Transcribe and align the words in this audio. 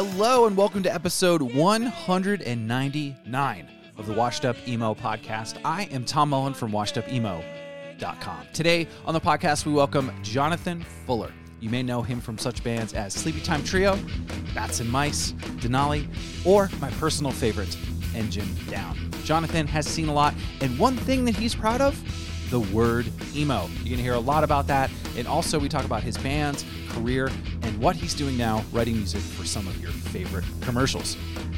Hello 0.00 0.46
and 0.46 0.56
welcome 0.56 0.84
to 0.84 0.94
episode 0.94 1.42
199 1.42 3.68
of 3.96 4.06
the 4.06 4.12
Washed 4.12 4.44
Up 4.44 4.56
Emo 4.68 4.94
podcast. 4.94 5.58
I 5.64 5.86
am 5.86 6.04
Tom 6.04 6.28
Mullen 6.28 6.54
from 6.54 6.70
washedupemo.com. 6.70 8.46
Today 8.52 8.86
on 9.06 9.12
the 9.12 9.20
podcast, 9.20 9.66
we 9.66 9.72
welcome 9.72 10.12
Jonathan 10.22 10.86
Fuller. 11.04 11.32
You 11.58 11.70
may 11.70 11.82
know 11.82 12.02
him 12.02 12.20
from 12.20 12.38
such 12.38 12.62
bands 12.62 12.94
as 12.94 13.12
Sleepytime 13.12 13.66
Trio, 13.66 13.98
Bats 14.54 14.78
and 14.78 14.88
Mice, 14.88 15.32
Denali, 15.56 16.06
or 16.46 16.70
my 16.80 16.92
personal 16.92 17.32
favorite, 17.32 17.76
Engine 18.14 18.54
Down. 18.70 18.96
Jonathan 19.24 19.66
has 19.66 19.84
seen 19.84 20.06
a 20.06 20.14
lot, 20.14 20.32
and 20.60 20.78
one 20.78 20.96
thing 20.96 21.24
that 21.24 21.34
he's 21.34 21.56
proud 21.56 21.80
of 21.80 22.00
the 22.50 22.60
word 22.60 23.06
emo. 23.34 23.66
You're 23.78 23.84
going 23.84 23.96
to 23.96 24.02
hear 24.02 24.14
a 24.14 24.20
lot 24.20 24.44
about 24.44 24.66
that. 24.68 24.90
And 25.16 25.26
also, 25.26 25.58
we 25.58 25.68
talk 25.68 25.84
about 25.84 26.02
his 26.02 26.16
bands, 26.18 26.64
career, 26.90 27.30
and 27.62 27.78
what 27.80 27.96
he's 27.96 28.14
doing 28.14 28.36
now, 28.36 28.64
writing 28.72 28.96
music 28.96 29.20
for 29.20 29.44
some 29.44 29.66
of 29.66 29.80
your 29.80 29.90
favorite 29.90 30.44
commercials. 30.62 31.16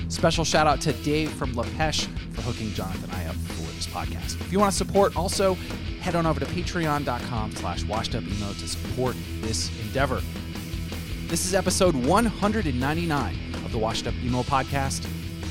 Special 0.08 0.44
shout 0.44 0.66
out 0.66 0.80
to 0.82 0.92
Dave 0.92 1.30
from 1.32 1.54
Lapeche 1.54 2.06
for 2.34 2.42
hooking 2.42 2.70
Jonathan 2.72 3.10
I 3.12 3.26
up 3.26 3.36
for 3.36 3.72
this 3.74 3.86
podcast. 3.86 4.40
If 4.40 4.52
you 4.52 4.58
want 4.58 4.72
to 4.72 4.76
support, 4.76 5.16
also 5.16 5.54
head 6.00 6.16
on 6.16 6.26
over 6.26 6.40
to 6.40 6.46
patreon.com 6.46 7.52
slash 7.52 7.84
washedupemo 7.84 8.58
to 8.58 8.68
support 8.68 9.16
this 9.40 9.70
endeavor. 9.82 10.20
This 11.26 11.46
is 11.46 11.54
episode 11.54 11.94
199 11.94 13.54
of 13.64 13.70
the 13.70 13.78
Washed 13.78 14.06
Up 14.08 14.14
Emo 14.14 14.42
podcast 14.42 15.04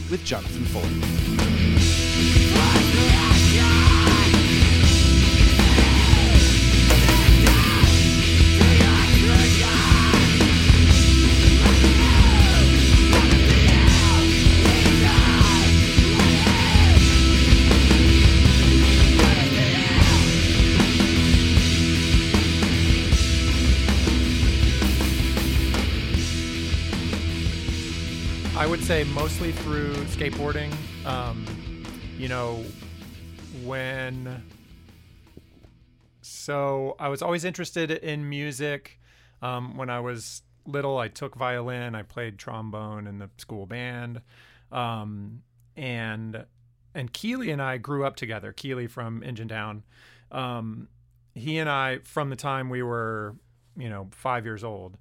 with 0.10 0.26
Jonathan 0.26 0.66
Fuller. 0.66 0.90
I 28.60 28.68
would 28.68 28.84
say 28.84 29.06
mostly 29.06 29.54
through 29.54 29.94
skateboarding. 30.08 30.70
Um, 31.06 31.46
you 32.18 32.28
know, 32.28 32.62
when. 33.64 34.44
So 36.22 36.98
I 37.00 37.08
was 37.08 37.22
always 37.22 37.46
interested 37.46 37.90
in 37.90 38.28
music. 38.28 39.00
Um, 39.42 39.78
when 39.78 39.90
I 39.90 40.02
was 40.02 40.42
little, 40.66 40.98
I 40.98 41.08
took 41.08 41.36
violin. 41.36 41.96
I 41.96 42.02
played 42.02 42.38
trombone 42.38 43.08
in 43.08 43.20
the 43.20 43.30
school 43.38 43.66
band, 43.66 44.20
um, 44.74 45.42
and 45.78 46.46
and 46.94 47.14
Keeley 47.14 47.52
and 47.52 47.62
I 47.62 47.78
grew 47.78 48.04
up 48.04 48.18
together. 48.18 48.52
Keeley 48.52 48.88
from 48.88 49.24
Engine 49.24 49.48
Down. 49.48 49.84
Um, 50.34 50.90
he 51.34 51.60
and 51.60 51.70
I, 51.70 52.00
from 52.00 52.30
the 52.30 52.36
time 52.36 52.70
we 52.70 52.84
were, 52.84 53.38
you 53.78 53.88
know, 53.88 54.10
five 54.12 54.44
years 54.44 54.66
old, 54.66 54.98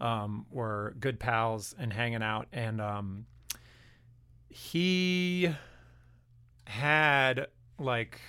um, 0.00 0.46
were 0.50 0.94
good 0.98 1.20
pals 1.20 1.74
and 1.78 1.92
hanging 1.92 2.22
out. 2.22 2.46
And 2.52 2.80
um, 2.80 3.26
he 4.48 5.54
had 6.66 7.46
like 7.78 8.20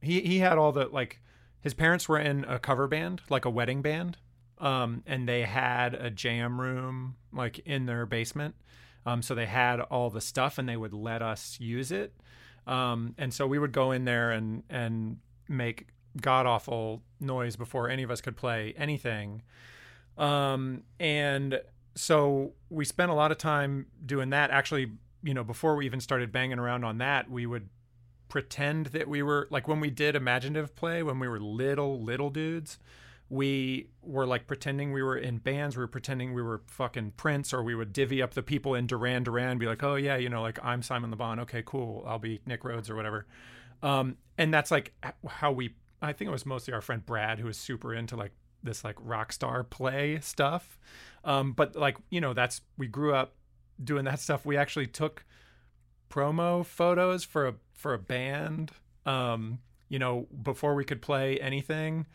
he 0.00 0.20
he 0.20 0.38
had 0.38 0.58
all 0.58 0.72
the 0.72 0.86
like 0.86 1.20
his 1.60 1.74
parents 1.74 2.08
were 2.08 2.18
in 2.18 2.44
a 2.44 2.58
cover 2.58 2.86
band, 2.86 3.22
like 3.30 3.44
a 3.44 3.50
wedding 3.50 3.82
band, 3.82 4.18
um, 4.58 5.02
and 5.06 5.28
they 5.28 5.42
had 5.42 5.94
a 5.94 6.10
jam 6.10 6.60
room 6.60 7.16
like 7.32 7.60
in 7.60 7.86
their 7.86 8.06
basement. 8.06 8.54
Um, 9.06 9.22
so 9.22 9.34
they 9.34 9.46
had 9.46 9.80
all 9.80 10.10
the 10.10 10.20
stuff, 10.20 10.58
and 10.58 10.68
they 10.68 10.76
would 10.76 10.94
let 10.94 11.22
us 11.22 11.58
use 11.60 11.90
it. 11.92 12.14
Um, 12.66 13.14
and 13.18 13.32
so 13.32 13.46
we 13.46 13.58
would 13.58 13.72
go 13.72 13.92
in 13.92 14.04
there 14.04 14.30
and 14.30 14.62
and 14.70 15.18
make 15.48 15.88
god 16.20 16.46
awful 16.46 17.02
noise 17.20 17.56
before 17.56 17.88
any 17.88 18.02
of 18.02 18.10
us 18.10 18.20
could 18.20 18.36
play 18.36 18.74
anything. 18.76 19.42
Um, 20.16 20.82
and 21.00 21.60
so 21.94 22.52
we 22.70 22.84
spent 22.84 23.10
a 23.10 23.14
lot 23.14 23.30
of 23.32 23.38
time 23.38 23.86
doing 24.04 24.30
that. 24.30 24.50
Actually, 24.50 24.92
you 25.22 25.34
know, 25.34 25.44
before 25.44 25.76
we 25.76 25.86
even 25.86 26.00
started 26.00 26.32
banging 26.32 26.58
around 26.58 26.84
on 26.84 26.98
that, 26.98 27.30
we 27.30 27.46
would 27.46 27.68
pretend 28.28 28.86
that 28.86 29.08
we 29.08 29.22
were 29.22 29.46
like 29.50 29.68
when 29.68 29.80
we 29.80 29.90
did 29.90 30.16
imaginative 30.16 30.74
play 30.74 31.02
when 31.02 31.18
we 31.18 31.28
were 31.28 31.38
little 31.38 32.02
little 32.02 32.30
dudes 32.30 32.78
we 33.28 33.88
were 34.02 34.26
like 34.26 34.46
pretending 34.46 34.92
we 34.92 35.02
were 35.02 35.16
in 35.16 35.38
bands 35.38 35.76
we 35.76 35.80
were 35.80 35.88
pretending 35.88 36.34
we 36.34 36.42
were 36.42 36.62
fucking 36.66 37.12
prince 37.16 37.52
or 37.52 37.62
we 37.62 37.74
would 37.74 37.92
divvy 37.92 38.20
up 38.20 38.34
the 38.34 38.42
people 38.42 38.74
in 38.74 38.86
duran 38.86 39.22
duran 39.22 39.58
be 39.58 39.66
like 39.66 39.82
oh 39.82 39.94
yeah 39.94 40.16
you 40.16 40.28
know 40.28 40.42
like 40.42 40.58
i'm 40.64 40.82
simon 40.82 41.10
le 41.10 41.16
bon 41.16 41.38
okay 41.38 41.62
cool. 41.64 42.02
I'll 42.06 42.18
be 42.18 42.40
nick 42.46 42.64
rhodes 42.64 42.90
or 42.90 42.96
whatever. 42.96 43.26
Um, 43.82 44.16
and 44.36 44.52
that's 44.52 44.70
like 44.70 44.92
how 45.28 45.52
we 45.52 45.74
i 46.02 46.12
think 46.12 46.28
it 46.28 46.32
was 46.32 46.44
mostly 46.44 46.74
our 46.74 46.80
friend 46.80 47.04
brad 47.04 47.38
who 47.38 47.46
was 47.46 47.56
super 47.56 47.94
into 47.94 48.16
like 48.16 48.32
this 48.64 48.82
like 48.82 48.96
rock 48.98 49.32
star 49.32 49.62
play 49.62 50.18
stuff. 50.20 50.78
Um, 51.24 51.52
but 51.52 51.76
like 51.76 51.96
you 52.10 52.20
know 52.20 52.32
that's 52.32 52.62
we 52.76 52.86
grew 52.86 53.14
up 53.14 53.34
doing 53.82 54.04
that 54.04 54.20
stuff. 54.20 54.44
We 54.44 54.56
actually 54.56 54.86
took 54.86 55.24
promo 56.10 56.64
photos 56.64 57.24
for 57.24 57.46
a 57.46 57.54
for 57.72 57.92
a 57.92 57.98
band 57.98 58.70
um 59.04 59.58
you 59.88 59.98
know 59.98 60.28
before 60.42 60.74
we 60.74 60.84
could 60.84 61.02
play 61.02 61.38
anything. 61.38 62.06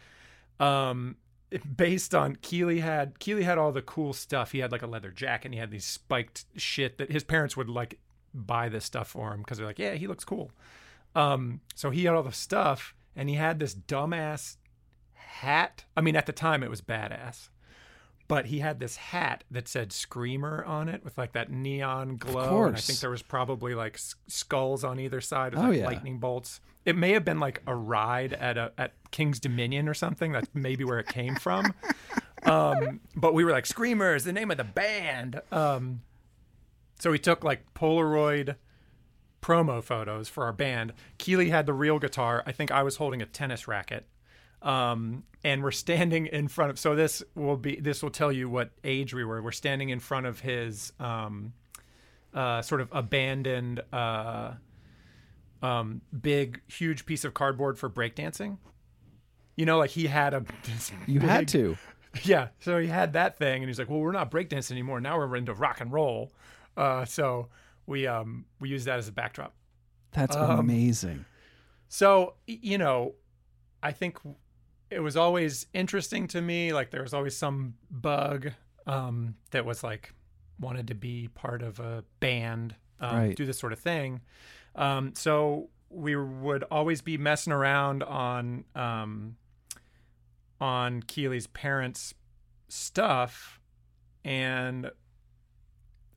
Um 0.59 1.17
based 1.75 2.13
on 2.13 2.35
Keeley 2.37 2.79
had 2.79 3.19
Keeley 3.19 3.43
had 3.43 3.57
all 3.57 3.71
the 3.71 3.81
cool 3.81 4.13
stuff. 4.13 4.51
He 4.51 4.59
had 4.59 4.71
like 4.71 4.83
a 4.83 4.87
leather 4.87 5.11
jacket 5.11 5.45
and 5.45 5.53
he 5.53 5.59
had 5.59 5.71
these 5.71 5.85
spiked 5.85 6.45
shit 6.55 6.97
that 6.97 7.11
his 7.11 7.23
parents 7.23 7.57
would 7.57 7.69
like 7.69 7.99
buy 8.33 8.69
this 8.69 8.85
stuff 8.85 9.07
for 9.07 9.33
him 9.33 9.39
because 9.39 9.57
they're 9.57 9.67
like 9.67 9.79
yeah 9.79 9.93
he 9.93 10.07
looks 10.07 10.23
cool. 10.23 10.51
Um 11.15 11.61
so 11.75 11.89
he 11.89 12.05
had 12.05 12.15
all 12.15 12.23
the 12.23 12.31
stuff 12.31 12.93
and 13.15 13.27
he 13.27 13.35
had 13.35 13.59
this 13.59 13.75
dumbass 13.75 14.57
hat. 15.29 15.85
I 15.95 16.01
mean 16.01 16.15
at 16.15 16.25
the 16.25 16.33
time 16.33 16.63
it 16.63 16.69
was 16.69 16.81
badass. 16.81 17.49
But 18.27 18.45
he 18.47 18.59
had 18.59 18.79
this 18.79 18.95
hat 18.97 19.43
that 19.49 19.67
said 19.67 19.91
screamer 19.91 20.63
on 20.65 20.87
it 20.87 21.03
with 21.03 21.17
like 21.17 21.31
that 21.33 21.51
neon 21.51 22.15
glow 22.17 22.65
and 22.65 22.75
i 22.75 22.79
think 22.79 22.99
there 22.99 23.09
was 23.09 23.23
probably 23.23 23.73
like 23.73 23.95
s- 23.95 24.13
skulls 24.27 24.83
on 24.83 24.99
either 24.99 25.19
side 25.19 25.55
with 25.55 25.63
Oh, 25.63 25.69
like 25.69 25.77
yeah. 25.79 25.85
lightning 25.87 26.19
bolts. 26.19 26.61
It 26.85 26.95
may 26.95 27.11
have 27.13 27.25
been 27.25 27.39
like 27.39 27.63
a 27.65 27.73
ride 27.75 28.33
at 28.33 28.55
a 28.57 28.71
at 28.77 28.93
king's 29.11 29.39
dominion 29.39 29.87
or 29.89 29.95
something. 29.95 30.31
That's 30.31 30.47
maybe 30.53 30.83
where 30.83 30.99
it 30.99 31.07
came 31.07 31.35
from. 31.35 31.73
Um 32.43 33.01
but 33.17 33.33
we 33.33 33.43
were 33.43 33.51
like 33.51 33.65
screamer 33.65 34.15
is 34.15 34.23
the 34.23 34.31
name 34.31 34.49
of 34.49 34.55
the 34.57 34.63
band. 34.63 35.41
Um 35.51 36.01
so 36.99 37.11
we 37.11 37.19
took 37.19 37.43
like 37.43 37.73
polaroid 37.73 38.55
promo 39.41 39.83
photos 39.83 40.29
for 40.29 40.45
our 40.45 40.53
band. 40.53 40.93
Keeley 41.17 41.49
had 41.49 41.65
the 41.65 41.73
real 41.73 41.99
guitar. 41.99 42.43
I 42.45 42.51
think 42.53 42.71
i 42.71 42.81
was 42.83 42.95
holding 42.97 43.21
a 43.21 43.25
tennis 43.25 43.67
racket 43.67 44.05
um, 44.61 45.23
and 45.43 45.63
we're 45.63 45.71
standing 45.71 46.25
in 46.27 46.47
front 46.47 46.71
of. 46.71 46.79
So 46.79 46.95
this 46.95 47.23
will 47.35 47.57
be 47.57 47.79
this 47.79 48.03
will 48.03 48.09
tell 48.11 48.31
you 48.31 48.49
what 48.49 48.71
age 48.83 49.13
we 49.13 49.23
were. 49.23 49.41
We're 49.41 49.51
standing 49.51 49.89
in 49.89 49.99
front 49.99 50.25
of 50.25 50.39
his 50.41 50.91
um, 50.99 51.53
uh, 52.33 52.61
sort 52.61 52.81
of 52.81 52.89
abandoned, 52.91 53.81
uh, 53.93 54.53
um, 55.61 56.01
big, 56.21 56.61
huge 56.67 57.05
piece 57.05 57.23
of 57.25 57.33
cardboard 57.33 57.77
for 57.79 57.89
breakdancing. 57.89 58.57
You 59.55 59.65
know, 59.65 59.77
like 59.77 59.91
he 59.91 60.07
had 60.07 60.33
a. 60.33 60.43
You 61.07 61.19
had 61.21 61.47
to. 61.49 61.77
yeah. 62.23 62.49
So 62.59 62.77
he 62.79 62.87
had 62.87 63.13
that 63.13 63.37
thing, 63.37 63.61
and 63.61 63.69
he's 63.69 63.79
like, 63.79 63.89
"Well, 63.89 63.99
we're 63.99 64.11
not 64.11 64.31
breakdancing 64.31 64.71
anymore. 64.71 64.99
Now 65.01 65.17
we're 65.17 65.35
into 65.35 65.53
rock 65.53 65.81
and 65.81 65.91
roll." 65.91 66.31
Uh, 66.77 67.03
so 67.05 67.49
we 67.85 68.07
um 68.07 68.45
we 68.59 68.69
use 68.69 68.85
that 68.85 68.99
as 68.99 69.07
a 69.07 69.11
backdrop. 69.11 69.53
That's 70.11 70.35
Um, 70.35 70.59
amazing. 70.59 71.25
So, 71.87 72.35
you 72.47 72.77
know, 72.77 73.15
I 73.83 73.91
think 73.91 74.17
it 74.91 74.99
was 74.99 75.15
always 75.17 75.67
interesting 75.73 76.27
to 76.29 76.41
me. 76.41 76.73
Like 76.73 76.91
there 76.91 77.01
was 77.01 77.13
always 77.13 77.35
some 77.37 77.75
bug 77.91 78.51
um, 78.87 79.35
that 79.51 79.65
was 79.65 79.83
like 79.83 80.13
wanted 80.59 80.87
to 80.87 80.95
be 80.95 81.29
part 81.35 81.61
of 81.61 81.79
a 81.79 82.03
band, 82.19 82.75
um, 82.99 83.15
Right. 83.15 83.35
do 83.35 83.45
this 83.45 83.59
sort 83.59 83.71
of 83.73 83.79
thing. 83.79 84.21
Um, 84.75 85.13
so 85.15 85.69
we 85.89 86.15
would 86.15 86.63
always 86.69 87.01
be 87.01 87.17
messing 87.17 87.53
around 87.53 88.03
on 88.03 88.65
um, 88.75 89.35
on 90.61 91.01
Keeley's 91.03 91.47
parents' 91.47 92.13
stuff, 92.67 93.59
and 94.23 94.91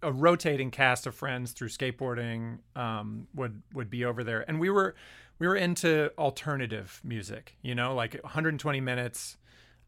a 0.03 0.13
rotating 0.13 0.71
cast 0.71 1.07
of 1.07 1.15
friends 1.15 1.53
through 1.53 1.69
skateboarding 1.69 2.59
um, 2.75 3.29
would 3.35 3.63
would 3.73 3.89
be 3.91 4.05
over 4.05 4.25
there, 4.25 4.45
and 4.49 4.59
we 4.61 4.69
were 4.69 4.95
we 5.43 5.49
were 5.49 5.57
into 5.57 6.09
alternative 6.19 7.01
music, 7.03 7.57
you 7.63 7.75
know, 7.75 7.97
like 7.97 8.15
120 8.23 8.81
minutes, 8.81 9.37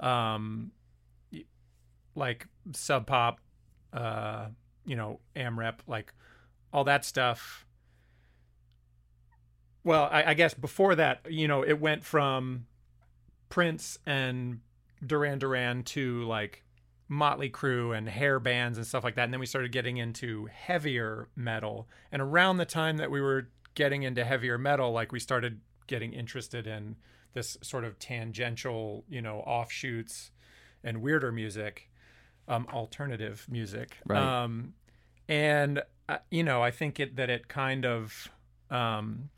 um, 0.01 0.73
like 2.17 2.49
Sub 2.73 3.06
Pop, 3.06 3.39
uh, 3.93 4.49
you 4.85 4.97
know, 4.97 5.21
AMREP, 5.37 5.75
like 5.87 6.12
all 6.73 6.83
that 6.83 7.05
stuff. 7.05 7.65
Well, 9.85 10.09
I, 10.11 10.31
I 10.31 10.35
guess 10.35 10.55
before 10.55 10.97
that, 10.97 11.21
you 11.31 11.47
know, 11.47 11.62
it 11.62 11.81
went 11.81 12.03
from 12.05 12.67
Prince 13.49 13.97
and 14.05 14.59
Duran 15.06 15.39
Duran 15.39 15.85
to 15.85 16.25
like 16.25 16.65
Motley 17.09 17.49
Crue 17.49 17.97
and 17.97 18.09
hair 18.09 18.41
bands 18.41 18.77
and 18.77 18.85
stuff 18.85 19.05
like 19.05 19.15
that. 19.15 19.23
And 19.23 19.33
then 19.33 19.39
we 19.39 19.47
started 19.47 19.71
getting 19.71 19.99
into 19.99 20.49
heavier 20.53 21.29
metal. 21.37 21.87
And 22.11 22.21
around 22.21 22.56
the 22.56 22.67
time 22.67 22.97
that 22.97 23.09
we 23.09 23.21
were 23.21 23.51
getting 23.75 24.03
into 24.03 24.25
heavier 24.25 24.59
metal, 24.59 24.93
like 24.93 25.12
we 25.12 25.21
started 25.21 25.61
getting 25.87 26.12
interested 26.12 26.67
in 26.67 26.97
this 27.35 27.56
sort 27.62 27.85
of 27.85 27.99
tangential, 27.99 29.05
you 29.09 29.21
know, 29.21 29.38
offshoots 29.41 30.31
and 30.82 31.03
weirder 31.03 31.32
music, 31.32 31.91
um, 32.49 32.67
alternative 32.73 33.47
music. 33.50 33.99
Right. 34.06 34.23
Um, 34.23 34.75
and 35.29 35.82
uh, 36.09 36.19
you 36.31 36.43
know, 36.43 36.62
I 36.62 36.71
think 36.71 37.00
it 37.00 37.17
that 37.17 37.31
it 37.31 37.49
kind 37.49 37.85
of 37.85 38.29
um, 38.71 39.31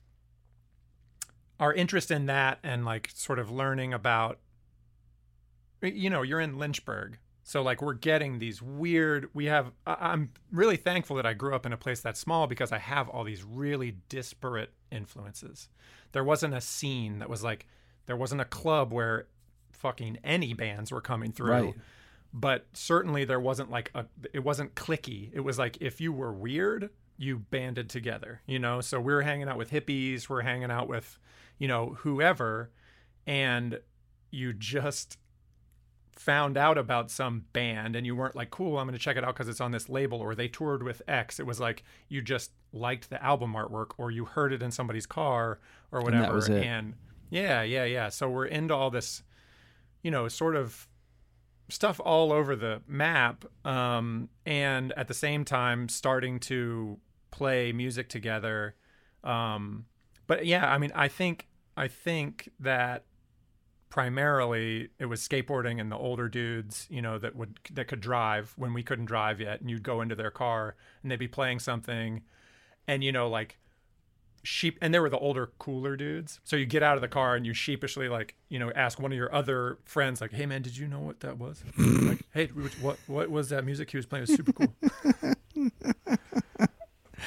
our 1.59 1.73
interest 1.73 2.11
in 2.11 2.27
that 2.27 2.59
and 2.63 2.85
like 2.85 3.11
sort 3.15 3.39
of 3.39 3.51
learning 3.51 3.95
about 3.95 4.39
you 5.83 6.11
know 6.11 6.23
you're 6.23 6.41
in 6.41 6.59
lynchburg 6.59 7.19
so 7.49 7.63
like 7.63 7.81
we're 7.81 7.93
getting 7.95 8.41
these 8.41 8.61
weird 8.61 9.29
we 9.33 9.45
have 9.45 9.71
I- 9.87 9.97
i'm 10.13 10.31
really 10.51 10.77
thankful 10.77 11.15
that 11.17 11.27
i 11.27 11.33
grew 11.33 11.55
up 11.55 11.65
in 11.65 11.73
a 11.73 11.77
place 11.77 12.01
that's 12.01 12.19
small 12.19 12.47
because 12.49 12.73
i 12.73 12.79
have 12.79 13.09
all 13.09 13.23
these 13.23 13.45
really 13.45 13.99
disparate 14.09 14.73
influences. 14.91 15.69
There 16.13 16.25
wasn't 16.25 16.55
a 16.55 16.61
scene 16.61 17.19
that 17.19 17.29
was 17.29 17.43
like 17.43 17.67
there 18.07 18.17
wasn't 18.17 18.41
a 18.41 18.45
club 18.47 18.93
where 18.93 19.27
fucking 19.73 20.19
any 20.25 20.55
bands 20.55 20.91
were 20.93 21.01
coming 21.01 21.33
through. 21.33 21.51
Right. 21.51 21.75
but 22.33 22.67
certainly 22.73 23.25
there 23.25 23.41
wasn't 23.41 23.71
like 23.71 23.91
a 23.95 24.07
it 24.33 24.45
wasn't 24.45 24.75
clicky. 24.75 25.31
It 25.33 25.41
was 25.41 25.59
like 25.59 25.79
if 25.81 26.01
you 26.01 26.13
were 26.13 26.33
weird 26.33 26.91
you 27.19 27.39
banded 27.39 27.89
together 27.89 28.43
you 28.47 28.59
know? 28.59 28.81
So 28.81 29.01
we 29.01 29.13
were 29.13 29.23
hanging 29.23 29.49
out 29.49 29.57
with 29.59 29.71
hippies 29.71 30.29
we're 30.29 30.43
hanging 30.43 30.71
out 30.71 30.89
with 30.89 31.19
you 31.59 31.69
know 31.69 31.97
whoever 32.01 32.71
and 33.27 33.81
you 34.31 34.53
just 34.53 35.19
found 36.17 36.57
out 36.57 36.79
about 36.79 37.11
some 37.11 37.45
band 37.53 37.95
and 37.95 38.07
you 38.07 38.17
weren't 38.17 38.35
like 38.35 38.51
cool 38.51 38.79
i'm 38.79 38.87
going 38.87 38.97
to 38.97 39.03
check 39.03 39.17
it 39.17 39.25
out 39.25 39.35
because 39.35 39.49
it's 39.49 39.61
on 39.61 39.71
this 39.71 39.89
label 39.89 40.19
or 40.19 40.35
they 40.35 40.49
toured 40.49 40.83
with 40.83 41.03
x 41.07 41.39
it 41.39 41.47
was 41.47 41.61
like 41.61 41.85
you 42.09 42.23
just 42.23 42.53
liked 42.73 43.11
the 43.11 43.23
album 43.23 43.53
artwork 43.53 43.91
or 43.99 44.11
you 44.11 44.25
heard 44.25 44.53
it 44.53 44.63
in 44.63 44.71
somebody's 44.71 45.07
car 45.07 45.61
or 45.93 46.01
that 46.01 46.05
whatever 46.05 46.35
was 46.35 46.49
it. 46.49 46.65
and 46.65 46.95
yeah 47.29 47.63
yeah 47.63 47.85
yeah 47.85 48.09
so 48.09 48.29
we're 48.29 48.47
into 48.47 48.75
all 48.75 48.91
this 48.91 49.23
you 50.03 50.11
know 50.11 50.27
sort 50.27 50.57
of 50.57 50.89
stuff 51.69 52.01
all 52.05 52.33
over 52.33 52.57
the 52.57 52.81
map 52.87 53.45
um, 53.65 54.29
and 54.47 54.93
at 54.93 55.09
the 55.09 55.15
same 55.15 55.45
time 55.45 55.89
starting 55.89 56.39
to 56.39 56.99
play 57.31 57.73
music 57.73 58.09
together 58.09 58.75
um, 59.25 59.85
but 60.27 60.47
yeah 60.47 60.73
i 60.73 60.79
mean 60.79 60.93
i 60.95 61.09
think 61.09 61.49
i 61.77 61.89
think 61.89 62.49
that 62.61 63.05
primarily 63.89 64.89
it 64.99 65.07
was 65.07 65.27
skateboarding 65.27 65.81
and 65.81 65.91
the 65.91 65.97
older 65.97 66.29
dudes 66.29 66.87
you 66.91 67.01
know 67.01 67.19
that 67.19 67.37
would 67.37 67.59
that 67.73 67.87
could 67.87 68.01
drive 68.01 68.53
when 68.57 68.75
we 68.75 68.83
couldn't 68.83 69.05
drive 69.07 69.41
yet 69.41 69.61
and 69.61 69.71
you'd 69.71 69.83
go 69.83 70.01
into 70.01 70.15
their 70.15 70.31
car 70.31 70.75
and 71.03 71.11
they'd 71.11 71.19
be 71.19 71.29
playing 71.29 71.59
something 71.59 72.23
and 72.89 73.05
you 73.05 73.13
know 73.13 73.29
like 73.29 73.59
sheep 74.47 74.79
and 74.81 74.95
they 74.95 75.01
were 75.01 75.11
the 75.11 75.19
older 75.19 75.51
cooler 75.59 75.97
dudes. 75.97 76.41
So 76.45 76.57
you 76.57 76.67
get 76.67 76.83
out 76.83 76.97
of 76.97 77.01
the 77.01 77.09
car 77.09 77.35
and 77.35 77.45
you 77.45 77.53
sheepishly 77.53 78.09
like 78.09 78.37
you 78.49 78.59
know 78.59 78.71
ask 78.75 79.01
one 79.01 79.13
of 79.13 79.19
your 79.19 79.35
other 79.35 79.79
friends 79.85 80.21
like 80.21 80.33
hey 80.33 80.47
man 80.47 80.63
did 80.63 80.77
you 80.77 80.87
know 80.87 81.01
what 81.01 81.21
that 81.21 81.39
was? 81.39 81.63
Like 81.77 82.21
hey 82.33 82.47
what 82.81 82.99
what 83.07 83.31
was 83.31 83.49
that 83.51 83.65
music 83.65 83.91
he 83.91 83.97
was 83.97 84.07
playing? 84.07 84.27
It 84.29 84.31
was 84.31 84.37
super 84.37 84.53
cool. 84.53 84.75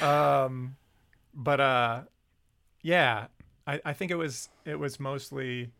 Um 0.00 0.76
but 1.34 1.60
uh 1.60 2.02
yeah 2.82 3.26
I, 3.66 3.80
I 3.84 3.92
think 3.92 4.10
it 4.10 4.16
was 4.16 4.48
it 4.64 4.78
was 4.78 4.98
mostly 4.98 5.72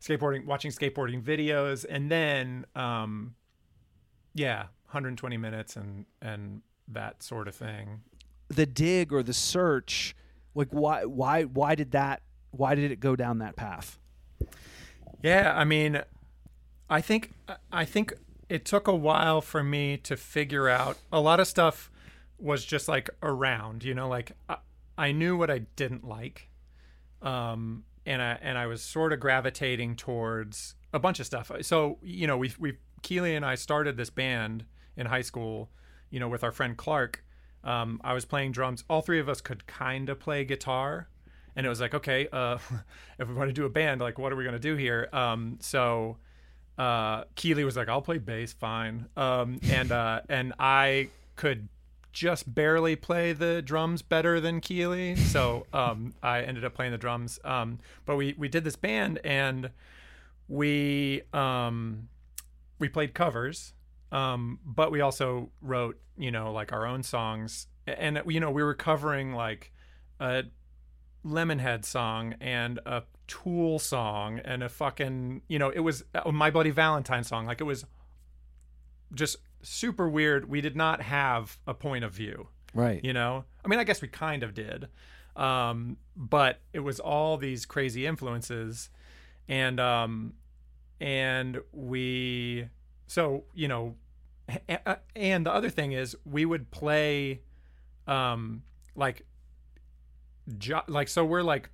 skateboarding 0.00 0.44
watching 0.46 0.70
skateboarding 0.70 1.22
videos 1.22 1.84
and 1.88 2.10
then 2.10 2.64
um 2.74 3.34
yeah 4.34 4.62
120 4.86 5.36
minutes 5.36 5.76
and 5.76 6.06
and 6.22 6.62
that 6.88 7.22
sort 7.22 7.46
of 7.46 7.54
thing 7.54 8.00
the 8.48 8.66
dig 8.66 9.12
or 9.12 9.22
the 9.22 9.32
search 9.34 10.16
like 10.54 10.68
why 10.70 11.04
why 11.04 11.42
why 11.44 11.74
did 11.74 11.90
that 11.92 12.22
why 12.50 12.74
did 12.74 12.90
it 12.90 12.98
go 12.98 13.14
down 13.14 13.38
that 13.38 13.54
path 13.56 13.98
Yeah, 15.22 15.52
I 15.54 15.64
mean, 15.64 16.02
I 16.88 17.00
think 17.00 17.32
I 17.70 17.84
think 17.84 18.14
it 18.48 18.64
took 18.64 18.88
a 18.88 18.94
while 18.94 19.40
for 19.40 19.62
me 19.62 19.96
to 19.98 20.16
figure 20.16 20.68
out. 20.68 20.96
A 21.12 21.20
lot 21.20 21.40
of 21.40 21.46
stuff 21.46 21.90
was 22.38 22.64
just 22.64 22.88
like 22.88 23.10
around, 23.22 23.84
you 23.84 23.94
know, 23.94 24.08
like 24.08 24.32
I, 24.48 24.56
I 24.96 25.12
knew 25.12 25.36
what 25.36 25.50
I 25.50 25.58
didn't 25.76 26.08
like, 26.08 26.48
um, 27.22 27.84
and 28.06 28.22
I 28.22 28.38
and 28.40 28.58
I 28.58 28.66
was 28.66 28.82
sort 28.82 29.12
of 29.12 29.20
gravitating 29.20 29.96
towards 29.96 30.74
a 30.92 30.98
bunch 30.98 31.20
of 31.20 31.26
stuff. 31.26 31.50
So 31.62 31.98
you 32.02 32.26
know, 32.26 32.36
we 32.36 32.52
we 32.58 32.78
Keeley 33.02 33.34
and 33.34 33.44
I 33.44 33.54
started 33.54 33.96
this 33.96 34.10
band 34.10 34.64
in 34.96 35.06
high 35.06 35.22
school, 35.22 35.70
you 36.10 36.20
know, 36.20 36.28
with 36.28 36.44
our 36.44 36.52
friend 36.52 36.76
Clark. 36.76 37.24
Um, 37.62 38.00
I 38.02 38.14
was 38.14 38.24
playing 38.24 38.52
drums. 38.52 38.84
All 38.88 39.02
three 39.02 39.20
of 39.20 39.28
us 39.28 39.40
could 39.40 39.66
kind 39.66 40.08
of 40.08 40.18
play 40.18 40.44
guitar, 40.44 41.08
and 41.54 41.66
it 41.66 41.68
was 41.68 41.80
like, 41.80 41.94
okay, 41.94 42.28
uh, 42.32 42.58
if 43.18 43.28
we 43.28 43.34
want 43.34 43.48
to 43.48 43.54
do 43.54 43.66
a 43.66 43.70
band, 43.70 44.00
like, 44.00 44.18
what 44.18 44.32
are 44.32 44.36
we 44.36 44.44
gonna 44.44 44.58
do 44.58 44.76
here? 44.76 45.08
Um, 45.12 45.58
so 45.60 46.16
uh, 46.78 47.24
Keeley 47.34 47.64
was 47.64 47.76
like, 47.76 47.88
I'll 47.88 48.02
play 48.02 48.18
bass, 48.18 48.52
fine, 48.52 49.06
um, 49.16 49.60
and 49.70 49.92
uh, 49.92 50.22
and 50.28 50.54
I 50.58 51.08
could 51.36 51.68
just 52.12 52.54
barely 52.54 52.96
play 52.96 53.32
the 53.32 53.62
drums 53.62 54.02
better 54.02 54.40
than 54.40 54.60
Keeley, 54.60 55.16
so 55.16 55.66
um, 55.72 56.14
I 56.22 56.42
ended 56.42 56.64
up 56.64 56.74
playing 56.74 56.92
the 56.92 56.98
drums. 56.98 57.38
Um, 57.44 57.78
but 58.06 58.16
we 58.16 58.34
we 58.38 58.48
did 58.48 58.64
this 58.64 58.76
band, 58.76 59.20
and 59.24 59.70
we 60.48 61.22
um, 61.32 62.08
we 62.78 62.88
played 62.88 63.14
covers, 63.14 63.72
um, 64.12 64.58
but 64.64 64.90
we 64.90 65.00
also 65.00 65.50
wrote, 65.60 66.00
you 66.16 66.30
know, 66.30 66.52
like 66.52 66.72
our 66.72 66.86
own 66.86 67.02
songs, 67.02 67.66
and 67.86 68.20
you 68.26 68.40
know, 68.40 68.50
we 68.50 68.62
were 68.62 68.74
covering 68.74 69.34
like 69.34 69.72
a 70.18 70.44
Lemonhead 71.24 71.84
song 71.84 72.34
and 72.40 72.78
a 72.86 73.02
Tool 73.26 73.78
song 73.78 74.40
and 74.44 74.60
a 74.60 74.68
fucking, 74.68 75.42
you 75.46 75.60
know, 75.60 75.70
it 75.70 75.80
was 75.80 76.02
My 76.32 76.50
Bloody 76.50 76.70
Valentine 76.70 77.22
song. 77.22 77.46
Like 77.46 77.60
it 77.60 77.64
was 77.64 77.84
just 79.14 79.36
super 79.62 80.08
weird. 80.08 80.48
We 80.48 80.60
did 80.60 80.76
not 80.76 81.02
have 81.02 81.58
a 81.66 81.74
point 81.74 82.04
of 82.04 82.12
view, 82.12 82.48
right 82.74 83.02
you 83.04 83.12
know? 83.12 83.44
I 83.64 83.68
mean, 83.68 83.78
I 83.78 83.84
guess 83.84 84.00
we 84.02 84.08
kind 84.08 84.42
of 84.42 84.54
did. 84.54 84.88
Um, 85.36 85.96
but 86.16 86.60
it 86.72 86.80
was 86.80 86.98
all 87.00 87.36
these 87.36 87.64
crazy 87.66 88.06
influences 88.06 88.90
and 89.48 89.80
um 89.80 90.34
and 91.00 91.60
we 91.72 92.68
so, 93.06 93.44
you 93.54 93.68
know, 93.68 93.96
and 95.16 95.46
the 95.46 95.52
other 95.52 95.70
thing 95.70 95.92
is 95.92 96.16
we 96.24 96.44
would 96.44 96.70
play 96.70 97.40
um 98.06 98.62
like 98.94 99.24
jo- 100.58 100.82
like 100.88 101.08
so 101.08 101.24
we're 101.24 101.42
like 101.42 101.70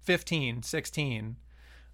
15 0.00 0.62
16 0.62 1.36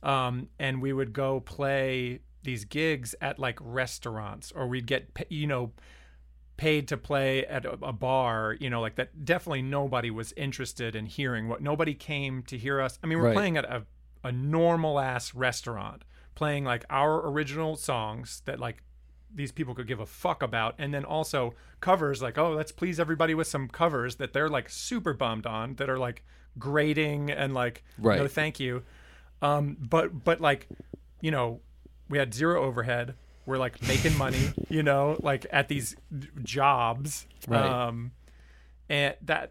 um 0.03 0.49
and 0.59 0.81
we 0.81 0.93
would 0.93 1.13
go 1.13 1.41
play 1.41 2.21
these 2.47 2.65
gigs 2.65 3.15
at 3.21 3.39
like 3.39 3.59
restaurants 3.61 4.51
or 4.53 4.67
we'd 4.67 4.87
get 4.87 5.09
you 5.29 5.47
know 5.47 5.73
paid 6.57 6.89
to 6.89 6.97
play 6.97 7.45
at 7.47 7.67
a, 7.67 7.93
bar 7.93 8.57
you 8.59 8.71
know 8.71 8.81
like 8.81 8.95
that 8.95 9.25
definitely 9.27 9.61
nobody 9.61 10.11
was 10.11 10.33
interested 10.39 10.97
in 10.97 11.05
hearing 11.05 11.49
what 11.49 11.61
nobody 11.61 11.93
came 11.93 12.43
to 12.43 12.57
hear 12.57 12.81
us 12.81 12.99
i 13.05 13.07
mean 13.07 13.19
we're 13.19 13.25
Right. 13.27 13.35
playing 13.35 13.57
at 13.59 13.67
a, 13.67 13.83
a 14.25 14.33
normal 14.33 14.99
ass 14.99 15.35
restaurant 15.35 16.03
playing 16.35 16.65
like 16.65 16.87
our 16.89 17.29
original 17.29 17.77
songs 17.77 18.41
that 18.47 18.59
like 18.59 18.83
these 19.35 19.53
people 19.53 19.75
could 19.75 19.87
give 19.87 20.01
a 20.01 20.07
fuck 20.07 20.43
about 20.43 20.75
and 20.79 20.95
then 20.95 21.05
also 21.05 21.53
covers 21.81 22.23
like 22.23 22.39
oh 22.39 22.53
let's 22.53 22.73
please 22.73 22.99
everybody 22.99 23.35
with 23.35 23.47
some 23.47 23.69
covers 23.69 24.17
that 24.17 24.33
they're 24.33 24.49
like 24.49 24.71
super 24.71 25.13
bummed 25.13 25.45
on 25.45 25.75
that 25.75 25.91
are 25.91 25.99
like 25.99 26.25
grating 26.59 27.31
and 27.31 27.53
like 27.53 27.85
Right. 27.99 28.19
no 28.19 28.27
thank 28.29 28.59
you 28.59 28.83
um 29.43 29.77
but 29.79 30.25
but 30.25 30.41
like 30.41 30.69
you 31.21 31.31
know 31.31 31.61
we 32.09 32.19
had 32.19 32.33
zero 32.35 32.63
overhead 32.63 33.15
we're 33.47 33.59
like 33.59 33.81
making 33.87 34.17
money 34.17 34.53
you 34.69 34.83
know 34.83 35.17
like 35.21 35.47
at 35.51 35.69
these 35.69 35.97
jobs 36.43 37.27
Right. 37.49 37.65
um 37.65 38.13
and 38.89 39.15
that 39.23 39.51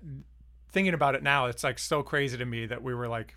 thinking 0.71 0.93
about 0.93 1.15
it 1.15 1.24
now 1.24 1.45
it's 1.45 1.63
like 1.63 1.79
so 1.79 2.03
crazy 2.03 2.38
to 2.38 2.45
me 2.45 2.65
that 2.65 2.81
we 2.83 2.93
were 2.93 3.07
like 3.07 3.35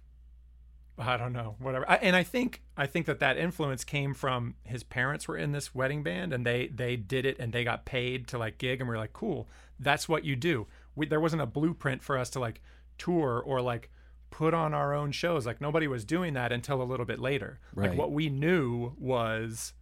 I 1.01 1.17
don't 1.17 1.33
know, 1.33 1.55
whatever. 1.61 1.89
I, 1.89 1.95
and 1.99 2.17
I 2.17 2.25
think 2.25 2.61
I 2.77 2.87
think 2.87 3.07
that 3.07 3.21
that 3.21 3.37
influence 3.37 3.85
came 3.85 4.15
from 4.15 4.57
his 4.65 4.83
parents 4.83 5.29
were 5.29 5.37
in 5.37 5.53
this 5.53 5.73
wedding 5.73 6.03
band 6.03 6.33
and 6.33 6.45
they 6.45 6.67
they 6.75 6.97
did 6.97 7.25
it 7.25 7.39
and 7.39 7.53
they 7.53 7.63
got 7.63 7.85
paid 7.85 8.27
to 8.29 8.39
like 8.39 8.59
gig 8.59 8.81
and 8.81 8.89
we 8.89 8.97
are 8.97 8.99
like, 8.99 9.13
cool, 9.13 9.49
that's 9.79 10.09
what 10.09 10.25
you 10.25 10.35
do. 10.35 10.67
We, 10.97 11.07
there 11.07 11.21
wasn't 11.21 11.43
a 11.43 11.47
blueprint 11.47 12.03
for 12.03 12.19
us 12.19 12.31
to 12.31 12.41
like 12.41 12.61
tour 12.99 13.41
or 13.47 13.61
like 13.61 13.91
put 14.31 14.55
on 14.55 14.75
our 14.75 14.95
own 14.95 15.13
shows. 15.13 15.47
Like 15.47 15.61
nobody 15.61 15.87
was 15.89 16.05
doing 16.05 16.35
that 16.35 16.53
until 16.53 16.81
a 16.83 16.85
little 16.85 17.07
bit 17.07 17.19
later. 17.19 17.59
Right. 17.75 17.91
Like 17.91 17.99
what 17.99 18.13
we 18.13 18.29
knew 18.29 18.93
was 18.99 19.73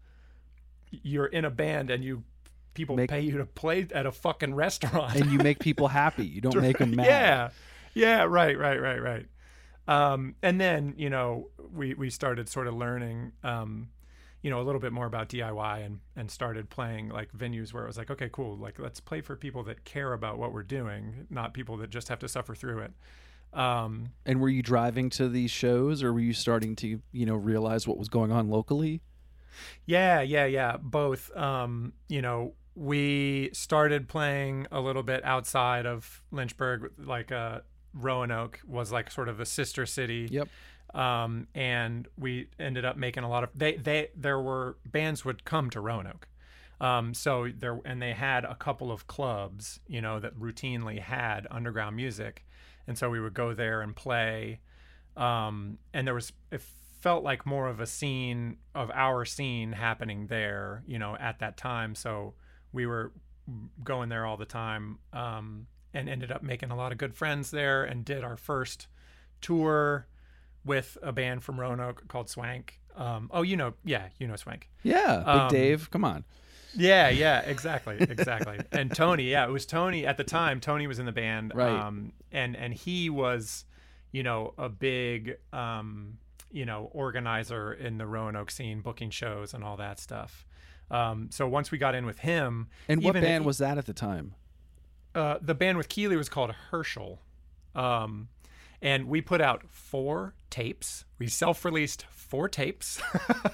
you're 0.91 1.27
in 1.27 1.45
a 1.45 1.51
band 1.51 1.91
and 1.91 2.05
you 2.05 2.23
people 2.75 2.97
Make- 2.97 3.11
pay 3.11 3.21
you 3.21 3.39
to 3.39 3.47
play 3.47 3.87
at 3.95 4.07
a 4.07 4.13
fucking 4.13 4.55
restaurant. 4.55 5.17
and 5.17 5.31
you 5.31 5.39
make 5.39 5.59
people 5.69 5.89
happy 5.89 6.27
you 6.27 6.41
don't 6.41 6.61
make 6.61 6.79
them 6.79 6.91
mad 6.97 7.07
Yeah, 7.07 7.49
yeah, 7.95 8.23
right, 8.25 8.57
right, 8.59 8.81
right, 8.81 9.03
right. 9.03 9.27
Um, 9.89 10.35
and 10.43 10.61
then 10.61 10.95
you 10.97 11.11
know 11.11 11.49
we 11.73 11.95
we 11.95 12.11
started 12.11 12.49
sort 12.49 12.67
of 12.67 12.75
learning, 12.75 13.33
um, 13.45 13.89
you 14.43 14.51
know 14.51 14.61
a 14.61 14.65
little 14.65 14.81
bit 14.81 14.93
more 14.93 15.07
about 15.07 15.29
DIY 15.29 15.85
and 15.87 16.01
and 16.17 16.31
started 16.31 16.69
playing 16.71 17.09
like 17.09 17.33
venues 17.33 17.73
where 17.73 17.85
it 17.85 17.87
was 17.87 17.97
like 17.99 18.11
okay 18.11 18.29
cool 18.33 18.57
like 18.57 18.79
let's 18.79 19.01
play 19.01 19.21
for 19.21 19.35
people 19.37 19.63
that 19.65 19.85
care 19.85 20.13
about 20.13 20.39
what 20.39 20.53
we're 20.53 20.63
doing 20.63 21.27
not 21.31 21.53
people 21.55 21.77
that 21.79 21.91
just 21.91 22.09
have 22.09 22.19
to 22.21 22.29
suffer 22.29 22.55
through 22.55 22.79
it 22.81 22.93
um 23.53 24.11
And 24.25 24.41
were 24.41 24.49
you 24.49 24.63
driving 24.63 25.11
to 25.11 25.29
these 25.29 25.51
shows, 25.51 26.03
or 26.03 26.13
were 26.13 26.21
you 26.21 26.33
starting 26.35 26.77
to, 26.77 27.01
you 27.13 27.27
know, 27.27 27.35
realize 27.37 27.87
what 27.87 27.99
was 27.99 28.09
going 28.09 28.33
on 28.33 28.49
locally? 28.51 29.03
yeah 29.87 30.21
yeah 30.21 30.45
yeah 30.45 30.77
both 30.77 31.35
um 31.35 31.95
you 32.09 32.21
know 32.21 32.53
we 32.75 33.49
started 33.55 34.07
playing 34.07 34.67
a 34.71 34.81
little 34.81 35.03
bit 35.03 35.25
outside 35.25 35.87
of 35.87 36.21
Lynchburg 36.31 36.93
like 36.99 37.33
uh 37.33 37.61
Roanoke 37.95 38.61
was 38.67 38.93
like 38.93 39.11
sort 39.11 39.31
of 39.31 39.41
a 39.41 39.47
sister 39.47 39.87
city 39.87 40.29
Yep. 40.31 40.49
um, 40.95 41.47
and 41.55 42.07
we 42.19 42.49
ended 42.59 42.85
up 42.85 42.99
making 42.99 43.25
a 43.25 43.31
lot 43.31 43.45
of 43.45 43.51
they 43.55 43.77
they 43.77 44.09
there 44.15 44.39
were 44.39 44.77
bands 44.85 45.25
would 45.25 45.45
come 45.47 45.71
to 45.71 45.81
Roanoke, 45.81 46.29
um, 46.79 47.15
so 47.15 47.49
there 47.49 47.81
and 47.87 48.03
they 48.03 48.13
had 48.13 48.45
a 48.45 48.55
couple 48.55 48.93
of 48.93 49.07
clubs 49.07 49.81
you 49.89 50.03
know 50.03 50.21
that 50.21 50.39
routinely 50.39 50.99
had 51.01 51.47
underground 51.51 51.97
music, 51.97 52.46
and 52.87 52.97
so 52.97 53.11
we 53.11 53.21
would 53.21 53.35
go 53.35 53.55
there 53.55 53.83
and 53.83 53.95
play, 53.95 54.61
um, 55.17 55.79
and 55.93 56.07
there 56.07 56.15
was 56.15 56.33
it 56.51 56.63
felt 57.01 57.23
like 57.23 57.47
more 57.47 57.69
of 57.69 57.79
a 57.81 57.87
scene 57.87 58.57
of 58.75 58.91
our 58.93 59.25
scene 59.25 59.73
happening 59.73 60.27
there 60.27 60.83
you 60.87 60.99
know 60.99 61.17
at 61.21 61.39
that 61.39 61.57
time, 61.57 61.95
so 61.95 62.35
we 62.73 62.87
were 62.87 63.13
going 63.85 64.09
there 64.09 64.27
all 64.27 64.37
the 64.37 64.47
time. 64.47 64.99
Um, 65.13 65.67
and 65.95 66.11
ended 66.11 66.31
up 66.31 66.43
making 66.43 66.71
a 66.71 66.77
lot 66.77 66.93
of 66.93 66.99
good 66.99 67.15
friends 67.15 67.51
there 67.51 67.83
and 67.83 68.05
did 68.05 68.23
our 68.23 68.37
first 68.37 68.87
tour 69.41 70.07
with 70.63 70.99
a 71.03 71.11
band 71.11 71.43
from 71.43 71.59
Roanoke 71.59 72.07
called 72.09 72.29
Swank. 72.29 72.81
Um, 72.95 73.31
oh, 73.33 73.41
you 73.41 73.57
know, 73.57 73.73
yeah, 73.83 74.09
you 74.19 74.27
know 74.27 74.37
Swank. 74.37 74.69
Yeah, 74.83 75.19
Big 75.19 75.27
Um, 75.27 75.49
Dave, 75.49 75.91
come 75.91 76.05
on. 76.05 76.25
Yeah, 76.77 77.09
yeah, 77.09 77.41
exactly, 77.41 77.97
exactly. 78.01 78.59
and 78.73 78.95
Tony, 78.95 79.31
yeah, 79.31 79.47
it 79.47 79.51
was 79.51 79.67
Tony 79.67 80.07
at 80.07 80.17
the 80.17 80.25
time. 80.25 80.61
Tony 80.61 80.87
was 80.87 80.99
in 80.99 81.07
the 81.07 81.13
band, 81.13 81.53
Right. 81.55 81.69
Um, 81.71 82.13
and 82.33 82.55
and 82.57 82.73
he 82.75 83.11
was, 83.11 83.65
you 84.13 84.23
know, 84.23 84.53
a 84.59 84.69
big, 84.69 85.39
um, 85.53 86.19
you 86.53 86.65
know, 86.65 86.91
organizer 86.93 87.73
in 87.73 87.99
the 87.99 88.07
Roanoke 88.07 88.51
scene, 88.51 88.81
booking 88.81 89.11
shows 89.11 89.55
and 89.55 89.65
all 89.65 89.77
that 89.79 89.99
stuff. 89.99 90.47
Um, 90.91 91.29
so 91.33 91.49
once 91.49 91.71
we 91.73 91.79
got 91.79 91.95
in 91.95 92.07
with 92.07 92.21
him, 92.21 92.69
And 92.89 93.03
what 93.03 93.15
band 93.15 93.45
was 93.45 93.59
that 93.59 93.77
at 93.79 93.87
the 93.87 93.93
time? 93.95 94.35
uh, 95.15 95.39
the 95.41 95.55
band 95.55 95.79
with 95.79 95.89
Keeley 95.89 96.17
was 96.17 96.29
called 96.29 96.53
Herschel. 96.71 97.21
Um, 97.75 98.29
and 98.83 99.09
we 99.09 99.21
put 99.23 99.41
out 99.41 99.63
four 99.71 100.35
tapes. 100.51 101.05
We 101.19 101.27
self-released 101.29 102.05
four 102.11 102.49
tapes. 102.49 103.01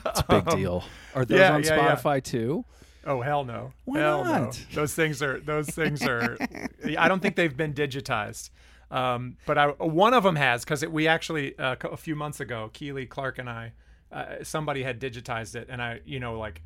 It's 0.05 0.21
a 0.21 0.25
big 0.29 0.47
deal. 0.57 0.85
Are 1.15 1.25
those 1.25 1.39
Um, 1.39 1.41
yeah, 1.41 1.55
on 1.55 1.63
yeah, 1.63 1.77
yeah. 1.77 1.97
Spotify 1.97 2.23
too? 2.23 2.65
Oh 3.05 3.21
hell 3.21 3.45
no! 3.45 3.73
Why 3.85 3.99
hell 4.01 4.25
no! 4.25 4.51
Those 4.75 4.95
things 4.95 5.23
are 5.23 5.41
those 5.41 5.69
things 5.69 6.03
are. 6.07 6.37
I 6.99 7.09
don't 7.09 7.21
think 7.21 7.37
they've 7.37 7.57
been 7.57 7.75
digitized. 7.75 8.51
Um, 8.91 9.37
but 9.47 9.57
I, 9.57 9.69
one 9.69 10.13
of 10.15 10.23
them 10.23 10.37
has 10.37 10.65
because 10.65 10.85
we 10.87 11.09
actually 11.09 11.59
uh, 11.59 11.77
a 11.91 11.97
few 11.97 12.15
months 12.15 12.41
ago, 12.41 12.71
Keeley 12.75 13.07
Clark 13.07 13.39
and 13.39 13.49
I, 13.49 13.73
uh, 14.13 14.25
somebody 14.43 14.83
had 14.83 15.01
digitized 15.01 15.55
it, 15.55 15.69
and 15.71 15.81
I, 15.83 16.01
you 16.05 16.21
know, 16.21 16.39
like. 16.39 16.63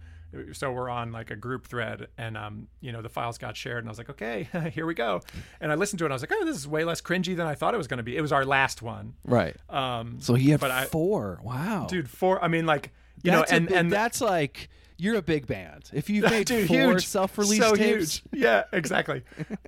So 0.52 0.72
we're 0.72 0.90
on 0.90 1.12
like 1.12 1.30
a 1.30 1.36
group 1.36 1.66
thread, 1.66 2.08
and 2.18 2.36
um, 2.36 2.66
you 2.80 2.90
know, 2.92 3.00
the 3.00 3.08
files 3.08 3.38
got 3.38 3.56
shared, 3.56 3.78
and 3.78 3.88
I 3.88 3.90
was 3.92 3.96
like, 3.96 4.10
okay, 4.10 4.48
here 4.74 4.84
we 4.84 4.92
go. 4.92 5.22
And 5.60 5.70
I 5.70 5.76
listened 5.76 6.00
to 6.00 6.04
it, 6.04 6.08
and 6.08 6.12
I 6.12 6.16
was 6.16 6.22
like, 6.22 6.32
oh, 6.34 6.44
this 6.44 6.56
is 6.56 6.66
way 6.68 6.84
less 6.84 7.00
cringy 7.00 7.34
than 7.36 7.46
I 7.46 7.54
thought 7.54 7.72
it 7.74 7.76
was 7.78 7.86
going 7.86 7.98
to 7.98 8.02
be. 8.02 8.16
It 8.16 8.20
was 8.20 8.32
our 8.32 8.44
last 8.44 8.82
one, 8.82 9.14
Right. 9.24 9.56
um, 9.70 10.16
So 10.20 10.34
he 10.34 10.50
had 10.50 10.58
but 10.60 10.72
I- 10.72 10.86
four. 10.86 11.40
Wow. 11.44 11.86
dude. 11.88 12.10
Four. 12.10 12.42
I 12.44 12.48
mean, 12.48 12.66
like 12.66 12.92
you 13.22 13.30
that's 13.30 13.50
know, 13.52 13.56
and 13.56 13.68
big- 13.68 13.76
and 13.76 13.90
that's 13.92 14.20
like 14.20 14.68
you're 14.98 15.16
a 15.16 15.22
big 15.22 15.46
band. 15.46 15.90
If 15.92 16.08
you've 16.10 16.24
made 16.30 16.46
Dude, 16.46 16.68
four 16.68 16.76
huge. 16.92 17.06
self-released 17.06 17.62
so 17.62 17.74
tapes, 17.74 18.22
huge. 18.32 18.42
Yeah, 18.42 18.64
exactly. 18.72 19.22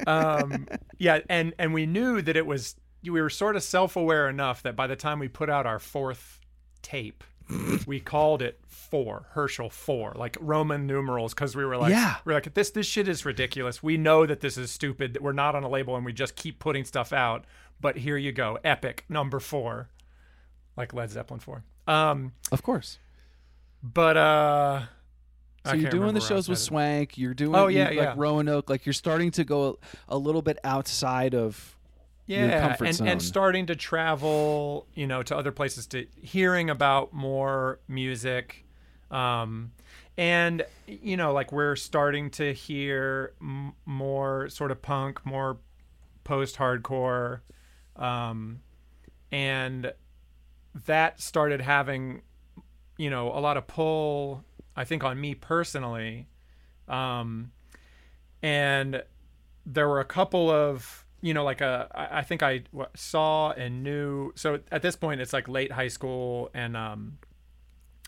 um, 0.07 0.67
yeah, 0.99 1.21
and 1.29 1.55
and 1.59 1.73
we 1.75 1.87
knew 1.87 2.23
that 2.23 2.37
it 2.37 2.47
was 2.47 2.77
we 3.05 3.21
were 3.23 3.31
sort 3.31 3.57
of 3.57 3.63
self-aware 3.63 4.29
enough 4.29 4.63
that 4.63 4.75
by 4.77 4.87
the 4.87 4.97
time 4.97 5.19
we 5.19 5.29
put 5.29 5.49
out 5.49 5.67
our 5.67 5.79
fourth 5.79 6.41
tape, 6.83 7.23
we 7.87 8.01
called 8.01 8.43
it 8.43 8.61
four 8.67 9.27
Herschel 9.31 9.71
four, 9.71 10.13
like 10.17 10.37
Roman 10.41 10.87
numerals, 10.87 11.33
because 11.35 11.55
we 11.57 11.65
were 11.65 11.77
like, 11.77 11.91
Yeah. 11.91 12.17
we're 12.25 12.35
like 12.35 12.53
this 12.55 12.71
this 12.71 12.87
shit 12.87 13.07
is 13.09 13.25
ridiculous. 13.25 13.83
We 13.83 13.97
know 13.97 14.27
that 14.27 14.41
this 14.41 14.57
is 14.59 14.71
stupid. 14.71 15.15
That 15.15 15.23
we're 15.23 15.33
not 15.33 15.55
on 15.55 15.63
a 15.65 15.69
label 15.69 15.95
and 15.97 16.05
we 16.05 16.13
just 16.13 16.37
keep 16.37 16.59
putting 16.59 16.85
stuff 16.85 17.13
out. 17.13 17.45
But 17.81 17.99
here 17.99 18.17
you 18.17 18.33
go, 18.33 18.59
epic 18.65 19.05
number 19.09 19.39
four, 19.41 19.89
like 20.77 20.93
Led 20.93 21.11
Zeppelin 21.11 21.39
four. 21.41 21.63
Um, 21.87 22.33
of 22.51 22.63
course. 22.63 22.99
but 23.83 24.17
uh. 24.17 24.83
So 25.71 25.77
you're 25.77 25.91
doing 25.91 26.15
the 26.15 26.21
shows 26.21 26.49
with 26.49 26.59
Swank. 26.59 27.17
You're 27.19 27.35
doing 27.35 27.55
Oh, 27.55 27.67
you- 27.69 27.79
yeah, 27.79 27.85
like 27.87 27.95
yeah. 27.97 28.15
Roanoke. 28.17 28.69
Like 28.71 28.87
you're 28.87 28.93
starting 28.93 29.31
to 29.33 29.45
go 29.45 29.79
a, 30.09 30.17
a 30.17 30.19
little 30.19 30.43
bit 30.43 30.59
outside 30.65 31.35
of 31.35 31.77
your 32.27 32.41
yeah 32.47 32.69
comfort 32.69 32.85
and, 32.87 32.95
zone. 32.97 33.09
and 33.09 33.23
starting 33.23 33.67
to 33.67 33.75
travel 33.75 34.87
you 34.95 35.07
know 35.07 35.23
to 35.23 35.35
other 35.35 35.51
places 35.51 35.87
to 35.87 36.07
hearing 36.21 36.69
about 36.69 37.11
more 37.15 37.81
music 37.89 38.67
um 39.11 39.73
and 40.19 40.63
you 40.87 41.17
know 41.17 41.33
like 41.33 41.53
we're 41.53 41.75
starting 41.75 42.29
to 42.29 42.53
hear 42.53 43.33
m- 43.41 43.73
more 43.87 44.47
sort 44.51 44.71
of 44.71 44.83
punk 44.83 45.25
more 45.25 45.57
post 46.25 46.57
hardcore 46.57 47.41
um 47.97 48.61
and 49.33 49.91
that 50.87 51.23
started 51.23 51.63
having 51.63 52.21
you 52.99 53.09
know 53.09 53.29
a 53.33 53.41
lot 53.41 53.57
of 53.57 53.67
pull 53.67 54.45
i 54.79 54.85
think 54.85 55.05
on 55.05 55.21
me 55.21 55.35
personally 55.35 56.27
um 56.89 57.53
and 58.43 59.03
there 59.67 59.89
were 59.89 60.01
a 60.01 60.05
couple 60.05 60.51
of 60.51 61.05
you 61.21 61.35
know 61.35 61.45
like 61.45 61.61
a 61.61 61.89
I 61.95 62.19
I 62.19 62.23
think 62.23 62.43
I 62.43 62.63
saw 62.95 63.51
and 63.51 63.83
knew 63.83 64.33
so 64.35 64.61
at 64.71 64.83
this 64.83 64.97
point 64.97 65.21
it's 65.21 65.33
like 65.33 65.49
late 65.49 65.73
high 65.73 65.89
school 65.89 66.51
and 66.55 66.77
um 66.77 67.19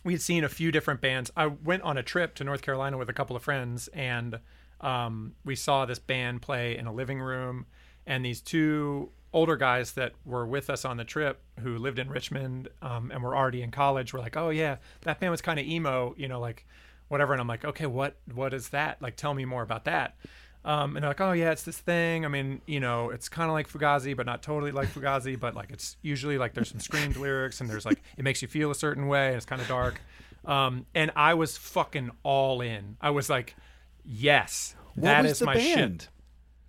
we 0.02 0.14
had 0.14 0.22
seen 0.22 0.44
a 0.44 0.48
few 0.48 0.72
different 0.72 1.02
bands. 1.02 1.30
I 1.36 1.48
went 1.48 1.82
on 1.82 1.98
a 1.98 2.02
trip 2.02 2.34
to 2.36 2.44
North 2.44 2.62
Carolina 2.62 2.96
with 2.96 3.10
a 3.10 3.12
couple 3.12 3.36
of 3.36 3.42
friends 3.42 3.88
and 3.88 4.40
um 4.80 5.34
we 5.44 5.56
saw 5.56 5.84
this 5.84 5.98
band 5.98 6.42
play 6.42 6.76
in 6.76 6.86
a 6.86 6.92
living 6.92 7.20
room 7.20 7.66
and 8.06 8.24
these 8.24 8.40
two 8.40 9.10
older 9.32 9.56
guys 9.56 9.92
that 9.92 10.12
were 10.24 10.46
with 10.46 10.68
us 10.70 10.84
on 10.84 10.96
the 10.96 11.04
trip 11.04 11.40
who 11.60 11.78
lived 11.78 11.98
in 11.98 12.08
Richmond 12.08 12.68
um, 12.82 13.10
and 13.12 13.22
were 13.22 13.36
already 13.36 13.62
in 13.62 13.70
college 13.70 14.12
were 14.12 14.18
like, 14.18 14.36
"Oh 14.36 14.50
yeah, 14.50 14.76
that 15.02 15.20
band 15.20 15.30
was 15.30 15.40
kind 15.42 15.58
of 15.58 15.66
emo, 15.66 16.14
you 16.16 16.28
know, 16.28 16.40
like 16.40 16.66
whatever." 17.08 17.32
And 17.32 17.40
I'm 17.40 17.48
like, 17.48 17.64
"Okay, 17.64 17.86
what 17.86 18.16
what 18.32 18.52
is 18.54 18.70
that? 18.70 19.00
Like 19.00 19.16
tell 19.16 19.34
me 19.34 19.44
more 19.44 19.62
about 19.62 19.84
that." 19.84 20.16
Um, 20.62 20.94
and 20.94 21.02
they're 21.02 21.10
like, 21.10 21.20
oh 21.22 21.32
yeah, 21.32 21.52
it's 21.52 21.62
this 21.62 21.78
thing. 21.78 22.26
I 22.26 22.28
mean, 22.28 22.60
you 22.66 22.80
know, 22.80 23.08
it's 23.08 23.30
kind 23.30 23.48
of 23.48 23.54
like 23.54 23.66
Fugazi, 23.66 24.14
but 24.14 24.26
not 24.26 24.42
totally 24.42 24.72
like 24.72 24.88
Fugazi. 24.88 25.38
But 25.40 25.54
like, 25.54 25.70
it's 25.70 25.96
usually 26.02 26.36
like 26.36 26.52
there's 26.52 26.68
some 26.68 26.80
screamed 26.80 27.16
lyrics, 27.16 27.60
and 27.60 27.70
there's 27.70 27.86
like 27.86 28.02
it 28.18 28.24
makes 28.24 28.42
you 28.42 28.48
feel 28.48 28.70
a 28.70 28.74
certain 28.74 29.06
way, 29.08 29.28
and 29.28 29.36
it's 29.36 29.46
kind 29.46 29.62
of 29.62 29.68
dark. 29.68 30.02
Um, 30.44 30.86
and 30.94 31.12
I 31.16 31.34
was 31.34 31.56
fucking 31.56 32.10
all 32.22 32.60
in. 32.60 32.96
I 33.00 33.10
was 33.10 33.30
like, 33.30 33.56
yes, 34.04 34.74
that 34.96 35.24
is 35.24 35.40
my 35.40 35.54
band? 35.54 36.02
shit. 36.02 36.08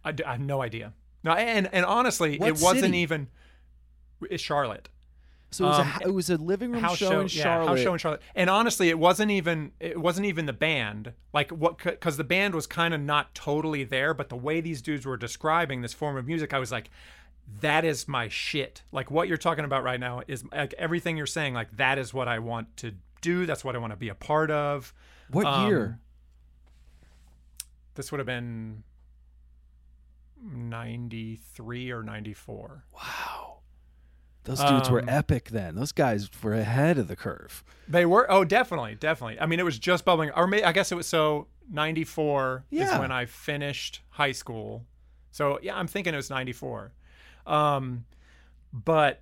I, 0.03 0.11
d- 0.13 0.23
I 0.23 0.31
have 0.33 0.41
no 0.41 0.61
idea. 0.61 0.93
No, 1.23 1.31
and 1.31 1.69
and 1.71 1.85
honestly, 1.85 2.37
What 2.37 2.49
it 2.49 2.59
wasn't 2.61 2.95
even. 2.95 3.27
It's 4.29 4.43
Charlotte. 4.43 4.89
So 5.51 5.65
it 5.65 5.67
was, 5.67 5.79
Um, 5.79 5.87
a, 5.87 6.07
it 6.07 6.13
was 6.13 6.29
a 6.29 6.37
living 6.37 6.71
room 6.71 6.81
show, 6.81 6.95
show, 6.95 7.19
in 7.19 7.27
yeah, 7.27 7.43
Charlotte. 7.43 7.67
house 7.67 7.79
show 7.81 7.91
in 7.91 7.99
Charlotte. 7.99 8.21
And 8.35 8.49
honestly, 8.49 8.87
it 8.89 8.97
wasn't 8.97 9.31
even 9.31 9.73
it 9.79 9.99
wasn't 9.99 10.27
even 10.27 10.45
the 10.45 10.53
band. 10.53 11.11
Like 11.33 11.51
what 11.51 11.77
because 11.77 12.15
the 12.15 12.23
band 12.23 12.55
was 12.55 12.67
kind 12.67 12.93
of 12.93 13.01
not 13.01 13.35
totally 13.35 13.83
there, 13.83 14.13
but 14.13 14.29
the 14.29 14.37
way 14.37 14.61
these 14.61 14.81
dudes 14.81 15.05
were 15.05 15.17
describing 15.17 15.81
this 15.81 15.93
form 15.93 16.15
of 16.15 16.25
music, 16.25 16.53
I 16.53 16.59
was 16.59 16.71
like, 16.71 16.89
that 17.59 17.83
is 17.83 18.07
my 18.07 18.29
shit. 18.29 18.83
Like 18.93 19.11
what 19.11 19.27
you're 19.27 19.37
talking 19.37 19.65
about 19.65 19.83
right 19.83 19.99
now 19.99 20.21
is 20.25 20.45
like 20.53 20.73
everything 20.77 21.17
you're 21.17 21.25
saying. 21.25 21.53
Like 21.53 21.75
that 21.75 21.97
is 21.97 22.13
what 22.13 22.29
I 22.29 22.39
want 22.39 22.77
to 22.77 22.93
do. 23.21 23.45
That's 23.45 23.65
what 23.65 23.75
I 23.75 23.79
want 23.79 23.91
to 23.91 23.97
be 23.97 24.09
a 24.09 24.15
part 24.15 24.51
of. 24.51 24.93
what 25.29 25.45
um, 25.45 25.67
year? 25.67 25.99
This 27.95 28.09
would 28.11 28.19
have 28.19 28.27
been. 28.27 28.83
93 30.43 31.91
or 31.91 32.03
94. 32.03 32.85
Wow. 32.93 33.59
Those 34.43 34.59
dudes 34.63 34.89
were 34.89 35.01
um, 35.03 35.09
epic 35.09 35.49
then. 35.49 35.75
Those 35.75 35.91
guys 35.91 36.27
were 36.41 36.55
ahead 36.55 36.97
of 36.97 37.07
the 37.07 37.15
curve. 37.15 37.63
They 37.87 38.07
were 38.07 38.25
oh 38.31 38.43
definitely 38.43 38.95
definitely. 38.95 39.39
I 39.39 39.45
mean 39.45 39.59
it 39.59 39.63
was 39.63 39.77
just 39.77 40.03
bubbling 40.03 40.31
or 40.31 40.47
may, 40.47 40.63
I 40.63 40.71
guess 40.71 40.91
it 40.91 40.95
was 40.95 41.05
so 41.05 41.47
94 41.69 42.65
Yeah. 42.71 42.93
is 42.95 42.99
when 42.99 43.11
I 43.11 43.25
finished 43.25 44.01
high 44.09 44.31
school. 44.31 44.85
So 45.31 45.59
yeah, 45.61 45.75
I'm 45.77 45.85
thinking 45.87 46.13
it 46.15 46.17
was 46.17 46.31
94. 46.31 46.91
Um 47.45 48.05
but 48.73 49.21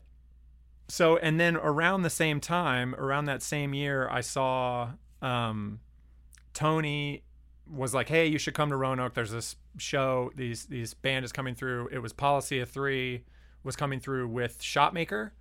so 0.88 1.18
and 1.18 1.38
then 1.38 1.58
around 1.58 2.04
the 2.04 2.10
same 2.10 2.40
time, 2.40 2.96
around 2.96 3.26
that 3.26 3.42
same 3.42 3.74
year 3.74 4.08
I 4.10 4.22
saw 4.22 4.92
um 5.22 5.82
Tony 6.54 7.24
was 7.72 7.94
like, 7.94 8.10
"Hey, 8.10 8.28
you 8.28 8.38
should 8.38 8.54
come 8.54 8.70
to 8.70 8.76
Roanoke. 8.78 9.14
There's 9.14 9.32
this 9.32 9.56
show. 9.78 10.32
These 10.36 10.66
these 10.66 10.94
band 10.94 11.26
is 11.26 11.32
coming 11.32 11.56
through. 11.56 11.90
It 11.92 12.00
was 12.00 12.14
Policy 12.14 12.60
of 12.60 12.70
3 12.70 13.24
was 13.64 13.76
coming 13.76 14.00
through 14.00 14.28
with 14.28 14.60
Shotmaker." 14.60 15.32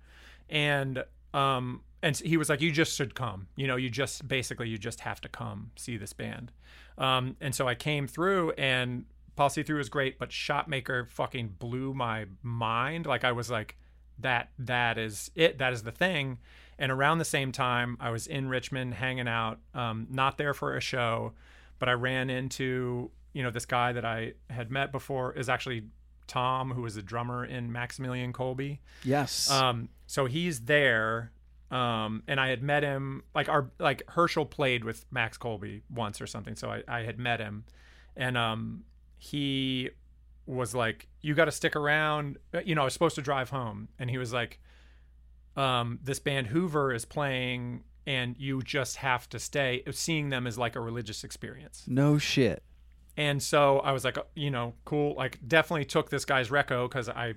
and 0.49 1.03
um 1.33 1.81
and 2.01 2.17
he 2.17 2.37
was 2.37 2.47
like, 2.47 2.61
"You 2.61 2.71
just 2.71 2.95
should 2.95 3.13
come. 3.13 3.47
You 3.57 3.67
know, 3.67 3.75
you 3.75 3.89
just 3.89 4.25
basically 4.25 4.69
you 4.69 4.77
just 4.77 5.01
have 5.01 5.19
to 5.21 5.27
come 5.27 5.71
see 5.75 5.97
this 5.97 6.13
band." 6.13 6.53
Um, 6.97 7.35
and 7.41 7.53
so 7.53 7.67
I 7.67 7.75
came 7.75 8.07
through, 8.07 8.51
and 8.51 9.03
Policy 9.35 9.63
Through 9.63 9.79
was 9.79 9.89
great, 9.89 10.17
but 10.17 10.29
Shotmaker 10.29 11.09
fucking 11.09 11.55
blew 11.59 11.93
my 11.93 12.25
mind. 12.41 13.05
Like 13.05 13.25
I 13.25 13.33
was 13.33 13.51
like, 13.51 13.75
"That 14.17 14.51
that 14.59 14.97
is 14.97 15.29
it. 15.35 15.57
That 15.57 15.73
is 15.73 15.83
the 15.83 15.91
thing." 15.91 16.37
And 16.77 16.89
around 16.89 17.17
the 17.17 17.25
same 17.25 17.51
time, 17.51 17.97
I 17.99 18.11
was 18.11 18.27
in 18.27 18.47
Richmond 18.47 18.93
hanging 18.93 19.27
out, 19.27 19.59
um, 19.73 20.07
not 20.09 20.37
there 20.37 20.53
for 20.53 20.77
a 20.77 20.79
show, 20.79 21.33
but 21.79 21.89
I 21.89 21.93
ran 21.93 22.29
into 22.29 23.11
you 23.33 23.43
know 23.43 23.51
this 23.51 23.65
guy 23.65 23.91
that 23.93 24.05
I 24.05 24.33
had 24.49 24.71
met 24.71 24.91
before 24.91 25.33
is 25.33 25.49
actually 25.49 25.83
Tom, 26.27 26.71
who 26.71 26.83
was 26.83 26.95
a 26.97 27.01
drummer 27.01 27.45
in 27.45 27.71
Maximilian 27.71 28.33
Colby. 28.33 28.81
Yes. 29.03 29.49
Um, 29.49 29.89
so 30.05 30.25
he's 30.25 30.61
there 30.61 31.31
um, 31.71 32.23
and 32.27 32.39
I 32.39 32.49
had 32.49 32.63
met 32.63 32.83
him 32.83 33.23
like 33.35 33.47
our 33.47 33.69
like 33.79 34.01
Herschel 34.09 34.45
played 34.45 34.83
with 34.83 35.05
Max 35.11 35.37
Colby 35.37 35.83
once 35.89 36.19
or 36.19 36.27
something, 36.27 36.55
so 36.55 36.69
I, 36.69 36.83
I 36.87 37.01
had 37.01 37.19
met 37.19 37.39
him, 37.39 37.63
and 38.15 38.37
um, 38.37 38.83
he 39.17 39.91
was 40.47 40.73
like, 40.73 41.07
"You 41.21 41.35
got 41.35 41.45
to 41.45 41.51
stick 41.51 41.75
around." 41.75 42.37
Uh, 42.53 42.61
you 42.65 42.73
know, 42.73 42.81
I 42.81 42.85
was 42.85 42.93
supposed 42.93 43.15
to 43.15 43.21
drive 43.21 43.51
home, 43.51 43.89
and 43.99 44.09
he 44.09 44.17
was 44.17 44.33
like, 44.33 44.59
um, 45.55 45.99
"This 46.03 46.19
band 46.19 46.47
Hoover 46.47 46.91
is 46.91 47.05
playing, 47.05 47.83
and 48.09 48.35
you 48.37 48.61
just 48.61 48.97
have 48.97 49.29
to 49.29 49.39
stay." 49.39 49.83
Seeing 49.91 50.29
them 50.29 50.47
is 50.47 50.57
like 50.57 50.75
a 50.75 50.81
religious 50.81 51.23
experience. 51.23 51.85
no 51.87 52.17
shit. 52.17 52.63
And 53.17 53.43
so 53.43 53.79
I 53.79 53.91
was 53.91 54.05
like, 54.05 54.17
you 54.33 54.49
know, 54.49 54.75
cool. 54.85 55.13
Like, 55.15 55.39
definitely 55.45 55.83
took 55.83 56.09
this 56.09 56.23
guy's 56.23 56.47
reco 56.49 56.87
because 56.89 57.09
I 57.09 57.33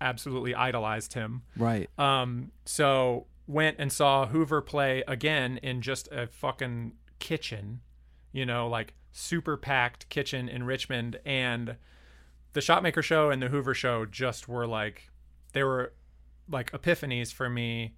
absolutely 0.00 0.54
idolized 0.54 1.12
him. 1.12 1.42
Right. 1.56 1.90
Um, 1.98 2.50
so 2.64 3.26
went 3.46 3.76
and 3.78 3.92
saw 3.92 4.26
Hoover 4.26 4.62
play 4.62 5.04
again 5.06 5.58
in 5.58 5.82
just 5.82 6.08
a 6.10 6.26
fucking 6.28 6.94
kitchen, 7.18 7.80
you 8.32 8.46
know, 8.46 8.66
like 8.66 8.94
super 9.12 9.56
packed 9.58 10.08
kitchen 10.08 10.48
in 10.48 10.64
Richmond. 10.64 11.18
And 11.26 11.76
the 12.54 12.60
Shotmaker 12.60 13.02
show 13.02 13.30
and 13.30 13.42
the 13.42 13.48
Hoover 13.48 13.74
show 13.74 14.06
just 14.06 14.48
were 14.48 14.66
like, 14.66 15.10
they 15.52 15.62
were 15.62 15.92
like 16.48 16.72
epiphanies 16.72 17.32
for 17.34 17.50
me. 17.50 17.96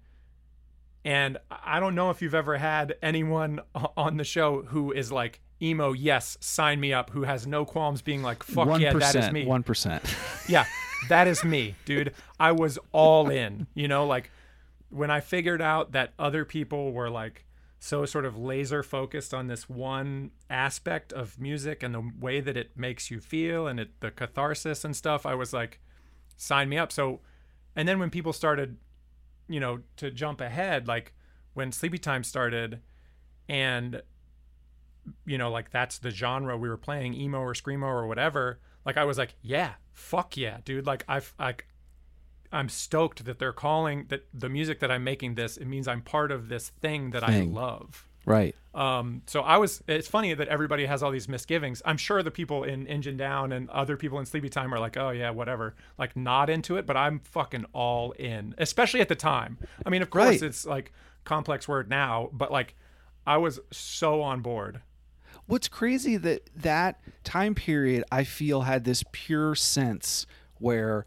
And 1.07 1.37
I 1.49 1.79
don't 1.79 1.95
know 1.95 2.09
if 2.09 2.21
you've 2.21 2.35
ever 2.35 2.57
had 2.57 2.95
anyone 3.01 3.61
on 3.95 4.17
the 4.17 4.25
show 4.25 4.63
who 4.63 4.91
is 4.91 5.09
like, 5.09 5.39
emo, 5.61 5.93
yes, 5.93 6.37
sign 6.41 6.81
me 6.81 6.91
up, 6.91 7.11
who 7.11 7.23
has 7.23 7.47
no 7.47 7.63
qualms 7.63 8.01
being 8.01 8.21
like, 8.21 8.43
fuck 8.43 8.77
yeah, 8.77 8.91
that 8.91 9.15
is 9.15 9.31
me. 9.31 9.45
One 9.45 9.63
percent. 9.63 10.03
Yeah, 10.49 10.65
that 11.07 11.27
is 11.27 11.45
me, 11.45 11.75
dude. 11.85 12.13
I 12.39 12.51
was 12.51 12.77
all 12.91 13.29
in. 13.29 13.67
You 13.73 13.87
know, 13.87 14.05
like 14.05 14.31
when 14.89 15.09
I 15.09 15.21
figured 15.21 15.61
out 15.61 15.93
that 15.93 16.11
other 16.19 16.43
people 16.43 16.91
were 16.91 17.09
like 17.09 17.45
so 17.79 18.05
sort 18.05 18.25
of 18.25 18.37
laser 18.37 18.83
focused 18.83 19.33
on 19.33 19.47
this 19.47 19.69
one 19.69 20.31
aspect 20.49 21.13
of 21.13 21.39
music 21.39 21.83
and 21.83 21.95
the 21.95 22.11
way 22.19 22.41
that 22.41 22.57
it 22.57 22.71
makes 22.75 23.09
you 23.09 23.21
feel 23.21 23.65
and 23.67 23.79
it, 23.79 23.99
the 24.01 24.11
catharsis 24.11 24.83
and 24.83 24.93
stuff, 24.93 25.25
I 25.25 25.35
was 25.35 25.53
like, 25.53 25.79
sign 26.35 26.67
me 26.67 26.77
up. 26.77 26.91
So, 26.91 27.21
and 27.77 27.87
then 27.87 27.97
when 27.97 28.09
people 28.09 28.33
started, 28.33 28.75
you 29.47 29.59
know, 29.59 29.79
to 29.97 30.11
jump 30.11 30.41
ahead, 30.41 30.87
like 30.87 31.13
when 31.53 31.71
Sleepytime 31.71 32.23
started 32.25 32.81
and 33.49 34.01
you 35.25 35.37
know, 35.37 35.49
like 35.49 35.71
that's 35.71 35.99
the 35.99 36.11
genre 36.11 36.57
we 36.57 36.69
were 36.69 36.77
playing, 36.77 37.13
emo 37.13 37.39
or 37.39 37.53
screamo 37.53 37.83
or 37.83 38.07
whatever. 38.07 38.59
Like 38.85 38.97
I 38.97 39.05
was 39.05 39.17
like, 39.17 39.35
yeah, 39.41 39.73
fuck 39.93 40.37
yeah, 40.37 40.57
dude. 40.65 40.85
Like 40.85 41.03
I've 41.07 41.33
like 41.39 41.67
I'm 42.51 42.69
stoked 42.69 43.25
that 43.25 43.39
they're 43.39 43.53
calling 43.53 44.05
that 44.09 44.27
the 44.33 44.49
music 44.49 44.79
that 44.79 44.91
I'm 44.91 45.03
making 45.03 45.35
this. 45.35 45.57
It 45.57 45.65
means 45.65 45.87
I'm 45.87 46.01
part 46.01 46.31
of 46.31 46.49
this 46.49 46.69
thing 46.69 47.11
that 47.11 47.25
Thing. 47.25 47.55
I 47.55 47.59
love. 47.59 48.06
Right. 48.27 48.53
Um, 48.75 49.21
so 49.25 49.41
I 49.41 49.57
was. 49.57 49.81
It's 49.87 50.07
funny 50.07 50.33
that 50.33 50.49
everybody 50.49 50.85
has 50.85 51.01
all 51.01 51.09
these 51.11 51.29
misgivings. 51.29 51.81
I'm 51.85 51.95
sure 51.97 52.21
the 52.21 52.29
people 52.29 52.63
in 52.65 52.85
Engine 52.85 53.15
Down 53.17 53.53
and 53.53 53.69
other 53.69 53.95
people 53.97 54.19
in 54.19 54.25
Sleepytime 54.25 54.71
are 54.73 54.79
like, 54.79 54.97
oh 54.97 55.09
yeah, 55.11 55.29
whatever, 55.31 55.75
like 55.97 56.15
not 56.15 56.49
into 56.49 56.75
it. 56.77 56.85
But 56.85 56.97
I'm 56.97 57.19
fucking 57.21 57.65
all 57.73 58.11
in, 58.11 58.53
especially 58.57 58.99
at 58.99 59.07
the 59.07 59.15
time. 59.15 59.57
I 59.85 59.89
mean, 59.89 60.01
of 60.01 60.09
course, 60.09 60.25
Right. 60.25 60.43
it's 60.43 60.65
like 60.65 60.91
complex 61.23 61.67
word 61.67 61.89
now, 61.89 62.29
but 62.33 62.51
like 62.51 62.75
I 63.25 63.37
was 63.37 63.59
so 63.71 64.21
on 64.21 64.41
board. 64.41 64.81
What's 65.45 65.69
crazy 65.69 66.17
that 66.17 66.49
that 66.57 66.99
time 67.23 67.55
period 67.55 68.03
I 68.11 68.25
feel 68.25 68.61
had 68.61 68.83
this 68.83 69.03
pure 69.13 69.55
sense 69.55 70.27
where 70.59 71.05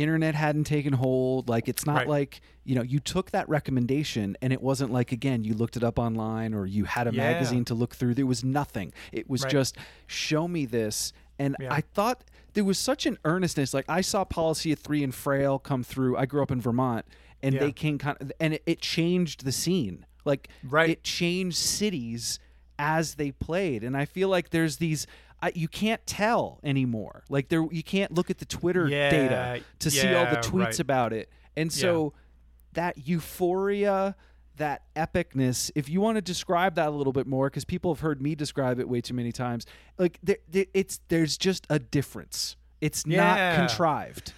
internet 0.00 0.34
hadn't 0.34 0.64
taken 0.64 0.92
hold 0.92 1.48
like 1.48 1.68
it's 1.68 1.84
not 1.86 1.96
Right. 1.96 2.08
like 2.08 2.40
you 2.64 2.74
know 2.74 2.82
you 2.82 3.00
took 3.00 3.30
that 3.32 3.48
recommendation 3.48 4.36
and 4.42 4.52
it 4.52 4.62
wasn't 4.62 4.92
like 4.92 5.12
again 5.12 5.44
you 5.44 5.54
looked 5.54 5.76
it 5.76 5.84
up 5.84 5.98
online 5.98 6.54
or 6.54 6.66
you 6.66 6.84
had 6.84 7.06
a 7.08 7.12
Yeah. 7.12 7.32
magazine 7.32 7.64
to 7.66 7.74
look 7.74 7.94
through 7.94 8.14
there 8.14 8.26
was 8.26 8.44
nothing 8.44 8.92
it 9.12 9.28
was 9.28 9.42
Right. 9.42 9.52
just 9.52 9.76
show 10.06 10.46
me 10.48 10.66
this 10.66 11.12
and 11.38 11.56
Yeah. 11.60 11.72
i 11.72 11.80
thought 11.80 12.24
there 12.54 12.64
was 12.64 12.78
such 12.78 13.06
an 13.06 13.18
earnestness 13.24 13.74
like 13.74 13.84
i 13.88 14.00
saw 14.00 14.24
policy 14.24 14.72
of 14.72 14.78
three 14.78 15.02
and 15.04 15.14
frail 15.14 15.58
come 15.58 15.82
through 15.82 16.16
i 16.16 16.26
grew 16.26 16.42
up 16.42 16.50
in 16.50 16.60
vermont 16.60 17.04
and 17.42 17.54
Yeah. 17.54 17.60
they 17.60 17.72
came 17.72 17.98
kind 17.98 18.16
of 18.20 18.32
and 18.40 18.54
it, 18.54 18.62
it 18.66 18.80
changed 18.80 19.44
the 19.44 19.52
scene 19.52 20.04
like 20.24 20.48
Right. 20.62 20.90
it 20.90 21.02
changed 21.04 21.56
cities 21.58 22.38
as 22.78 23.14
they 23.16 23.32
played 23.32 23.82
and 23.82 23.96
i 23.96 24.04
feel 24.04 24.28
like 24.28 24.50
there's 24.50 24.76
these 24.76 25.06
I, 25.40 25.52
you 25.54 25.68
can't 25.68 26.04
tell 26.06 26.58
anymore. 26.64 27.24
Like 27.28 27.48
there 27.48 27.64
you 27.70 27.82
can't 27.82 28.12
look 28.12 28.30
at 28.30 28.38
the 28.38 28.44
twitter 28.44 28.88
Yeah, 28.88 29.10
data 29.10 29.62
to 29.80 29.90
see 29.90 30.12
all 30.14 30.26
the 30.26 30.36
tweets 30.38 30.64
right. 30.64 30.80
about 30.80 31.12
it. 31.12 31.30
And 31.56 31.72
so 31.72 32.12
that 32.72 33.06
euphoria 33.08 34.16
that 34.56 34.82
epicness 34.96 35.70
if 35.76 35.88
you 35.88 36.00
want 36.00 36.16
to 36.16 36.20
describe 36.22 36.74
that 36.74 36.88
a 36.88 36.90
little 36.90 37.12
bit 37.12 37.26
more 37.28 37.48
because 37.48 37.64
people 37.64 37.94
have 37.94 38.00
heard 38.00 38.20
me 38.20 38.34
describe 38.34 38.80
it 38.80 38.88
way 38.88 39.00
too 39.00 39.14
many 39.14 39.30
times 39.30 39.64
like 39.98 40.18
there, 40.22 40.38
there- 40.48 40.66
it's 40.74 41.00
there's 41.08 41.36
just 41.38 41.66
a 41.70 41.78
difference. 41.78 42.56
It's 42.80 43.06
not 43.06 43.56
contrived. 43.56 44.32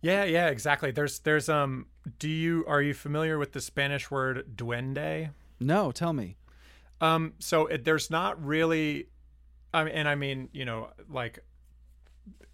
Yeah, 0.00 0.24
yeah, 0.24 0.48
exactly. 0.48 0.90
There's 0.90 1.20
there's 1.20 1.48
um 1.48 1.86
do 2.18 2.28
you 2.28 2.64
are 2.66 2.82
you 2.82 2.94
familiar 2.94 3.38
with 3.38 3.52
the 3.52 3.60
Spanish 3.60 4.10
word 4.10 4.56
duende? 4.56 5.30
no 5.60 5.92
tell 5.92 6.12
me. 6.12 6.36
Um 7.00 7.34
so 7.38 7.66
it, 7.66 7.84
there's 7.84 8.10
not 8.10 8.44
really 8.44 9.06
I 9.74 9.84
mean 9.84 9.94
and 9.94 10.08
I 10.08 10.14
mean, 10.14 10.48
you 10.52 10.64
know, 10.64 10.88
like 11.10 11.40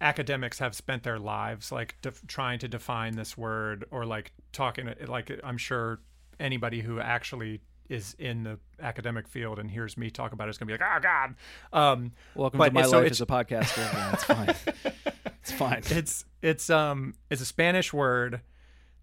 academics 0.01 0.59
have 0.59 0.73
spent 0.75 1.03
their 1.03 1.19
lives 1.19 1.71
like 1.71 1.95
def- 2.01 2.25
trying 2.27 2.59
to 2.59 2.67
define 2.67 3.15
this 3.15 3.37
word 3.37 3.85
or 3.91 4.05
like 4.05 4.31
talking 4.53 4.89
like 5.07 5.31
I'm 5.43 5.57
sure 5.57 5.99
anybody 6.39 6.81
who 6.81 6.99
actually 6.99 7.61
is 7.89 8.15
in 8.19 8.43
the 8.43 8.59
academic 8.81 9.27
field 9.27 9.59
and 9.59 9.69
hears 9.69 9.97
me 9.97 10.09
talk 10.09 10.31
about 10.31 10.47
it 10.47 10.51
is 10.51 10.57
going 10.57 10.67
to 10.69 10.77
be 10.77 10.83
like, 10.83 10.89
"Oh 10.95 10.99
god." 11.01 11.35
Um 11.73 12.11
welcome 12.35 12.59
to 12.59 12.71
my 12.71 12.83
so 12.83 12.91
life 12.97 13.05
it's- 13.07 13.11
as 13.11 13.21
a 13.21 13.25
podcaster 13.25 14.13
it's 14.13 14.23
fine. 14.23 14.55
It's 15.41 15.51
fine. 15.53 15.81
It's 15.89 16.25
it's 16.41 16.69
um 16.69 17.15
it's 17.29 17.41
a 17.41 17.45
Spanish 17.45 17.91
word 17.93 18.41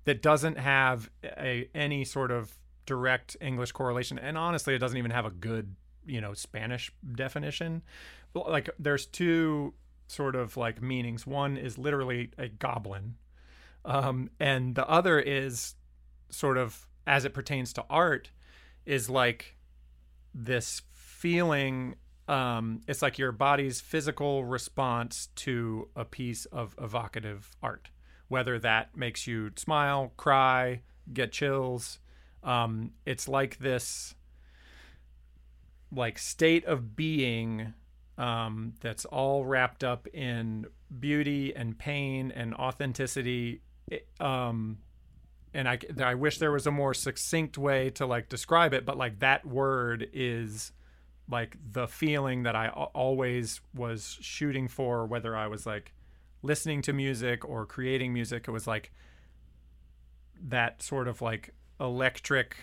that 0.04 0.22
doesn't 0.22 0.58
have 0.58 1.10
a 1.24 1.68
any 1.74 2.04
sort 2.04 2.30
of 2.30 2.56
direct 2.84 3.36
English 3.40 3.72
correlation, 3.72 4.18
and 4.18 4.38
honestly, 4.38 4.74
it 4.74 4.78
doesn't 4.78 4.98
even 4.98 5.10
have 5.10 5.24
a 5.24 5.30
good 5.30 5.74
you 6.06 6.20
know 6.20 6.34
Spanish 6.34 6.92
definition. 7.14 7.82
Like 8.34 8.70
there's 8.78 9.06
two 9.06 9.74
sort 10.06 10.36
of 10.36 10.56
like 10.56 10.80
meanings. 10.82 11.26
One 11.26 11.56
is 11.56 11.78
literally 11.78 12.30
a 12.38 12.48
goblin, 12.48 13.16
um, 13.84 14.30
and 14.38 14.74
the 14.74 14.86
other 14.88 15.18
is 15.18 15.74
sort 16.30 16.58
of 16.58 16.86
as 17.06 17.24
it 17.24 17.32
pertains 17.32 17.72
to 17.74 17.84
art 17.88 18.30
is 18.84 19.08
like 19.08 19.56
this 20.34 20.82
feeling 20.92 21.96
um, 22.28 22.80
it's 22.88 23.02
like 23.02 23.18
your 23.18 23.32
body's 23.32 23.80
physical 23.80 24.44
response 24.44 25.28
to 25.36 25.88
a 25.94 26.04
piece 26.04 26.44
of 26.46 26.74
evocative 26.80 27.56
art, 27.62 27.90
whether 28.28 28.58
that 28.58 28.96
makes 28.96 29.26
you 29.26 29.52
smile, 29.56 30.12
cry, 30.16 30.80
get 31.12 31.30
chills. 31.30 32.00
Um, 32.42 32.92
it's 33.04 33.28
like 33.28 33.58
this, 33.58 34.15
like 35.92 36.18
state 36.18 36.64
of 36.64 36.96
being 36.96 37.74
um, 38.18 38.74
that's 38.80 39.04
all 39.04 39.44
wrapped 39.44 39.84
up 39.84 40.06
in 40.08 40.66
beauty 40.98 41.54
and 41.54 41.78
pain 41.78 42.32
and 42.34 42.54
authenticity. 42.54 43.60
It- 43.88 44.08
um, 44.20 44.78
and 45.54 45.68
I, 45.68 45.78
I 46.02 46.14
wish 46.14 46.38
there 46.38 46.52
was 46.52 46.66
a 46.66 46.70
more 46.70 46.92
succinct 46.92 47.56
way 47.56 47.88
to 47.90 48.04
like 48.06 48.28
describe 48.28 48.74
it, 48.74 48.84
but 48.84 48.98
like 48.98 49.20
that 49.20 49.46
word 49.46 50.08
is 50.12 50.72
like 51.30 51.56
the 51.72 51.88
feeling 51.88 52.42
that 52.44 52.54
I 52.54 52.68
always 52.68 53.60
was 53.74 54.18
shooting 54.20 54.68
for, 54.68 55.06
whether 55.06 55.34
I 55.34 55.46
was 55.46 55.66
like 55.66 55.92
listening 56.42 56.82
to 56.82 56.92
music 56.92 57.44
or 57.44 57.64
creating 57.64 58.12
music. 58.12 58.44
It 58.46 58.50
was 58.50 58.66
like 58.66 58.92
that 60.48 60.82
sort 60.82 61.08
of 61.08 61.22
like 61.22 61.54
electric, 61.80 62.56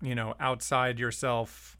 you 0.00 0.14
know, 0.14 0.34
outside 0.40 0.98
yourself 0.98 1.76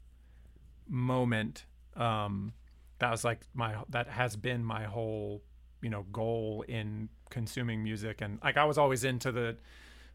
moment. 0.87 1.65
Um, 1.95 2.53
that 2.99 3.11
was 3.11 3.23
like 3.23 3.41
my, 3.53 3.75
that 3.89 4.07
has 4.07 4.35
been 4.35 4.63
my 4.63 4.83
whole, 4.83 5.41
you 5.81 5.89
know, 5.89 6.05
goal 6.11 6.63
in 6.67 7.09
consuming 7.29 7.83
music. 7.83 8.21
And 8.21 8.39
like 8.43 8.57
I 8.57 8.65
was 8.65 8.77
always 8.77 9.03
into 9.03 9.31
the, 9.31 9.57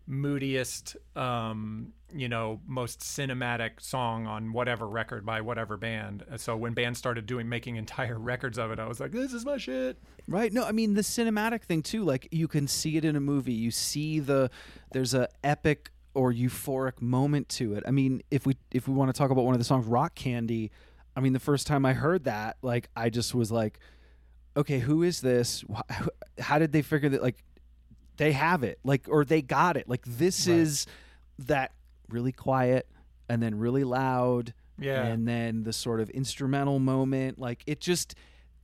moodiest, 0.07 0.97
um, 1.17 1.93
you 2.15 2.29
know, 2.29 2.61
most 2.67 3.01
cinematic 3.01 3.81
song 3.81 4.27
on 4.27 4.53
whatever 4.53 4.87
record 4.89 5.27
by 5.27 5.41
whatever 5.41 5.77
band. 5.77 6.25
So 6.37 6.57
when 6.57 6.75
bands 6.75 6.99
started 6.99 7.27
doing 7.27 7.49
making 7.49 7.77
entire 7.77 8.19
records 8.19 8.59
of 8.59 8.71
it, 8.71 8.79
I 8.79 8.87
was 8.87 9.01
like, 9.01 9.13
this 9.13 9.33
is 9.33 9.45
my 9.45 9.59
shit. 9.59 9.99
Right. 10.29 10.53
No, 10.53 10.65
I 10.65 10.73
mean 10.73 10.95
the 10.95 11.03
cinematic 11.03 11.63
thing 11.63 11.83
too. 11.83 12.05
Like 12.05 12.29
you 12.31 12.49
can 12.49 12.69
see 12.69 12.97
it 12.97 13.05
in 13.05 13.17
a 13.17 13.21
movie. 13.21 13.53
You 13.53 13.71
see 13.71 14.21
the 14.21 14.51
there's 14.93 15.15
a 15.15 15.29
epic 15.43 15.91
or 16.17 16.33
euphoric 16.33 17.01
moment 17.03 17.49
to 17.51 17.75
it. 17.75 17.85
I 17.87 17.91
mean, 17.91 18.23
if 18.31 18.47
we 18.47 18.57
if 18.73 18.89
we 18.89 18.95
want 18.95 19.15
to 19.15 19.19
talk 19.19 19.31
about 19.31 19.45
one 19.45 19.55
of 19.55 19.59
the 19.61 19.65
songs, 19.65 19.87
Rock 19.87 20.15
Candy. 20.15 20.71
I 21.15 21.21
mean, 21.21 21.33
the 21.33 21.41
first 21.41 21.67
time 21.67 21.87
I 21.87 21.93
heard 21.95 22.25
that, 22.25 22.57
like 22.63 22.89
I 22.97 23.09
just 23.11 23.35
was 23.35 23.51
like, 23.53 23.79
okay, 24.57 24.79
who 24.81 25.03
is 25.03 25.21
this? 25.21 25.65
How 26.39 26.59
did 26.59 26.73
they 26.73 26.83
figure 26.83 27.09
that? 27.11 27.23
Like 27.23 27.43
they 28.17 28.33
have 28.33 28.63
it, 28.65 28.79
like 28.85 29.07
or 29.09 29.25
they 29.25 29.43
got 29.43 29.77
it. 29.77 29.89
Like 29.89 30.05
this 30.07 30.47
Right. 30.49 30.57
is 30.59 30.87
that 31.39 31.73
really 32.09 32.33
quiet 32.33 32.87
and 33.29 33.43
then 33.43 33.59
really 33.59 33.85
loud 33.85 34.55
Yeah. 34.79 35.05
and 35.05 35.27
then 35.29 35.65
the 35.65 35.73
sort 35.73 36.01
of 36.01 36.09
instrumental 36.11 36.79
moment 36.79 37.39
like 37.39 37.63
it 37.67 37.81
just 37.81 38.15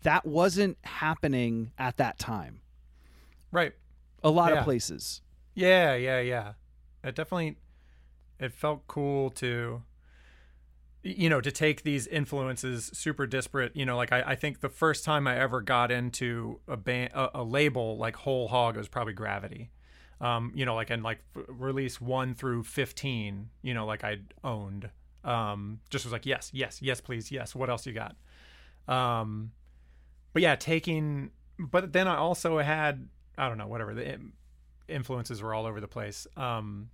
that 0.03 0.25
wasn't 0.25 0.79
happening 0.85 1.73
at 1.79 1.97
that 1.97 2.19
time 2.19 2.61
right. 3.51 3.73
a 4.23 4.31
lot 4.31 4.53
Yeah. 4.53 4.59
of 4.61 4.65
places 4.65 5.21
Yeah, 5.55 5.95
yeah, 5.97 6.21
yeah. 6.21 6.53
It 7.05 7.15
definitely 7.15 7.57
it 8.39 8.53
felt 8.53 8.87
cool 8.87 9.31
to 9.31 9.83
you 11.03 11.29
know 11.29 11.41
to 11.41 11.51
take 11.51 11.83
these 11.83 12.07
influences 12.07 12.91
super 12.95 13.27
disparate 13.27 13.75
you 13.75 13.85
know 13.85 13.97
like 13.97 14.13
i, 14.13 14.23
I 14.23 14.35
think 14.37 14.61
the 14.61 14.69
first 14.69 15.05
time 15.05 15.27
i 15.27 15.37
ever 15.37 15.61
got 15.61 15.91
into 15.91 16.61
a 16.69 16.77
band 16.77 17.13
a, 17.13 17.41
a 17.41 17.43
label 17.43 17.97
like 17.99 18.17
whole 18.17 18.49
hog 18.49 18.77
was 18.77 18.89
probably 18.89 19.13
gravity. 19.13 19.71
Um 20.21 20.53
you 20.55 20.65
know 20.65 20.77
like 20.77 20.91
and 20.91 21.03
like 21.03 21.19
f- 21.37 21.45
release 21.49 22.01
1 22.01 22.35
through 22.35 22.63
15 22.65 23.51
you 23.63 23.75
know 23.75 23.85
like 23.87 24.05
i 24.05 24.19
owned. 24.45 24.91
Um 25.25 25.81
just 25.91 26.05
was 26.05 26.13
like 26.13 26.27
yes 26.27 26.51
yes 26.53 26.81
yes 26.81 27.01
please 27.01 27.33
yes 27.33 27.55
what 27.55 27.69
else 27.69 27.87
you 27.87 27.93
got? 27.93 28.17
Um 28.87 29.51
but 30.33 30.43
yeah 30.43 30.55
taking 30.55 31.31
but 31.59 31.93
then 31.93 32.07
i 32.09 32.17
also 32.17 32.59
had 32.59 33.09
i 33.37 33.49
don't 33.49 33.59
know 33.59 33.67
whatever 33.67 33.95
the 33.95 34.19
influences 34.93 35.43
were 35.43 35.55
all 35.55 35.67
over 35.67 35.81
the 35.81 35.89
place 35.89 36.27
um 36.37 36.91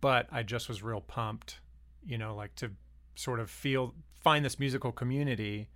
but 0.00 0.26
i 0.32 0.42
just 0.42 0.68
was 0.68 0.82
real 0.82 1.00
pumped 1.00 1.60
you 2.04 2.18
know 2.18 2.34
like 2.34 2.54
to 2.54 2.70
sort 3.14 3.40
of 3.40 3.50
feel 3.50 3.94
find 4.20 4.44
this 4.44 4.58
musical 4.58 4.92
community 4.92 5.68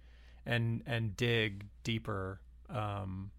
and 0.46 0.82
and 0.86 1.16
dig 1.16 1.66
deeper 1.84 2.40
um 2.68 3.30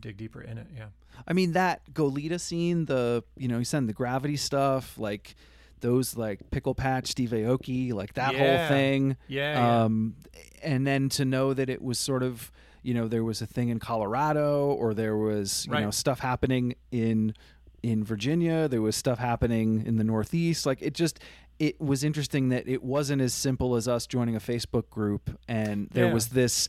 dig 0.00 0.16
deeper 0.16 0.40
in 0.40 0.58
it 0.58 0.66
yeah. 0.76 0.86
I 1.26 1.32
mean 1.32 1.52
that 1.52 1.82
goleta 1.92 2.40
scene 2.40 2.86
the 2.86 3.22
you 3.36 3.48
know 3.48 3.58
you 3.58 3.64
said 3.64 3.86
the 3.86 3.92
gravity 3.92 4.36
stuff 4.36 4.98
like 4.98 5.34
those 5.80 6.16
like 6.16 6.50
pickle 6.50 6.74
patch 6.74 7.08
steve 7.08 7.30
aoki 7.30 7.92
like 7.92 8.14
that 8.14 8.34
whole 8.34 8.68
thing. 8.68 9.16
Yeah, 9.28 9.54
yeah. 9.54 9.84
um 9.84 10.16
and 10.62 10.86
then 10.86 11.08
to 11.10 11.24
know 11.24 11.54
that 11.54 11.68
it 11.68 11.82
was 11.82 11.98
sort 11.98 12.22
of 12.22 12.50
you 12.82 12.94
know 12.94 13.08
there 13.08 13.24
was 13.24 13.40
a 13.42 13.46
thing 13.46 13.68
in 13.68 13.78
colorado 13.78 14.66
or 14.72 14.94
there 14.94 15.16
was 15.16 15.66
you 15.66 15.72
know 15.80 15.90
stuff 15.90 16.18
happening 16.20 16.74
in 16.90 17.34
in 17.82 18.04
virginia 18.04 18.68
there 18.68 18.82
was 18.82 18.94
stuff 18.96 19.18
happening 19.18 19.84
in 19.86 19.96
the 19.96 20.04
northeast. 20.04 20.66
Like 20.66 20.80
it 20.82 20.94
just 20.94 21.18
it 21.58 21.80
was 21.80 22.02
interesting 22.04 22.48
that 22.48 22.66
it 22.68 22.82
wasn't 22.82 23.22
as 23.22 23.34
simple 23.34 23.76
as 23.76 23.86
us 23.88 24.06
joining 24.06 24.34
a 24.36 24.40
facebook 24.40 24.88
group 24.90 25.30
and 25.48 25.88
there 25.92 26.06
Yeah. 26.06 26.12
was 26.14 26.28
this 26.28 26.68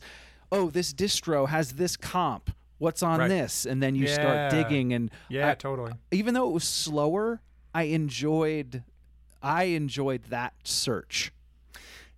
oh 0.52 0.70
this 0.70 0.92
distro 0.92 1.48
has 1.48 1.72
this 1.72 1.96
comp. 1.96 2.50
What's 2.78 3.02
on 3.02 3.18
Right. 3.20 3.28
this? 3.28 3.64
And 3.66 3.82
then 3.82 3.94
you 3.94 4.06
start 4.08 4.50
digging 4.50 4.92
and 4.92 5.10
yeah 5.28 5.50
I- 5.50 5.54
totally. 5.54 5.92
even 6.10 6.34
though 6.34 6.48
it 6.48 6.52
was 6.52 6.64
slower 6.64 7.40
i 7.74 7.84
enjoyed 7.84 8.82
i 9.42 9.64
enjoyed 9.64 10.24
that 10.30 10.54
search 10.64 11.32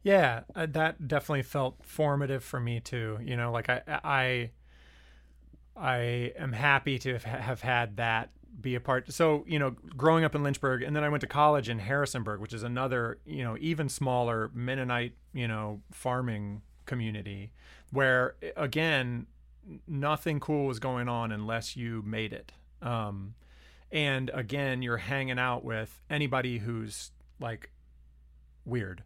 Yeah, 0.07 0.43
uh, 0.55 0.67
that 0.67 1.09
definitely 1.09 1.43
felt 1.43 1.79
formative 1.83 2.45
for 2.45 2.61
me 2.61 2.79
too. 2.79 3.19
You 3.21 3.37
know, 3.37 3.51
like 3.51 3.69
I 3.69 3.83
I 4.05 4.51
I 5.77 5.97
am 6.39 6.53
happy 6.53 6.97
to 7.01 7.19
have, 7.19 7.61
had 7.61 7.97
that 7.97 8.31
be 8.61 8.77
a 8.77 8.81
part. 8.81 9.13
So, 9.13 9.43
you 9.49 9.59
know, 9.59 9.71
growing 9.97 10.23
up 10.23 10.37
in 10.37 10.45
Lynchburg 10.45 10.83
and 10.83 10.95
then 10.95 11.03
I 11.03 11.09
went 11.09 11.23
to 11.23 11.27
college 11.27 11.69
in 11.69 11.81
Harrisonburg, 11.81 12.41
which 12.41 12.55
is 12.55 12.63
another, 12.63 13.19
you 13.27 13.43
know, 13.43 13.57
even 13.59 13.89
smaller 13.89 14.49
Mennonite, 14.55 15.15
you 15.33 15.49
know, 15.49 15.83
farming 15.91 16.63
community 16.85 17.51
where 17.91 18.37
again, 18.57 19.27
nothing 19.89 20.39
cool 20.39 20.67
was 20.67 20.79
going 20.79 21.09
on 21.09 21.33
unless 21.33 21.77
you 21.77 22.01
made 22.07 22.33
it. 22.33 22.53
Um 22.81 23.35
and 23.91 24.31
again, 24.33 24.83
you're 24.83 24.99
hanging 24.99 25.41
out 25.41 25.65
with 25.65 26.01
anybody 26.09 26.59
who's 26.59 27.11
like 27.41 27.71
weird. 28.65 29.03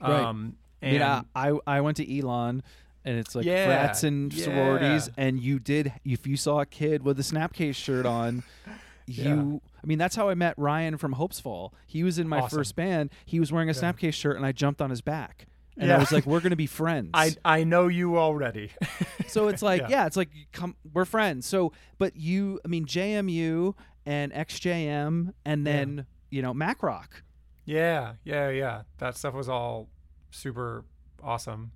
Right. 0.00 0.10
Um, 0.22 0.56
I 0.82 0.86
and 0.86 1.02
I, 1.02 1.22
I 1.34 1.58
I 1.66 1.80
went 1.80 1.96
to 1.96 2.18
Elon, 2.18 2.62
and 3.04 3.18
it's 3.18 3.34
like 3.34 3.44
Yeah, 3.44 3.66
frats 3.66 4.04
and 4.04 4.32
sororities, 4.32 5.10
and 5.16 5.40
you 5.40 5.58
did 5.58 5.92
if 6.04 6.26
you 6.26 6.36
saw 6.36 6.60
a 6.60 6.66
kid 6.66 7.02
with 7.02 7.18
a 7.18 7.22
Snapcase 7.22 7.74
shirt 7.74 8.06
on, 8.06 8.42
you. 9.06 9.60
I 9.82 9.86
mean, 9.86 9.98
that's 9.98 10.16
how 10.16 10.28
I 10.28 10.34
met 10.34 10.54
Ryan 10.56 10.96
from 10.98 11.14
Hopesfall. 11.14 11.72
He 11.86 12.02
was 12.04 12.18
in 12.18 12.28
my 12.28 12.40
Awesome. 12.40 12.58
first 12.58 12.76
band. 12.76 13.10
He 13.24 13.40
was 13.40 13.50
wearing 13.52 13.68
a 13.68 13.72
Yeah. 13.72 13.80
Snapcase 13.92 14.14
shirt, 14.14 14.36
and 14.36 14.44
I 14.46 14.52
jumped 14.52 14.80
on 14.82 14.90
his 14.90 15.00
back, 15.00 15.46
and 15.76 15.90
I 15.92 15.98
was 15.98 16.12
like, 16.12 16.26
"We're 16.26 16.40
gonna 16.40 16.56
be 16.56 16.66
friends." 16.82 17.10
I 17.14 17.34
I 17.44 17.64
know 17.64 17.88
you 17.88 18.18
already. 18.18 18.70
so 19.26 19.48
it's 19.48 19.62
like, 19.62 19.82
Yeah. 19.82 19.88
yeah. 19.90 20.06
it's 20.06 20.16
like 20.16 20.30
come, 20.52 20.76
we're 20.92 21.04
friends. 21.06 21.46
So, 21.46 21.72
but 21.98 22.16
you, 22.16 22.60
I 22.64 22.68
mean, 22.68 22.84
JMU 22.86 23.74
and 24.06 24.32
XJM, 24.32 25.32
and 25.44 25.66
Yeah. 25.66 25.72
then 25.72 26.06
you 26.30 26.42
know 26.42 26.52
MACRoCk. 26.54 27.22
Yeah, 27.68 28.14
yeah, 28.24 28.48
yeah. 28.48 28.82
That 28.96 29.16
stuff 29.16 29.34
was 29.34 29.48
all 29.48 29.88
super 30.30 30.84
awesome. 31.22 31.72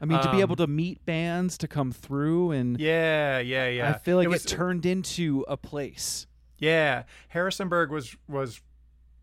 I 0.00 0.04
mean, 0.04 0.20
to 0.20 0.30
be 0.30 0.38
Um, 0.38 0.40
able 0.40 0.56
to 0.56 0.66
meet 0.66 1.06
bands 1.06 1.56
to 1.58 1.68
come 1.68 1.92
through 1.92 2.50
and. 2.50 2.78
Yeah, 2.80 3.38
yeah, 3.38 3.68
yeah. 3.68 3.90
I 3.90 3.98
feel 3.98 4.16
like 4.16 4.26
it, 4.26 4.28
was, 4.28 4.44
turned 4.44 4.84
into 4.84 5.44
a 5.48 5.56
place. 5.56 6.26
Yeah, 6.58 7.04
Harrisonburg 7.28 7.90
was 7.90 8.16
was, 8.28 8.60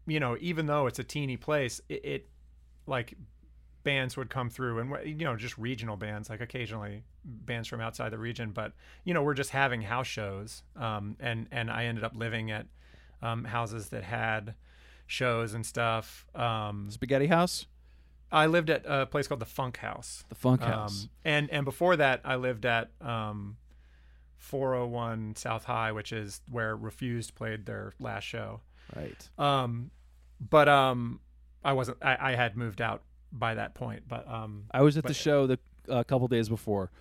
you 0.07 0.19
know, 0.19 0.37
even 0.39 0.65
though 0.65 0.87
it's 0.87 0.97
a 0.99 1.03
teeny 1.03 1.35
place, 1.35 1.81
it, 1.89 2.05
it 2.05 2.29
like 2.87 3.15
bands 3.83 4.15
would 4.15 4.29
come 4.29 4.49
through 4.49 4.79
and 4.79 5.19
you 5.19 5.25
know 5.25 5.35
just 5.35 5.57
regional 5.57 5.97
bands 5.97 6.29
like 6.29 6.39
occasionally 6.39 7.03
bands 7.25 7.67
from 7.67 7.81
outside 7.81 8.13
the 8.13 8.17
region 8.17 8.51
but 8.51 8.71
you 9.03 9.13
know 9.13 9.21
we're 9.21 9.33
just 9.33 9.49
having 9.49 9.81
house 9.81 10.07
shows 10.07 10.63
um, 10.77 11.17
and 11.19 11.47
and 11.51 11.69
i 11.69 11.83
ended 11.83 12.01
up 12.01 12.15
living 12.15 12.49
at 12.49 12.65
um, 13.21 13.43
houses 13.43 13.89
that 13.89 14.03
had 14.05 14.55
shows 15.07 15.53
and 15.53 15.65
stuff 15.65 16.25
um, 16.35 16.87
Spaghetti 16.89 17.27
House, 17.27 17.65
i 18.31 18.45
lived 18.45 18.69
at 18.69 18.83
a 18.85 19.05
place 19.05 19.27
called 19.27 19.41
the 19.41 19.45
funk 19.45 19.77
house 19.77 20.23
the 20.29 20.35
Funk 20.35 20.61
um, 20.63 20.71
House. 20.71 21.07
and 21.23 21.49
and 21.51 21.65
before 21.65 21.95
that 21.95 22.21
i 22.23 22.35
lived 22.35 22.65
at 22.65 22.89
um, 23.01 23.57
401 24.37 25.35
south 25.35 25.65
high 25.65 25.91
which 25.91 26.11
is 26.11 26.41
where 26.49 26.75
refused 26.75 27.35
played 27.35 27.65
their 27.65 27.93
last 27.99 28.23
show 28.23 28.61
right. 28.95 29.29
um, 29.37 29.91
but 30.49 30.67
um, 30.67 31.19
I 31.63 31.73
wasn't. 31.73 31.97
I, 32.01 32.17
I 32.19 32.35
had 32.35 32.57
moved 32.57 32.81
out 32.81 33.03
by 33.31 33.55
that 33.55 33.73
point. 33.73 34.03
But 34.07 34.27
um, 34.27 34.65
I 34.71 34.81
was 34.81 34.97
at 34.97 35.05
the 35.05 35.13
show 35.13 35.47
the 35.47 35.59
a 35.87 36.03
couple 36.03 36.27
days 36.27 36.49
before. 36.49 36.91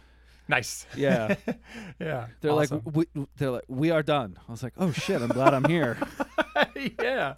Nice. 0.49 0.87
Yeah. 0.97 1.35
yeah. 2.01 2.27
They're 2.41 2.51
awesome. 2.53 2.83
like, 2.85 2.95
we, 3.15 3.27
they're 3.37 3.51
like, 3.51 3.65
we 3.69 3.91
are 3.91 4.03
done. 4.03 4.39
I 4.49 4.51
was 4.51 4.63
like, 4.63 4.75
oh 4.77 4.93
shit, 4.93 5.21
I'm 5.23 5.29
glad 5.29 5.55
I'm 5.55 5.65
here. 5.65 5.97
yeah, 7.01 7.35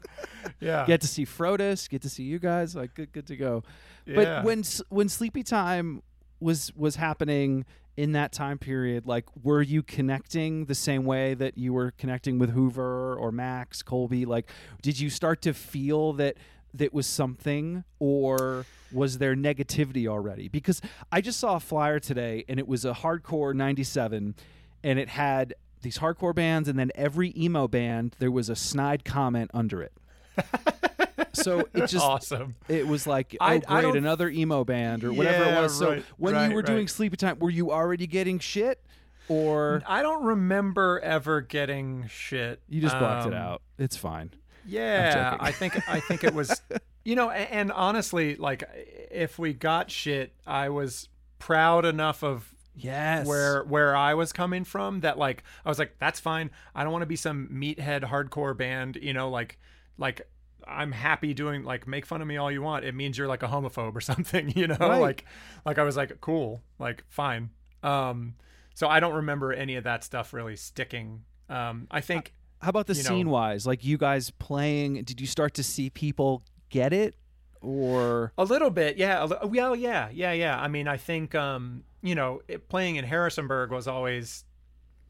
yeah, 0.60 0.86
get 0.86 1.00
to 1.02 1.06
see 1.06 1.24
Frodus, 1.24 1.88
get 1.88 2.02
to 2.02 2.08
see 2.08 2.22
you 2.24 2.38
guys. 2.38 2.74
Like, 2.74 2.94
good, 2.94 3.12
good 3.12 3.26
to 3.28 3.36
go. 3.36 3.62
yeah. 4.06 4.16
But 4.16 4.44
when 4.44 4.62
when 4.88 5.08
Sleepytime 5.08 6.00
was 6.40 6.72
was 6.74 6.96
happening 6.96 7.64
in 7.96 8.12
that 8.12 8.32
time 8.32 8.58
period, 8.58 9.06
like, 9.06 9.24
were 9.42 9.62
you 9.62 9.82
connecting 9.82 10.64
the 10.64 10.74
same 10.74 11.04
way 11.04 11.34
that 11.34 11.56
you 11.56 11.72
were 11.72 11.92
connecting 11.92 12.38
with 12.38 12.50
Hoover 12.50 13.14
or 13.14 13.30
Max 13.30 13.82
Colby? 13.82 14.24
Like, 14.24 14.50
did 14.82 14.98
you 14.98 15.10
start 15.10 15.42
to 15.42 15.54
feel 15.54 16.12
that 16.14 16.36
that 16.74 16.92
was 16.92 17.06
something, 17.06 17.84
or 17.98 18.66
was 18.92 19.18
there 19.18 19.34
negativity 19.34 20.06
already? 20.06 20.48
Because 20.48 20.82
I 21.10 21.20
just 21.20 21.38
saw 21.40 21.56
a 21.56 21.60
flyer 21.60 21.98
today, 22.00 22.44
and 22.48 22.58
it 22.58 22.68
was 22.68 22.84
a 22.84 22.92
hardcore 22.92 23.54
'97, 23.54 24.34
and 24.82 24.98
it 24.98 25.08
had 25.08 25.54
these 25.82 25.98
hardcore 25.98 26.34
bands, 26.34 26.68
and 26.68 26.78
then 26.78 26.90
every 26.94 27.32
emo 27.37 27.68
band 27.68 28.16
there 28.18 28.30
was 28.30 28.48
a 28.48 28.56
snide 28.56 29.04
comment 29.04 29.50
under 29.54 29.82
it. 29.82 29.92
so 31.32 31.60
it 31.74 31.87
just 31.87 31.96
awesome. 32.04 32.54
it 32.68 32.87
was 32.87 33.06
like, 33.06 33.37
oh 33.40 33.44
I- 33.44 33.58
great, 33.58 33.70
I 33.70 33.96
another 33.96 34.28
emo 34.28 34.64
band 34.64 35.04
or 35.04 35.12
whatever 35.12 35.44
Yeah, 35.44 35.58
it 35.58 35.62
was. 35.62 35.78
So 35.78 35.90
right, 35.90 36.04
when 36.16 36.34
right, 36.34 36.48
you 36.48 36.54
were 36.54 36.62
doing 36.62 36.78
right. 36.80 36.87
Sleepytime, 36.88 37.38
were 37.38 37.50
you 37.50 37.70
already 37.70 38.06
getting 38.06 38.38
shit, 38.38 38.80
or 39.28 39.82
I 39.87 40.02
don't 40.02 40.24
remember 40.24 41.00
ever 41.00 41.40
getting 41.40 42.06
shit. 42.08 42.60
you 42.68 42.80
just 42.80 42.98
blocked 42.98 43.26
it 43.26 43.34
Um, 43.34 43.38
out? 43.40 43.62
It's 43.78 43.96
fine. 43.96 44.30
Yeah. 44.66 45.37
I 45.40 45.53
think 45.53 45.88
I 45.88 46.00
think 46.00 46.24
it 46.24 46.35
was, 46.35 46.62
you 47.05 47.14
know, 47.16 47.31
a- 47.31 47.35
and 47.35 47.70
honestly, 47.72 48.37
like 48.37 48.64
if 49.11 49.38
we 49.38 49.53
got 49.53 49.90
shit, 49.90 50.33
I 50.46 50.68
was 50.70 51.09
proud 51.38 51.85
enough 51.85 52.22
of 52.24 52.50
Yes. 52.77 53.24
where 53.27 53.62
where 53.64 53.94
I 53.94 54.14
was 54.14 54.33
coming 54.33 54.64
from 54.64 55.00
that 55.00 55.16
like 55.16 55.44
I 55.64 55.68
was 55.68 55.79
like 55.79 55.94
that's 56.00 56.18
fine 56.18 56.50
I 56.74 56.83
don't 56.83 56.92
want 56.92 57.03
to 57.03 57.07
be 57.07 57.14
some 57.14 57.46
meathead 57.53 58.03
hardcore 58.03 58.57
band 58.57 58.98
you 59.00 59.12
know 59.12 59.31
like 59.31 59.61
like 59.96 60.22
I'm 60.66 60.90
happy 60.90 61.35
doing 61.35 61.62
like 61.62 61.87
make 61.87 62.05
fun 62.05 62.20
of 62.20 62.27
me 62.27 62.37
all 62.37 62.50
you 62.50 62.62
want 62.62 62.85
it 62.85 62.92
means 62.92 63.16
you're 63.16 63.29
like 63.29 63.44
a 63.44 63.46
homophobe 63.46 63.94
or 63.94 64.00
something 64.12 64.50
you 64.57 64.66
know 64.66 64.77
Right. 64.81 65.00
like 65.00 65.24
like 65.64 65.79
I 65.79 65.85
was 65.85 65.96
like 65.96 66.20
cool 66.20 66.62
like 66.81 67.05
fine 67.09 67.50
um 67.85 68.35
so 68.74 68.88
I 68.88 68.98
don't 68.98 69.14
remember 69.14 69.53
any 69.53 69.77
of 69.77 69.85
that 69.85 70.03
stuff 70.03 70.33
really 70.33 70.57
sticking 70.57 71.22
um 71.48 71.87
I 71.92 72.00
think 72.00 72.33
How 72.64 72.70
about 72.70 72.87
the 72.87 72.94
you 72.94 73.03
know- 73.03 73.09
scene 73.11 73.29
wise? 73.29 73.66
Like 73.66 73.85
you 73.85 73.98
guys 73.98 74.31
playing, 74.31 75.03
did 75.05 75.20
you 75.20 75.27
start 75.27 75.53
to 75.55 75.62
see 75.62 75.90
people 75.90 76.42
get 76.70 76.94
it? 76.94 77.14
Or 77.61 78.33
A 78.38 78.44
little 78.44 78.70
bit, 78.70 78.96
yeah. 78.96 79.22
Li- 79.24 79.37
well, 79.44 79.77
yeah, 79.77 80.09
yeah, 80.12 80.33
yeah. 80.33 80.59
I 80.61 80.68
mean, 80.68 80.88
I 80.88 80.96
think 80.96 81.35
um, 81.35 81.85
you 82.03 82.14
know, 82.14 82.40
it, 82.48 82.68
playing 82.68 82.96
in 82.96 83.05
Harrisonburg 83.05 83.70
was 83.70 83.87
always 83.87 84.44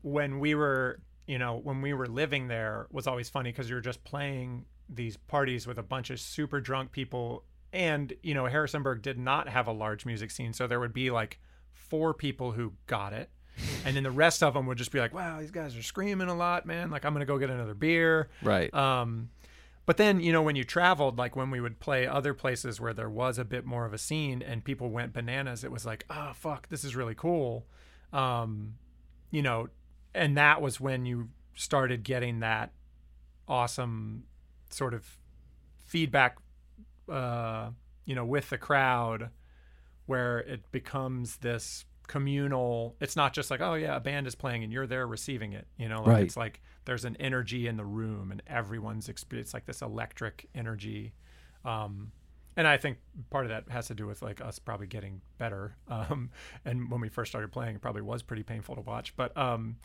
when 0.03 0.40
we 0.40 0.55
were, 0.55 1.01
you 1.27 1.38
know, 1.38 1.57
when 1.62 1.81
we 1.81 1.93
were 1.95 2.07
living 2.07 2.49
there 2.49 2.87
was 2.90 3.07
always 3.07 3.29
funny 3.29 3.51
because 3.51 3.69
you 3.69 3.77
were 3.77 3.81
just 3.81 4.03
playing 4.05 4.67
these 4.88 5.17
parties 5.17 5.67
with 5.67 5.79
a 5.79 5.83
bunch 5.83 6.11
of 6.11 6.19
super 6.21 6.61
drunk 6.61 6.90
people, 6.93 7.45
and 7.73 8.12
you 8.23 8.35
know, 8.35 8.47
Harrisonburg 8.47 9.03
did 9.03 9.19
not 9.19 9.49
have 9.49 9.69
a 9.69 9.73
large 9.73 10.05
music 10.05 10.31
scene, 10.33 10.53
so 10.53 10.67
there 10.67 10.81
would 10.81 10.93
be 10.93 11.11
like 11.11 11.38
four 11.73 12.14
people 12.14 12.53
who 12.53 12.73
got 12.87 13.12
it. 13.12 13.31
And 13.85 13.95
then 13.95 14.03
the 14.03 14.11
rest 14.11 14.43
of 14.43 14.55
them 14.55 14.67
would 14.67 14.79
just 14.79 14.90
be 14.90 14.99
like, 14.99 15.14
"Wow, 15.14 15.40
these 15.40 15.51
guys 15.51 15.77
are 15.77 15.83
screaming 15.83 16.29
a 16.29 16.35
lot, 16.35 16.67
man! 16.67 16.90
Like, 16.90 17.05
I'm 17.05 17.12
gonna 17.12 17.25
go 17.25 17.38
get 17.38 17.51
another 17.51 17.75
beer." 17.75 18.29
right. 18.43 18.73
Um, 18.75 19.31
but 19.87 19.99
then, 19.99 20.21
you 20.21 20.33
know, 20.33 20.43
when 20.43 20.57
you 20.57 20.64
traveled, 20.64 21.19
like 21.19 21.37
when 21.37 21.51
we 21.51 21.61
would 21.61 21.79
play 21.79 22.07
other 22.07 22.33
places 22.33 22.81
where 22.81 22.95
there 22.95 23.11
was 23.11 23.38
a 23.38 23.45
bit 23.45 23.67
more 23.67 23.85
of 23.85 23.93
a 23.93 23.99
scene 23.99 24.40
and 24.40 24.64
people 24.64 24.88
went 24.88 25.12
bananas, 25.12 25.62
it 25.62 25.71
was 25.71 25.85
like, 25.85 26.07
oh, 26.09 26.33
fuck, 26.35 26.69
this 26.69 26.85
is 26.85 26.97
really 26.97 27.14
cool. 27.14 27.67
Um, 28.12 28.77
you 29.31 29.43
know, 29.43 29.69
and 30.14 30.37
that 30.38 30.62
was 30.62 30.81
when 30.81 31.05
you 31.05 31.29
started 31.55 32.03
getting 32.03 32.40
that 32.40 32.73
awesome 33.47 34.25
sort 34.71 34.95
of 34.95 35.19
feedback, 35.85 36.38
uh, 37.11 37.71
you 38.07 38.14
know, 38.14 38.25
with 38.25 38.49
the 38.49 38.59
crowd 38.59 39.29
where 40.07 40.38
it 40.38 40.71
becomes 40.73 41.38
this 41.38 41.85
communal 42.07 42.95
it's 43.01 43.17
not 43.17 43.33
just 43.33 43.51
like 43.51 43.61
oh 43.61 43.75
yeah 43.75 43.97
a 43.97 44.01
band 44.01 44.27
is 44.27 44.35
playing 44.35 44.62
and 44.64 44.73
you're 44.73 44.87
there 44.87 45.07
receiving 45.07 45.53
it 45.53 45.67
you 45.79 45.88
know 45.88 45.99
like 45.99 46.07
Right. 46.07 46.23
it's 46.25 46.37
like 46.37 46.61
there's 46.85 47.05
an 47.05 47.17
energy 47.19 47.67
in 47.67 47.77
the 47.77 47.85
room 47.85 48.31
and 48.31 48.43
everyone's 48.47 49.09
experience 49.09 49.55
like 49.55 49.64
this 49.67 49.83
electric 49.83 50.49
energy 50.55 51.12
um 51.64 52.12
and 52.57 52.67
i 52.69 52.77
think 52.77 52.99
part 53.31 53.45
of 53.45 53.51
that 53.51 53.69
has 53.71 53.87
to 53.88 53.95
do 53.95 54.07
with 54.07 54.23
like 54.23 54.40
us 54.40 54.59
probably 54.59 54.87
getting 54.87 55.21
better 55.38 55.77
um 55.88 56.31
and 56.64 56.90
when 56.90 57.01
we 57.01 57.09
first 57.09 57.31
started 57.33 57.51
playing 57.53 57.77
it 57.77 57.81
probably 57.83 58.03
was 58.03 58.23
pretty 58.23 58.43
painful 58.43 58.75
to 58.75 58.81
watch 58.83 59.14
but 59.17 59.37
um 59.37 59.77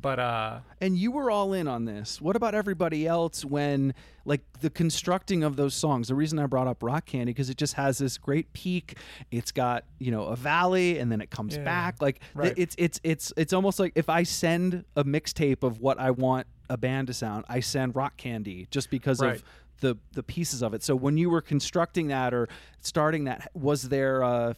but 0.00 0.18
uh 0.18 0.60
and 0.80 0.96
you 0.96 1.12
were 1.12 1.30
all 1.30 1.52
in 1.52 1.68
on 1.68 1.84
this. 1.84 2.20
What 2.20 2.34
about 2.36 2.54
everybody 2.54 3.06
else 3.06 3.44
when 3.44 3.94
like 4.24 4.40
the 4.60 4.70
constructing 4.70 5.42
of 5.44 5.56
those 5.56 5.74
songs? 5.74 6.08
The 6.08 6.14
reason 6.14 6.38
I 6.38 6.46
brought 6.46 6.66
up 6.66 6.82
Rock 6.82 7.06
Candy 7.06 7.32
because 7.32 7.50
it 7.50 7.56
just 7.56 7.74
has 7.74 7.98
this 7.98 8.18
great 8.18 8.52
peak. 8.52 8.96
It's 9.30 9.52
got, 9.52 9.84
you 9.98 10.10
know, 10.10 10.24
a 10.24 10.36
valley 10.36 10.98
and 10.98 11.12
then 11.12 11.20
it 11.20 11.30
comes 11.30 11.56
Yeah. 11.56 11.64
back. 11.64 12.00
Like 12.00 12.20
Right. 12.34 12.54
it's 12.56 12.74
it's 12.78 13.00
it's 13.04 13.32
it's 13.36 13.52
almost 13.52 13.78
like 13.78 13.92
if 13.94 14.08
I 14.08 14.22
send 14.24 14.84
a 14.96 15.04
mixtape 15.04 15.62
of 15.62 15.78
what 15.80 15.98
I 16.00 16.10
want 16.10 16.46
a 16.70 16.76
band 16.76 17.08
to 17.08 17.14
sound, 17.14 17.44
I 17.48 17.60
send 17.60 17.94
Rock 17.94 18.16
Candy 18.16 18.66
just 18.70 18.90
because 18.90 19.20
Right. 19.20 19.36
of 19.36 19.44
the 19.80 19.96
the 20.12 20.22
pieces 20.22 20.62
of 20.62 20.74
it. 20.74 20.82
So 20.82 20.96
when 20.96 21.18
you 21.18 21.28
were 21.28 21.42
constructing 21.42 22.08
that 22.08 22.32
or 22.32 22.48
starting 22.80 23.24
that, 23.24 23.50
was 23.54 23.88
there 23.88 24.24
uh 24.24 24.54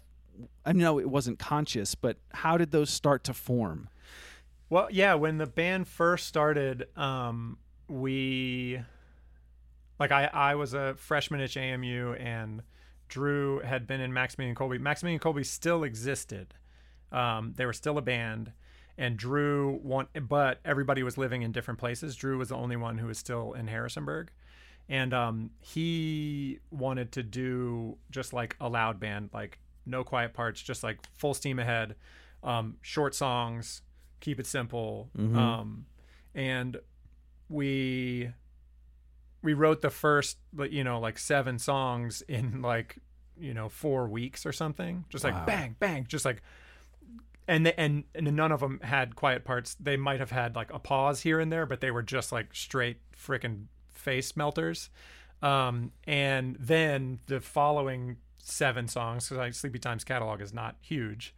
I 0.65 0.73
know 0.73 0.99
it 0.99 1.09
wasn't 1.09 1.39
conscious, 1.39 1.95
but 1.95 2.17
how 2.33 2.57
did 2.57 2.71
those 2.73 2.91
start 2.91 3.25
to 3.25 3.35
form? 3.35 3.89
Well, 4.75 4.89
yeah, 4.91 5.15
when 5.15 5.39
the 5.39 5.47
band 5.47 5.87
first 5.87 6.27
started, 6.27 6.89
um, 6.97 7.59
we 7.87 8.81
like 10.01 10.11
I 10.11 10.25
I 10.25 10.57
was 10.57 10.75
a 10.75 10.97
freshman 10.97 11.41
at 11.41 11.51
JMU 11.51 12.21
and 12.21 12.61
Drew 13.07 13.61
had 13.61 13.87
been 13.87 14.01
in 14.01 14.13
Maximilian 14.13 14.57
Colby. 14.57 14.79
Maximilian 14.79 15.21
Colby 15.21 15.45
still 15.45 15.85
existed. 15.85 16.55
Um, 17.13 17.55
they 17.55 17.67
were 17.67 17.73
still 17.73 17.99
a 17.99 18.03
band, 18.03 18.51
and 18.99 19.17
Drew 19.17 19.79
want, 19.81 20.09
but 20.29 20.59
everybody 20.65 21.05
was 21.05 21.17
living 21.17 21.43
in 21.43 21.53
different 21.53 21.79
places. 21.79 22.17
Drew 22.17 22.37
was 22.39 22.49
the 22.49 22.57
only 22.57 22.75
one 22.75 22.99
who 22.99 23.07
was 23.07 23.19
still 23.19 23.53
in 23.53 23.69
Harrisonburg, 23.69 24.33
and 24.89 25.15
um, 25.15 25.51
he 25.61 26.59
wanted 26.73 27.13
to 27.13 27.23
do 27.23 27.97
just 28.11 28.33
like 28.33 28.57
a 28.61 28.69
loud 28.69 28.99
band, 28.99 29.31
like 29.33 29.61
no 29.87 30.03
quiet 30.03 30.35
parts, 30.35 30.61
just 30.61 30.83
like 30.83 30.99
full 31.13 31.33
steam 31.33 31.61
ahead, 31.61 31.95
um, 32.43 32.77
short 32.83 33.15
songs, 33.15 33.83
keep 34.25 34.41
it 34.41 34.47
simple, 34.47 35.11
um, 35.37 35.87
and 36.35 36.79
we 37.49 38.31
we 39.43 39.53
wrote 39.53 39.83
the 39.83 39.91
first 39.91 40.39
you 40.71 40.83
know 40.83 40.99
like 40.99 41.19
seven 41.19 41.59
songs 41.59 42.23
in 42.23 42.63
like 42.63 42.99
you 43.39 43.53
know 43.53 43.69
four 43.69 44.09
weeks 44.09 44.47
or 44.47 44.53
something. 44.53 45.05
Just 45.11 45.25
like 45.25 45.35
Wow. 45.35 45.45
bang 45.47 45.77
bang 45.79 46.07
just 46.09 46.25
like 46.25 46.43
and 47.47 47.67
the, 47.67 47.79
and 47.79 48.05
and 48.15 48.35
none 48.35 48.53
of 48.53 48.61
them 48.61 48.81
had 48.83 49.17
quiet 49.17 49.45
parts. 49.45 49.77
They 49.79 49.97
might 49.99 50.21
have 50.21 50.31
had 50.31 50.57
like 50.57 50.73
a 50.73 50.79
pause 50.79 51.21
here 51.21 51.39
and 51.41 51.53
there 51.53 51.67
but 51.67 51.81
they 51.81 51.91
were 51.91 52.03
just 52.03 52.33
like 52.33 52.55
straight 52.55 52.97
freaking 53.15 53.67
face 53.93 54.37
melters. 54.37 54.89
Um 55.43 55.93
and 56.07 56.57
then 56.59 57.19
the 57.27 57.41
following 57.41 58.17
seven 58.39 58.89
songs 58.89 59.29
because 59.29 59.39
like 59.39 59.53
sleepytimes 59.53 60.05
catalog 60.05 60.41
is 60.41 60.53
not 60.55 60.77
huge 60.81 61.35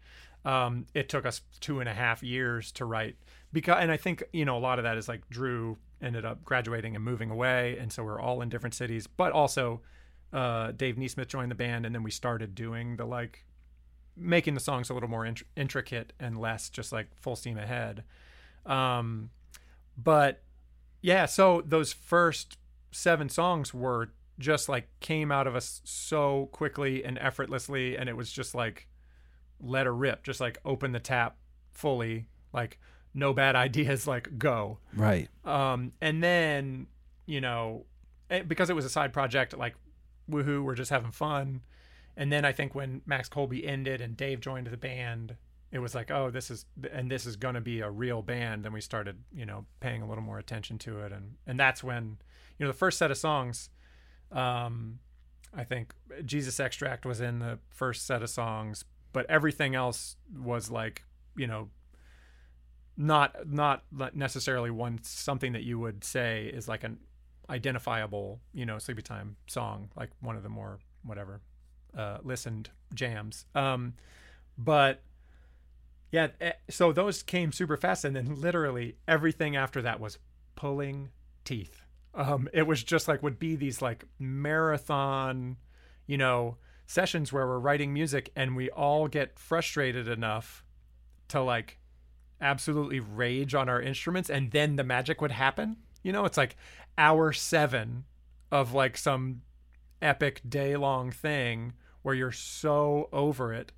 um 0.46 0.86
it 0.94 1.08
took 1.10 1.26
us 1.26 1.42
two 1.60 1.80
and 1.80 1.88
a 1.88 1.92
half 1.92 2.22
years 2.22 2.72
to 2.72 2.84
write 2.84 3.16
because 3.52 3.76
and 3.80 3.92
i 3.92 3.96
think 3.96 4.22
you 4.32 4.44
know 4.44 4.56
a 4.56 4.60
lot 4.60 4.78
of 4.78 4.84
that 4.84 4.96
is 4.96 5.08
like 5.08 5.28
drew 5.28 5.76
ended 6.00 6.24
up 6.24 6.42
graduating 6.44 6.94
and 6.94 7.04
moving 7.04 7.30
away 7.30 7.76
and 7.78 7.92
so 7.92 8.02
we're 8.02 8.20
all 8.20 8.40
in 8.40 8.48
different 8.48 8.74
cities 8.74 9.06
but 9.06 9.32
also 9.32 9.80
uh 10.32 10.72
dave 10.72 10.96
nesmith 10.96 11.28
joined 11.28 11.50
the 11.50 11.54
band 11.54 11.84
and 11.84 11.94
then 11.94 12.02
we 12.02 12.10
started 12.10 12.54
doing 12.54 12.96
the 12.96 13.04
like 13.04 13.44
making 14.16 14.54
the 14.54 14.60
songs 14.60 14.88
a 14.88 14.94
little 14.94 15.08
more 15.08 15.26
int- 15.26 15.42
intricate 15.56 16.12
and 16.18 16.38
less 16.40 16.70
just 16.70 16.92
like 16.92 17.14
full 17.14 17.36
steam 17.36 17.58
ahead. 17.58 18.02
Um 18.64 19.30
but 19.96 20.42
yeah 21.02 21.26
so 21.26 21.62
those 21.64 21.92
first 21.92 22.58
seven 22.90 23.28
songs 23.28 23.74
were 23.74 24.10
just 24.38 24.68
like 24.68 24.88
came 25.00 25.30
out 25.30 25.46
of 25.46 25.54
us 25.54 25.80
so 25.84 26.48
quickly 26.52 27.04
and 27.04 27.18
effortlessly 27.18 27.96
and 27.96 28.08
it 28.08 28.16
was 28.16 28.32
just 28.32 28.54
like 28.54 28.88
let 29.60 29.86
her 29.86 29.94
rip 29.94 30.22
just 30.22 30.40
like 30.40 30.58
open 30.64 30.92
the 30.92 31.00
tap 31.00 31.36
fully 31.72 32.26
like 32.52 32.78
no 33.14 33.32
bad 33.32 33.56
ideas 33.66 34.06
like 34.06 34.38
go. 34.38 34.78
Right. 34.94 35.28
um 35.44 35.92
and 36.00 36.22
then 36.22 36.86
you 37.26 37.40
know 37.40 37.86
eh, 38.30 38.42
because 38.42 38.70
it 38.70 38.76
was 38.76 38.84
a 38.84 38.90
side 38.90 39.12
project 39.12 39.56
like 39.56 39.74
woohoo 40.30 40.62
we're 40.62 40.74
just 40.74 40.90
having 40.90 41.10
fun. 41.12 41.62
And 42.16 42.32
then 42.32 42.44
i 42.44 42.52
think 42.52 42.74
when 42.74 43.02
max 43.06 43.28
colby 43.28 43.66
ended 43.66 44.00
and 44.00 44.16
dave 44.16 44.40
joined 44.40 44.68
the 44.68 44.76
band 44.76 45.36
it 45.70 45.80
was 45.80 45.94
like 45.94 46.10
oh 46.10 46.30
this 46.30 46.50
is 46.50 46.64
and 46.90 47.10
this 47.10 47.26
is 47.26 47.36
going 47.36 47.54
to 47.54 47.60
be 47.60 47.80
a 47.80 47.90
real 47.90 48.22
band. 48.22 48.64
And 48.64 48.72
we 48.72 48.80
started 48.80 49.18
you 49.32 49.44
know 49.44 49.66
paying 49.80 50.02
a 50.02 50.08
little 50.08 50.24
more 50.24 50.38
attention 50.38 50.78
to 50.78 51.00
it. 51.00 51.12
And 51.12 51.34
and 51.46 51.58
that's 51.60 51.82
when 51.84 52.18
you 52.58 52.64
know 52.64 52.72
the 52.72 52.78
first 52.78 52.98
set 52.98 53.10
of 53.10 53.18
songs 53.18 53.68
um 54.32 54.98
i 55.54 55.62
think 55.62 55.94
jesus 56.24 56.58
extract 56.58 57.06
was 57.06 57.20
in 57.20 57.38
the 57.38 57.58
first 57.68 58.06
set 58.06 58.22
of 58.22 58.30
songs 58.30 58.84
but 59.16 59.24
everything 59.30 59.74
else 59.74 60.16
was 60.38 60.70
like 60.70 61.02
you 61.38 61.46
know 61.46 61.70
not 62.98 63.34
not 63.50 63.82
necessarily 64.14 64.70
one 64.70 64.98
something 65.02 65.54
that 65.54 65.62
you 65.62 65.78
would 65.78 66.04
say 66.04 66.50
is 66.52 66.68
like 66.68 66.84
an 66.84 66.98
identifiable 67.48 68.40
you 68.52 68.66
know 68.66 68.76
sleepytime 68.76 69.30
song 69.46 69.88
like 69.96 70.10
one 70.20 70.36
of 70.36 70.42
the 70.42 70.50
more 70.50 70.78
whatever 71.02 71.40
uh 71.96 72.18
listened 72.24 72.68
jams. 72.92 73.46
Um 73.54 73.94
but 74.58 75.00
yeah 76.12 76.28
eh, 76.38 76.52
so 76.68 76.92
those 76.92 77.22
came 77.22 77.52
super 77.52 77.78
fast 77.78 78.04
and 78.04 78.14
then 78.14 78.38
literally 78.38 78.96
everything 79.08 79.56
after 79.56 79.80
that 79.80 79.98
was 79.98 80.18
pulling 80.56 81.08
teeth. 81.46 81.80
Um 82.14 82.50
it 82.52 82.66
was 82.66 82.84
just 82.84 83.08
like 83.08 83.22
would 83.22 83.38
be 83.38 83.56
these 83.56 83.80
like 83.80 84.04
marathon 84.18 85.56
you 86.06 86.18
know 86.18 86.58
sessions 86.86 87.32
where 87.32 87.46
we're 87.46 87.58
writing 87.58 87.92
music 87.92 88.30
and 88.36 88.56
we 88.56 88.70
all 88.70 89.08
get 89.08 89.38
frustrated 89.38 90.08
enough 90.08 90.64
to 91.28 91.42
like 91.42 91.78
absolutely 92.40 93.00
rage 93.00 93.54
on 93.54 93.68
our 93.68 93.80
instruments 93.80 94.30
and 94.30 94.52
then 94.52 94.76
the 94.76 94.84
magic 94.84 95.20
would 95.20 95.32
happen. 95.32 95.76
You 96.02 96.12
know 96.12 96.24
it's 96.24 96.36
like 96.36 96.56
hour 96.96 97.32
seven 97.32 98.04
of 98.52 98.72
like 98.72 98.96
some 98.96 99.42
epic 100.00 100.40
day 100.48 100.76
long 100.76 101.10
thing 101.10 101.72
where 102.02 102.14
you're 102.14 102.30
so 102.30 103.08
over 103.12 103.52
it 103.52 103.72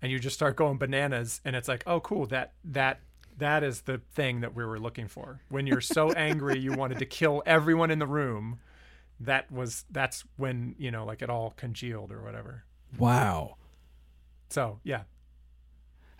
and 0.00 0.12
you 0.12 0.18
just 0.18 0.36
start 0.36 0.54
going 0.54 0.78
bananas 0.78 1.40
and 1.44 1.56
it's 1.56 1.68
like 1.68 1.82
oh 1.86 1.98
cool 2.00 2.26
that 2.26 2.52
that 2.64 3.00
that 3.38 3.62
is 3.64 3.82
the 3.82 4.00
thing 4.14 4.40
that 4.40 4.54
we 4.54 4.64
were 4.64 4.78
looking 4.78 5.08
for. 5.08 5.42
When 5.50 5.66
you're 5.66 5.80
so 5.80 6.12
angry 6.12 6.58
you 6.58 6.72
wanted 6.72 6.98
to 7.00 7.06
kill 7.06 7.42
everyone 7.44 7.90
in 7.90 7.98
the 7.98 8.06
room 8.06 8.60
that 9.20 9.50
was 9.50 9.84
that's 9.90 10.24
when 10.36 10.74
you 10.78 10.90
know 10.90 11.04
like 11.04 11.22
it 11.22 11.30
all 11.30 11.52
congealed 11.56 12.12
or 12.12 12.22
whatever 12.22 12.64
Wow. 12.98 13.56
so 14.48 14.78
yeah 14.84 15.02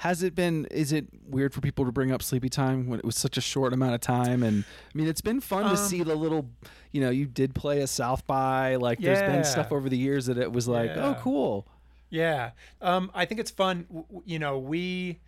has 0.00 0.22
it 0.22 0.35
been? 0.35 0.66
Is 0.66 0.92
it 0.92 1.06
weird 1.26 1.54
for 1.54 1.62
people 1.62 1.87
to 1.87 1.90
bring 1.90 2.12
up 2.12 2.20
Sleepytime 2.20 2.87
when 2.87 2.98
it 2.98 3.04
was 3.04 3.16
such 3.16 3.38
a 3.38 3.40
short 3.40 3.72
amount 3.72 3.94
of 3.94 4.02
time? 4.02 4.42
And 4.42 4.62
I 4.62 4.90
mean, 4.98 5.09
it's 5.09 5.22
been 5.22 5.40
fun 5.40 5.64
to 5.64 5.70
Um, 5.70 5.76
see 5.78 6.02
the 6.02 6.14
little. 6.14 6.50
You 6.92 7.00
know, 7.00 7.09
you 7.09 7.24
did 7.24 7.54
play 7.54 7.80
a 7.80 7.87
South 7.87 8.26
by. 8.26 8.76
Like, 8.76 9.00
There's 9.00 9.20
been 9.20 9.42
stuff 9.42 9.72
over 9.72 9.88
the 9.88 9.96
years 9.96 10.26
that 10.26 10.37
it 10.37 10.52
was 10.52 10.68
like, 10.68 10.90
oh, 10.90 11.16
cool. 11.22 11.66
Yeah. 12.11 12.50
Um, 12.82 13.11
I 13.14 13.24
think 13.24 13.40
it's 13.40 13.50
fun. 13.50 13.87
You 14.26 14.38
know, 14.38 14.59
we, 14.59 15.20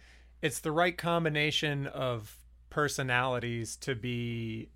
it's 0.43 0.61
the 0.61 0.71
right 0.71 0.99
combination 0.99 1.87
of 1.87 2.37
personalities 2.69 3.75
to 3.77 3.95
be, 3.95 4.69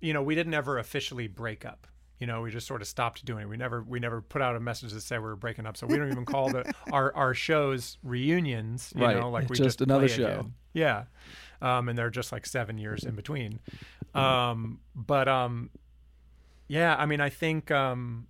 you 0.00 0.12
know, 0.12 0.22
we 0.22 0.34
didn't 0.34 0.52
ever 0.54 0.78
officially 0.78 1.28
break 1.28 1.64
up. 1.64 1.86
You 2.20 2.26
know, 2.28 2.42
we 2.42 2.50
just 2.50 2.66
sort 2.66 2.80
of 2.82 2.86
stopped 2.86 3.24
doing 3.24 3.42
it. 3.44 3.48
We 3.48 3.56
never, 3.56 3.82
we 3.82 3.98
never 3.98 4.20
put 4.20 4.42
out 4.42 4.54
a 4.54 4.60
message 4.60 4.92
that 4.92 5.00
said 5.00 5.18
we 5.20 5.24
were 5.24 5.36
breaking 5.36 5.66
up. 5.66 5.76
So 5.76 5.86
we 5.86 5.96
don't 5.96 6.12
even 6.12 6.24
call 6.26 6.50
the 6.50 6.72
our 6.92 7.12
our 7.16 7.34
shows 7.34 7.96
reunions. 8.04 8.92
You 8.94 9.04
Right. 9.06 9.16
know, 9.16 9.30
like 9.30 9.48
we 9.48 9.56
just 9.56 9.78
just, 9.78 9.80
another 9.80 10.06
show. 10.08 10.24
again. 10.26 10.54
Yeah. 10.72 11.04
Um, 11.62 11.88
and 11.88 11.98
they're 11.98 12.10
just 12.10 12.30
like 12.30 12.46
seven 12.46 12.78
years 12.78 13.04
in 13.04 13.14
between. 13.16 13.58
Um, 14.14 14.80
but 14.94 15.28
um, 15.28 15.70
yeah, 16.68 16.94
I 16.96 17.06
mean, 17.06 17.20
I 17.20 17.28
think 17.30 17.70
um, 17.70 18.26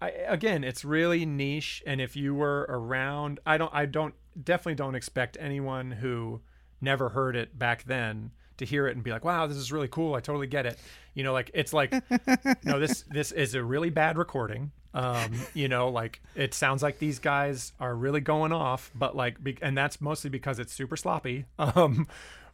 I, 0.00 0.10
again, 0.28 0.64
it's 0.64 0.84
really 0.84 1.24
niche, 1.26 1.82
and 1.86 2.00
if 2.00 2.16
you 2.16 2.34
were 2.34 2.66
around, 2.68 3.38
I 3.46 3.56
don't, 3.58 3.70
I 3.74 3.86
don't, 3.86 4.14
definitely 4.42 4.74
don't 4.74 4.94
expect 4.94 5.36
anyone 5.38 5.90
who 5.92 6.40
never 6.80 7.10
heard 7.10 7.36
it 7.36 7.58
back 7.58 7.84
then 7.84 8.32
to 8.62 8.66
hear 8.66 8.86
it 8.88 8.96
and 8.96 9.04
be 9.04 9.10
like, 9.10 9.24
"Wow, 9.24 9.46
this 9.46 9.56
is 9.56 9.70
really 9.70 9.88
cool. 9.88 10.14
I 10.14 10.20
totally 10.20 10.46
get 10.46 10.66
it." 10.66 10.78
You 11.14 11.24
know, 11.24 11.32
like 11.32 11.50
it's 11.54 11.72
like, 11.72 11.92
no, 12.64 12.78
this 12.78 13.02
this 13.10 13.32
is 13.32 13.54
a 13.54 13.62
really 13.62 13.90
bad 13.90 14.16
recording. 14.16 14.72
Um, 14.94 15.32
you 15.54 15.68
know, 15.68 15.88
like 15.88 16.20
it 16.34 16.54
sounds 16.54 16.82
like 16.82 16.98
these 16.98 17.18
guys 17.18 17.72
are 17.80 17.94
really 17.94 18.20
going 18.20 18.52
off, 18.52 18.90
but 18.94 19.16
like, 19.16 19.42
be, 19.42 19.56
and 19.62 19.76
that's 19.76 20.00
mostly 20.00 20.30
because 20.30 20.58
it's 20.58 20.72
super 20.72 20.96
sloppy. 20.96 21.46
Um, 21.58 22.06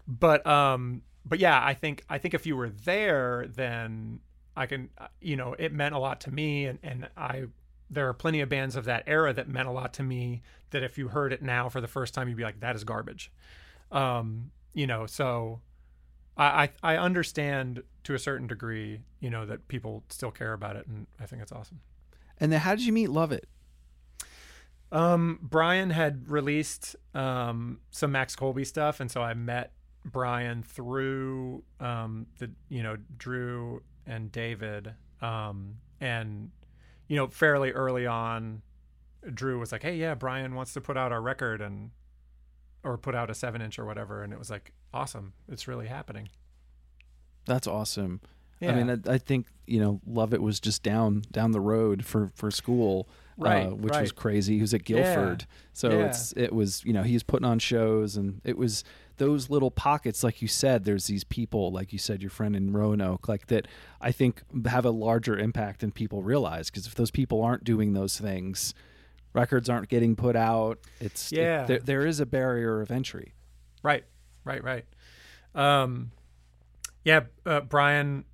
but 0.07 0.47
um, 0.47 1.03
but 1.27 1.38
yeah, 1.38 1.62
I 1.62 1.75
think 1.75 2.05
I 2.09 2.18
think 2.18 2.35
if 2.35 2.47
you 2.47 2.57
were 2.57 2.71
there, 2.71 3.47
then 3.49 4.21
I 4.57 4.66
can, 4.66 4.88
uh, 4.99 5.09
you 5.21 5.37
know, 5.37 5.55
it 5.59 5.73
meant 5.73 5.94
a 5.94 5.99
lot 5.99 6.21
to 6.23 6.31
me, 6.31 6.66
and 6.66 6.79
and 6.83 7.09
I, 7.16 7.44
there 7.90 8.09
are 8.09 8.14
plenty 8.14 8.40
of 8.40 8.49
bands 8.49 8.75
of 8.77 8.87
that 8.87 9.05
era 9.07 9.33
that 9.35 9.49
meant 9.49 9.68
a 9.68 9.73
lot 9.73 9.92
to 9.94 10.03
me. 10.03 10.42
That 10.71 10.83
if 10.83 10.99
you 10.99 11.09
heard 11.09 11.33
it 11.33 11.42
now 11.42 11.68
for 11.68 11.81
the 11.81 11.88
first 11.88 12.14
time, 12.14 12.29
you'd 12.29 12.37
be 12.37 12.42
like, 12.44 12.61
that 12.61 12.77
is 12.77 12.85
garbage. 12.85 13.31
Um, 13.92 14.51
you 14.75 14.87
know, 14.87 15.07
so 15.07 15.61
I 16.38 16.70
I, 16.83 16.94
I 16.94 16.96
understand 16.96 17.83
to 18.05 18.14
a 18.14 18.18
certain 18.18 18.46
degree, 18.46 19.03
you 19.20 19.29
know, 19.29 19.44
that 19.44 19.68
people 19.68 20.05
still 20.09 20.31
care 20.31 20.53
about 20.53 20.77
it, 20.77 20.87
and 20.87 21.07
I 21.20 21.27
think 21.27 21.42
it's 21.42 21.53
awesome. 21.53 21.81
And 22.38 22.53
then 22.53 22.61
how 22.61 22.74
did 22.74 22.87
you 22.87 22.92
meet 22.92 23.11
Lovitt? 23.11 23.44
Um, 24.90 25.38
Brian 25.42 25.90
had 25.90 26.31
released 26.31 26.96
um, 27.14 27.81
some 27.90 28.12
Max 28.12 28.35
Colby 28.35 28.64
stuff, 28.64 29.01
and 29.01 29.11
so 29.11 29.20
I 29.20 29.35
met 29.35 29.72
Brian 30.05 30.62
through 30.62 31.64
um, 31.81 32.27
the 32.38 32.51
you 32.68 32.83
know 32.83 32.96
Drew 33.18 33.83
and 34.07 34.33
David, 34.33 34.94
um, 35.20 35.74
and 36.01 36.51
you 37.09 37.16
know 37.16 37.27
fairly 37.27 37.72
early 37.72 38.07
on, 38.07 38.62
Drew 39.35 39.59
was 39.59 39.72
like, 39.72 39.83
"Hey, 39.83 39.96
yeah, 39.96 40.14
Brian 40.14 40.55
wants 40.55 40.72
to 40.74 40.81
put 40.81 40.96
out 40.96 41.12
our 41.12 41.20
record 41.20 41.61
and 41.61 41.90
or 42.85 42.97
put 42.99 43.14
out 43.14 43.31
a 43.31 43.35
seven 43.35 43.61
inch 43.62 43.79
or 43.79 43.85
whatever," 43.85 44.23
and 44.23 44.33
it 44.33 44.38
was 44.38 44.51
like, 44.51 44.73
"Awesome, 44.93 45.33
it's 45.49 45.67
really 45.69 45.87
happening." 45.88 46.29
That's 47.47 47.67
awesome. 47.67 48.21
Yeah. 48.61 48.73
I 48.73 48.75
mean, 48.83 49.03
I, 49.07 49.14
I 49.14 49.19
think 49.19 49.47
you 49.67 49.81
know, 49.81 50.01
Lovitt 50.09 50.41
was 50.41 50.61
just 50.61 50.83
down 50.83 51.23
down 51.31 51.53
the 51.53 51.61
road 51.61 52.05
for 52.05 52.31
for 52.35 52.51
school, 52.51 53.09
Right, 53.37 53.67
uh, 53.67 53.71
which 53.71 53.95
was 53.97 54.12
crazy. 54.12 54.57
He 54.57 54.61
was 54.61 54.75
at 54.75 54.88
Yeah. 54.88 54.97
Guilford, 55.03 55.47
so 55.73 55.91
Yeah. 55.91 56.07
it's 56.07 56.33
it 56.37 56.53
was 56.53 56.85
you 56.85 56.93
know 56.93 57.03
he 57.05 57.12
was 57.14 57.23
putting 57.23 57.47
on 57.47 57.59
shows, 57.61 58.17
and 58.17 58.41
it 58.45 58.59
was 58.59 58.83
those 59.19 59.49
little 59.51 59.71
pockets, 59.71 60.23
like 60.25 60.43
you 60.43 60.49
said. 60.49 60.85
There's 60.85 61.07
these 61.07 61.25
people, 61.25 61.71
like 61.73 61.93
you 61.93 61.99
said, 61.99 62.21
your 62.23 62.31
friend 62.31 62.55
in 62.57 62.73
Roanoke, 62.73 63.29
like 63.29 63.47
that. 63.49 63.67
I 64.01 64.11
think 64.12 64.43
have 64.67 64.85
a 64.85 64.91
larger 64.91 65.38
impact 65.38 65.81
than 65.81 65.93
people 65.93 66.23
realize 66.23 66.69
because 66.71 66.87
if 66.87 66.95
those 66.97 67.11
people 67.12 67.43
aren't 67.43 67.64
doing 67.64 67.93
those 67.93 68.19
things, 68.19 68.75
records 69.35 69.69
aren't 69.69 69.88
getting 69.88 70.17
put 70.17 70.37
out. 70.37 70.79
It's 71.01 71.33
it- 71.33 71.38
Yeah. 71.38 71.64
there, 71.64 71.79
there 71.81 72.07
is 72.07 72.21
a 72.21 72.27
barrier 72.27 72.81
of 72.81 72.91
entry. 72.91 73.35
Right, 73.83 74.05
right, 74.45 74.62
right. 74.64 74.85
Um, 75.55 76.11
yeah, 77.05 77.21
uh, 77.47 77.61
Brian 77.61 78.25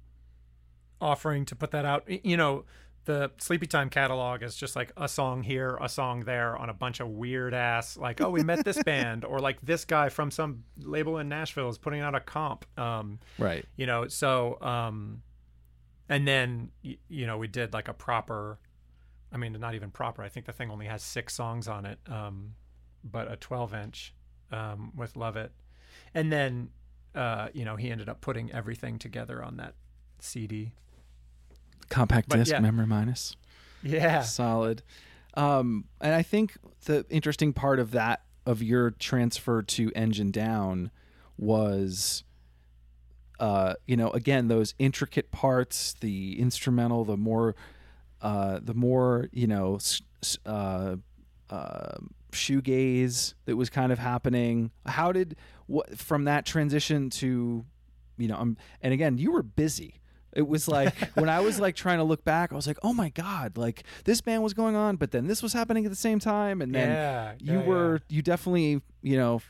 offering 1.00 1.44
to 1.46 1.56
put 1.56 1.70
that 1.72 1.84
out. 1.84 2.04
You 2.24 2.36
know, 2.36 2.64
the 3.04 3.30
Sleepytime 3.38 3.90
catalog 3.90 4.42
is 4.42 4.56
just 4.56 4.74
like 4.76 4.90
a 4.96 5.08
song 5.08 5.42
here, 5.42 5.76
a 5.80 5.88
song 5.88 6.20
there 6.20 6.56
on 6.56 6.70
a 6.70 6.74
bunch 6.74 7.00
of 7.00 7.08
weird 7.08 7.52
ass, 7.52 7.96
like, 7.98 8.20
oh, 8.22 8.30
we 8.30 8.42
met 8.42 8.64
this 8.64 8.82
band, 8.86 9.24
or 9.24 9.40
like 9.40 9.60
this 9.62 9.84
guy 9.84 10.08
from 10.08 10.30
some 10.30 10.64
label 10.78 11.18
in 11.18 11.28
Nashville 11.28 11.68
is 11.68 11.76
putting 11.76 12.00
out 12.00 12.14
a 12.14 12.20
comp. 12.20 12.64
Um, 12.78 13.18
Right. 13.38 13.64
you 13.76 13.84
know, 13.86 14.08
so, 14.08 14.58
um, 14.62 15.22
and 16.08 16.26
then, 16.26 16.70
you 16.82 17.26
know, 17.26 17.36
we 17.38 17.46
did 17.48 17.72
like 17.74 17.88
a 17.88 17.94
proper, 17.94 18.58
I 19.34 19.36
mean, 19.36 19.52
not 19.58 19.74
even 19.74 19.90
proper. 19.90 20.22
I 20.22 20.28
think 20.28 20.46
the 20.46 20.52
thing 20.52 20.70
only 20.70 20.86
has 20.86 21.02
six 21.02 21.34
songs 21.34 21.66
on 21.66 21.84
it, 21.84 21.98
um, 22.08 22.54
but 23.02 23.30
a 23.30 23.36
12 23.36 23.74
inch 23.74 24.14
um, 24.52 24.92
with 24.94 25.14
Lovitt. 25.14 25.50
And 26.14 26.32
then, 26.32 26.70
uh, 27.14 27.48
you 27.52 27.64
know, 27.64 27.74
he 27.76 27.90
ended 27.90 28.08
up 28.08 28.20
putting 28.20 28.52
everything 28.52 28.98
together 28.98 29.42
on 29.42 29.56
that 29.56 29.74
CD. 30.20 30.72
Compact 31.88 32.28
But 32.28 32.36
disc, 32.36 32.52
yeah. 32.52 32.60
memory 32.60 32.86
minus. 32.86 33.36
Yeah. 33.82 34.22
solid 34.22 34.82
um 35.34 35.84
and 36.00 36.14
i 36.14 36.22
think 36.22 36.56
the 36.86 37.04
interesting 37.10 37.52
part 37.52 37.78
of 37.78 37.90
that 37.90 38.22
of 38.46 38.62
your 38.62 38.90
transfer 38.92 39.62
to 39.62 39.92
engine 39.94 40.30
down 40.30 40.90
was 41.36 42.24
uh 43.40 43.74
you 43.86 43.96
know 43.96 44.10
again 44.10 44.48
those 44.48 44.74
intricate 44.78 45.30
parts 45.30 45.94
the 46.00 46.40
instrumental 46.40 47.04
the 47.04 47.16
more 47.16 47.54
uh 48.24 48.58
the 48.60 48.74
more 48.74 49.28
you 49.32 49.46
know 49.46 49.78
uh 50.46 50.96
uh 51.50 51.96
shoegaze 52.32 53.34
that 53.44 53.56
was 53.56 53.70
kind 53.70 53.92
of 53.92 53.98
happening 54.00 54.72
how 54.86 55.12
did 55.12 55.36
what 55.66 55.96
from 55.96 56.24
that 56.24 56.44
transition 56.44 57.08
to 57.10 57.64
you 58.18 58.26
know 58.26 58.36
um, 58.36 58.56
and 58.80 58.92
again 58.92 59.18
you 59.18 59.30
were 59.30 59.42
busy 59.42 60.00
it 60.34 60.48
was 60.48 60.66
like 60.66 60.94
when 61.14 61.28
I 61.28 61.40
was 61.40 61.60
like 61.60 61.76
trying 61.76 61.98
to 61.98 62.04
look 62.04 62.24
back, 62.24 62.52
I 62.52 62.56
was 62.56 62.66
like, 62.66 62.78
"Oh 62.82 62.92
my 62.92 63.10
god!" 63.10 63.56
Like 63.56 63.84
this 64.04 64.20
band 64.20 64.42
was 64.42 64.52
going 64.52 64.76
on, 64.76 64.96
but 64.96 65.12
then 65.12 65.26
this 65.26 65.42
was 65.42 65.52
happening 65.52 65.84
at 65.84 65.90
the 65.90 65.96
same 65.96 66.18
time, 66.18 66.60
and 66.60 66.74
then 66.74 66.88
yeah. 66.88 67.34
you 67.38 67.60
yeah, 67.60 67.64
were 67.64 68.00
you 68.08 68.20
definitely 68.20 68.82
you 69.00 69.16
know 69.16 69.40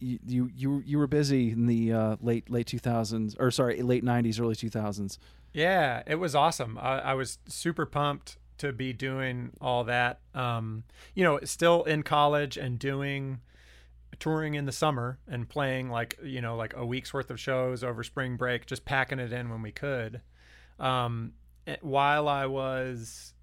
you 0.00 0.18
you 0.26 0.50
you, 0.54 0.82
you 0.84 0.98
were 0.98 1.06
busy 1.06 1.50
in 1.50 1.66
the 1.66 1.92
uh, 1.92 2.16
late 2.20 2.50
late 2.50 2.66
two 2.66 2.78
thousands 2.78 3.34
or 3.38 3.50
sorry 3.50 3.80
late 3.82 4.04
nineties 4.04 4.38
early 4.38 4.54
two 4.54 4.70
thousands. 4.70 5.18
Yeah, 5.52 6.02
it 6.06 6.16
was 6.16 6.34
awesome. 6.34 6.78
I, 6.78 6.98
I 6.98 7.14
was 7.14 7.38
super 7.48 7.86
pumped 7.86 8.36
to 8.58 8.72
be 8.72 8.92
doing 8.92 9.52
all 9.60 9.84
that. 9.84 10.20
Um, 10.34 10.84
you 11.14 11.24
know, 11.24 11.40
still 11.44 11.84
in 11.84 12.02
college 12.02 12.56
and 12.56 12.78
doing 12.78 13.40
touring 14.18 14.54
in 14.54 14.66
the 14.66 14.72
summer 14.72 15.18
and 15.28 15.48
playing 15.48 15.90
like 15.90 16.18
you 16.22 16.40
know 16.40 16.56
like 16.56 16.74
a 16.76 16.84
week's 16.84 17.14
worth 17.14 17.30
of 17.30 17.40
shows 17.40 17.82
over 17.82 18.02
spring 18.02 18.36
break, 18.36 18.66
just 18.66 18.84
packing 18.84 19.18
it 19.18 19.32
in 19.32 19.48
when 19.48 19.62
we 19.62 19.72
could. 19.72 20.20
Um, 20.78 21.32
eh, 21.66 21.76
while 21.80 22.28
I 22.28 22.46
was, 22.46 23.34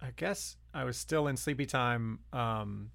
I 0.00 0.10
guess 0.16 0.56
I 0.72 0.84
was 0.84 0.96
still 0.96 1.26
in 1.26 1.36
Sleepytime. 1.36 2.18
Um, 2.32 2.90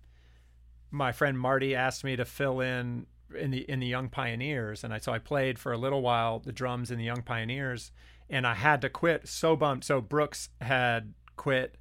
my 0.92 1.12
friend 1.12 1.38
Marty 1.38 1.76
asked 1.76 2.04
me 2.04 2.16
to 2.16 2.26
fill 2.26 2.60
in 2.62 3.06
in 3.38 3.52
the 3.52 3.70
in 3.70 3.80
the 3.80 3.88
Young 3.88 4.10
Pioneers, 4.10 4.84
and 4.84 4.94
I 4.94 5.00
so 5.00 5.12
I 5.12 5.20
played 5.20 5.60
for 5.60 5.72
a 5.72 5.78
little 5.78 6.02
while 6.02 6.40
the 6.40 6.52
drums 6.52 6.92
in 6.92 6.98
the 6.98 7.06
Young 7.06 7.22
Pioneers, 7.22 7.92
and 8.30 8.46
I 8.46 8.54
had 8.54 8.82
to 8.82 8.90
quit. 8.90 9.28
So 9.28 9.56
bummed. 9.56 9.84
So 9.84 10.02
Brooks 10.02 10.50
had 10.62 11.14
quit, 11.36 11.78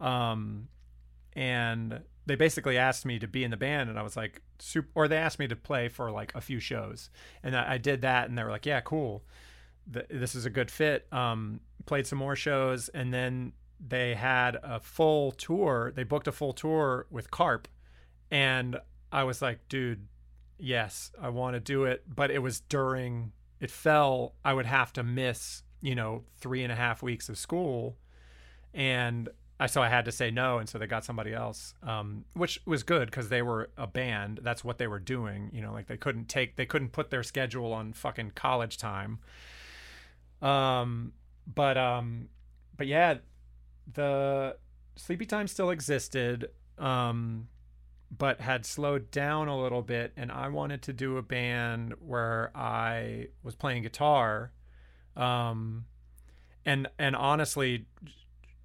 um, 0.00 0.68
and 1.34 2.00
they 2.26 2.36
basically 2.36 2.78
asked 2.78 3.04
me 3.04 3.18
to 3.18 3.28
be 3.28 3.44
in 3.44 3.50
the 3.50 3.56
band, 3.56 3.90
and 3.90 3.98
I 3.98 4.02
was 4.02 4.16
like, 4.16 4.42
super, 4.58 4.88
or 4.94 5.08
they 5.08 5.16
asked 5.16 5.38
me 5.38 5.46
to 5.48 5.56
play 5.56 5.88
for 5.88 6.10
like 6.10 6.34
a 6.34 6.40
few 6.40 6.58
shows, 6.58 7.10
and 7.42 7.56
I, 7.56 7.74
I 7.74 7.78
did 7.78 8.02
that, 8.02 8.28
and 8.28 8.38
they 8.38 8.42
were 8.42 8.50
like, 8.50 8.66
yeah, 8.66 8.80
cool, 8.80 9.24
Th- 9.92 10.06
this 10.08 10.34
is 10.34 10.46
a 10.46 10.50
good 10.50 10.70
fit. 10.70 11.06
Um, 11.12 11.60
played 11.84 12.06
some 12.06 12.18
more 12.18 12.36
shows, 12.36 12.88
and 12.88 13.12
then 13.12 13.52
they 13.86 14.14
had 14.14 14.56
a 14.62 14.80
full 14.80 15.32
tour. 15.32 15.92
They 15.94 16.04
booked 16.04 16.28
a 16.28 16.32
full 16.32 16.54
tour 16.54 17.06
with 17.10 17.30
Karp, 17.30 17.68
and 18.30 18.78
I 19.12 19.24
was 19.24 19.42
like, 19.42 19.68
dude, 19.68 20.06
yes, 20.58 21.12
I 21.20 21.28
want 21.28 21.54
to 21.54 21.60
do 21.60 21.84
it, 21.84 22.04
but 22.08 22.30
it 22.30 22.38
was 22.38 22.60
during. 22.60 23.32
It 23.60 23.70
fell. 23.70 24.34
I 24.44 24.54
would 24.54 24.66
have 24.66 24.92
to 24.94 25.02
miss, 25.02 25.62
you 25.84 25.94
know, 25.94 26.22
three 26.40 26.62
and 26.62 26.72
a 26.72 26.74
half 26.74 27.02
weeks 27.02 27.28
of 27.28 27.36
school, 27.36 27.98
and 28.72 29.28
I 29.60 29.66
so 29.66 29.82
I 29.82 29.90
had 29.90 30.06
to 30.06 30.12
say 30.12 30.30
no, 30.30 30.56
and 30.56 30.66
so 30.66 30.78
they 30.78 30.86
got 30.86 31.04
somebody 31.04 31.34
else, 31.34 31.74
um, 31.82 32.24
which 32.32 32.58
was 32.64 32.82
good 32.82 33.10
because 33.10 33.28
they 33.28 33.42
were 33.42 33.68
a 33.76 33.86
band. 33.86 34.40
That's 34.42 34.64
what 34.64 34.78
they 34.78 34.86
were 34.86 34.98
doing. 34.98 35.50
You 35.52 35.60
know, 35.60 35.72
like 35.72 35.86
they 35.86 35.98
couldn't 35.98 36.30
take, 36.30 36.56
they 36.56 36.64
couldn't 36.64 36.92
put 36.92 37.10
their 37.10 37.22
schedule 37.22 37.74
on 37.74 37.92
fucking 37.92 38.32
college 38.34 38.78
time. 38.78 39.18
Um, 40.40 41.12
but 41.46 41.76
um, 41.76 42.30
but 42.78 42.86
yeah, 42.86 43.18
the 43.92 44.56
Sleepytime 44.98 45.50
still 45.50 45.68
existed. 45.68 46.48
Um, 46.78 47.48
but 48.16 48.40
had 48.40 48.64
slowed 48.64 49.10
down 49.10 49.48
a 49.48 49.60
little 49.60 49.82
bit, 49.82 50.12
and 50.16 50.32
I 50.32 50.48
wanted 50.48 50.82
to 50.82 50.92
do 50.92 51.18
a 51.18 51.22
band 51.22 51.94
where 52.00 52.52
I 52.54 53.28
was 53.42 53.54
playing 53.54 53.82
guitar, 53.82 54.52
um, 55.16 55.86
and 56.64 56.88
and 56.98 57.14
honestly, 57.16 57.86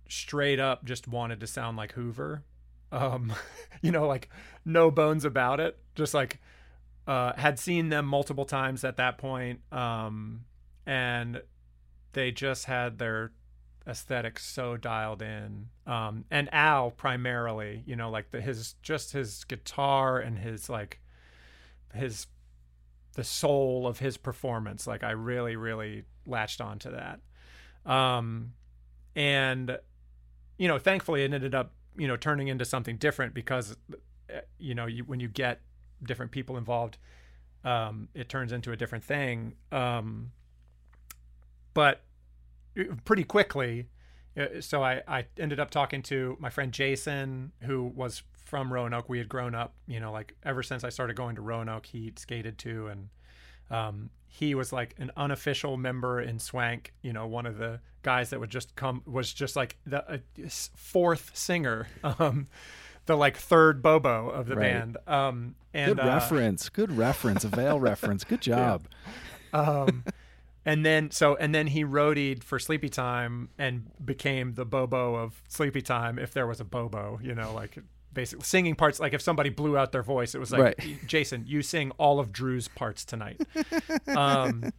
straight 0.07 0.59
up, 0.59 0.85
just 0.85 1.07
wanted 1.07 1.39
to 1.39 1.47
sound 1.47 1.77
like 1.77 1.93
Hoover, 1.93 2.43
um, 2.91 3.33
you 3.81 3.91
know, 3.91 4.07
like 4.07 4.29
no 4.65 4.91
bones 4.91 5.25
about 5.25 5.59
it, 5.59 5.77
just 5.95 6.13
like. 6.13 6.39
Uh, 7.07 7.35
had 7.37 7.57
seen 7.57 7.89
them 7.89 8.05
multiple 8.05 8.45
times 8.45 8.83
at 8.83 8.97
that 8.97 9.17
point, 9.17 9.61
um, 9.73 10.41
and 10.85 11.41
they 12.13 12.31
just 12.31 12.65
had 12.65 12.99
their 12.99 13.31
aesthetic 13.87 14.39
so 14.39 14.77
dialed 14.77 15.21
in. 15.21 15.67
Um 15.87 16.25
and 16.29 16.47
al 16.53 16.91
primarily 16.91 17.83
you 17.85 17.95
know 17.95 18.09
like 18.09 18.31
the 18.31 18.39
his 18.39 18.75
just 18.81 19.13
his 19.13 19.43
guitar 19.45 20.19
and 20.19 20.37
his 20.37 20.69
like 20.69 20.99
his 21.93 22.27
the 23.15 23.23
soul 23.23 23.87
of 23.87 23.99
his 23.99 24.17
performance. 24.17 24.85
Like 24.85 25.03
i 25.03 25.11
really 25.11 25.55
really 25.55 26.03
latched 26.29 26.61
onto 26.61 26.91
that 26.91 27.19
um 27.85 28.53
and 29.15 29.77
you 30.57 30.67
know 30.67 30.77
thankfully 30.77 31.23
it 31.23 31.33
ended 31.33 31.55
up 31.55 31.73
you 31.97 32.07
know 32.07 32.15
turning 32.15 32.47
into 32.47 32.65
something 32.65 32.97
different 32.97 33.33
because 33.33 33.75
uh, 34.33 34.39
you 34.57 34.75
know 34.75 34.85
you, 34.85 35.03
when 35.03 35.19
you 35.19 35.27
get 35.27 35.61
different 36.03 36.31
people 36.31 36.57
involved 36.57 36.97
um 37.65 38.07
it 38.13 38.29
turns 38.29 38.51
into 38.51 38.71
a 38.71 38.77
different 38.77 39.03
thing 39.03 39.53
um 39.71 40.31
but 41.73 42.01
pretty 43.05 43.23
quickly. 43.23 43.87
Uh, 44.37 44.61
so 44.61 44.83
I, 44.83 45.01
I 45.07 45.25
ended 45.37 45.59
up 45.59 45.71
talking 45.71 46.01
to 46.03 46.37
my 46.39 46.49
friend 46.49 46.71
Jason, 46.71 47.51
who 47.61 47.83
was 47.83 48.23
from 48.45 48.71
Roanoke. 48.71 49.09
We 49.09 49.17
had 49.17 49.29
grown 49.29 49.55
up, 49.55 49.73
you 49.87 49.99
know, 49.99 50.11
like 50.11 50.35
ever 50.43 50.63
since 50.63 50.83
I 50.83 50.89
started 50.89 51.15
going 51.15 51.35
to 51.35 51.41
Roanoke, 51.41 51.85
he 51.85 52.13
skated 52.15 52.57
too. 52.57 52.87
And 52.87 53.09
um, 53.69 54.09
he 54.29 54.55
was 54.55 54.71
like 54.71 54.95
an 54.99 55.11
unofficial 55.17 55.75
member 55.75 56.21
in 56.21 56.39
Swank, 56.39 56.93
you 57.01 57.11
know, 57.11 57.27
one 57.27 57.45
of 57.45 57.57
the 57.57 57.79
guys 58.03 58.29
that 58.29 58.39
would 58.39 58.51
just 58.51 58.75
come, 58.75 59.01
was 59.05 59.33
just 59.33 59.55
like 59.55 59.75
the 59.85 60.03
uh, 60.09 60.17
fourth 60.75 61.31
singer. 61.33 61.87
Um, 62.03 62.47
the 63.07 63.17
like 63.17 63.37
third 63.37 63.81
Bobo 63.81 64.29
of 64.29 64.45
the 64.45 64.55
right. 64.55 64.71
band. 64.71 64.97
Um, 65.07 65.55
and 65.73 65.95
good 65.95 66.05
reference, 66.05 66.67
uh, 66.67 66.69
good 66.73 66.91
reference, 66.91 67.43
Avail 67.43 67.79
reference. 67.91 68.23
Good 68.23 68.41
job. 68.41 68.87
Yeah. 69.51 69.59
Um, 69.59 70.03
and 70.63 70.85
then 70.85 71.09
so 71.09 71.35
and 71.35 71.53
then 71.53 71.67
he 71.67 71.83
roadied 71.83 72.43
for 72.43 72.59
Sleepytime 72.59 73.47
and 73.57 73.89
became 74.03 74.53
the 74.53 74.65
Bobo 74.65 75.15
of 75.15 75.41
Sleepytime 75.49 76.21
if 76.21 76.33
there 76.33 76.45
was 76.45 76.59
a 76.59 76.63
Bobo, 76.63 77.19
you 77.23 77.33
know, 77.33 77.51
like 77.51 77.79
basically 78.13 78.43
singing 78.43 78.75
parts 78.75 78.99
like 78.99 79.13
if 79.13 79.21
somebody 79.21 79.49
blew 79.49 79.77
out 79.77 79.91
their 79.91 80.03
voice 80.03 80.33
it 80.33 80.39
was 80.39 80.51
like 80.51 80.61
right. 80.61 80.97
Jason 81.05 81.43
you 81.47 81.61
sing 81.61 81.91
all 81.97 82.19
of 82.19 82.31
Drew's 82.31 82.67
parts 82.67 83.05
tonight. 83.05 83.41
um 84.07 84.71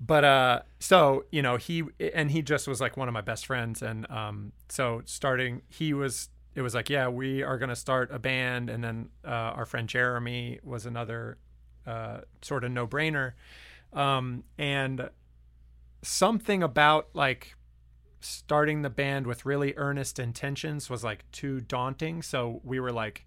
but 0.00 0.24
uh 0.24 0.60
so 0.78 1.24
you 1.30 1.42
know 1.42 1.56
he 1.56 1.84
and 2.14 2.30
he 2.30 2.42
just 2.42 2.68
was 2.68 2.80
like 2.80 2.96
one 2.96 3.08
of 3.08 3.14
my 3.14 3.20
best 3.20 3.46
friends 3.46 3.82
and 3.82 4.08
um 4.10 4.52
so 4.68 5.02
starting 5.04 5.62
he 5.68 5.94
was 5.94 6.28
it 6.54 6.62
was 6.62 6.74
like 6.74 6.90
yeah 6.90 7.08
we 7.08 7.42
are 7.42 7.56
going 7.56 7.70
to 7.70 7.76
start 7.76 8.10
a 8.12 8.18
band 8.18 8.68
and 8.68 8.84
then 8.84 9.08
uh 9.24 9.28
our 9.56 9.64
friend 9.64 9.88
Jeremy 9.88 10.60
was 10.62 10.86
another 10.86 11.38
uh 11.86 12.20
sort 12.42 12.64
of 12.64 12.70
no-brainer 12.70 13.32
um, 13.92 14.44
and 14.58 15.10
something 16.02 16.62
about 16.62 17.08
like 17.14 17.54
starting 18.24 18.82
the 18.82 18.90
band 18.90 19.26
with 19.26 19.44
really 19.44 19.74
earnest 19.76 20.18
intentions 20.18 20.88
was 20.88 21.04
like 21.04 21.24
too 21.32 21.60
daunting. 21.60 22.22
So 22.22 22.60
we 22.64 22.80
were 22.80 22.92
like 22.92 23.24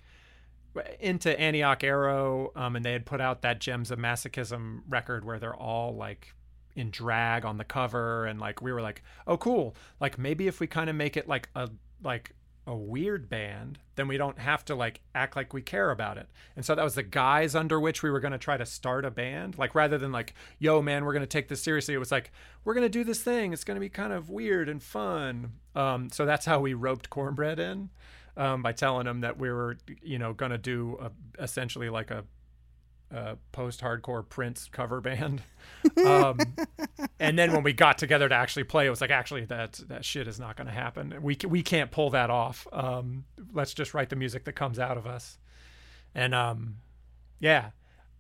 into 1.00 1.39
Antioch 1.39 1.84
Arrow, 1.84 2.52
um, 2.56 2.76
and 2.76 2.84
they 2.84 2.91
had 2.91 3.06
put 3.06 3.22
out 3.22 3.41
that 3.41 3.60
Gems 3.60 3.91
of 3.91 4.00
Masochism 4.00 4.82
record 4.88 5.24
where 5.26 5.39
they're 5.39 5.56
all 5.56 5.96
like 5.96 6.34
in 6.76 6.89
drag 6.91 7.46
on 7.46 7.58
the 7.58 7.64
cover, 7.64 8.26
and 8.26 8.39
like 8.39 8.62
we 8.62 8.72
were 8.72 8.82
like, 8.82 9.02
oh 9.28 9.38
cool, 9.38 9.76
like 10.00 10.18
maybe 10.18 10.48
if 10.48 10.60
we 10.60 10.68
kind 10.68 10.89
of 10.89 10.96
make 10.96 11.16
it 11.16 11.28
like 11.28 11.50
a 11.56 11.70
like 12.04 12.34
a 12.68 12.76
weird 12.76 13.30
band, 13.30 13.80
then 13.95 14.07
we 14.07 14.18
don't 14.18 14.39
have 14.39 14.66
to 14.66 14.76
like 14.76 15.01
act 15.13 15.36
like 15.36 15.53
we 15.53 15.61
care 15.61 15.91
about 15.91 16.18
it. 16.18 16.28
And 16.55 16.66
so 16.66 16.74
that 16.74 16.84
was 16.84 16.95
the 16.95 17.03
guise 17.03 17.55
under 17.55 17.80
which 17.80 18.01
we 18.01 18.09
were 18.09 18.20
going 18.20 18.32
to 18.32 18.38
try 18.38 18.57
to 18.57 18.66
start 18.66 19.05
a 19.05 19.11
band. 19.11 19.57
Like 19.57 19.76
rather 19.76 19.97
than 19.97 20.11
like, 20.11 20.34
yo, 20.57 20.82
man, 20.82 21.05
we're 21.05 21.13
going 21.13 21.22
to 21.22 21.28
take 21.28 21.47
this 21.47 21.61
seriously, 21.61 21.93
it 21.93 21.99
was 21.99 22.11
like, 22.11 22.32
we're 22.63 22.74
going 22.74 22.86
to 22.86 22.89
do 22.89 23.03
this 23.03 23.22
thing. 23.22 23.53
It's 23.53 23.63
going 23.63 23.76
to 23.76 23.82
be 23.82 23.89
kind 23.89 24.13
of 24.13 24.30
weird 24.30 24.68
and 24.68 24.82
fun. 24.82 25.53
Um, 25.76 26.09
so 26.09 26.26
that's 26.26 26.45
how 26.45 26.59
we 26.59 26.74
roped 26.74 27.09
Cornbread 27.09 27.59
in 27.59 27.89
um, 28.36 28.63
by 28.63 28.72
telling 28.72 29.05
him 29.05 29.22
that 29.22 29.38
we 29.38 29.51
were, 29.51 29.78
you 30.01 30.18
know, 30.18 30.34
going 30.34 30.51
to 30.51 30.57
do 30.57 30.97
a, 30.99 31.11
essentially 31.41 31.89
like 31.89 32.09
a 32.09 32.24
uh, 33.14 33.36
post-hardcore 33.51 34.28
Prince 34.28 34.70
cover 34.72 35.01
band. 35.01 35.41
Um, 36.03 36.39
and 37.20 37.38
then 37.38 37.51
when 37.51 37.64
we 37.64 37.72
got 37.72 37.97
together 37.97 38.28
to 38.28 38.36
actually 38.36 38.64
play, 38.64 38.86
it 38.86 38.89
was 38.89 39.01
like, 39.01 39.12
actually, 39.12 39.45
that 39.45 39.80
that 39.88 40.03
shit 40.03 40.28
is 40.28 40.39
not 40.39 40.56
going 40.58 40.68
to 40.68 40.74
happen. 40.74 41.16
We 41.22 41.38
we 41.47 41.62
can't 41.62 41.91
pull 41.91 42.10
that 42.12 42.30
off. 42.30 42.68
Um, 42.72 43.26
let's 43.53 43.74
just 43.74 43.93
write 43.93 44.10
the 44.10 44.16
music 44.16 44.45
that 44.45 44.53
comes 44.53 44.78
out 44.80 44.97
of 44.97 45.06
us. 45.08 45.38
And 46.14 46.34
um, 46.34 46.78
yeah, 47.39 47.70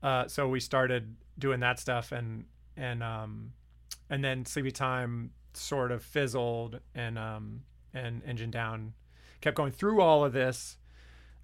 uh, 0.03 0.27
so 0.27 0.47
we 0.47 0.59
started 0.59 1.15
doing 1.37 1.59
that 1.61 1.79
stuff, 1.79 2.11
and 2.11 2.45
and 2.77 3.01
um, 3.01 3.53
and 4.09 4.23
then 4.23 4.43
Sleepytime 4.43 5.29
sort 5.53 5.91
of 5.91 6.03
fizzled, 6.03 6.79
and 6.93 7.17
um, 7.17 7.61
and 7.93 8.21
Engine 8.25 8.51
Down 8.51 8.93
kept 9.41 9.57
going 9.57 9.71
through 9.71 10.01
all 10.01 10.23
of 10.23 10.33
this 10.33 10.77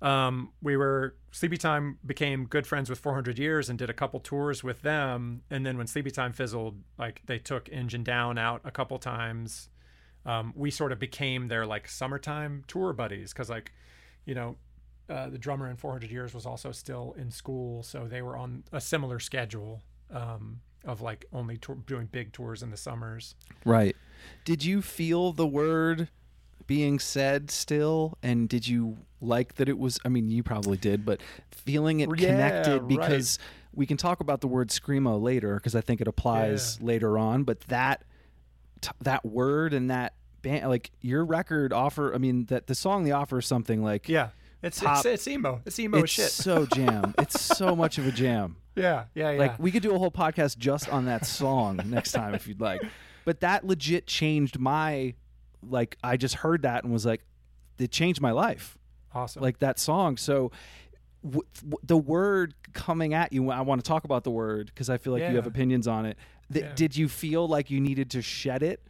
um, 0.02 0.52
we 0.62 0.76
were 0.76 1.16
Sleepytime 1.32 1.98
became 2.06 2.46
good 2.46 2.68
friends 2.68 2.90
with 2.90 3.00
400 3.00 3.38
Years 3.38 3.70
and 3.70 3.78
did 3.78 3.90
a 3.90 3.94
couple 3.94 4.20
tours 4.20 4.64
with 4.64 4.82
them. 4.82 5.44
And 5.50 5.66
then 5.66 5.78
when 5.78 5.88
Sleepytime 5.88 6.36
fizzled, 6.36 6.82
like 6.98 7.22
they 7.26 7.40
took 7.40 7.70
Engine 7.70 8.04
Down 8.04 8.38
out 8.38 8.62
a 8.64 8.72
couple 8.72 8.98
times. 9.00 9.70
Um, 10.26 10.54
we 10.56 10.70
sort 10.70 10.92
of 10.92 11.00
became 11.00 11.48
their 11.48 11.66
like 11.66 11.88
summertime 11.88 12.64
tour 12.68 12.94
buddies 12.94 13.32
because 13.32 13.50
like, 13.50 13.72
you 14.26 14.36
know, 14.36 14.58
uh, 15.10 15.30
the 15.30 15.38
drummer 15.38 15.70
in 15.70 15.78
400 15.78 16.12
Years 16.12 16.34
was 16.34 16.46
also 16.46 16.72
still 16.72 17.16
in 17.18 17.32
school, 17.32 17.84
so 17.84 18.08
they 18.08 18.22
were 18.22 18.38
on 18.38 18.64
a 18.72 18.80
similar 18.80 19.20
schedule 19.20 19.82
um, 20.12 20.62
of 20.86 21.02
like 21.02 21.26
only 21.34 21.60
doing 21.86 22.08
big 22.12 22.32
tours 22.34 22.64
in 22.64 22.72
the 22.72 22.78
summers. 22.78 23.36
Right. 23.66 23.96
Did 24.46 24.64
you 24.64 24.82
feel 24.82 25.34
the 25.34 25.48
word? 25.48 26.10
Being 26.68 27.00
said 27.00 27.52
still? 27.52 28.18
And 28.24 28.48
did 28.50 28.68
you 28.68 28.98
like 29.22 29.56
that 29.56 29.70
it 29.70 29.78
was 29.78 30.00
i 30.04 30.10
mean 30.10 30.30
you 30.30 30.44
probably 30.44 30.78
did 30.78 31.06
but 31.06 31.22
feeling 31.52 32.00
it 32.00 32.10
yeah, 32.18 32.28
connected 32.28 32.88
because 32.88 33.38
right. 33.40 33.48
we 33.74 33.86
can 33.86 33.96
talk 33.96 34.20
about 34.20 34.42
the 34.42 34.48
word 34.48 34.70
screamo 34.70 35.22
later 35.22 35.56
because 35.56 35.76
i 35.76 35.82
think 35.82 36.02
it 36.02 36.08
applies 36.08 36.78
yeah. 36.80 36.88
later 36.88 37.18
on 37.18 37.44
but 37.44 37.60
that 37.62 38.04
that 39.02 39.24
word 39.24 39.74
and 39.74 39.92
that 39.92 40.14
band 40.42 40.68
like 40.68 40.90
your 41.02 41.24
record 41.24 41.72
offer 41.72 42.14
i 42.14 42.18
mean 42.18 42.46
that 42.46 42.66
the 42.68 42.76
song 42.76 43.04
they 43.04 43.12
offer 43.12 43.40
is 43.40 43.46
something 43.46 43.84
like 43.84 44.10
yeah. 44.10 44.30
It's 44.64 44.80
top, 44.80 44.98
it's, 44.98 45.06
it's 45.08 45.28
emo. 45.28 45.60
It's 45.66 45.80
emo 45.80 46.04
it's 46.04 46.12
shit. 46.12 46.26
It's 46.26 46.36
so 46.36 46.68
jam. 46.68 47.16
It's 47.18 47.42
so 47.42 47.76
much 47.76 47.98
of 47.98 48.06
a 48.06 48.12
jam. 48.12 48.58
Yeah 48.76 49.06
yeah 49.16 49.32
yeah. 49.32 49.40
Like 49.40 49.58
we 49.58 49.72
could 49.72 49.82
do 49.82 49.96
a 49.96 49.98
whole 49.98 50.12
podcast 50.12 50.60
just 50.60 50.88
on 50.88 51.06
that 51.06 51.26
song 51.26 51.80
next 51.86 52.12
time 52.12 52.36
if 52.36 52.48
you'd 52.48 52.62
like. 52.62 52.84
But 53.26 53.40
that 53.40 53.66
legit 53.66 54.06
changed 54.06 54.60
my 54.60 55.16
like 55.68 55.98
I 56.04 56.18
just 56.18 56.36
heard 56.36 56.64
that 56.64 56.84
and 56.84 56.92
was 56.92 57.06
like, 57.06 57.22
it 57.78 57.92
changed 57.92 58.22
my 58.22 58.32
life. 58.32 58.78
Awesome. 59.14 59.42
Like 59.42 59.60
that 59.60 59.80
song. 59.80 60.18
So 60.18 60.52
w- 61.24 61.48
w- 61.62 61.78
the 61.84 61.98
word 61.98 62.54
coming 62.74 63.14
at 63.14 63.34
you, 63.34 63.50
I 63.50 63.62
want 63.62 63.84
to 63.84 63.88
talk 63.88 64.04
about 64.04 64.24
the 64.24 64.32
word 64.32 64.68
because 64.68 64.90
I 64.90 64.98
feel 64.98 65.14
like 65.14 65.22
yeah. 65.22 65.32
you 65.32 65.36
have 65.36 65.48
opinions 65.48 65.88
on 65.88 66.06
it. 66.06 66.18
Th- 66.52 66.66
yeah. 66.66 66.72
Did 66.76 66.96
you 66.96 67.08
feel 67.08 67.48
like 67.48 67.70
you 67.70 67.80
needed 67.80 68.12
to 68.12 68.22
shed 68.22 68.64
it? 68.64 68.82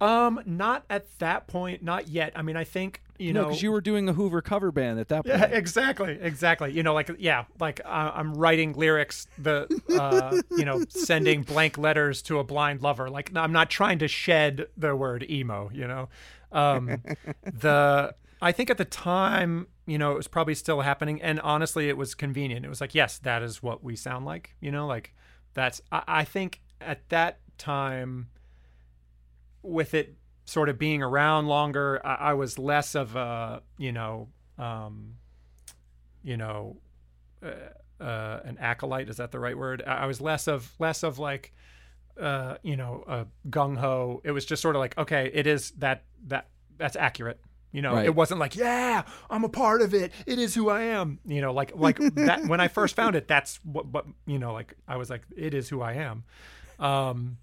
Um, 0.00 0.40
not 0.44 0.84
at 0.90 1.18
that 1.20 1.46
point, 1.46 1.82
not 1.82 2.08
yet. 2.08 2.32
I 2.34 2.42
mean, 2.42 2.56
I 2.56 2.64
think 2.64 3.02
you 3.22 3.32
no, 3.32 3.42
know 3.42 3.48
because 3.48 3.62
you 3.62 3.72
were 3.72 3.80
doing 3.80 4.08
a 4.08 4.12
Hoover 4.12 4.42
cover 4.42 4.72
band 4.72 4.98
at 4.98 5.08
that 5.08 5.24
point. 5.24 5.38
Yeah, 5.38 5.46
exactly, 5.46 6.18
exactly. 6.20 6.72
You 6.72 6.82
know, 6.82 6.94
like 6.94 7.10
yeah, 7.18 7.44
like 7.60 7.80
uh, 7.84 8.12
I'm 8.14 8.34
writing 8.34 8.72
lyrics, 8.72 9.26
the 9.38 9.66
uh, 9.98 10.40
you 10.50 10.64
know, 10.64 10.84
sending 10.88 11.42
blank 11.42 11.78
letters 11.78 12.22
to 12.22 12.38
a 12.38 12.44
blind 12.44 12.82
lover. 12.82 13.08
Like 13.08 13.30
I'm 13.34 13.52
not 13.52 13.70
trying 13.70 13.98
to 14.00 14.08
shed 14.08 14.66
the 14.76 14.94
word 14.96 15.24
emo. 15.30 15.70
You 15.72 15.86
know, 15.86 16.08
um, 16.50 17.02
the 17.44 18.14
I 18.40 18.52
think 18.52 18.70
at 18.70 18.78
the 18.78 18.84
time, 18.84 19.68
you 19.86 19.98
know, 19.98 20.12
it 20.12 20.16
was 20.16 20.28
probably 20.28 20.54
still 20.54 20.80
happening, 20.80 21.22
and 21.22 21.40
honestly, 21.40 21.88
it 21.88 21.96
was 21.96 22.14
convenient. 22.14 22.66
It 22.66 22.68
was 22.68 22.80
like, 22.80 22.94
yes, 22.94 23.18
that 23.18 23.42
is 23.42 23.62
what 23.62 23.84
we 23.84 23.96
sound 23.96 24.26
like. 24.26 24.56
You 24.60 24.72
know, 24.72 24.86
like 24.86 25.14
that's. 25.54 25.80
I, 25.90 26.02
I 26.08 26.24
think 26.24 26.60
at 26.80 27.08
that 27.10 27.38
time 27.58 28.28
with 29.62 29.94
it 29.94 30.16
sort 30.44 30.68
of 30.68 30.78
being 30.78 31.02
around 31.02 31.46
longer, 31.46 32.00
I, 32.04 32.14
I 32.14 32.32
was 32.34 32.58
less 32.58 32.94
of 32.94 33.16
a, 33.16 33.62
you 33.78 33.92
know, 33.92 34.28
um, 34.58 35.14
you 36.22 36.36
know, 36.36 36.76
uh, 37.44 38.02
uh, 38.02 38.40
an 38.44 38.58
acolyte. 38.58 39.08
Is 39.08 39.16
that 39.18 39.30
the 39.32 39.38
right 39.40 39.56
word? 39.56 39.82
I, 39.86 39.94
I 39.94 40.06
was 40.06 40.20
less 40.20 40.46
of 40.48 40.72
less 40.78 41.02
of 41.02 41.18
like, 41.18 41.52
uh, 42.20 42.56
you 42.62 42.76
know, 42.76 43.04
a 43.06 43.26
gung 43.48 43.76
ho. 43.76 44.20
It 44.24 44.32
was 44.32 44.44
just 44.44 44.60
sort 44.62 44.76
of 44.76 44.80
like, 44.80 44.96
okay, 44.98 45.30
it 45.32 45.46
is 45.46 45.70
that 45.78 46.02
that 46.26 46.48
that's 46.78 46.96
accurate. 46.96 47.40
You 47.74 47.80
know, 47.80 47.94
Right. 47.94 48.04
it 48.04 48.14
wasn't 48.14 48.38
like, 48.38 48.54
yeah, 48.54 49.04
I'm 49.30 49.44
a 49.44 49.48
part 49.48 49.80
of 49.80 49.94
it. 49.94 50.12
It 50.26 50.38
is 50.38 50.54
who 50.54 50.68
I 50.68 50.82
am. 50.82 51.20
You 51.24 51.40
know, 51.40 51.52
like 51.54 51.72
like 51.74 51.96
that 52.16 52.44
when 52.46 52.60
I 52.60 52.68
first 52.68 52.94
found 52.96 53.16
it, 53.16 53.26
that's 53.28 53.60
what 53.64 53.86
what 53.86 54.04
you 54.26 54.38
know, 54.38 54.52
like 54.52 54.74
I 54.86 54.96
was 54.96 55.08
like, 55.08 55.22
it 55.36 55.54
is 55.54 55.68
who 55.68 55.80
I 55.80 55.94
am. 55.94 56.24
Um 56.78 57.38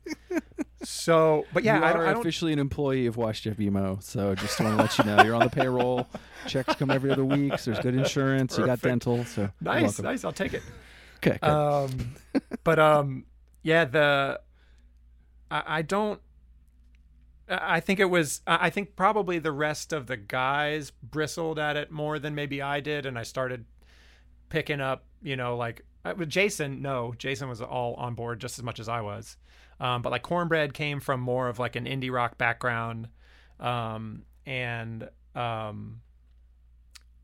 so 0.84 1.46
but 1.54 1.64
yeah, 1.64 1.78
you 1.78 1.84
I 1.84 1.92
are 1.92 2.08
I 2.08 2.12
officially 2.12 2.54
an 2.54 2.60
employee 2.60 3.06
of 3.06 3.18
Jeff 3.34 3.60
Emo, 3.60 4.00
so 4.02 4.36
just 4.36 4.60
want 4.60 4.78
to 4.78 4.84
let 4.84 4.98
you 4.98 5.04
know 5.06 5.24
you're 5.24 5.36
on 5.36 5.44
the 5.44 5.50
payroll. 5.50 6.08
Checks 6.48 6.76
come 6.76 6.90
every 6.90 7.12
other 7.12 7.26
week. 7.26 7.58
So 7.60 7.72
there's 7.72 7.84
good 7.84 7.96
insurance. 7.98 8.58
You 8.58 8.66
got 8.66 8.82
dental, 8.82 9.26
so 9.26 9.50
nice, 9.62 10.00
nice, 10.00 10.24
I'll 10.24 10.32
take 10.32 10.54
it. 10.54 10.64
Okay, 11.18 11.38
good. 11.42 11.50
um 11.50 12.16
but 12.64 12.80
um 12.80 13.26
yeah 13.62 13.84
the 13.84 14.40
I, 15.52 15.64
I 15.68 15.82
don't 15.82 16.22
I 17.50 17.80
think 17.82 18.00
it 18.00 18.06
was 18.06 18.42
I 18.48 18.68
I 18.68 18.70
think 18.70 18.96
probably 18.96 19.38
the 19.40 19.52
rest 19.52 19.92
of 19.92 20.08
the 20.08 20.16
guys 20.16 20.92
bristled 20.92 21.60
at 21.60 21.76
it 21.76 21.92
more 21.92 22.20
than 22.20 22.36
maybe 22.36 22.62
I 22.62 22.80
did 22.80 23.06
and 23.06 23.18
I 23.20 23.24
started 23.24 23.66
picking 24.48 24.80
up 24.80 25.04
you 25.22 25.36
know 25.36 25.58
like 25.58 25.82
uh, 26.06 26.14
with 26.16 26.30
Jason 26.30 26.82
no 26.82 27.14
Jason 27.18 27.50
was 27.50 27.62
all 27.62 27.96
on 27.96 28.14
board 28.14 28.40
just 28.40 28.58
as 28.58 28.64
much 28.64 28.80
as 28.80 28.88
I 28.88 29.02
was 29.02 29.36
um, 29.80 30.02
but 30.02 30.12
like 30.12 30.24
cornbread 30.24 30.74
came 30.74 31.00
from 31.00 31.20
more 31.20 31.48
of 31.48 31.60
like 31.60 31.76
an 31.76 31.86
indie 31.86 32.12
rock 32.12 32.38
background. 32.38 33.08
Um, 33.60 34.24
and 34.46 35.10
um, 35.36 36.02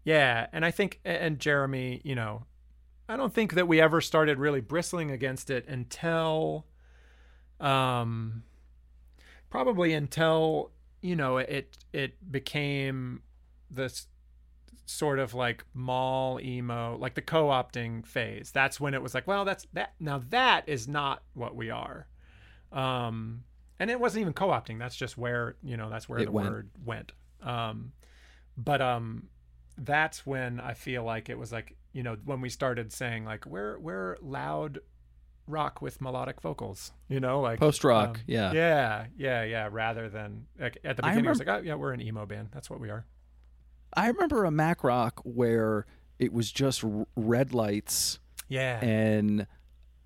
yeah 0.05 0.47
and 0.53 0.63
I 0.63 0.71
think 0.71 1.01
and 1.03 1.39
Jeremy 1.39 1.99
you 2.05 2.15
know 2.15 2.45
I 3.09 3.17
don't 3.17 3.33
think 3.33 3.53
that 3.53 3.67
we 3.67 3.81
ever 3.81 3.99
started 3.99 4.39
really 4.39 4.61
bristling 4.61 5.11
against 5.11 5.49
it 5.49 5.67
until 5.67 6.65
um 7.59 8.43
probably 9.49 9.93
until 9.93 10.71
you 11.01 11.15
know 11.15 11.37
it 11.37 11.77
it 11.91 12.31
became 12.31 13.21
this 13.69 14.07
sort 14.85 15.17
of 15.17 15.33
like 15.33 15.65
mall 15.73 16.39
emo 16.39 16.95
like 16.97 17.15
the 17.15 17.21
co-opting 17.21 18.05
phase. 18.05 18.51
That's 18.51 18.79
when 18.79 18.93
it 18.93 19.01
was 19.01 19.15
like 19.15 19.25
well 19.27 19.43
that's 19.43 19.65
that 19.73 19.93
now 19.99 20.21
that 20.29 20.69
is 20.69 20.87
not 20.87 21.23
what 21.33 21.55
we 21.55 21.71
are 21.71 22.07
um 22.75 23.43
and 23.79 23.89
it 23.89 23.99
wasn't 23.99 24.21
even 24.21 24.33
co-opting 24.33 24.77
that's 24.79 24.95
just 24.95 25.17
where 25.17 25.55
you 25.63 25.77
know 25.77 25.89
that's 25.89 26.07
where 26.07 26.19
It 26.19 26.25
the 26.25 26.31
went. 26.31 26.49
word 26.49 26.69
went 26.85 27.11
um 27.41 27.93
but 28.57 28.81
um 28.81 29.27
that's 29.77 30.25
when 30.25 30.59
I 30.59 30.73
feel 30.73 31.03
like 31.03 31.29
it 31.29 31.37
was 31.37 31.51
like 31.51 31.75
you 31.93 32.03
know 32.03 32.15
when 32.25 32.39
we 32.41 32.49
started 32.49 32.93
saying 32.93 33.25
like 33.25 33.45
we're 33.45 33.77
we're 33.79 34.17
loud 34.21 34.79
rock 35.47 35.79
with 35.81 36.01
melodic 36.01 36.41
vocals, 36.41 36.91
you 37.07 37.19
know, 37.19 37.39
like 37.39 37.59
Post 37.59 37.83
rock, 37.83 38.15
um, 38.17 38.23
yeah. 38.25 38.51
yeah, 38.51 39.05
yeah, 39.15 39.43
yeah. 39.43 39.69
Rather 39.71 40.09
than 40.09 40.47
like 40.59 40.77
at 40.83 40.97
the 40.97 41.05
I 41.05 41.09
beginning, 41.09 41.25
it 41.25 41.29
was 41.29 41.39
like, 41.39 41.47
oh 41.49 41.61
yeah, 41.63 41.75
we're 41.75 41.91
an 41.91 42.01
emo 42.01 42.25
band. 42.25 42.49
That's 42.51 42.67
what 42.69 42.79
we 42.79 42.89
are. 42.89 43.05
I 43.93 44.07
remember 44.07 44.43
a 44.45 44.49
MACRoCk 44.49 45.11
where 45.23 45.85
it 46.17 46.33
was 46.33 46.51
just 46.51 46.83
r- 46.83 47.05
red 47.15 47.53
lights, 47.53 48.19
Yeah, 48.49 48.83
and 48.83 49.45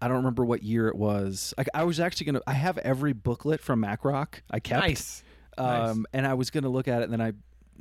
I 0.02 0.08
don't 0.08 0.18
remember 0.18 0.45
what 0.45 0.64
year 0.64 0.88
it 0.88 0.95
was. 0.95 1.54
Like 1.58 1.68
I 1.74 1.84
was 1.84 2.00
actually 2.00 2.28
gonna. 2.28 2.41
I 2.47 2.54
have 2.54 2.78
every 2.80 3.14
booklet 3.14 3.60
from 3.62 3.82
MACRoCk. 3.82 4.41
I 4.50 4.60
kept. 4.60 4.82
nice. 4.82 5.24
nice. 5.58 5.89
um, 5.91 6.06
and 6.14 6.26
I 6.26 6.34
was 6.36 6.50
gonna 6.50 6.70
look 6.70 6.88
at 6.88 7.02
it, 7.02 7.06
and 7.06 7.14
then 7.14 7.22
I 7.22 7.34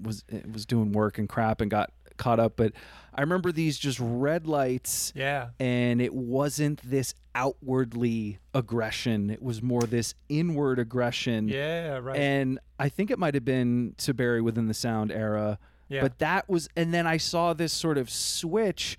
was 0.03 0.25
was 0.53 0.67
doing 0.67 0.93
work 0.93 1.19
and 1.19 1.29
crap 1.29 1.61
and 1.61 1.71
got 1.71 1.93
caught 2.17 2.41
up. 2.41 2.55
But 2.57 2.73
I 3.15 3.21
remember 3.21 3.53
these 3.53 3.79
just 3.79 3.99
red 4.01 4.47
lights, 4.47 5.13
Yeah, 5.15 5.49
and 5.61 6.01
it 6.01 6.13
wasn't 6.15 6.81
this 6.89 7.15
outwardly 7.35 8.39
aggression. 8.55 9.31
It 9.31 9.43
was 9.43 9.63
more 9.63 9.83
this 9.83 10.15
inward 10.29 10.79
aggression. 10.79 11.49
yeah, 11.49 11.99
right. 11.99 12.17
And 12.19 12.59
I 12.79 12.89
think 12.89 13.11
it 13.11 13.19
might 13.19 13.35
have 13.35 13.45
been 13.45 13.95
to 13.99 14.15
Bury 14.15 14.41
within 14.41 14.67
the 14.67 14.75
sound 14.75 15.11
era. 15.13 15.59
yeah, 15.89 16.01
But 16.01 16.19
that 16.19 16.49
was, 16.49 16.69
and 16.77 16.93
then 16.93 17.07
I 17.07 17.17
saw 17.17 17.53
this 17.55 17.73
sort 17.73 17.99
of 17.99 18.11
switch, 18.11 18.99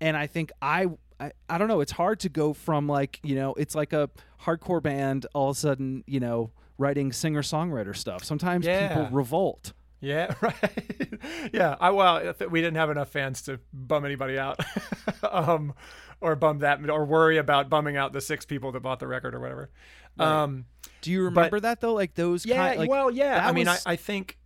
and 0.00 0.16
I 0.16 0.26
think 0.26 0.52
I, 0.60 0.86
I, 1.26 1.32
I 1.48 1.58
don't 1.58 1.68
know. 1.68 1.80
It's 1.80 1.92
hard 1.92 2.20
to 2.20 2.28
go 2.28 2.52
from 2.52 2.86
like 2.88 3.20
you 3.22 3.34
know, 3.34 3.54
it's 3.54 3.74
like 3.74 3.92
a 3.92 4.10
hardcore 4.42 4.82
band 4.82 5.26
all 5.34 5.50
of 5.50 5.56
a 5.56 5.60
sudden, 5.60 6.04
you 6.06 6.20
know, 6.20 6.50
writing 6.78 7.12
singer 7.12 7.42
songwriter 7.42 7.94
stuff. 7.96 8.24
Sometimes 8.24 8.66
Yeah. 8.66 8.88
people 8.88 9.08
revolt. 9.12 9.72
yeah, 10.00 10.34
right. 10.40 11.20
yeah, 11.52 11.76
I 11.80 11.90
well, 11.90 12.34
we 12.50 12.60
didn't 12.60 12.76
have 12.76 12.90
enough 12.90 13.08
fans 13.10 13.42
to 13.42 13.60
bum 13.72 14.04
anybody 14.04 14.36
out, 14.38 14.58
um, 15.30 15.74
or 16.20 16.34
bum 16.34 16.58
that, 16.58 16.88
or 16.90 17.04
worry 17.04 17.36
about 17.38 17.68
bumming 17.70 17.96
out 17.96 18.12
the 18.12 18.20
six 18.20 18.44
people 18.44 18.72
that 18.72 18.80
bought 18.80 18.98
the 18.98 19.06
record 19.06 19.34
or 19.34 19.40
whatever. 19.40 19.70
Um, 20.18 20.64
Do 21.02 21.12
you 21.12 21.22
remember 21.24 21.60
that 21.60 21.80
though? 21.80 21.94
Like 21.94 22.14
those, 22.14 22.44
Yeah, 22.44 22.56
kind, 22.68 22.78
like, 22.80 22.90
well, 22.90 23.10
yeah. 23.12 23.46
I 23.46 23.52
mean, 23.52 23.68
I, 23.68 23.78
I 23.86 23.94
think 23.96 24.38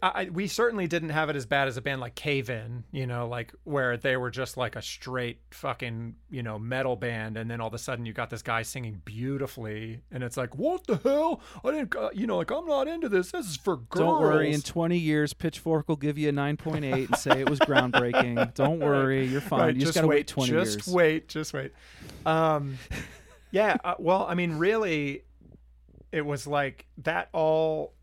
I, 0.00 0.28
we 0.32 0.46
certainly 0.46 0.86
didn't 0.86 1.08
have 1.08 1.28
it 1.28 1.34
as 1.34 1.44
bad 1.44 1.66
as 1.66 1.76
a 1.76 1.82
band 1.82 2.00
like 2.00 2.14
Cave 2.14 2.50
In, 2.50 2.84
you 2.92 3.04
know, 3.04 3.26
like 3.26 3.52
where 3.64 3.96
they 3.96 4.16
were 4.16 4.30
just 4.30 4.56
like 4.56 4.76
a 4.76 4.82
straight 4.82 5.40
fucking, 5.50 6.14
you 6.30 6.44
know, 6.44 6.56
metal 6.56 6.94
band, 6.94 7.36
and 7.36 7.50
then 7.50 7.60
all 7.60 7.66
of 7.66 7.74
a 7.74 7.78
sudden 7.78 8.06
you 8.06 8.12
got 8.12 8.30
this 8.30 8.42
guy 8.42 8.62
singing 8.62 9.02
beautifully, 9.04 10.02
and 10.12 10.22
it's 10.22 10.36
like, 10.36 10.56
what 10.56 10.86
the 10.86 10.98
hell? 10.98 11.40
I 11.64 11.72
didn't, 11.72 11.96
uh, 11.96 12.10
you 12.12 12.28
know, 12.28 12.36
like 12.36 12.52
I'm 12.52 12.64
not 12.64 12.86
into 12.86 13.08
this. 13.08 13.32
This 13.32 13.46
is 13.48 13.56
for 13.56 13.78
girls. 13.78 14.06
Don't 14.06 14.20
worry. 14.20 14.52
In 14.52 14.60
20 14.60 14.96
years, 14.96 15.34
Pitchfork 15.34 15.88
will 15.88 15.96
give 15.96 16.16
you 16.16 16.28
a 16.28 16.32
9.8 16.32 17.06
and 17.06 17.16
say 17.16 17.40
it 17.40 17.50
was 17.50 17.58
groundbreaking. 17.58 18.54
Don't 18.54 18.78
worry. 18.78 19.26
You're 19.26 19.40
fine. 19.40 19.60
Right, 19.60 19.74
you 19.74 19.80
just, 19.80 19.94
got 19.94 20.02
to 20.02 20.06
wait 20.06 20.28
20 20.28 20.48
just 20.48 20.52
years. 20.52 20.76
Just 20.76 20.88
wait, 20.94 21.28
just 21.28 21.52
wait. 21.52 21.72
Um, 22.24 22.78
yeah. 23.50 23.78
Uh, 23.82 23.94
well, 23.98 24.26
I 24.28 24.34
mean, 24.34 24.58
really, 24.58 25.24
it 26.12 26.24
was 26.24 26.46
like 26.46 26.86
that. 26.98 27.30
All, 27.32 27.94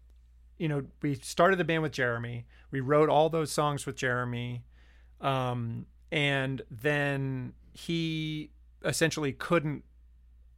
you 0.59 0.67
know, 0.67 0.83
we 1.01 1.15
started 1.15 1.57
the 1.57 1.63
band 1.63 1.81
with 1.81 1.93
Jeremy. 1.93 2.45
We 2.69 2.81
wrote 2.81 3.09
all 3.09 3.29
those 3.29 3.51
songs 3.51 3.85
with 3.85 3.95
Jeremy, 3.95 4.63
um, 5.21 5.87
and 6.11 6.61
then 6.69 7.53
he 7.73 8.51
essentially 8.85 9.31
couldn't, 9.31 9.83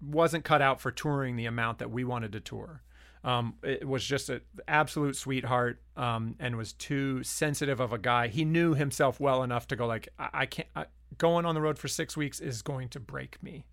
wasn't 0.02 0.44
cut 0.44 0.62
out 0.62 0.82
for 0.82 0.92
touring 0.92 1.36
the 1.36 1.46
amount 1.46 1.80
that 1.80 1.92
we 1.92 2.04
wanted 2.04 2.34
to 2.34 2.40
tour. 2.40 2.82
Um, 3.24 3.54
it 3.64 3.88
was 3.88 4.04
just 4.04 4.30
an 4.30 4.42
absolute 4.68 5.16
sweetheart 5.16 5.80
um, 5.96 6.36
and 6.40 6.58
was 6.58 6.74
too 6.74 7.24
sensitive 7.24 7.80
of 7.80 7.94
a 7.94 8.00
guy. 8.00 8.28
He 8.28 8.44
knew 8.44 8.74
himself 8.74 9.20
well 9.20 9.44
enough 9.44 9.68
to 9.68 9.76
go 9.76 9.86
like, 9.86 10.10
I, 10.18 10.30
I 10.34 10.46
can't. 10.48 10.68
I, 10.76 10.86
going 11.18 11.46
on 11.46 11.56
the 11.56 11.62
road 11.62 11.78
for 11.78 11.88
six 11.88 12.18
weeks 12.18 12.40
is 12.40 12.62
going 12.62 12.90
to 12.90 13.00
break 13.00 13.42
me. 13.44 13.66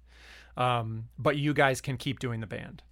Um, 0.56 1.08
but 1.18 1.36
you 1.36 1.54
guys 1.54 1.80
can 1.80 1.96
keep 1.96 2.18
doing 2.18 2.40
the 2.40 2.46
band. 2.46 2.82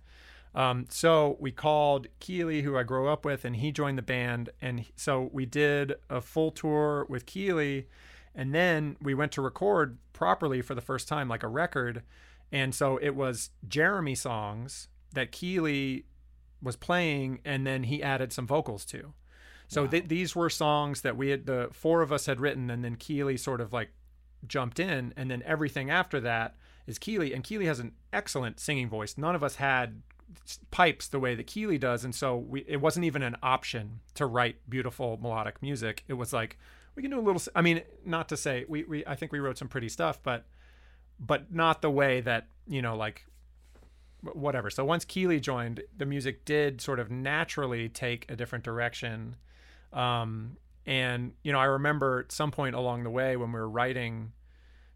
Um, 0.56 0.86
so 0.88 1.36
we 1.38 1.52
called 1.52 2.06
Keeley, 2.18 2.62
who 2.62 2.78
I 2.78 2.82
grew 2.82 3.08
up 3.08 3.26
with, 3.26 3.44
and 3.44 3.56
he 3.56 3.70
joined 3.70 3.98
the 3.98 4.02
band. 4.02 4.48
And 4.62 4.86
so 4.96 5.28
we 5.30 5.44
did 5.44 5.94
a 6.08 6.22
full 6.22 6.50
tour 6.50 7.06
with 7.10 7.26
Keeley, 7.26 7.88
and 8.34 8.54
then 8.54 8.96
we 9.00 9.12
went 9.12 9.32
to 9.32 9.42
record 9.42 9.98
properly 10.14 10.62
for 10.62 10.74
the 10.74 10.80
first 10.80 11.08
time, 11.08 11.28
like 11.28 11.42
a 11.42 11.48
record. 11.48 12.02
And 12.50 12.74
so 12.74 12.96
it 12.96 13.14
was 13.14 13.50
Jeremy 13.68 14.14
songs 14.14 14.88
that 15.12 15.30
Keeley 15.30 16.06
was 16.62 16.74
playing, 16.74 17.40
and 17.44 17.66
then 17.66 17.84
he 17.84 18.02
added 18.02 18.32
some 18.32 18.46
vocals 18.46 18.86
to. 18.86 19.12
So 19.68 19.86
th- 19.86 20.08
these 20.08 20.34
were 20.34 20.48
songs 20.48 21.02
that 21.02 21.16
we 21.16 21.30
had, 21.30 21.44
the 21.44 21.68
four 21.72 22.00
of 22.00 22.12
us 22.12 22.26
had 22.26 22.40
written, 22.40 22.70
and 22.70 22.82
then 22.82 22.96
Keeley 22.96 23.36
sort 23.36 23.60
of 23.60 23.74
like 23.74 23.90
jumped 24.46 24.80
in, 24.80 25.12
and 25.16 25.30
then 25.30 25.42
everything 25.44 25.90
after 25.90 26.20
that 26.20 26.54
is 26.86 26.98
Keeley, 26.98 27.34
and 27.34 27.44
Keeley 27.44 27.66
has 27.66 27.80
an 27.80 27.92
excellent 28.12 28.58
singing 28.58 28.88
voice. 28.88 29.18
None 29.18 29.34
of 29.34 29.42
us 29.42 29.56
had 29.56 30.02
pipes 30.70 31.08
the 31.08 31.18
way 31.18 31.34
that 31.34 31.46
Keeley 31.46 31.78
does, 31.78 32.04
and 32.04 32.14
so 32.14 32.36
we 32.36 32.64
it 32.66 32.80
wasn't 32.80 33.04
even 33.04 33.22
an 33.22 33.36
option 33.42 34.00
to 34.14 34.26
write 34.26 34.56
beautiful 34.68 35.18
melodic 35.20 35.60
music. 35.62 36.04
It 36.08 36.14
was 36.14 36.32
like 36.32 36.58
we 36.94 37.02
can 37.02 37.10
do 37.10 37.18
a 37.18 37.22
little. 37.22 37.42
I 37.54 37.62
mean, 37.62 37.82
not 38.04 38.28
to 38.30 38.36
say 38.36 38.64
we 38.68 38.84
we 38.84 39.06
I 39.06 39.14
think 39.14 39.32
we 39.32 39.38
wrote 39.38 39.58
some 39.58 39.68
pretty 39.68 39.88
stuff, 39.88 40.22
but 40.22 40.46
but 41.18 41.52
not 41.52 41.82
the 41.82 41.90
way 41.90 42.20
that 42.22 42.48
you 42.66 42.82
know 42.82 42.96
like 42.96 43.26
whatever. 44.20 44.70
So 44.70 44.84
once 44.84 45.04
Keeley 45.04 45.40
joined, 45.40 45.82
the 45.96 46.06
music 46.06 46.44
did 46.44 46.80
sort 46.80 46.98
of 46.98 47.10
naturally 47.10 47.88
take 47.88 48.30
a 48.30 48.36
different 48.36 48.64
direction. 48.64 49.36
Um, 49.92 50.56
and 50.84 51.32
you 51.42 51.52
know, 51.52 51.58
I 51.58 51.64
remember 51.64 52.20
at 52.20 52.32
some 52.32 52.50
point 52.50 52.74
along 52.74 53.04
the 53.04 53.10
way 53.10 53.36
when 53.36 53.52
we 53.52 53.58
were 53.58 53.68
writing 53.68 54.32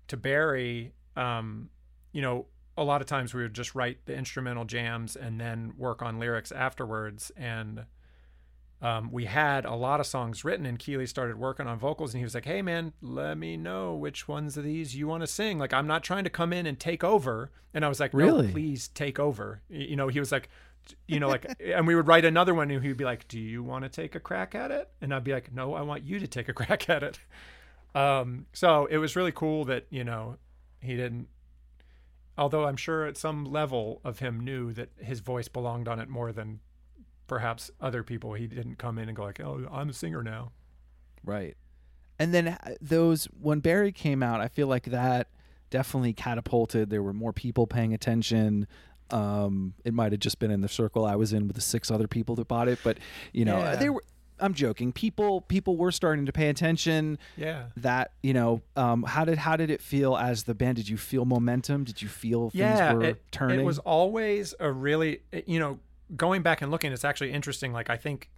to 0.09 0.17
Bury, 0.17 0.93
um, 1.17 1.71
you 2.13 2.23
know, 2.23 2.47
a 2.81 2.85
lot 2.85 3.01
of 3.03 3.07
times 3.07 3.35
we 3.35 3.43
would 3.43 3.55
just 3.55 3.75
write 3.75 4.07
the 4.07 4.17
instrumental 4.17 4.65
jams 4.65 5.15
and 5.15 5.39
then 5.41 5.75
work 5.77 6.01
on 6.03 6.19
lyrics 6.19 6.51
afterwards. 6.51 7.31
And 7.37 7.85
um, 8.83 9.13
we 9.13 9.27
had 9.27 9.67
a 9.67 9.75
lot 9.75 10.01
of 10.01 10.07
songs 10.07 10.43
written, 10.43 10.65
and 10.65 10.79
Keeley 10.79 11.07
started 11.07 11.39
working 11.39 11.67
on 11.67 11.79
vocals, 11.79 12.15
and 12.15 12.19
he 12.21 12.25
was 12.25 12.35
like, 12.35 12.47
"Hey, 12.47 12.63
man, 12.63 12.95
let 13.03 13.37
me 13.37 13.59
know 13.59 13.95
which 13.95 14.27
ones 14.27 14.57
of 14.57 14.65
these 14.65 14.97
you 14.97 15.07
want 15.07 15.23
to 15.23 15.27
sing. 15.27 15.59
Like, 15.59 15.75
I'm 15.75 15.87
not 15.87 16.03
trying 16.03 16.25
to 16.25 16.31
come 16.31 16.55
in 16.55 16.65
and 16.65 16.81
take 16.81 17.05
over." 17.05 17.51
And 17.75 17.85
I 17.85 17.89
was 17.89 18.01
like, 18.01 18.15
"No, 18.15 18.25
Really? 18.25 18.51
please 18.51 18.89
take 18.89 19.19
over." 19.19 19.61
You 19.69 19.97
know, 19.97 20.09
he 20.09 20.19
was 20.19 20.33
like, 20.33 20.49
you 21.07 21.21
know, 21.21 21.29
like, 21.29 21.45
and 21.63 21.87
we 21.87 21.95
would 21.95 22.09
write 22.09 22.25
another 22.25 22.55
one, 22.55 22.71
and 22.71 22.83
he'd 22.83 22.97
be 22.97 23.05
like, 23.05 23.29
"Do 23.29 23.39
you 23.39 23.63
want 23.63 23.85
to 23.85 23.91
take 23.91 24.15
a 24.15 24.21
crack 24.21 24.55
at 24.55 24.71
it?" 24.71 24.89
And 25.03 25.13
I'd 25.13 25.25
be 25.25 25.33
like, 25.35 25.53
"No, 25.53 25.75
I 25.75 25.83
want 25.83 26.05
you 26.05 26.19
to 26.19 26.27
take 26.27 26.49
a 26.49 26.53
crack 26.61 26.89
at 26.89 27.03
it." 27.03 27.19
Um, 27.95 28.47
so 28.55 28.87
it 28.87 28.97
was 28.97 29.15
really 29.15 29.33
cool 29.33 29.67
that 29.67 29.85
you 29.91 30.05
know 30.05 30.39
he 30.81 30.97
didn't. 30.97 31.29
Although 32.41 32.65
I'm 32.65 32.77
sure 32.77 33.05
at 33.05 33.17
some 33.19 33.45
level 33.45 34.01
of 34.03 34.19
him 34.21 34.41
knew 34.41 34.73
that 34.73 34.89
his 34.99 35.21
voice 35.21 35.47
belonged 35.47 35.87
on 35.87 36.01
it 36.01 36.09
more 36.09 36.33
than 36.33 36.61
perhaps 37.27 37.71
other 37.81 38.03
people. 38.03 38.33
He 38.33 38.47
didn't 38.47 38.77
come 38.79 38.99
in 38.99 39.09
and 39.09 39.15
go 39.17 39.25
like, 39.25 39.39
"Oh, 39.41 39.69
I'm 39.71 39.91
a 39.91 39.93
singer 39.93 40.23
now." 40.23 40.53
Right. 41.23 41.57
And 42.19 42.33
then 42.35 42.49
uh, 42.49 42.57
those 42.81 43.27
when 43.27 43.61
Bury 43.61 43.93
came 43.93 44.23
out, 44.23 44.41
I 44.41 44.49
feel 44.49 44.67
like 44.69 44.85
that 44.87 45.29
definitely 45.69 46.15
catapulted. 46.15 46.89
There 46.89 47.03
were 47.03 47.13
more 47.13 47.33
people 47.35 47.67
paying 47.67 47.93
attention. 47.93 48.67
Um, 49.11 49.75
it 49.85 49.93
might 49.93 50.13
have 50.13 50.21
just 50.21 50.39
been 50.39 50.51
in 50.51 50.61
the 50.63 50.69
circle 50.69 51.05
I 51.05 51.17
was 51.17 51.33
in 51.35 51.47
with 51.47 51.57
the 51.57 51.63
six 51.63 51.91
other 51.91 52.09
people 52.09 52.37
that 52.37 52.49
bought 52.49 52.69
it, 52.69 52.79
but 52.83 52.97
you 53.33 53.45
know, 53.45 53.59
Yeah. 53.59 53.77
there 53.77 53.93
were. 53.93 54.05
I'm 54.41 54.55
joking. 54.55 54.93
People, 54.93 55.43
people 55.43 55.77
were 55.77 55.93
starting 55.93 56.27
to 56.27 56.33
pay 56.33 56.49
attention. 56.49 57.19
Yeah. 57.37 57.67
That 57.77 58.13
you 58.23 58.33
know, 58.35 58.63
um, 58.77 59.03
how 59.03 59.25
did 59.25 59.39
how 59.39 59.57
did 59.57 59.71
it 59.71 59.83
feel 59.83 60.17
as 60.17 60.45
the 60.45 60.55
band? 60.55 60.77
Did 60.77 60.89
you 60.89 60.97
feel 60.97 61.25
momentum? 61.25 61.85
Did 61.85 62.03
you 62.03 62.09
feel 62.09 62.51
things 62.51 62.61
yeah, 62.61 62.93
were 62.93 63.05
it, 63.05 63.23
turning? 63.31 63.61
it 63.61 63.65
was 63.65 63.79
always 63.81 64.55
a 64.61 64.71
really, 64.71 65.21
you 65.47 65.59
know, 65.59 65.79
going 66.17 66.43
back 66.43 66.63
and 66.63 66.71
looking, 66.71 66.93
it's 66.93 67.05
actually 67.05 67.33
interesting. 67.33 67.73
Like 67.73 67.91
I 67.91 67.97
think 67.97 68.31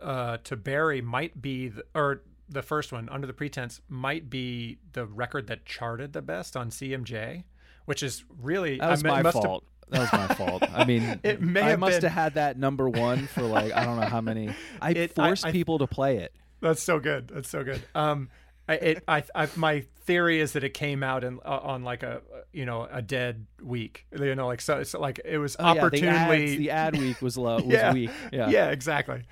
uh, 0.00 0.38
to 0.44 0.56
Bury 0.56 1.00
might 1.00 1.40
be, 1.40 1.68
the, 1.68 1.84
or 1.94 2.22
the 2.48 2.62
first 2.62 2.92
one, 2.92 3.08
Under 3.08 3.26
the 3.26 3.32
Pretense, 3.32 3.80
might 3.88 4.28
be 4.30 4.78
the 4.92 5.06
record 5.06 5.46
that 5.48 5.64
charted 5.64 6.12
the 6.12 6.22
best 6.22 6.56
on 6.56 6.70
CMJ, 6.70 7.44
which 7.86 8.02
is 8.02 8.24
really 8.40 8.78
that 8.78 8.90
was 8.90 9.02
I 9.02 9.08
mean, 9.08 9.16
my 9.16 9.22
must 9.22 9.36
have- 9.36 9.44
fault. 9.44 9.64
That 9.94 10.12
was 10.12 10.12
my 10.28 10.34
fault. 10.34 10.62
I 10.74 10.84
mean, 10.90 11.20
It 11.22 11.40
may 11.40 11.62
I 11.62 11.70
have 11.70 11.78
must 11.80 12.00
been- 12.00 12.10
have 12.10 12.22
had 12.24 12.34
that 12.34 12.58
number 12.58 12.88
one 12.88 13.26
for 13.26 13.42
like 13.42 13.72
I 13.72 13.84
don't 13.84 13.98
know 13.98 14.06
how 14.06 14.20
many. 14.20 14.52
I 14.80 14.90
It- 14.90 15.14
forced 15.14 15.46
I- 15.46 15.52
people 15.52 15.78
to 15.78 15.86
play 15.86 16.18
it. 16.18 16.34
That's 16.60 16.82
so 16.82 16.98
good. 16.98 17.28
That's 17.28 17.48
so 17.48 17.62
good. 17.62 17.82
Um, 17.94 18.30
I, 18.66 18.74
it, 18.76 19.04
I, 19.06 19.22
I, 19.34 19.48
my 19.56 19.84
theory 20.06 20.40
is 20.40 20.54
that 20.54 20.64
it 20.64 20.72
came 20.72 21.02
out 21.02 21.22
in, 21.22 21.38
uh, 21.44 21.58
on 21.62 21.84
like 21.84 22.02
a, 22.02 22.22
you 22.54 22.64
know, 22.64 22.88
a 22.90 23.02
dead 23.02 23.44
week. 23.62 24.06
You 24.18 24.34
know, 24.34 24.46
like 24.46 24.62
so, 24.62 24.78
it's 24.78 24.94
like 24.94 25.20
it 25.26 25.36
was 25.36 25.56
Oh, 25.58 25.74
yeah, 25.74 25.88
the 25.90 26.06
ads- 26.08 26.56
the 26.56 26.70
ad 26.70 26.96
week 26.96 27.20
was 27.20 27.36
low. 27.36 27.56
Was 27.62 27.66
Yeah. 27.66 27.92
weak. 27.92 28.10
Yeah. 28.32 28.48
yeah, 28.48 28.70
exactly. 28.70 29.24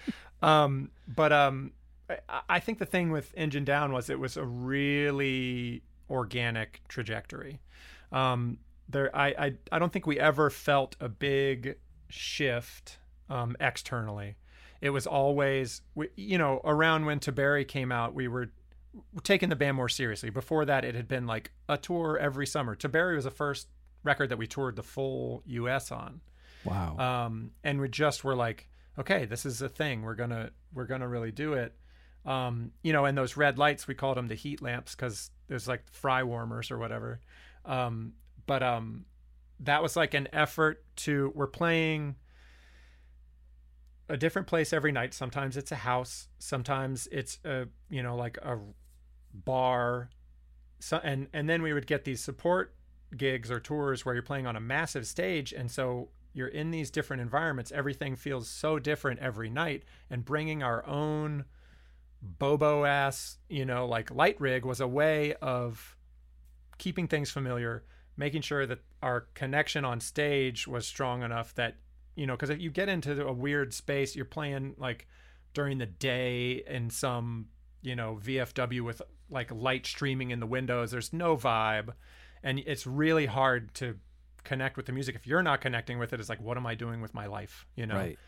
Um, 0.42 0.90
but 1.08 1.32
um, 1.32 1.72
I, 2.10 2.40
I 2.50 2.60
think 2.60 2.78
the 2.78 2.84
thing 2.84 3.10
with 3.10 3.32
Engine 3.34 3.64
Down 3.64 3.92
was 3.94 4.10
it 4.10 4.18
was 4.18 4.36
a 4.36 4.44
really 4.44 5.82
organic 6.10 6.82
trajectory. 6.88 7.60
Um, 8.10 8.58
there, 8.88 9.14
I, 9.14 9.28
I, 9.28 9.52
I 9.70 9.78
don't 9.78 9.92
think 9.92 10.06
we 10.06 10.18
ever 10.18 10.50
felt 10.50 10.96
a 11.00 11.08
big 11.08 11.76
shift 12.08 12.98
um, 13.30 13.56
externally. 13.60 14.36
It 14.80 14.90
was 14.90 15.06
always, 15.06 15.82
we, 15.94 16.08
you 16.16 16.38
know, 16.38 16.60
around 16.64 17.06
when 17.06 17.20
To 17.20 17.32
Bury 17.32 17.64
came 17.64 17.92
out, 17.92 18.14
we 18.14 18.28
were 18.28 18.50
taking 19.22 19.48
the 19.48 19.56
band 19.56 19.76
more 19.76 19.88
seriously. 19.88 20.30
Before 20.30 20.64
that, 20.64 20.84
it 20.84 20.94
had 20.94 21.08
been 21.08 21.26
like 21.26 21.52
a 21.68 21.78
tour 21.78 22.18
every 22.20 22.46
summer. 22.46 22.74
To 22.76 22.88
Bury 22.88 23.14
was 23.14 23.24
the 23.24 23.30
first 23.30 23.68
record 24.02 24.28
that 24.30 24.38
we 24.38 24.46
toured 24.46 24.76
the 24.76 24.82
full 24.82 25.42
U.S. 25.46 25.92
on 25.92 26.20
Wow. 26.64 26.96
um, 26.98 27.50
and 27.64 27.80
we 27.80 27.88
just 27.88 28.24
were 28.24 28.34
like, 28.36 28.68
okay, 28.98 29.24
this 29.24 29.46
is 29.46 29.62
a 29.62 29.68
thing. 29.68 30.02
We're 30.02 30.14
gonna 30.14 30.50
we're 30.74 30.86
gonna 30.86 31.08
really 31.08 31.32
do 31.32 31.54
it. 31.54 31.74
Um, 32.24 32.70
you 32.82 32.92
know, 32.92 33.04
and 33.04 33.16
those 33.18 33.36
red 33.36 33.58
lights 33.58 33.88
we 33.88 33.94
called 33.94 34.16
them 34.16 34.28
the 34.28 34.34
heat 34.34 34.62
lamps 34.62 34.94
because 34.94 35.30
there's 35.48 35.66
like 35.66 35.82
fry 35.90 36.22
warmers 36.22 36.70
or 36.70 36.78
whatever. 36.78 37.20
Um, 37.64 38.12
but 38.46 38.62
um, 38.62 39.04
that 39.60 39.82
was 39.82 39.96
like 39.96 40.14
an 40.14 40.28
effort 40.32 40.84
to 40.96 41.32
we're 41.34 41.46
playing 41.46 42.16
a 44.08 44.16
different 44.16 44.46
place 44.46 44.72
every 44.72 44.92
night. 44.92 45.14
Sometimes 45.14 45.56
it's 45.56 45.72
a 45.72 45.76
house. 45.76 46.28
Sometimes 46.38 47.08
it's 47.10 47.38
a 47.44 47.66
you 47.88 48.02
know 48.02 48.16
like 48.16 48.38
a 48.38 48.58
bar. 49.32 50.10
So 50.80 51.00
and 51.02 51.28
and 51.32 51.48
then 51.48 51.62
we 51.62 51.72
would 51.72 51.86
get 51.86 52.04
these 52.04 52.20
support 52.22 52.74
gigs 53.16 53.50
or 53.50 53.60
tours 53.60 54.04
where 54.04 54.14
you're 54.14 54.22
playing 54.22 54.46
on 54.46 54.56
a 54.56 54.60
massive 54.60 55.06
stage 55.06 55.52
and 55.52 55.70
so 55.70 56.08
you're 56.32 56.48
in 56.48 56.70
these 56.70 56.90
different 56.90 57.20
environments 57.20 57.70
everything 57.72 58.16
feels 58.16 58.48
so 58.48 58.78
different 58.78 59.20
every 59.20 59.50
night 59.50 59.84
and 60.10 60.24
bringing 60.24 60.62
our 60.62 60.86
own 60.86 61.44
bobo 62.22 62.84
ass 62.84 63.38
you 63.48 63.64
know 63.64 63.86
like 63.86 64.10
light 64.10 64.40
rig 64.40 64.64
was 64.64 64.80
a 64.80 64.86
way 64.86 65.34
of 65.42 65.96
keeping 66.78 67.06
things 67.06 67.30
familiar 67.30 67.84
making 68.16 68.42
sure 68.42 68.66
that 68.66 68.80
our 69.02 69.26
connection 69.34 69.84
on 69.84 70.00
stage 70.00 70.66
was 70.66 70.86
strong 70.86 71.22
enough 71.22 71.54
that 71.54 71.76
you 72.14 72.26
know 72.26 72.34
because 72.34 72.50
if 72.50 72.60
you 72.60 72.70
get 72.70 72.88
into 72.88 73.26
a 73.26 73.32
weird 73.32 73.72
space 73.72 74.14
you're 74.14 74.24
playing 74.24 74.74
like 74.78 75.06
during 75.54 75.78
the 75.78 75.86
day 75.86 76.62
in 76.66 76.90
some 76.90 77.46
you 77.82 77.96
know 77.96 78.18
vfw 78.22 78.80
with 78.82 79.02
like 79.30 79.50
light 79.52 79.86
streaming 79.86 80.30
in 80.30 80.40
the 80.40 80.46
windows 80.46 80.90
there's 80.90 81.12
no 81.12 81.36
vibe. 81.36 81.94
And 82.44 82.58
it's 82.66 82.88
really 82.88 83.26
hard 83.26 83.72
to 83.74 83.98
connect 84.42 84.76
with 84.76 84.86
the 84.86 84.92
music. 84.92 85.14
If 85.14 85.28
you're 85.28 85.44
not 85.44 85.60
connecting 85.60 85.98
with 85.98 86.12
it 86.12 86.20
it's 86.20 86.28
like 86.28 86.40
what 86.40 86.56
am 86.56 86.66
i 86.66 86.74
doing 86.74 87.00
with 87.00 87.14
my 87.14 87.26
life 87.26 87.66
you 87.74 87.86
know? 87.86 87.96
Right. 87.96 88.18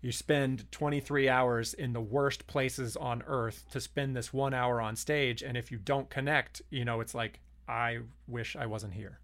you 0.00 0.12
spend 0.12 0.70
23 0.72 1.28
hours 1.28 1.74
in 1.74 1.92
the 1.92 2.00
worst 2.00 2.46
places 2.46 2.96
on 2.96 3.22
earth 3.26 3.64
to 3.70 3.80
spend 3.80 4.16
this 4.16 4.32
one 4.32 4.54
hour 4.54 4.80
on 4.80 4.96
stage. 4.96 5.42
And 5.42 5.56
if 5.56 5.70
you 5.70 5.78
don't 5.78 6.10
connect 6.10 6.62
you 6.70 6.84
know 6.84 7.00
it's 7.00 7.14
like 7.14 7.40
i 7.68 7.98
wish 8.26 8.56
i 8.56 8.66
wasn't 8.66 8.92
here. 8.92 9.20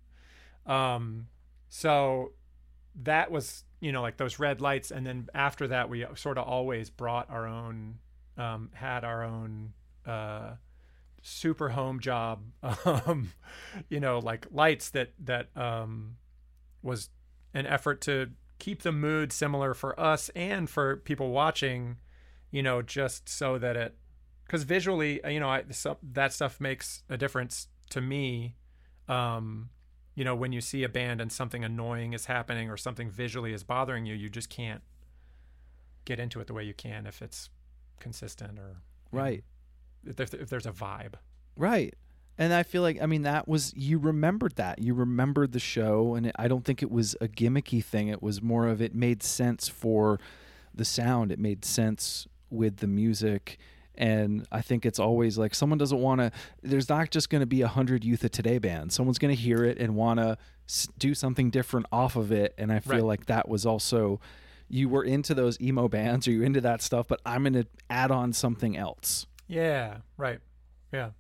Um 0.67 1.29
so 1.69 2.33
that 3.03 3.31
was 3.31 3.65
you 3.81 3.93
know 3.93 4.03
like 4.03 4.17
those 4.17 4.39
red 4.39 4.61
lights. 4.61 4.91
And 4.91 5.07
then 5.07 5.29
after 5.35 5.69
that 5.69 5.89
we 5.89 6.07
sort 6.15 6.39
of 6.39 6.47
always 6.47 6.91
brought 6.91 7.31
our 7.31 7.47
own 7.47 7.99
um 8.37 8.71
had 8.73 9.05
our 9.05 9.25
own 9.25 9.73
uh 10.07 10.55
super 11.23 11.71
home 11.71 12.01
job 12.01 12.43
um 12.85 13.33
you 13.89 13.99
know 13.99 14.19
like 14.19 14.47
lights 14.51 14.91
that 14.91 15.13
that 15.19 15.49
um 15.57 16.17
was 16.83 17.09
an 17.55 17.67
effort 17.67 18.03
to 18.03 18.31
keep 18.59 18.83
the 18.83 18.93
mood 18.93 19.33
similar 19.33 19.73
for 19.73 19.99
us 19.99 20.29
and 20.37 20.69
for 20.69 20.97
people 20.99 21.31
watching 21.31 21.97
you 22.51 22.63
know 22.63 22.83
just 22.83 23.27
so 23.27 23.57
that 23.59 23.75
it 23.75 23.97
because 24.47 24.65
visually 24.65 25.19
you 25.27 25.41
know 25.41 25.49
I, 25.49 25.65
so, 25.71 25.97
that 26.13 26.33
stuff 26.33 26.61
makes 26.61 27.03
a 27.09 27.17
difference 27.17 27.69
to 27.91 28.01
me 28.01 28.57
um 29.09 29.69
you 30.15 30.25
know 30.25 30.35
when 30.35 30.53
you 30.53 30.61
see 30.61 30.83
a 30.85 30.89
band 30.89 31.21
and 31.21 31.31
something 31.31 31.63
annoying 31.65 32.13
is 32.13 32.27
happening 32.27 32.71
or 32.71 32.77
something 32.77 33.11
visually 33.11 33.53
is 33.53 33.63
bothering 33.65 34.07
you 34.07 34.15
you 34.15 34.29
just 34.29 34.49
can't 34.49 34.83
get 36.05 36.19
into 36.21 36.41
it 36.41 36.47
the 36.47 36.53
way 36.55 36.65
you 36.65 36.75
can 36.75 37.07
if 37.07 37.23
it's 37.23 37.51
consistent 38.01 38.59
or 38.59 38.63
you 39.13 39.19
know, 39.19 39.23
Right. 39.25 39.45
if, 40.05 40.17
there- 40.17 40.41
if 40.41 40.49
there's 40.49 40.67
a 40.67 40.73
vibe 40.73 41.15
Right. 41.57 41.95
And 42.37 42.53
I 42.53 42.65
feel 42.65 42.83
like 42.83 43.01
I 43.01 43.07
mean 43.07 43.23
that 43.23 43.47
was 43.47 43.73
you 43.77 43.97
remembered 43.97 44.57
that. 44.57 44.81
You 44.81 44.93
remembered 44.93 45.53
the 45.53 45.61
show 45.61 46.17
and 46.17 46.27
it, 46.27 46.35
I 46.37 46.49
don't 46.49 46.65
think 46.65 46.83
it 46.83 46.91
was 46.91 47.15
a 47.21 47.29
gimmicky 47.29 47.83
thing. 47.85 48.09
It 48.09 48.21
was 48.21 48.43
more 48.43 48.67
of 48.67 48.83
it 48.83 48.93
made 48.93 49.23
sense 49.23 49.69
for 49.69 50.19
the 50.75 50.85
sound. 50.85 51.31
It 51.31 51.39
made 51.39 51.65
sense 51.65 52.27
with 52.51 52.79
the 52.79 52.89
music 52.89 53.57
and 53.97 54.47
I 54.53 54.61
think 54.61 54.85
it's 54.87 54.99
always 54.99 55.39
like 55.39 55.55
someone 55.55 55.79
doesn't 55.79 55.99
want 56.01 56.21
to 56.21 56.31
there's 56.63 56.89
not 56.89 57.11
just 57.11 57.31
going 57.31 57.41
to 57.41 57.47
be 57.47 57.61
a 57.63 57.67
100 57.67 58.05
youth 58.05 58.25
of 58.25 58.31
today 58.33 58.59
bands. 58.59 58.95
Someone's 58.95 59.19
going 59.19 59.35
to 59.35 59.41
hear 59.41 59.65
it 59.65 59.79
and 59.79 59.95
want 59.95 60.19
to 60.21 60.37
s- 60.69 60.89
do 60.99 61.15
something 61.15 61.51
different 61.51 61.87
off 61.93 62.17
of 62.17 62.33
it 62.33 62.55
and 62.59 62.73
I 62.73 62.81
feel 62.81 62.95
Right. 62.95 63.05
like 63.05 63.27
that 63.27 63.49
was 63.49 63.65
also 63.67 64.21
you 64.69 64.89
were 64.89 65.05
into 65.05 65.35
those 65.35 65.61
emo 65.61 65.89
bands 65.89 66.27
or 66.27 66.33
you 66.33 66.43
into 66.43 66.61
that 66.63 66.81
stuff, 66.83 67.07
but 67.07 67.21
I'm 67.27 67.43
going 67.43 67.53
to 67.53 67.67
add 67.91 68.11
on 68.11 68.33
something 68.33 68.77
else. 68.77 69.27
yeah 69.47 69.99
right 70.17 70.41
yeah 70.93 71.11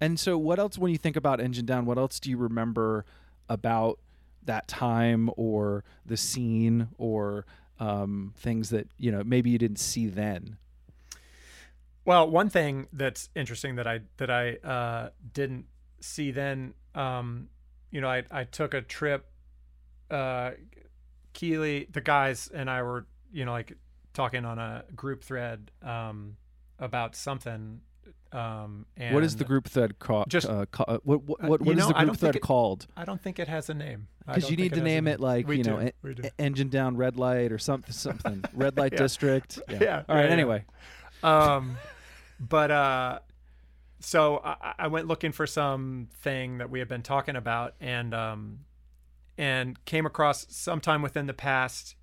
And 0.00 0.20
so, 0.20 0.36
what 0.36 0.58
else, 0.58 0.76
when 0.76 0.92
you 0.92 0.98
think 0.98 1.16
about 1.16 1.40
Engine 1.40 1.64
Down, 1.64 1.86
what 1.86 1.96
else 1.96 2.20
do 2.20 2.28
you 2.28 2.36
remember 2.36 3.06
about 3.48 3.98
that 4.44 4.68
time 4.68 5.30
or 5.36 5.84
the 6.04 6.16
scene 6.18 6.88
or 6.98 7.46
um, 7.80 8.32
things 8.36 8.68
that, 8.70 8.88
you 8.98 9.10
know, 9.10 9.22
maybe 9.24 9.48
you 9.50 9.58
didn't 9.58 9.78
see 9.78 10.06
then? 10.06 10.58
Well, 12.06 12.30
one 12.30 12.48
thing 12.48 12.86
that's 12.92 13.28
interesting 13.34 13.76
that 13.76 13.86
I 13.86 14.00
that 14.16 14.30
I 14.30 14.54
uh, 14.66 15.10
didn't 15.34 15.66
see 16.00 16.30
then, 16.30 16.72
um, 16.94 17.48
you 17.90 18.00
know, 18.00 18.08
I 18.08 18.22
I 18.30 18.44
took 18.44 18.72
a 18.74 18.80
trip. 18.80 19.26
Uh, 20.10 20.52
Keeley, 21.32 21.86
the 21.90 22.00
guys, 22.00 22.48
and 22.54 22.70
I 22.70 22.82
were, 22.82 23.06
you 23.32 23.44
know, 23.44 23.52
like 23.52 23.72
talking 24.14 24.44
on 24.46 24.58
a 24.58 24.84
group 24.94 25.22
thread 25.22 25.70
um, 25.82 26.36
about 26.78 27.14
something. 27.16 27.80
Um, 28.32 28.86
and 28.96 29.14
what 29.14 29.22
is 29.24 29.36
the 29.36 29.44
group 29.44 29.68
thread 29.68 29.98
called? 29.98 30.28
Just- 30.28 30.48
uh, 30.48 30.64
ca- 30.70 30.84
uh, 30.86 30.98
what 31.04 31.22
what, 31.24 31.42
what, 31.42 31.60
you 31.60 31.66
what 31.66 31.76
is 31.76 31.84
know, 31.84 31.88
the 31.88 31.96
I 31.98 32.00
group 32.04 32.06
don't 32.06 32.14
think 32.14 32.18
thread 32.20 32.36
it- 32.36 32.42
called? 32.42 32.86
I 32.96 33.04
don't 33.04 33.20
think 33.20 33.38
it 33.38 33.48
has 33.48 33.68
a 33.68 33.74
name 33.74 34.08
Because 34.26 34.48
you 34.50 34.56
need 34.56 34.70
to 34.74 34.76
name 34.80 35.04
name. 35.04 35.08
it 35.08 35.20
like 35.20 35.46
We 35.48 35.58
you 35.58 35.64
know, 35.64 35.76
do, 35.80 35.82
en- 35.86 35.92
we 36.02 36.14
do. 36.14 36.22
en- 36.24 36.30
Engine 36.38 36.68
Down 36.68 36.96
Red 36.96 37.16
Light 37.16 37.50
or 37.52 37.58
something, 37.58 37.92
something. 37.92 38.44
Red 38.54 38.76
Light 38.78 38.92
Yeah. 38.94 38.98
District. 38.98 39.58
Yeah. 39.68 39.78
Yeah, 39.80 40.02
All 40.08 40.14
right. 40.16 40.22
yeah, 40.22 40.26
yeah. 40.28 40.32
Anyway, 40.32 40.64
um 41.22 41.76
but 42.38 42.70
uh 42.70 43.18
so 43.98 44.40
I, 44.44 44.74
I 44.80 44.86
went 44.88 45.06
looking 45.06 45.32
for 45.32 45.46
something 45.46 46.58
that 46.58 46.70
we 46.70 46.78
had 46.78 46.88
been 46.88 47.02
talking 47.02 47.36
about 47.36 47.74
and 47.80 48.14
um 48.14 48.58
and 49.38 49.82
came 49.84 50.06
across 50.06 50.46
sometime 50.48 51.02
within 51.02 51.26
the 51.26 51.34
past 51.34 51.96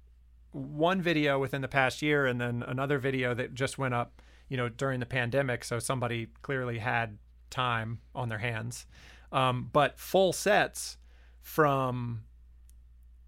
one 0.51 1.01
video 1.01 1.39
within 1.39 1.61
the 1.61 1.67
past 1.67 2.01
year 2.01 2.25
and 2.25 2.39
then 2.39 2.63
another 2.67 2.99
video 2.99 3.33
that 3.33 3.53
just 3.53 3.77
went 3.77 3.93
up 3.93 4.21
you 4.49 4.57
know 4.57 4.69
during 4.69 4.99
the 4.99 5.05
pandemic. 5.05 5.63
So 5.63 5.79
somebody 5.79 6.27
clearly 6.41 6.79
had 6.79 7.17
time 7.49 7.99
on 8.13 8.29
their 8.29 8.39
hands. 8.39 8.85
Um 9.31 9.69
but 9.73 9.99
full 9.99 10.33
sets 10.33 10.97
from 11.41 12.23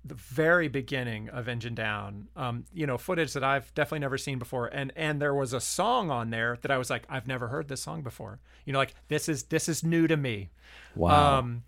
the 0.05 0.15
very 0.15 0.67
beginning 0.67 1.29
of 1.29 1.47
Engine 1.47 1.73
Down, 1.73 2.27
um, 2.35 2.65
you 2.71 2.85
know, 2.85 2.97
footage 2.97 3.33
that 3.33 3.43
I've 3.43 3.73
definitely 3.73 3.99
never 3.99 4.17
seen 4.17 4.37
before, 4.37 4.67
and 4.67 4.93
and 4.95 5.21
there 5.21 5.33
was 5.33 5.51
a 5.51 5.59
song 5.59 6.11
on 6.11 6.29
there 6.29 6.57
that 6.61 6.69
I 6.69 6.77
was 6.77 6.89
like, 6.89 7.03
I've 7.09 7.27
never 7.27 7.47
heard 7.47 7.67
this 7.67 7.81
song 7.81 8.03
before. 8.03 8.39
You 8.65 8.73
know, 8.73 8.79
like 8.79 8.93
this 9.07 9.27
is 9.27 9.43
this 9.43 9.67
is 9.67 9.83
new 9.83 10.07
to 10.07 10.15
me. 10.15 10.51
Wow. 10.95 11.39
Um, 11.39 11.63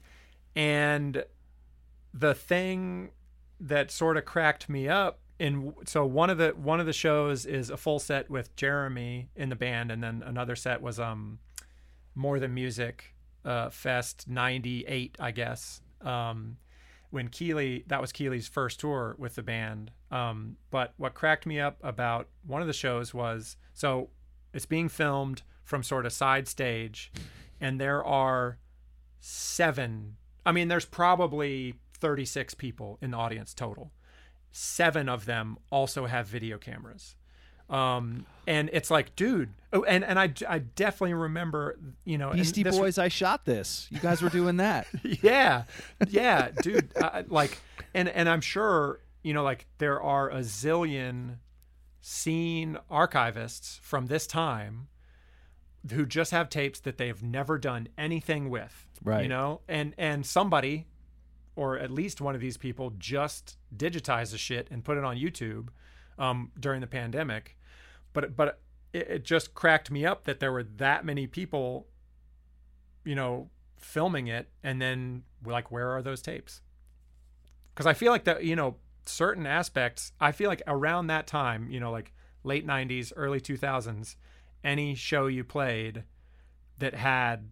and 0.56 1.24
the 2.14 2.34
thing 2.36 3.10
that 3.60 3.90
sort 3.90 4.18
of 4.18 4.26
cracked 4.26 4.70
me 4.70 4.88
up 4.88 5.20
in 5.40 5.74
so 5.86 6.06
one 6.06 6.30
of 6.30 6.38
the 6.38 6.50
one 6.50 6.80
of 6.80 6.86
the 6.86 6.94
shows 6.94 7.46
is 7.46 7.72
a 7.72 7.78
full 7.78 8.00
set 8.00 8.30
with 8.30 8.56
Jeremy 8.56 9.30
in 9.36 9.50
the 9.50 9.56
band, 9.56 9.92
and 9.92 10.04
then 10.04 10.24
another 10.24 10.56
set 10.56 10.82
was 10.82 11.00
um 11.00 11.40
more 12.14 12.40
than 12.40 12.54
music 12.54 13.14
uh, 13.46 13.70
fest 13.70 14.28
98 14.28 15.16
i 15.20 15.32
guess 15.32 15.82
um, 16.02 16.58
when 17.10 17.28
keeley 17.30 17.84
that 17.88 18.02
was 18.02 18.12
keeley's 18.12 18.48
first 18.48 18.80
tour 18.80 19.16
with 19.18 19.36
the 19.36 19.44
band. 19.44 19.92
Um, 20.12 20.58
but 20.72 20.94
what 20.98 21.14
cracked 21.14 21.46
me 21.46 21.60
up 21.60 21.78
about 21.84 22.28
one 22.46 22.62
of 22.62 22.68
the 22.68 22.74
shows 22.74 23.14
was 23.14 23.58
so 23.74 24.10
it's 24.54 24.66
being 24.66 24.90
filmed 24.90 25.44
from 25.64 25.84
sort 25.84 26.06
of 26.06 26.14
side 26.14 26.48
stage 26.48 27.12
and 27.60 27.82
there 27.82 28.04
are 28.04 28.58
seven 29.20 30.16
i 30.46 30.52
mean 30.54 30.70
there's 30.70 30.86
probably 30.86 31.74
36 31.98 32.54
people 32.54 32.98
in 33.02 33.12
the 33.12 33.18
audience 33.18 33.54
total. 33.54 33.92
Seven 34.52 35.10
of 35.10 35.26
them 35.26 35.58
also 35.72 36.06
have 36.06 36.28
video 36.28 36.58
cameras 36.58 37.16
um, 37.70 38.26
and 38.46 38.70
it's 38.72 38.90
like, 38.90 39.16
dude, 39.16 39.50
oh, 39.74 39.84
and 39.84 40.04
and 40.04 40.18
I, 40.18 40.32
I 40.48 40.60
definitely 40.60 41.14
remember, 41.14 41.78
you 42.06 42.18
know, 42.18 42.32
Beastie 42.32 42.64
this- 42.64 42.78
Boys, 42.78 42.98
I 42.98 43.10
shot 43.10 43.46
this. 43.46 43.88
You 43.92 44.00
guys 44.00 44.22
were 44.22 44.30
doing 44.30 44.58
that. 44.58 44.88
yeah, 45.04 45.64
yeah, 46.08 46.50
dude, 46.62 46.92
uh, 46.96 47.24
like, 47.28 47.60
and 47.94 48.08
and 48.10 48.30
I'm 48.30 48.42
sure, 48.42 49.00
you 49.24 49.34
know, 49.34 49.44
like 49.44 49.68
there 49.80 50.02
are 50.02 50.30
a 50.30 50.40
zillion 50.40 51.38
scene 52.02 52.78
archivists 52.90 53.80
from 53.82 54.06
this 54.06 54.28
time 54.28 54.88
who 55.92 56.06
just 56.06 56.32
have 56.32 56.50
tapes 56.50 56.80
that 56.82 56.98
they've 56.98 57.22
never 57.22 57.58
done 57.58 57.88
anything 57.98 58.50
with, 58.50 58.88
Right. 59.04 59.24
You 59.24 59.30
know, 59.30 59.62
and 59.68 59.94
and 59.98 60.26
somebody, 60.26 60.88
or 61.56 61.78
at 61.78 61.92
least 61.92 62.22
one 62.22 62.34
of 62.36 62.42
these 62.42 62.58
people, 62.58 62.94
just 62.98 63.58
digitized 63.76 64.32
the 64.32 64.38
shit 64.38 64.68
and 64.72 64.84
put 64.84 64.98
it 64.98 65.04
on 65.04 65.18
YouTube 65.18 65.68
um, 66.18 66.52
during 66.60 66.82
the 66.82 66.88
pandemic. 66.88 67.58
But 68.14 68.36
but 68.36 68.60
it, 68.94 69.08
it 69.10 69.26
just 69.26 69.54
cracked 69.54 69.92
me 69.92 70.06
up 70.06 70.26
that 70.26 70.40
there 70.40 70.52
were 70.52 70.64
that 70.64 71.06
many 71.06 71.28
people, 71.28 71.88
you 73.04 73.16
know, 73.16 73.50
filming 73.78 74.28
it, 74.28 74.50
and 74.64 74.82
then 74.82 75.24
like, 75.46 75.72
where 75.72 75.90
are 75.90 76.02
those 76.02 76.22
tapes? 76.22 76.62
Because 77.74 77.86
I 77.86 77.94
feel 77.94 78.12
like 78.12 78.24
that, 78.24 78.44
you 78.44 78.56
know, 78.56 78.78
certain 79.06 79.46
aspects. 79.46 80.12
I 80.20 80.32
feel 80.32 80.50
like 80.50 80.64
around 80.68 81.08
that 81.08 81.28
time, 81.28 81.70
you 81.70 81.80
know, 81.80 81.92
like 81.92 82.14
late 82.44 82.66
'90s, 82.66 83.14
early 83.16 83.40
2000s, 83.40 84.16
any 84.64 84.96
show 84.96 85.28
you 85.28 85.44
played 85.44 86.04
that 86.80 86.94
had, 86.94 87.52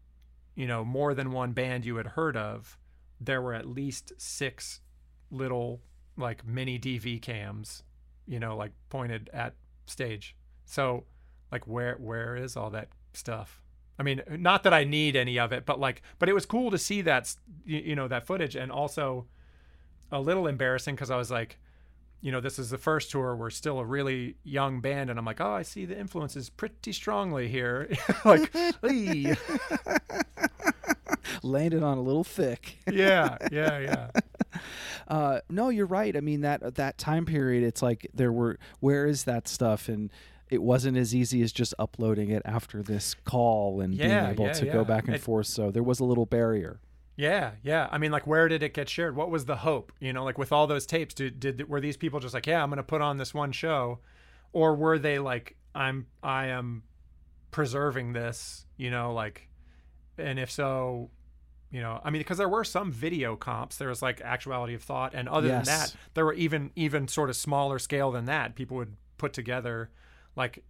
you 0.55 0.67
know, 0.67 0.83
more 0.83 1.13
than 1.13 1.31
one 1.31 1.51
band 1.51 1.85
you 1.85 1.95
had 1.95 2.07
heard 2.07 2.37
of, 2.37 2.77
there 3.19 3.41
were 3.41 3.53
at 3.53 3.67
least 3.67 4.13
six 4.17 4.81
little 5.31 5.81
like 6.17 6.45
mini 6.45 6.79
DV 6.79 7.21
cams, 7.21 7.83
you 8.27 8.39
know, 8.39 8.55
like 8.55 8.71
pointed 8.89 9.29
at 9.33 9.53
stage. 9.85 10.35
So, 10.65 11.05
like, 11.51 11.67
where 11.67 11.95
where 11.95 12.35
is 12.35 12.57
all 12.57 12.69
that 12.71 12.89
stuff? 13.13 13.61
I 13.97 14.03
mean, 14.03 14.21
not 14.29 14.63
that 14.63 14.73
I 14.73 14.83
need 14.83 15.15
any 15.15 15.39
of 15.39 15.53
it, 15.53 15.65
but 15.65 15.79
like, 15.79 16.01
but 16.19 16.27
it 16.27 16.33
was 16.33 16.45
cool 16.45 16.69
to 16.71 16.77
see 16.77 17.01
that, 17.03 17.33
you, 17.65 17.79
you 17.79 17.95
know, 17.95 18.07
that 18.07 18.27
footage, 18.27 18.55
and 18.55 18.71
also 18.71 19.25
a 20.11 20.19
little 20.19 20.47
embarrassing 20.47 20.95
because 20.95 21.09
I 21.09 21.15
was 21.15 21.31
like, 21.31 21.57
you 22.21 22.31
know, 22.31 22.41
this 22.41 22.59
is 22.59 22.69
the 22.69 22.77
first 22.77 23.11
tour. 23.11 23.35
We're 23.35 23.49
still 23.51 23.79
a 23.79 23.85
really 23.85 24.35
young 24.43 24.81
band, 24.81 25.09
and 25.09 25.17
I'm 25.17 25.25
like, 25.25 25.39
oh, 25.39 25.51
I 25.51 25.61
see 25.61 25.85
the 25.85 25.97
influences 25.97 26.49
pretty 26.49 26.91
strongly 26.91 27.47
here. 27.47 27.89
like. 28.25 28.53
Landed 31.43 31.83
on 31.83 31.97
a 31.97 32.01
little 32.01 32.23
thick. 32.23 32.79
yeah, 32.91 33.37
yeah, 33.51 33.79
yeah. 33.79 34.09
Uh, 35.07 35.39
no, 35.49 35.69
you're 35.69 35.85
right. 35.85 36.15
I 36.15 36.19
mean 36.21 36.41
that 36.41 36.75
that 36.75 36.97
time 36.97 37.25
period, 37.25 37.63
it's 37.63 37.81
like 37.81 38.07
there 38.13 38.31
were 38.31 38.57
where 38.79 39.05
is 39.05 39.23
that 39.25 39.47
stuff, 39.47 39.87
and 39.87 40.11
it 40.49 40.61
wasn't 40.61 40.97
as 40.97 41.13
easy 41.15 41.41
as 41.41 41.51
just 41.51 41.73
uploading 41.79 42.29
it 42.29 42.41
after 42.45 42.81
this 42.83 43.15
call 43.25 43.81
and 43.81 43.93
Yeah, 43.93 44.07
being 44.19 44.31
able 44.33 44.45
yeah, 44.47 44.53
to 44.53 44.65
yeah. 44.67 44.73
go 44.73 44.83
back 44.85 45.05
and 45.05 45.15
It- 45.15 45.21
forth. 45.21 45.47
So 45.47 45.71
there 45.71 45.83
was 45.83 45.99
a 45.99 46.05
little 46.05 46.25
barrier. 46.25 46.79
Yeah, 47.17 47.51
yeah. 47.63 47.87
I 47.91 47.97
mean, 47.97 48.11
like, 48.11 48.27
where 48.27 48.47
did 48.49 48.61
it 48.61 48.73
get 48.73 48.89
shared? 48.89 49.15
What 49.15 49.31
was 49.31 49.45
the 49.45 49.55
hope? 49.57 49.93
You 50.01 50.11
know, 50.11 50.23
like 50.25 50.37
with 50.37 50.51
all 50.51 50.67
those 50.67 50.85
tapes, 50.85 51.13
did 51.13 51.39
did 51.39 51.69
were 51.69 51.79
these 51.79 51.95
people 51.97 52.19
just 52.19 52.33
like, 52.33 52.45
yeah, 52.45 52.61
I'm 52.61 52.69
going 52.69 52.77
to 52.77 52.83
put 52.83 53.01
on 53.01 53.17
this 53.17 53.33
one 53.33 53.51
show, 53.53 53.99
or 54.53 54.75
were 54.75 54.99
they 54.99 55.17
like, 55.19 55.55
I'm 55.73 56.07
I 56.21 56.47
am 56.47 56.83
preserving 57.51 58.13
this? 58.13 58.65
You 58.77 58.91
know, 58.91 59.13
like, 59.13 59.47
and 60.17 60.37
if 60.39 60.51
so, 60.51 61.09
you 61.75 61.81
know, 61.81 61.99
I 62.05 62.09
mean, 62.09 62.21
because 62.21 62.37
there 62.37 62.47
were 62.47 62.63
some 62.63 62.89
video 62.91 63.35
comps. 63.35 63.75
There 63.75 63.89
was 63.89 64.01
like 64.01 64.21
Actuality 64.21 64.73
of 64.75 64.81
Thought, 64.81 65.13
and 65.13 65.27
other 65.27 65.47
Yes. 65.49 65.65
than 65.67 65.77
that, 65.77 65.95
there 66.13 66.23
were 66.25 66.33
even 66.33 66.71
even 66.75 67.07
sort 67.09 67.29
of 67.29 67.35
smaller 67.35 67.79
scale 67.79 68.11
than 68.11 68.25
that. 68.25 68.55
People 68.55 68.77
would 68.77 68.95
put 69.17 69.33
together 69.33 69.89
like 70.37 70.63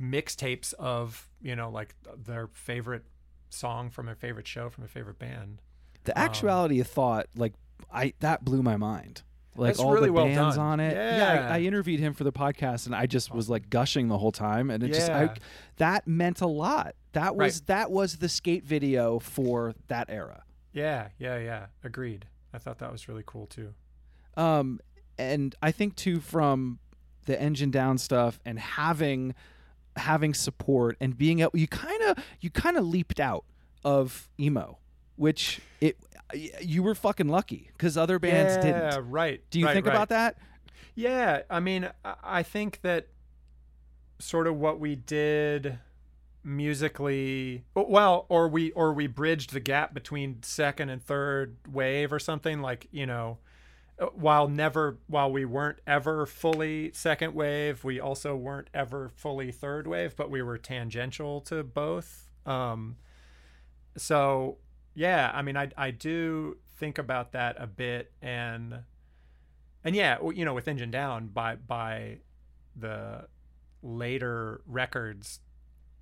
mixtapes 0.00 0.72
of 0.74 1.28
you 1.40 1.54
know 1.54 1.70
like 1.70 1.94
their 2.16 2.48
favorite 2.48 3.04
song 3.48 3.90
from 3.90 4.06
their 4.06 4.14
favorite 4.16 4.48
show 4.48 4.68
from 4.68 4.82
a 4.84 4.88
favorite 4.88 5.18
band. 5.20 5.62
The 6.04 6.18
Um, 6.18 6.24
actuality 6.24 6.80
of 6.80 6.88
thought, 6.88 7.26
like 7.36 7.52
I 7.92 8.14
that 8.18 8.44
blew 8.44 8.62
my 8.62 8.76
mind. 8.76 9.22
Like 9.56 9.70
That's 9.70 9.80
all 9.80 9.92
really 9.92 10.06
the 10.06 10.12
well 10.12 10.26
bands 10.26 10.56
done. 10.56 10.64
on 10.64 10.80
it. 10.80 10.94
Yeah. 10.94 11.48
I, 11.50 11.56
I 11.56 11.60
interviewed 11.60 11.98
him 12.00 12.14
for 12.14 12.24
the 12.24 12.32
podcast, 12.32 12.86
and 12.86 12.94
I 12.94 13.06
just 13.06 13.34
was 13.34 13.48
like 13.50 13.68
gushing 13.68 14.08
the 14.08 14.16
whole 14.18 14.32
time, 14.32 14.70
and 14.70 14.82
it 14.82 14.88
just 14.92 15.10
I, 15.10 15.34
that 15.76 16.06
meant 16.06 16.40
a 16.40 16.46
lot. 16.46 16.94
That 17.12 17.34
was 17.36 17.56
Right. 17.56 17.66
that 17.66 17.90
was 17.90 18.18
the 18.18 18.28
skate 18.28 18.64
video 18.64 19.18
for 19.18 19.74
that 19.88 20.06
era. 20.08 20.44
Yeah, 20.72 21.08
yeah, 21.18 21.36
yeah. 21.38 21.66
Agreed. 21.82 22.26
I 22.54 22.58
thought 22.58 22.78
that 22.78 22.92
was 22.92 23.08
really 23.08 23.24
cool 23.26 23.46
too. 23.46 23.74
Um, 24.36 24.78
and 25.18 25.54
I 25.60 25.72
think 25.72 25.96
too 25.96 26.20
from 26.20 26.78
the 27.26 27.40
engine 27.40 27.70
down 27.72 27.98
stuff 27.98 28.38
and 28.44 28.58
having 28.58 29.34
having 29.96 30.32
support 30.32 30.96
and 31.00 31.18
being 31.18 31.40
able 31.40 31.50
you 31.58 31.66
kind 31.66 32.00
of 32.04 32.24
you 32.40 32.50
kind 32.50 32.76
of 32.76 32.86
leaped 32.86 33.18
out 33.18 33.44
of 33.84 34.28
emo, 34.38 34.78
which 35.20 35.60
it 35.82 35.98
you 36.62 36.82
were 36.82 36.94
fucking 36.94 37.28
lucky 37.28 37.68
because 37.76 37.98
other 37.98 38.18
bands 38.18 38.54
yeah, 38.56 38.62
didn't. 38.62 38.92
Yeah, 38.92 39.00
right. 39.04 39.42
Do 39.50 39.60
you 39.60 39.66
right, 39.66 39.74
think 39.74 39.84
right. 39.86 39.94
about 39.94 40.08
that? 40.08 40.38
Yeah, 40.94 41.42
I 41.50 41.60
mean, 41.60 41.90
I- 42.04 42.42
think 42.42 42.80
that 42.80 43.08
sort 44.18 44.46
of 44.46 44.56
what 44.56 44.80
we 44.80 44.96
did 44.96 45.78
musically 46.42 47.64
well 47.74 48.24
or 48.30 48.48
we 48.48 48.70
or 48.72 48.94
we 48.94 49.06
bridged 49.06 49.52
the 49.52 49.60
gap 49.60 49.92
between 49.92 50.42
second 50.42 50.88
and 50.88 51.04
third 51.04 51.56
wave 51.70 52.14
or 52.14 52.18
something 52.18 52.62
like 52.62 52.86
you 52.90 53.04
know 53.04 53.36
uh, 53.98 54.06
while 54.14 54.48
never 54.48 54.96
while 55.06 55.30
we 55.30 55.44
weren't 55.44 55.78
ever 55.86 56.24
fully 56.24 56.90
second 56.94 57.34
wave 57.34 57.84
we 57.84 58.00
also 58.00 58.34
weren't 58.34 58.68
ever 58.72 59.10
fully 59.16 59.52
third 59.52 59.86
wave 59.86 60.16
but 60.16 60.30
we 60.30 60.40
were 60.40 60.56
tangential 60.56 61.42
to 61.42 61.62
both 61.62 62.30
um 62.46 62.96
so 63.98 64.56
yeah 64.94 65.30
i 65.34 65.42
mean 65.42 65.56
i 65.56 65.68
i 65.76 65.90
do 65.90 66.56
think 66.78 66.98
about 66.98 67.32
that 67.32 67.56
a 67.58 67.66
bit 67.66 68.12
and 68.22 68.80
and 69.84 69.94
yeah 69.94 70.18
you 70.34 70.44
know 70.44 70.54
with 70.54 70.66
engine 70.68 70.90
down 70.90 71.26
by 71.28 71.54
by 71.56 72.18
the 72.76 73.26
later 73.82 74.60
records 74.66 75.40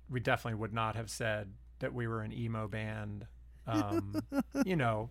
we 0.09 0.19
definitely 0.19 0.59
would 0.59 0.73
not 0.73 0.95
have 0.95 1.09
said 1.09 1.51
that 1.79 1.93
we 1.93 2.07
were 2.07 2.21
an 2.21 2.33
emo 2.33 2.67
band 2.67 3.25
um 3.67 4.21
you 4.65 4.75
know 4.75 5.09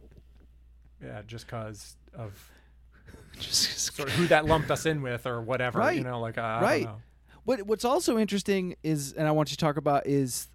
yeah 1.03 1.23
just 1.27 1.47
because 1.47 1.97
of 2.15 2.51
Just 3.39 3.95
sort 3.95 4.09
of 4.09 4.15
who 4.17 4.27
that 4.27 4.47
lumped 4.47 4.71
us 4.71 4.85
in 4.85 5.01
with 5.01 5.25
or 5.27 5.41
whatever 5.41 5.79
Right. 5.79 5.97
you 5.97 6.03
know 6.05 6.21
like 6.21 6.37
I, 6.39 6.59
I 6.59 6.63
Right. 6.63 6.85
don't 6.85 6.93
know. 6.95 7.03
What 7.45 7.63
What's 7.63 7.85
also 7.85 8.19
interesting 8.19 8.75
is, 8.83 9.13
and 9.15 9.27
I 9.27 9.31
want 9.31 9.51
you 9.51 9.57
to 9.57 9.61
talk 9.61 9.77
about 9.79 10.07
is 10.07 10.49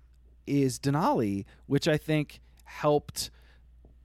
is 0.46 0.78
Denali, 0.80 1.46
which 1.66 1.88
I 1.88 1.98
think 1.98 2.42
helped 2.74 3.30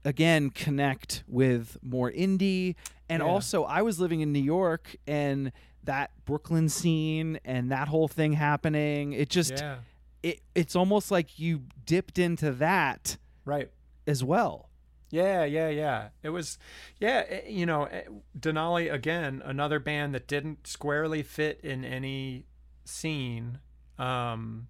again 0.05 0.51
connect 0.51 1.25
with 1.27 1.77
more 1.83 2.11
indie, 2.11 2.75
and 3.09 3.21
Yeah. 3.23 3.29
also 3.29 3.65
I 3.65 3.83
was 3.83 3.99
living 4.01 4.21
in 4.21 4.33
New 4.33 4.43
York 4.43 4.97
and 5.07 5.53
that 5.85 6.11
Brooklyn 6.25 6.69
scene 6.69 7.39
and 7.45 7.71
that 7.71 7.89
whole 7.89 8.09
thing 8.09 8.35
happening. 8.35 9.13
It 9.13 9.29
just 9.31 9.53
yeah 9.53 9.79
it 10.23 10.41
it's 10.55 10.75
almost 10.77 11.11
like 11.11 11.39
you 11.39 11.63
dipped 11.85 12.19
into 12.19 12.51
that 12.53 13.17
right 13.45 13.71
as 14.07 14.23
well. 14.25 14.69
Yeah, 15.11 15.45
yeah, 15.45 15.71
yeah. 15.71 16.09
It 16.23 16.29
was, 16.29 16.59
yeah, 17.01 17.25
eh, 17.29 17.41
you 17.49 17.65
know, 17.65 17.85
eh, 17.85 18.03
Denali 18.39 18.93
again, 18.93 19.41
another 19.43 19.79
band 19.81 20.15
that 20.15 20.27
didn't 20.27 20.67
squarely 20.67 21.23
fit 21.23 21.61
in 21.63 21.83
any 21.83 22.45
scene, 22.85 23.59
um, 23.99 24.69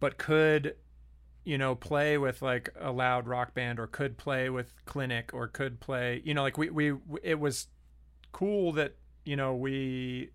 but 0.00 0.18
could, 0.18 0.74
you 1.44 1.58
know, 1.58 1.74
play 1.74 2.18
with 2.18 2.42
like 2.42 2.70
a 2.80 2.92
loud 2.92 3.26
rock 3.26 3.54
band 3.54 3.78
or 3.78 3.86
could 3.86 4.16
play 4.16 4.48
with 4.48 4.72
Clinic 4.84 5.30
or 5.32 5.48
could 5.48 5.80
play, 5.80 6.22
you 6.24 6.34
know, 6.34 6.42
like 6.42 6.56
we 6.56 6.70
we 6.70 6.94
it 7.22 7.38
was 7.40 7.68
cool 8.32 8.72
that 8.72 8.96
you 9.24 9.36
know 9.36 9.54
we 9.54 10.30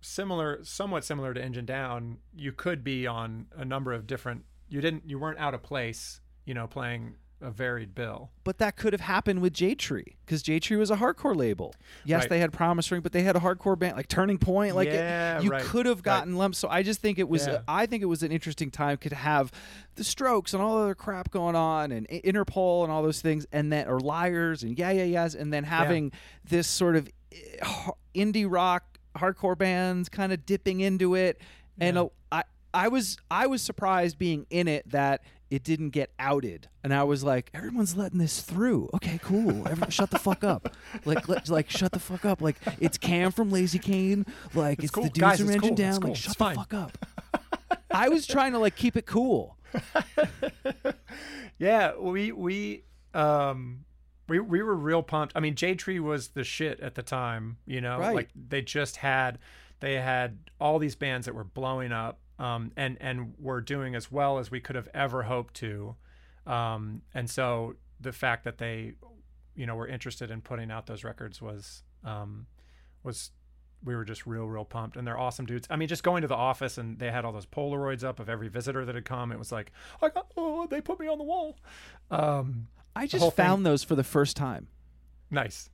similar, 0.00 0.60
somewhat 0.62 1.04
similar 1.04 1.34
to 1.34 1.42
Engine 1.42 1.66
Down. 1.66 2.18
You 2.36 2.52
could 2.52 2.84
be 2.84 3.06
on 3.06 3.46
a 3.56 3.64
number 3.64 3.92
of 3.92 4.06
different. 4.06 4.44
You 4.68 4.80
didn't. 4.80 5.04
You 5.06 5.18
weren't 5.18 5.38
out 5.38 5.54
of 5.54 5.62
place. 5.62 6.20
You 6.44 6.54
know, 6.54 6.66
playing 6.66 7.14
a 7.40 7.50
varied 7.50 7.94
bill. 7.94 8.30
But 8.44 8.58
that 8.58 8.76
could 8.76 8.92
have 8.92 9.00
happened 9.02 9.40
with 9.40 9.52
Jade 9.52 9.78
Tree 9.78 10.16
because 10.26 10.42
Jade 10.42 10.62
Tree 10.62 10.76
was 10.76 10.90
a 10.90 10.96
hardcore 10.96 11.36
label. 11.36 11.74
Yes, 12.04 12.22
Right. 12.22 12.30
they 12.30 12.38
had 12.40 12.52
Promise 12.52 12.90
Ring, 12.90 13.00
but 13.00 13.12
they 13.12 13.22
had 13.22 13.36
a 13.36 13.40
hardcore 13.40 13.78
band 13.78 13.96
like 13.96 14.08
Turning 14.08 14.38
Point. 14.38 14.74
Like 14.74 14.88
it- 14.88 14.94
Yeah, 14.94 15.40
you 15.40 15.50
right, 15.50 15.62
could 15.62 15.86
have 15.86 15.98
right. 15.98 16.04
gotten 16.04 16.36
lumps. 16.36 16.58
So 16.58 16.68
I 16.68 16.82
just 16.82 17.00
think 17.00 17.18
it 17.18 17.28
was. 17.28 17.46
Yeah. 17.46 17.60
I 17.68 17.86
think 17.86 18.02
it 18.02 18.06
was 18.06 18.22
an 18.22 18.32
interesting 18.32 18.70
time. 18.70 18.96
Could 18.96 19.12
have 19.12 19.52
the 19.94 20.02
Strokes 20.04 20.52
and 20.52 20.62
all 20.62 20.78
the 20.78 20.82
other 20.84 20.94
crap 20.94 21.30
going 21.30 21.54
on, 21.54 21.92
and 21.92 22.08
Interpol 22.08 22.82
and 22.82 22.90
all 22.92 23.02
those 23.02 23.20
things, 23.20 23.46
and 23.52 23.72
then 23.72 23.86
or 23.86 24.00
Liars 24.00 24.62
and 24.64 24.76
yeah, 24.78 24.90
yeah, 24.90 25.04
yes, 25.04 25.34
and 25.34 25.52
then 25.52 25.64
having 25.64 26.10
this 26.48 26.66
sort 26.66 26.96
of 26.96 27.08
eh, 27.32 27.90
indie 28.14 28.46
rock 28.50 28.98
hardcore 29.16 29.56
bands 29.56 30.08
kind 30.08 30.32
of 30.32 30.44
dipping 30.46 30.80
into 30.80 31.14
it, 31.14 31.40
and 31.80 31.96
Yeah. 31.96 32.02
uh, 32.02 32.08
I 32.32 32.42
I 32.74 32.88
was 32.88 33.16
I 33.30 33.46
was 33.46 33.62
surprised 33.62 34.18
being 34.18 34.46
in 34.50 34.68
it 34.68 34.88
that 34.90 35.22
it 35.50 35.64
didn't 35.64 35.90
get 35.90 36.10
outed, 36.18 36.68
and 36.84 36.92
I 36.92 37.04
was 37.04 37.24
like, 37.24 37.50
everyone's 37.54 37.96
letting 37.96 38.18
this 38.18 38.40
through. 38.42 38.90
Okay, 38.94 39.18
cool. 39.22 39.66
Everyone, 39.66 39.90
shut 39.90 40.10
the 40.10 40.18
fuck 40.18 40.44
up. 40.44 40.74
Like, 41.04 41.28
let, 41.28 41.48
like 41.48 41.70
shut 41.70 41.92
the 41.92 41.98
fuck 41.98 42.24
up. 42.24 42.40
Like 42.42 42.56
it's 42.80 42.98
Cam 42.98 43.32
from 43.32 43.50
Lazycain. 43.50 44.26
Like 44.54 44.82
it's, 44.82 44.90
cool. 44.90 45.04
the 45.04 45.08
dudes 45.10 45.20
Guys, 45.20 45.38
from 45.40 45.48
Engine 45.50 45.68
cool. 45.70 45.76
Down. 45.76 46.00
cool. 46.00 46.10
Like 46.10 46.18
It's 46.18 46.20
shut 46.26 46.36
fine. 46.36 46.54
the 46.54 46.60
fuck 46.60 46.74
up. 46.74 46.98
I 47.90 48.08
was 48.10 48.26
trying 48.26 48.52
to 48.52 48.58
like 48.58 48.76
keep 48.76 48.96
it 48.96 49.06
cool. 49.06 49.56
Yeah, 51.58 51.96
we 51.98 52.30
we 52.32 52.84
um 53.14 53.84
we 54.28 54.38
we 54.38 54.62
were 54.62 54.76
real 54.76 55.02
pumped. 55.02 55.32
I 55.36 55.40
mean, 55.40 55.54
Jade 55.56 55.78
Tree 55.78 55.98
was 56.00 56.28
the 56.28 56.44
shit 56.44 56.78
at 56.80 56.94
the 56.94 57.02
time. 57.02 57.56
You 57.66 57.80
know, 57.80 57.98
Right. 57.98 58.14
like 58.14 58.28
they 58.34 58.62
just 58.62 58.96
had 58.96 59.38
they 59.80 59.94
had 59.94 60.38
all 60.60 60.78
these 60.78 60.94
bands 60.94 61.26
that 61.26 61.34
were 61.34 61.44
blowing 61.44 61.90
up, 61.92 62.20
um, 62.38 62.72
and 62.76 62.96
and 63.00 63.34
were 63.38 63.60
doing 63.60 63.94
as 63.94 64.10
well 64.12 64.38
as 64.38 64.50
we 64.50 64.60
could 64.60 64.76
have 64.76 64.88
ever 64.94 65.24
hoped 65.24 65.54
to, 65.54 65.96
um, 66.46 67.02
and 67.14 67.28
so 67.28 67.74
the 68.00 68.12
fact 68.12 68.44
that 68.44 68.58
they, 68.58 68.92
you 69.56 69.66
know, 69.66 69.74
were 69.74 69.88
interested 69.88 70.30
in 70.30 70.40
putting 70.40 70.70
out 70.70 70.86
those 70.86 71.02
records 71.04 71.42
was 71.42 71.82
um 72.04 72.46
was 73.02 73.30
we 73.84 73.94
were 73.94 74.04
just 74.04 74.26
real 74.26 74.46
real 74.46 74.64
pumped. 74.64 74.96
And 74.96 75.06
they're 75.06 75.18
awesome 75.18 75.46
dudes. 75.46 75.66
I 75.70 75.76
mean 75.76 75.88
just 75.88 76.02
going 76.02 76.22
to 76.22 76.28
the 76.28 76.34
office 76.34 76.78
and 76.78 76.98
they 76.98 77.10
had 77.10 77.24
all 77.24 77.32
those 77.32 77.46
polaroids 77.46 78.02
up 78.04 78.18
of 78.20 78.28
every 78.28 78.48
visitor 78.48 78.84
that 78.84 78.94
had 78.94 79.04
come. 79.04 79.30
It 79.32 79.38
was 79.38 79.52
like 79.52 79.72
i 80.02 80.08
got 80.08 80.30
oh 80.36 80.66
they 80.66 80.80
put 80.80 80.98
me 81.00 81.06
on 81.08 81.18
the 81.18 81.24
wall. 81.24 81.56
Um 82.10 82.68
I 82.96 83.06
just 83.06 83.22
thing- 83.22 83.30
found 83.32 83.66
those 83.66 83.84
for 83.84 83.94
the 83.94 84.04
first 84.04 84.36
time, 84.36 84.68
nice. 85.30 85.70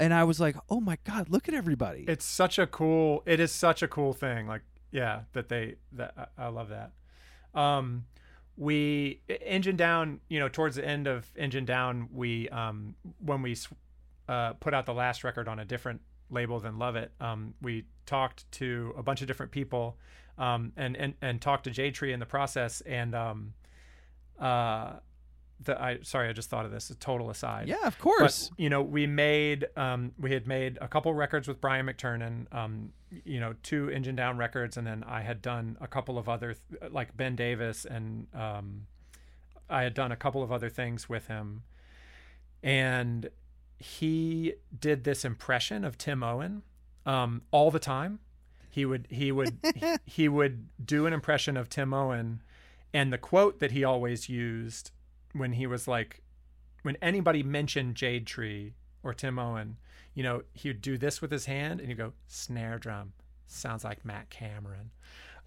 And 0.00 0.14
I 0.14 0.22
was 0.22 0.38
like, 0.38 0.54
oh 0.70 0.80
my 0.80 0.98
god, 1.04 1.28
look 1.28 1.48
at 1.48 1.54
everybody. 1.54 2.04
it's 2.06 2.24
such 2.24 2.58
a 2.58 2.66
cool 2.66 3.22
it 3.26 3.40
is 3.40 3.50
such 3.52 3.82
a 3.82 3.88
cool 3.88 4.12
thing. 4.12 4.46
Like 4.46 4.62
yeah 4.90 5.20
that 5.32 5.48
they 5.48 5.76
that 5.92 6.14
i, 6.16 6.44
I 6.44 6.48
love 6.48 6.68
that. 6.70 6.92
Um 7.58 8.04
we 8.56 9.20
engine 9.46 9.76
down 9.76 10.20
you 10.28 10.40
know 10.40 10.48
towards 10.48 10.76
the 10.76 10.84
end 10.84 11.06
of 11.06 11.30
engine 11.36 11.64
down 11.64 12.08
we 12.12 12.48
um 12.48 12.94
when 13.20 13.40
we 13.40 13.56
uh 14.28 14.52
put 14.54 14.74
out 14.74 14.84
the 14.84 14.94
last 14.94 15.22
record 15.22 15.48
on 15.48 15.60
a 15.60 15.64
different 15.64 16.00
label 16.30 16.58
than 16.58 16.74
Lovitt 16.74 17.10
um 17.20 17.54
we 17.62 17.84
talked 18.04 18.50
to 18.52 18.92
a 18.98 19.02
bunch 19.02 19.20
of 19.20 19.28
different 19.28 19.52
people 19.52 19.96
um 20.38 20.72
and 20.76 20.96
and 20.96 21.14
and 21.22 21.40
talked 21.40 21.64
to 21.64 21.70
Jade 21.70 21.94
Tree 21.94 22.12
in 22.12 22.18
the 22.18 22.26
process 22.26 22.80
and 22.82 23.14
um 23.14 23.54
uh 24.40 24.94
the 25.60 25.80
i 25.82 25.98
sorry 26.02 26.28
i 26.28 26.32
just 26.32 26.48
thought 26.50 26.64
of 26.64 26.70
this 26.70 26.90
a 26.90 26.94
total 26.94 27.30
aside. 27.30 27.68
Yeah, 27.68 27.86
of 27.86 27.96
but 27.98 28.02
course. 28.02 28.50
you 28.56 28.70
know 28.70 28.82
we 28.82 29.06
made 29.06 29.66
um, 29.76 30.12
we 30.18 30.32
had 30.32 30.46
made 30.46 30.78
a 30.80 30.88
couple 30.88 31.12
records 31.14 31.48
with 31.48 31.60
Brian 31.60 31.86
McTernan 31.86 32.46
um, 32.54 32.92
you 33.24 33.40
know 33.40 33.54
two 33.62 33.88
engine 33.90 34.14
down 34.16 34.36
records 34.36 34.76
and 34.76 34.86
then 34.86 35.02
i 35.06 35.22
had 35.22 35.40
done 35.40 35.76
a 35.80 35.86
couple 35.86 36.18
of 36.18 36.28
other 36.28 36.54
th- 36.54 36.92
like 36.92 37.16
ben 37.16 37.34
davis 37.34 37.86
and 37.86 38.26
um, 38.34 38.86
i 39.70 39.82
had 39.82 39.94
done 39.94 40.12
a 40.12 40.16
couple 40.16 40.42
of 40.42 40.52
other 40.52 40.68
things 40.68 41.08
with 41.08 41.26
him. 41.26 41.62
And 42.62 43.30
he 43.78 44.54
did 44.78 45.04
this 45.04 45.24
impression 45.24 45.84
of 45.84 45.96
tim 45.96 46.22
owen 46.22 46.62
um, 47.06 47.42
all 47.50 47.70
the 47.70 47.78
time. 47.78 48.18
He 48.70 48.84
would 48.84 49.06
he 49.10 49.32
would 49.32 49.58
he 50.04 50.28
would 50.28 50.68
do 50.84 51.06
an 51.06 51.12
impression 51.12 51.56
of 51.56 51.68
tim 51.68 51.94
owen 51.94 52.42
and 52.92 53.12
the 53.12 53.18
quote 53.18 53.58
that 53.60 53.70
he 53.72 53.84
always 53.84 54.28
used 54.28 54.90
when 55.38 55.52
he 55.52 55.66
was 55.66 55.88
like 55.88 56.22
when 56.82 56.96
anybody 57.02 57.42
mentioned 57.42 57.94
Jade 57.94 58.26
Tree 58.26 58.74
or 59.02 59.12
Tim 59.14 59.38
Owen, 59.38 59.76
you 60.14 60.22
know, 60.22 60.42
he 60.52 60.68
would 60.68 60.80
do 60.80 60.96
this 60.98 61.20
with 61.20 61.30
his 61.30 61.46
hand 61.46 61.80
and 61.80 61.88
he'd 61.88 61.96
go, 61.98 62.12
snare 62.26 62.78
drum. 62.78 63.12
Sounds 63.46 63.84
like 63.84 64.04
Matt 64.04 64.30
Cameron. 64.30 64.90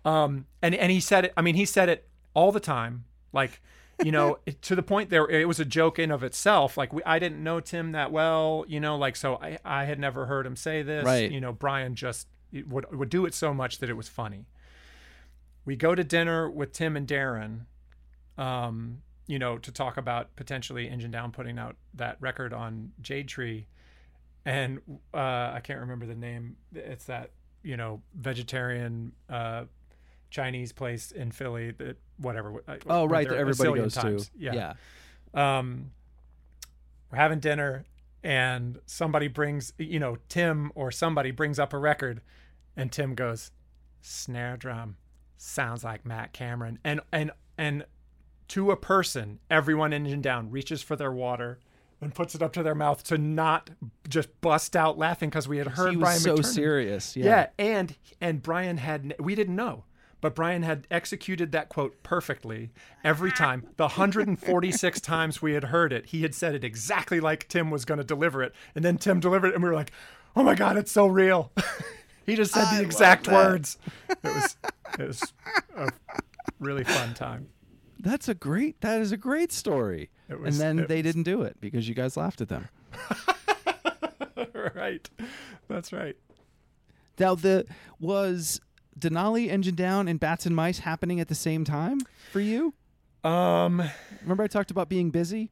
Um, 0.04 0.46
and, 0.62 0.74
and 0.74 0.92
he 0.92 1.00
said 1.00 1.26
it, 1.26 1.34
I 1.38 1.42
mean, 1.42 1.56
he 1.56 1.66
said 1.66 1.90
it 1.90 2.08
all 2.34 2.52
the 2.52 2.60
time. 2.60 3.06
Like, 3.34 3.62
you 4.04 4.12
know, 4.12 4.40
to 4.62 4.76
the 4.76 4.84
point 4.84 5.10
there, 5.10 5.28
it 5.30 5.48
was 5.48 5.60
a 5.60 5.66
joke 5.66 6.00
in 6.00 6.12
of 6.12 6.24
itself. 6.24 6.78
Like 6.78 6.92
we, 6.94 7.04
I 7.06 7.20
didn't 7.20 7.44
know 7.44 7.60
Tim 7.60 7.92
that 7.94 8.12
well, 8.12 8.66
you 8.68 8.80
know, 8.80 8.98
like, 8.98 9.16
so 9.16 9.36
I, 9.36 9.58
I 9.64 9.86
had 9.86 10.00
never 10.00 10.26
heard 10.26 10.46
him 10.46 10.56
say 10.56 10.82
this, 10.82 11.06
Right. 11.06 11.32
you 11.32 11.40
know, 11.40 11.54
Brian 11.54 11.96
just 11.96 12.28
would, 12.68 12.94
would 12.96 13.10
do 13.10 13.26
it 13.26 13.34
so 13.34 13.54
much 13.54 13.78
that 13.80 13.90
it 13.90 13.96
was 13.96 14.10
funny. 14.10 14.46
We 15.64 15.76
go 15.76 15.94
to 15.96 16.04
dinner 16.04 16.50
with 16.50 16.74
Tim 16.74 16.98
and 16.98 17.08
Darren, 17.08 17.66
um, 18.38 19.02
you 19.32 19.40
know, 19.40 19.58
to 19.58 19.72
talk 19.72 19.96
about 19.96 20.36
potentially 20.36 20.90
Engine 20.90 21.10
Down 21.10 21.32
putting 21.32 21.58
out 21.58 21.78
that 21.94 22.18
record 22.20 22.52
on 22.52 22.92
Jade 23.02 23.30
Tree, 23.30 23.66
and 24.44 24.82
uh, 25.14 25.18
I 25.54 25.62
can't 25.64 25.80
remember 25.80 26.06
the 26.06 26.16
name. 26.16 26.58
It's 26.76 27.06
that 27.06 27.32
you 27.64 27.78
know 27.78 28.02
vegetarian 28.14 29.14
uh, 29.30 29.64
Chinese 30.32 30.74
place 30.74 31.12
in 31.12 31.32
Philly 31.32 31.72
that 31.72 31.96
whatever. 32.18 32.62
uh, 32.68 32.76
oh, 32.88 33.06
right, 33.06 33.26
that 33.26 33.38
everybody 33.38 33.80
goes 33.80 33.94
times. 33.94 34.26
to. 34.26 34.32
Yeah. 34.38 34.74
yeah. 35.34 35.60
Um, 35.60 35.92
we're 37.10 37.18
having 37.18 37.40
dinner, 37.40 37.86
and 38.22 38.80
somebody 38.86 39.30
brings 39.30 39.72
you 39.78 40.02
know 40.02 40.18
Tim 40.28 40.74
or 40.76 40.92
somebody 40.92 41.32
brings 41.32 41.58
up 41.58 41.72
a 41.72 41.78
record, 41.78 42.20
and 42.76 42.92
Tim 42.92 43.16
goes, 43.16 43.52
snare 44.02 44.58
drum 44.58 44.98
sounds 45.38 45.86
like 45.86 46.06
Matt 46.06 46.34
Cameron, 46.34 46.80
and 46.84 47.00
and 47.14 47.32
and 47.58 47.86
to 48.52 48.70
a 48.72 48.76
person, 48.76 49.40
everyone 49.50 49.94
engine 49.94 50.22
down 50.22 50.52
reaches 50.52 50.82
for 50.84 50.98
their 50.98 51.12
water 51.12 51.58
and 52.02 52.14
puts 52.14 52.36
it 52.36 52.42
up 52.42 52.52
to 52.52 52.62
their 52.64 52.76
mouth 52.76 53.02
to 53.04 53.18
not 53.18 53.70
just 54.10 54.42
bust 54.42 54.76
out 54.76 54.98
laughing 54.98 55.30
because 55.30 55.48
we 55.48 55.58
had 55.58 55.68
heard 55.68 55.92
he 55.92 55.96
was 55.98 56.04
Brian 56.04 56.20
so 56.20 56.36
McTernan. 56.36 56.46
serious. 56.46 57.16
Yeah. 57.16 57.26
Yeah. 57.26 57.48
and 57.58 57.96
and 58.20 58.42
Brian 58.44 58.78
had 58.78 59.16
we 59.20 59.36
didn't 59.36 59.56
know, 59.56 59.86
but 60.20 60.36
Brian 60.36 60.64
had 60.64 60.86
executed 60.92 61.54
that 61.54 61.70
quote 61.70 62.04
perfectly 62.04 62.72
every 63.06 63.32
time. 63.32 63.68
The 63.78 63.84
146 63.84 65.00
times 65.02 65.42
we 65.42 65.54
had 65.54 65.66
heard 65.66 65.94
it, 65.94 66.08
he 66.08 66.24
had 66.24 66.36
said 66.36 66.54
it 66.54 66.66
exactly 66.66 67.22
like 67.22 67.48
Tim 67.48 67.72
was 67.72 67.86
going 67.86 68.00
to 68.00 68.04
deliver 68.04 68.44
it, 68.44 68.54
and 68.76 68.84
then 68.84 68.98
Tim 68.98 69.22
delivered 69.22 69.48
it, 69.50 69.54
and 69.54 69.64
we 69.64 69.70
were 69.70 69.76
like, 69.76 69.92
"Oh 70.36 70.44
my 70.44 70.56
god, 70.56 70.76
it's 70.76 70.92
so 70.92 71.08
real." 71.08 71.54
he 72.26 72.36
just 72.36 72.54
said 72.54 72.66
I 72.66 72.78
the 72.80 72.84
exact 72.84 73.30
words. 73.30 73.78
It 74.10 74.18
was 74.24 74.58
it 75.00 75.08
was 75.08 75.34
a 75.78 75.90
really 76.60 76.84
fun 76.84 77.14
time. 77.14 77.48
That's 78.02 78.28
a 78.28 78.34
great. 78.34 78.82
That 78.82 79.00
is 79.00 79.12
a 79.12 79.18
great 79.18 79.52
story. 79.52 80.10
Was- 80.30 80.60
and 80.60 80.80
then 80.80 80.88
they 80.88 81.02
didn't 81.02 81.24
do 81.24 81.42
it 81.44 81.58
because 81.62 81.88
you 81.88 81.96
guys 81.96 82.18
laughed 82.18 82.42
at 82.42 82.50
them. 82.50 82.68
right, 84.76 85.10
that's 85.68 85.94
right. 85.94 86.18
Now 87.20 87.36
the 87.36 87.66
was 88.00 88.60
Denali 89.00 89.50
Engine 89.50 89.76
Down 89.76 90.08
and 90.08 90.20
Bats 90.20 90.46
and 90.46 90.56
Mice 90.56 90.80
happening 90.80 91.20
at 91.20 91.28
the 91.28 91.36
same 91.36 91.64
time 91.64 92.00
for 92.32 92.40
you? 92.40 92.74
Um. 93.24 93.84
Remember 94.22 94.44
I 94.44 94.48
talked 94.48 94.72
about 94.72 94.90
being 94.90 95.12
busy? 95.12 95.52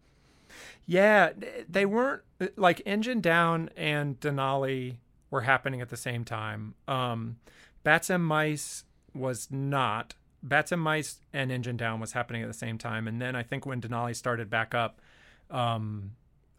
Yeah, 0.85 1.31
they 1.67 1.85
weren't 1.85 2.23
like 2.55 2.81
Engine 2.85 3.21
Down 3.21 3.69
and 3.77 4.19
Denali 4.19 4.95
were 5.29 5.41
happening 5.41 5.81
at 5.81 5.89
the 5.89 5.97
same 5.97 6.25
time. 6.25 6.73
Um, 6.87 7.37
Bats 7.83 8.09
and 8.09 8.25
Mice 8.25 8.85
was 9.13 9.49
not. 9.51 10.15
Bats 10.41 10.71
and 10.71 10.81
Mice 10.81 11.19
and 11.33 11.51
Engine 11.51 11.77
Down 11.77 11.99
was 11.99 12.13
happening 12.13 12.41
at 12.41 12.47
the 12.47 12.53
same 12.53 12.77
time, 12.77 13.07
and 13.07 13.21
then 13.21 13.35
I 13.35 13.43
think 13.43 13.65
when 13.65 13.81
Denali 13.81 14.15
started 14.15 14.49
back 14.49 14.73
up, 14.73 15.01
um, 15.49 16.11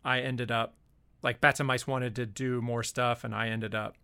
I 0.05 0.20
ended 0.20 0.51
up 0.51 0.74
like 1.22 1.41
Bats 1.41 1.61
and 1.61 1.66
Mice 1.66 1.87
wanted 1.87 2.14
to 2.16 2.26
do 2.26 2.61
more 2.61 2.83
stuff, 2.83 3.24
and 3.24 3.35
I 3.35 3.49
ended 3.49 3.74
up 3.74 3.97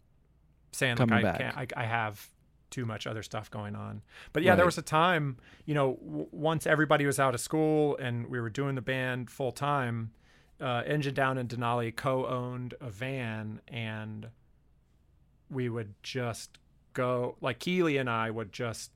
saying 0.73 0.97
Coming 0.97 1.17
like 1.17 1.25
I 1.25 1.29
back. 1.29 1.41
can't. 1.41 1.57
I, 1.77 1.83
I 1.83 1.85
have 1.85 2.29
too 2.71 2.85
much 2.85 3.07
other 3.07 3.23
stuff 3.23 3.51
going 3.51 3.75
on. 3.77 4.03
But 4.33 4.43
yeah, 4.43 4.55
there 4.57 4.67
was 4.67 4.77
a 4.77 4.83
time, 4.83 5.37
you 5.65 5.75
know, 5.75 5.99
w- 6.05 6.27
once 6.33 6.67
everybody 6.67 7.07
was 7.07 7.21
out 7.21 7.33
of 7.33 7.41
school 7.41 7.97
and 7.97 8.27
we 8.27 8.41
were 8.41 8.51
doing 8.51 8.75
the 8.75 8.83
band 8.83 9.31
full 9.31 9.53
time, 9.53 10.11
uh, 10.61 10.83
Engine 10.85 11.15
Down 11.15 11.39
and 11.39 11.49
Denali 11.49 11.95
co-owned 11.95 12.75
a 12.81 12.91
van, 12.91 13.61
and 13.69 14.29
we 15.49 15.69
would 15.69 15.95
just 16.03 16.59
go 16.93 17.37
like 17.41 17.61
Keeley 17.61 17.99
and 17.99 18.11
I 18.11 18.31
would 18.31 18.53
just 18.53 18.91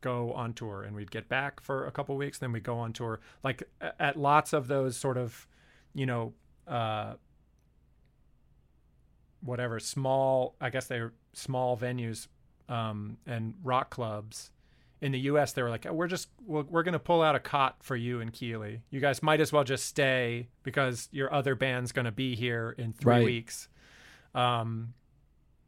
go 0.00 0.32
on 0.32 0.52
tour, 0.54 0.82
and 0.82 0.94
we'd 0.96 1.10
get 1.10 1.28
back 1.28 1.60
for 1.60 1.86
a 1.86 1.90
couple 1.90 2.16
weeks, 2.16 2.38
then 2.38 2.52
we'd 2.52 2.62
go 2.64 2.78
on 2.78 2.92
tour. 2.92 3.20
Like 3.42 3.62
at 3.98 4.16
lots 4.16 4.52
of 4.52 4.68
those 4.68 4.96
sort 4.96 5.16
of, 5.18 5.46
you 5.94 6.06
know, 6.06 6.32
uh, 6.68 7.14
whatever 9.40 9.78
small 9.78 10.56
i 10.60 10.70
guess 10.70 10.86
they're 10.86 11.12
small 11.32 11.76
venues 11.76 12.26
um, 12.68 13.16
and 13.26 13.54
rock 13.62 13.90
clubs 13.90 14.50
in 15.00 15.12
the 15.12 15.18
us 15.20 15.52
they 15.52 15.62
were 15.62 15.70
like 15.70 15.86
oh, 15.86 15.92
we're 15.92 16.08
just 16.08 16.28
we're, 16.44 16.62
we're 16.62 16.82
going 16.82 16.94
to 16.94 16.98
pull 16.98 17.22
out 17.22 17.36
a 17.36 17.38
cot 17.38 17.76
for 17.80 17.94
you 17.94 18.20
and 18.20 18.32
keeley 18.32 18.80
you 18.90 18.98
guys 18.98 19.22
might 19.22 19.40
as 19.40 19.52
well 19.52 19.62
just 19.62 19.84
stay 19.84 20.48
because 20.64 21.08
your 21.12 21.32
other 21.32 21.54
band's 21.54 21.92
going 21.92 22.06
to 22.06 22.10
be 22.10 22.34
here 22.34 22.74
in 22.78 22.92
three 22.92 23.12
Right. 23.12 23.24
weeks 23.24 23.68
um, 24.34 24.94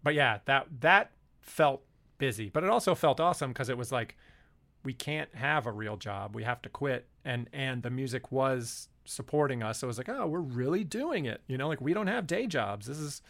but 0.03 0.15
yeah 0.15 0.39
that 0.47 0.67
that 0.81 1.13
felt 1.41 1.83
busy 2.19 2.51
but 2.51 2.65
it 2.65 2.71
also 2.71 2.95
felt 2.95 3.21
awesome 3.21 3.53
because 3.53 3.69
it 3.69 3.79
was 3.79 3.91
like 3.91 4.17
we 4.85 4.93
can't 4.93 5.35
have 5.35 5.67
a 5.67 5.73
real 5.73 5.97
job. 5.97 6.35
We 6.35 6.45
have 6.45 6.63
to 6.63 6.69
quit. 6.69 7.07
And 7.25 7.49
and 7.53 7.83
the 7.83 7.91
music 7.91 8.31
was 8.33 8.89
supporting 9.05 9.63
us. 9.63 9.79
So 9.79 9.87
it 9.87 9.89
was 9.89 9.99
like 9.99 10.09
oh 10.09 10.27
we're 10.27 10.41
really 10.41 10.85
doing 10.85 11.27
it. 11.27 11.43
You 11.47 11.59
know 11.59 11.69
like 11.69 11.81
we 11.81 11.95
don't 11.95 12.07
have 12.07 12.27
day 12.27 12.47
jobs. 12.47 12.87
This 12.87 12.99
is 12.99 13.23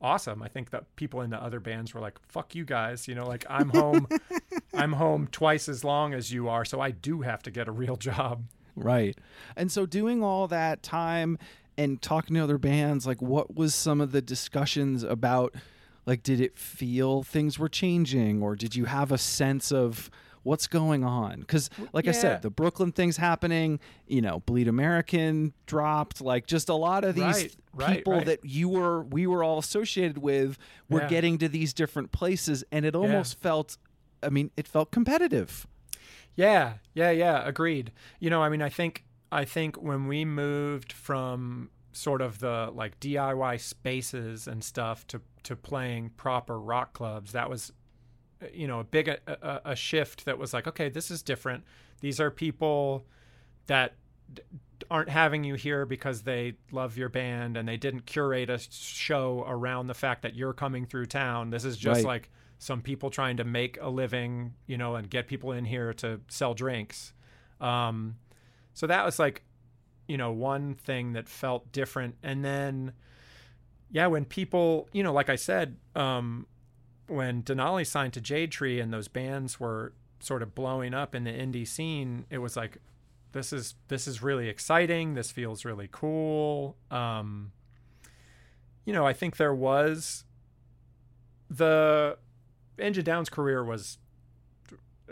awesome. 0.00 0.42
I 0.42 0.48
think 0.48 0.70
that 0.70 0.96
people 0.96 1.20
in 1.20 1.30
the 1.30 1.42
other 1.42 1.60
bands 1.60 1.94
were 1.94 2.00
like 2.00 2.18
fuck 2.28 2.54
you 2.54 2.64
guys. 2.64 3.06
You 3.06 3.14
know 3.14 3.26
like 3.26 3.44
i'm 3.48 3.68
home. 3.70 4.08
I'm 4.74 4.94
home 4.94 5.28
twice 5.30 5.68
as 5.68 5.84
long 5.84 6.14
as 6.14 6.32
you 6.32 6.48
are 6.48 6.64
so 6.64 6.80
i 6.80 6.90
do 6.90 7.20
have 7.20 7.44
to 7.44 7.50
get 7.50 7.68
a 7.68 7.72
real 7.72 7.96
job. 7.96 8.44
Right. 8.76 9.16
And 9.56 9.70
so 9.70 9.86
doing 9.86 10.22
all 10.24 10.48
that 10.48 10.82
time 10.82 11.38
and 11.78 12.02
talking 12.02 12.34
to 12.34 12.42
other 12.42 12.58
bands, 12.58 13.06
like 13.06 13.22
what 13.22 13.54
was 13.54 13.72
some 13.72 14.00
of 14.00 14.10
the 14.10 14.20
discussions 14.20 15.04
about 15.04 15.54
like 16.06 16.22
did 16.22 16.40
it 16.40 16.58
feel 16.58 17.22
things 17.22 17.58
were 17.58 17.68
changing 17.68 18.42
or 18.42 18.56
did 18.56 18.74
you 18.76 18.84
have 18.86 19.10
a 19.12 19.18
sense 19.18 19.72
of 19.72 20.10
what's 20.42 20.66
going 20.66 21.02
on? 21.04 21.42
Cuz 21.44 21.70
like 21.92 22.06
I 22.06 22.12
said, 22.12 22.42
the 22.42 22.50
Brooklyn 22.50 22.92
thing's 22.92 23.16
happening, 23.16 23.80
you 24.06 24.20
know, 24.20 24.40
Bleed 24.40 24.68
American 24.68 25.54
dropped, 25.66 26.20
like 26.20 26.46
just 26.46 26.68
a 26.68 26.74
lot 26.74 27.04
of 27.04 27.14
these 27.14 27.22
Right, 27.24 27.56
right, 27.72 27.96
people 27.98 28.12
right. 28.14 28.26
that 28.26 28.44
you 28.44 28.68
were 28.68 29.02
we 29.04 29.26
were 29.26 29.42
all 29.42 29.58
associated 29.58 30.18
with 30.18 30.58
were 30.90 31.00
Yeah. 31.02 31.08
getting 31.08 31.38
to 31.38 31.48
these 31.48 31.72
different 31.72 32.12
places 32.12 32.62
and 32.70 32.84
it 32.84 32.94
almost 32.94 33.38
felt 33.40 33.78
I 34.22 34.28
mean, 34.30 34.50
it 34.56 34.66
felt 34.68 34.90
competitive. 34.90 35.66
Yeah, 36.36 36.74
yeah, 36.94 37.10
yeah. 37.10 37.46
Agreed. 37.46 37.92
You 38.20 38.28
know, 38.30 38.42
I 38.42 38.48
mean, 38.48 38.62
I 38.62 38.68
think 38.68 39.04
I 39.30 39.44
think 39.44 39.76
when 39.76 40.06
we 40.06 40.24
moved 40.24 40.92
from 40.92 41.70
sort 41.96 42.20
of 42.20 42.40
the 42.40 42.70
like 42.74 42.98
DIY 43.00 43.60
spaces 43.60 44.46
and 44.46 44.62
stuff 44.62 45.06
to 45.08 45.20
to 45.44 45.56
playing 45.56 46.10
proper 46.16 46.58
rock 46.60 46.92
clubs, 46.92 47.32
that 47.32 47.48
was 47.48 47.72
uh, 48.42 48.46
you 48.52 48.66
know 48.66 48.80
a 48.80 48.84
big 48.84 49.08
a, 49.08 49.18
a, 49.26 49.60
a 49.72 49.76
shift 49.76 50.24
that 50.26 50.36
was 50.38 50.52
like, 50.52 50.66
okay, 50.66 50.88
this 50.88 51.10
is 51.10 51.22
different. 51.22 51.64
These 52.00 52.20
are 52.20 52.30
people 52.30 53.04
that 53.66 53.94
d- 54.32 54.42
aren't 54.90 55.08
having 55.08 55.44
you 55.44 55.54
here 55.54 55.86
because 55.86 56.22
they 56.22 56.54
love 56.72 56.98
your 56.98 57.08
band 57.08 57.56
and 57.56 57.66
they 57.66 57.76
didn't 57.76 58.04
curate 58.06 58.50
a 58.50 58.58
show 58.58 59.44
around 59.46 59.86
the 59.86 59.94
fact 59.94 60.22
that 60.22 60.34
you're 60.34 60.52
coming 60.52 60.84
through 60.84 61.06
town. 61.06 61.50
This 61.50 61.64
is 61.64 61.76
just 61.78 61.98
Right. 61.98 62.06
like 62.06 62.30
some 62.58 62.82
people 62.82 63.08
trying 63.10 63.36
to 63.38 63.44
make 63.44 63.78
a 63.80 63.88
living, 63.88 64.54
you 64.66 64.76
know, 64.76 64.96
and 64.96 65.08
get 65.08 65.26
people 65.28 65.52
in 65.52 65.64
here 65.64 65.92
to 65.94 66.20
sell 66.28 66.52
drinks. 66.54 67.12
Um, 67.60 68.16
so 68.74 68.86
that 68.86 69.04
was 69.04 69.18
like, 69.18 69.42
you 70.06 70.16
know, 70.16 70.30
one 70.30 70.74
thing 70.74 71.12
that 71.12 71.28
felt 71.28 71.72
different. 71.72 72.16
And 72.22 72.44
then, 72.44 72.92
yeah, 73.90 74.06
when 74.06 74.24
people, 74.24 74.88
you 74.92 75.02
know, 75.02 75.12
like 75.12 75.28
I 75.28 75.36
said, 75.36 75.76
um, 75.94 76.46
when 77.06 77.42
Denali 77.42 77.86
signed 77.86 78.12
to 78.14 78.20
Jade 78.20 78.50
Tree 78.50 78.80
and 78.80 78.92
those 78.92 79.08
bands 79.08 79.60
were 79.60 79.92
sort 80.20 80.42
of 80.42 80.54
blowing 80.54 80.94
up 80.94 81.14
in 81.14 81.24
the 81.24 81.30
indie 81.30 81.66
scene, 81.66 82.26
it 82.30 82.38
was 82.38 82.56
like, 82.56 82.78
this 83.32 83.52
is 83.52 83.74
this 83.88 84.06
is 84.06 84.22
really 84.22 84.48
exciting. 84.48 85.14
This 85.14 85.30
feels 85.32 85.64
really 85.64 85.88
cool. 85.90 86.76
Um, 86.90 87.50
you 88.84 88.92
know, 88.92 89.04
I 89.04 89.12
think 89.12 89.36
there 89.36 89.54
was 89.54 90.24
the 91.50 92.16
Engine 92.78 93.04
Down's 93.04 93.28
career 93.28 93.64
was 93.64 93.98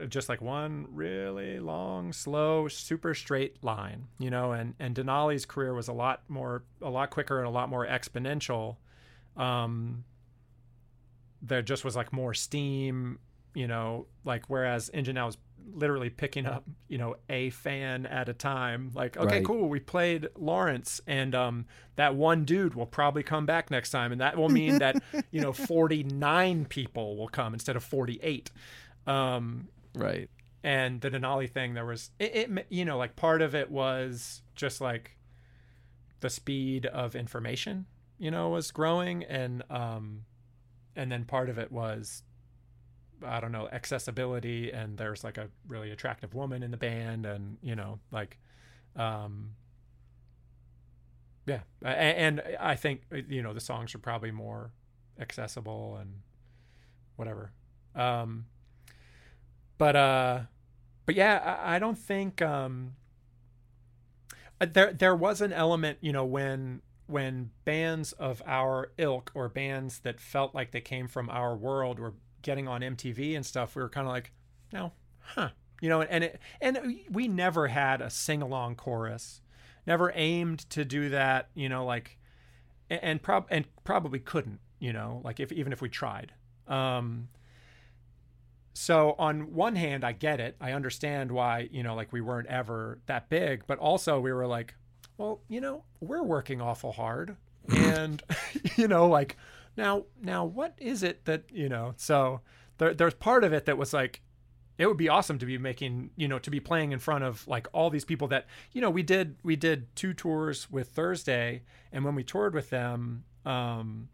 just 0.08 0.28
like 0.28 0.40
one 0.40 0.86
really 0.90 1.58
long, 1.58 2.12
slow, 2.12 2.66
super 2.68 3.14
straight 3.14 3.62
line, 3.62 4.08
you 4.18 4.30
know, 4.30 4.52
and 4.52 4.74
and 4.78 4.94
Denali's 4.94 5.44
career 5.44 5.74
was 5.74 5.88
a 5.88 5.92
lot 5.92 6.22
more, 6.28 6.64
a 6.80 6.90
lot 6.90 7.10
quicker 7.10 7.38
and 7.38 7.46
a 7.46 7.50
lot 7.50 7.68
more 7.68 7.86
exponential. 7.86 8.76
Um, 9.36 10.04
there 11.40 11.62
just 11.62 11.84
was 11.84 11.96
like 11.96 12.12
more 12.12 12.34
steam, 12.34 13.18
you 13.54 13.66
know, 13.66 14.06
like 14.24 14.44
whereas 14.48 14.90
Engine 14.94 15.16
Down 15.16 15.26
was 15.26 15.38
literally 15.74 16.10
picking 16.10 16.46
up, 16.46 16.64
you 16.88 16.98
know, 16.98 17.16
a 17.28 17.50
fan 17.50 18.06
at 18.06 18.28
a 18.28 18.32
time. 18.32 18.90
Like, 18.94 19.16
okay, 19.16 19.36
Right. 19.36 19.44
cool, 19.44 19.68
we 19.68 19.80
played 19.80 20.28
Lawrence, 20.36 21.00
and 21.06 21.34
um, 21.34 21.66
that 21.96 22.14
one 22.14 22.44
dude 22.44 22.74
will 22.74 22.86
probably 22.86 23.22
come 23.22 23.46
back 23.46 23.70
next 23.70 23.90
time, 23.90 24.12
and 24.12 24.20
that 24.20 24.36
will 24.36 24.48
mean 24.60 24.78
that 24.78 25.02
you 25.30 25.40
know, 25.40 25.52
forty 25.52 26.02
nine 26.02 26.64
people 26.64 27.16
will 27.16 27.28
come 27.28 27.52
instead 27.54 27.76
of 27.76 27.84
forty 27.84 28.18
eight. 28.22 28.50
Um, 29.06 29.68
Right. 29.94 30.30
and 30.64 31.00
the 31.00 31.10
Denali 31.10 31.50
thing, 31.50 31.74
there 31.74 31.84
was 31.86 32.10
it, 32.18 32.50
it, 32.50 32.66
you 32.70 32.84
know, 32.84 32.98
like 32.98 33.16
part 33.16 33.42
of 33.42 33.54
it 33.54 33.70
was 33.70 34.42
just 34.54 34.80
like 34.80 35.16
the 36.20 36.30
speed 36.30 36.86
of 36.86 37.14
information, 37.16 37.86
you 38.18 38.30
know, 38.30 38.48
was 38.50 38.70
growing, 38.70 39.24
and 39.24 39.62
um, 39.70 40.24
and 40.96 41.10
then 41.12 41.24
part 41.24 41.48
of 41.50 41.58
it 41.58 41.72
was 41.72 42.22
I 43.24 43.40
don't 43.40 43.52
know 43.52 43.68
accessibility, 43.70 44.72
and 44.72 44.98
there's 44.98 45.22
like 45.22 45.38
a 45.38 45.48
really 45.68 45.90
attractive 45.90 46.34
woman 46.34 46.62
in 46.62 46.70
the 46.70 46.76
band, 46.76 47.24
and 47.24 47.56
you 47.62 47.76
know, 47.76 48.00
like, 48.10 48.38
um, 48.96 49.50
yeah, 51.46 51.60
A- 51.84 51.88
and 51.88 52.42
I 52.60 52.76
think 52.76 53.02
you 53.28 53.42
know 53.42 53.52
the 53.52 53.60
songs 53.60 53.94
are 53.94 53.98
probably 53.98 54.30
more 54.30 54.72
accessible 55.18 55.96
and 56.00 56.14
whatever. 57.16 57.52
Um, 57.94 58.46
but 59.82 59.96
uh, 59.96 60.40
but 61.06 61.16
yeah, 61.16 61.58
I, 61.60 61.74
I 61.74 61.78
don't 61.80 61.98
think 61.98 62.40
um, 62.40 62.92
uh, 64.60 64.66
there 64.72 64.92
there 64.92 65.16
was 65.16 65.40
an 65.40 65.52
element, 65.52 65.98
you 66.00 66.12
know, 66.12 66.24
when 66.24 66.82
when 67.08 67.50
bands 67.64 68.12
of 68.12 68.40
our 68.46 68.92
ilk 68.96 69.32
or 69.34 69.48
bands 69.48 69.98
that 70.04 70.20
felt 70.20 70.54
like 70.54 70.70
they 70.70 70.80
came 70.80 71.08
from 71.08 71.28
our 71.30 71.56
world 71.56 71.98
were 71.98 72.14
getting 72.42 72.68
on 72.68 72.80
MTV 72.82 73.34
and 73.34 73.44
stuff, 73.44 73.74
we 73.74 73.82
were 73.82 73.88
kind 73.88 74.06
of 74.06 74.12
like, 74.12 74.30
no, 74.72 74.92
huh, 75.18 75.48
you 75.80 75.88
know, 75.88 76.00
and 76.02 76.22
it 76.22 76.40
and 76.60 76.78
we 77.10 77.26
never 77.26 77.66
had 77.66 78.00
a 78.00 78.08
sing 78.08 78.40
along 78.40 78.76
chorus, 78.76 79.40
never 79.84 80.12
aimed 80.14 80.60
to 80.70 80.84
do 80.84 81.08
that, 81.08 81.48
you 81.54 81.68
know, 81.68 81.84
like, 81.84 82.18
and, 82.88 83.02
and 83.02 83.22
prob 83.22 83.46
and 83.50 83.66
probably 83.82 84.20
couldn't, 84.20 84.60
you 84.78 84.92
know, 84.92 85.20
like 85.24 85.40
if 85.40 85.50
even 85.50 85.72
if 85.72 85.82
we 85.82 85.88
tried. 85.88 86.34
Um, 86.68 87.30
so 88.74 89.14
on 89.18 89.52
one 89.52 89.76
hand, 89.76 90.04
I 90.04 90.12
get 90.12 90.40
it. 90.40 90.56
I 90.60 90.72
understand 90.72 91.30
why, 91.30 91.68
you 91.70 91.82
know, 91.82 91.94
like 91.94 92.12
we 92.12 92.20
weren't 92.20 92.48
ever 92.48 93.00
that 93.06 93.28
big, 93.28 93.66
but 93.66 93.78
also 93.78 94.20
we 94.20 94.32
were 94.32 94.46
like, 94.46 94.74
well, 95.18 95.40
you 95.48 95.60
know, 95.60 95.84
we're 96.00 96.22
working 96.22 96.60
awful 96.60 96.92
hard. 96.92 97.36
And, 97.68 98.22
you 98.76 98.88
know, 98.88 99.08
like 99.08 99.36
now, 99.76 100.04
now 100.20 100.44
what 100.44 100.74
is 100.78 101.02
it 101.02 101.24
that, 101.26 101.44
you 101.52 101.68
know, 101.68 101.94
so 101.96 102.40
there, 102.78 102.94
there's 102.94 103.14
part 103.14 103.44
of 103.44 103.52
it 103.52 103.66
that 103.66 103.76
was 103.76 103.92
like, 103.92 104.22
it 104.78 104.86
would 104.86 104.96
be 104.96 105.08
awesome 105.10 105.38
to 105.38 105.46
be 105.46 105.58
making, 105.58 106.10
you 106.16 106.26
know, 106.26 106.38
to 106.38 106.50
be 106.50 106.58
playing 106.58 106.92
in 106.92 106.98
front 106.98 107.24
of 107.24 107.46
like 107.46 107.68
all 107.72 107.90
these 107.90 108.06
people 108.06 108.26
that, 108.28 108.46
you 108.72 108.80
know, 108.80 108.90
we 108.90 109.02
did, 109.02 109.36
we 109.42 109.54
did 109.54 109.94
two 109.94 110.14
tours 110.14 110.70
with 110.70 110.88
Thursday. 110.88 111.62
And 111.92 112.06
when 112.06 112.14
we 112.14 112.24
toured 112.24 112.54
with 112.54 112.70
them, 112.70 113.24
um, 113.44 114.08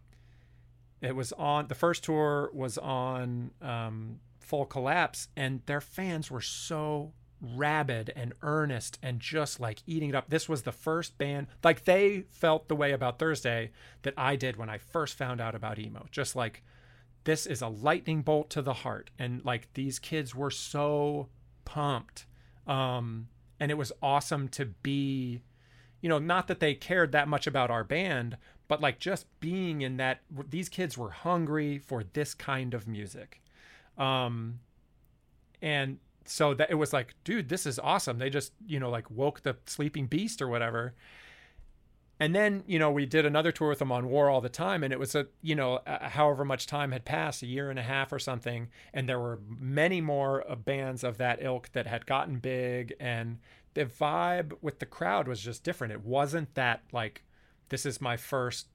it 1.00 1.14
was 1.14 1.32
on 1.34 1.68
the 1.68 1.76
first 1.76 2.02
tour 2.02 2.50
was 2.52 2.76
on 2.76 3.52
um, 3.62 4.18
full 4.48 4.64
collapse 4.64 5.28
and 5.36 5.60
their 5.66 5.80
fans 5.80 6.30
were 6.30 6.40
so 6.40 7.12
rabid 7.40 8.10
and 8.16 8.32
earnest 8.42 8.98
and 9.02 9.20
just 9.20 9.60
like 9.60 9.82
eating 9.86 10.08
it 10.08 10.14
up. 10.14 10.30
This 10.30 10.48
was 10.48 10.62
the 10.62 10.72
first 10.72 11.18
band 11.18 11.48
like 11.62 11.84
they 11.84 12.24
felt 12.30 12.66
the 12.68 12.74
way 12.74 12.92
about 12.92 13.18
thursday 13.18 13.70
that 14.02 14.14
i 14.16 14.34
did 14.34 14.56
when 14.56 14.68
i 14.68 14.78
first 14.78 15.16
found 15.16 15.40
out 15.40 15.54
about 15.54 15.78
emo. 15.78 16.06
Just 16.10 16.34
like 16.34 16.62
this 17.24 17.44
is 17.44 17.60
a 17.60 17.68
lightning 17.68 18.22
bolt 18.22 18.48
to 18.50 18.62
the 18.62 18.72
heart 18.72 19.10
and 19.18 19.44
like 19.44 19.68
these 19.74 19.98
kids 19.98 20.34
were 20.34 20.50
so 20.50 21.28
pumped. 21.66 22.24
Um 22.66 23.28
and 23.60 23.70
it 23.70 23.76
was 23.76 23.92
awesome 24.02 24.48
to 24.48 24.64
be 24.64 25.42
you 26.00 26.08
know 26.08 26.18
not 26.18 26.48
that 26.48 26.60
they 26.60 26.74
cared 26.74 27.12
that 27.12 27.28
much 27.28 27.46
about 27.46 27.70
our 27.70 27.84
band 27.84 28.38
but 28.66 28.80
like 28.80 28.98
just 28.98 29.26
being 29.40 29.82
in 29.82 29.98
that 29.98 30.20
these 30.48 30.68
kids 30.68 30.96
were 30.96 31.10
hungry 31.10 31.78
for 31.78 32.02
this 32.02 32.34
kind 32.34 32.72
of 32.72 32.88
music 32.88 33.42
um 33.98 34.60
and 35.60 35.98
so 36.24 36.54
that 36.54 36.70
it 36.70 36.74
was 36.74 36.92
like 36.92 37.14
dude 37.24 37.48
this 37.48 37.66
is 37.66 37.78
awesome. 37.78 38.18
They 38.18 38.30
just 38.30 38.52
you 38.66 38.78
know 38.80 38.90
like 38.90 39.10
woke 39.10 39.42
the 39.42 39.56
sleeping 39.66 40.06
beast 40.06 40.40
or 40.40 40.48
whatever. 40.48 40.94
And 42.20 42.34
then 42.34 42.64
you 42.66 42.78
know 42.78 42.90
we 42.90 43.06
did 43.06 43.26
another 43.26 43.52
tour 43.52 43.68
with 43.68 43.78
them 43.78 43.92
on 43.92 44.08
war 44.08 44.28
all 44.28 44.40
the 44.40 44.48
time 44.48 44.82
and 44.82 44.92
it 44.92 44.98
was 44.98 45.14
a 45.14 45.26
you 45.42 45.54
know 45.54 45.80
a, 45.86 46.08
however 46.08 46.44
much 46.44 46.66
time 46.66 46.92
had 46.92 47.04
passed 47.04 47.42
a 47.42 47.46
year 47.46 47.70
and 47.70 47.78
a 47.78 47.82
half 47.82 48.12
or 48.12 48.18
something 48.18 48.68
and 48.92 49.08
there 49.08 49.20
were 49.20 49.38
many 49.48 50.00
more 50.00 50.48
uh, 50.50 50.56
bands 50.56 51.04
of 51.04 51.18
that 51.18 51.38
ilk 51.40 51.70
that 51.72 51.86
had 51.86 52.06
gotten 52.06 52.38
big 52.38 52.94
and 52.98 53.38
the 53.74 53.84
vibe 53.84 54.54
with 54.60 54.80
the 54.80 54.86
crowd 54.86 55.28
was 55.28 55.40
just 55.40 55.62
different. 55.62 55.92
It 55.92 56.04
wasn't 56.04 56.54
that 56.56 56.82
like 56.92 57.22
this 57.68 57.86
is 57.86 58.00
my 58.00 58.16
first 58.16 58.66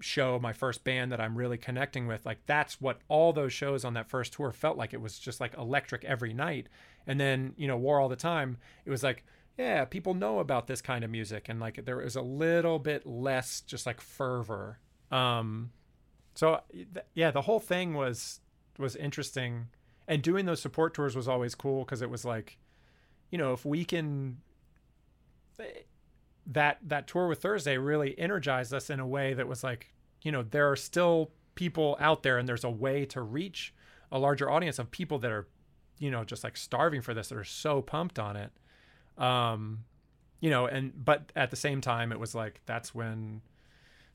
show, 0.00 0.38
my 0.38 0.52
first 0.52 0.84
band 0.84 1.12
that 1.12 1.20
I'm 1.20 1.36
really 1.36 1.58
connecting 1.58 2.06
with. 2.06 2.26
Like 2.26 2.38
that's 2.46 2.80
what 2.80 2.98
all 3.08 3.32
those 3.32 3.52
shows 3.52 3.84
on 3.84 3.94
that 3.94 4.08
first 4.08 4.32
tour 4.32 4.52
felt 4.52 4.76
like. 4.76 4.92
It 4.92 5.00
was 5.00 5.18
just 5.18 5.40
like 5.40 5.56
electric 5.56 6.04
every 6.04 6.32
night. 6.32 6.68
And 7.06 7.20
then, 7.20 7.54
you 7.56 7.66
know, 7.66 7.76
War 7.76 8.00
All 8.00 8.08
the 8.08 8.16
Time, 8.16 8.58
it 8.84 8.90
was 8.90 9.02
like, 9.02 9.24
yeah, 9.58 9.84
people 9.84 10.14
know 10.14 10.38
about 10.38 10.66
this 10.66 10.82
kind 10.82 11.04
of 11.04 11.10
music. 11.10 11.48
And 11.48 11.60
like 11.60 11.84
there 11.84 11.96
was 11.96 12.16
a 12.16 12.22
little 12.22 12.78
bit 12.78 13.06
less 13.06 13.60
just 13.62 13.86
like 13.86 14.00
fervor. 14.00 14.78
Um 15.10 15.70
so 16.34 16.60
th- 16.72 17.06
yeah, 17.14 17.30
the 17.30 17.42
whole 17.42 17.60
thing 17.60 17.94
was 17.94 18.40
was 18.78 18.96
interesting. 18.96 19.68
And 20.08 20.22
doing 20.22 20.46
those 20.46 20.60
support 20.60 20.94
tours 20.94 21.16
was 21.16 21.26
always 21.26 21.54
cool 21.54 21.84
because 21.84 22.02
it 22.02 22.10
was 22.10 22.24
like, 22.24 22.58
you 23.30 23.38
know, 23.38 23.52
if 23.52 23.64
we 23.64 23.84
can 23.84 24.38
that 26.46 26.78
that 26.82 27.06
tour 27.06 27.26
with 27.26 27.40
Thursday 27.40 27.76
really 27.76 28.18
energized 28.18 28.72
us 28.72 28.90
in 28.90 29.00
a 29.00 29.06
way 29.06 29.34
that 29.34 29.48
was 29.48 29.64
like, 29.64 29.92
you 30.22 30.30
know, 30.30 30.42
there 30.42 30.70
are 30.70 30.76
still 30.76 31.30
people 31.54 31.96
out 32.00 32.22
there 32.22 32.38
and 32.38 32.48
there's 32.48 32.64
a 32.64 32.70
way 32.70 33.04
to 33.06 33.20
reach 33.20 33.74
a 34.12 34.18
larger 34.18 34.50
audience 34.50 34.78
of 34.78 34.90
people 34.90 35.18
that 35.18 35.32
are, 35.32 35.48
you 35.98 36.10
know, 36.10 36.24
just 36.24 36.44
like 36.44 36.56
starving 36.56 37.02
for 37.02 37.14
this 37.14 37.28
that 37.28 37.38
are 37.38 37.44
so 37.44 37.82
pumped 37.82 38.18
on 38.18 38.36
it. 38.36 38.52
Um, 39.18 39.84
you 40.40 40.50
know, 40.50 40.66
and 40.66 40.92
but 41.04 41.32
at 41.34 41.50
the 41.50 41.56
same 41.56 41.80
time 41.80 42.12
it 42.12 42.20
was 42.20 42.34
like 42.34 42.60
that's 42.66 42.94
when 42.94 43.40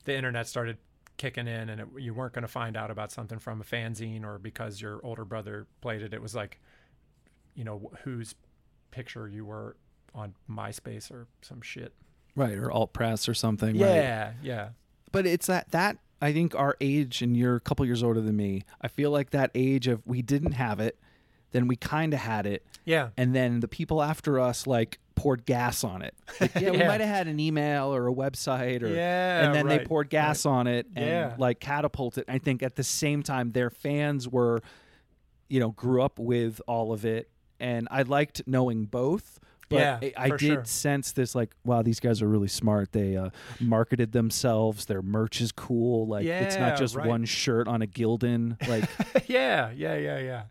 the 0.04 0.16
internet 0.16 0.46
started 0.46 0.78
kicking 1.18 1.46
in 1.46 1.68
and 1.68 1.80
it, 1.80 1.88
you 1.98 2.14
weren't 2.14 2.32
going 2.32 2.42
to 2.42 2.48
find 2.48 2.76
out 2.76 2.90
about 2.90 3.12
something 3.12 3.38
from 3.38 3.60
a 3.60 3.64
fanzine 3.64 4.24
or 4.24 4.38
because 4.38 4.80
your 4.80 5.00
older 5.04 5.24
brother 5.24 5.66
played 5.80 6.02
it. 6.02 6.14
It 6.14 6.22
was 6.22 6.34
like, 6.34 6.60
you 7.54 7.64
know, 7.64 7.90
whose 8.04 8.34
picture 8.90 9.28
you 9.28 9.44
were 9.44 9.76
on 10.14 10.34
MySpace 10.50 11.10
or 11.10 11.26
some 11.42 11.60
shit. 11.60 11.92
Right, 12.34 12.54
or 12.56 12.70
alt 12.70 12.92
press 12.92 13.28
or 13.28 13.34
something. 13.34 13.76
Yeah, 13.76 14.26
right? 14.26 14.34
yeah. 14.42 14.68
But 15.10 15.26
it's 15.26 15.46
that 15.46 15.70
that 15.72 15.98
I 16.20 16.32
think 16.32 16.54
our 16.54 16.76
age, 16.80 17.20
and 17.22 17.36
you're 17.36 17.56
a 17.56 17.60
couple 17.60 17.84
years 17.84 18.02
older 18.02 18.20
than 18.20 18.36
me. 18.36 18.62
I 18.80 18.88
feel 18.88 19.10
like 19.10 19.30
that 19.30 19.50
age 19.54 19.88
of 19.88 20.00
we 20.06 20.22
didn't 20.22 20.52
have 20.52 20.80
it, 20.80 20.98
then 21.50 21.66
we 21.66 21.76
kind 21.76 22.14
of 22.14 22.20
had 22.20 22.46
it, 22.46 22.64
Yeah. 22.84 23.10
and 23.16 23.34
then 23.34 23.60
the 23.60 23.68
people 23.68 24.02
after 24.02 24.38
us 24.40 24.66
like 24.66 24.98
poured 25.14 25.44
gas 25.44 25.84
on 25.84 26.00
it. 26.00 26.14
Like, 26.40 26.54
yeah, 26.54 26.70
we 26.70 26.78
might 26.78 27.00
have 27.02 27.10
had 27.10 27.28
an 27.28 27.38
email 27.38 27.94
or 27.94 28.08
a 28.08 28.12
website, 28.14 28.82
or 28.82 28.88
Yeah, 28.88 29.44
and 29.44 29.54
then 29.54 29.66
they 29.68 29.80
poured 29.80 30.08
gas 30.08 30.46
on 30.46 30.66
it 30.66 30.86
and 30.96 31.04
Yeah. 31.06 31.34
like 31.38 31.60
catapulted. 31.60 32.24
I 32.28 32.38
think 32.38 32.62
at 32.62 32.76
the 32.76 32.84
same 32.84 33.22
time, 33.22 33.50
their 33.50 33.68
fans 33.68 34.26
were, 34.28 34.62
you 35.50 35.60
know, 35.60 35.72
grew 35.72 36.00
up 36.02 36.18
with 36.18 36.62
all 36.66 36.92
of 36.92 37.04
it, 37.04 37.28
and 37.60 37.86
I 37.90 38.02
liked 38.02 38.42
knowing 38.46 38.86
both. 38.86 39.38
But 39.72 39.78
Yeah, 39.78 39.98
I, 40.16 40.26
I 40.26 40.28
did 40.28 40.40
sure. 40.40 40.64
sense 40.64 41.12
this, 41.12 41.34
like, 41.34 41.54
wow, 41.64 41.82
these 41.82 42.00
guys 42.00 42.22
are 42.22 42.28
really 42.28 42.48
smart. 42.48 42.92
They 42.92 43.16
uh, 43.16 43.30
marketed 43.60 44.12
themselves. 44.12 44.86
Their 44.86 45.02
merch 45.02 45.40
is 45.40 45.50
cool. 45.52 46.06
Like, 46.06 46.26
it's 46.26 46.56
not 46.56 46.76
just 46.76 46.94
right. 46.94 47.06
one 47.06 47.24
shirt 47.24 47.68
on 47.68 47.82
a 47.82 47.86
Gildan. 47.86 48.56
Like, 48.68 48.88
yeah, 49.28 49.70
yeah, 49.70 49.96
yeah, 49.96 50.18
yeah. 50.18 50.42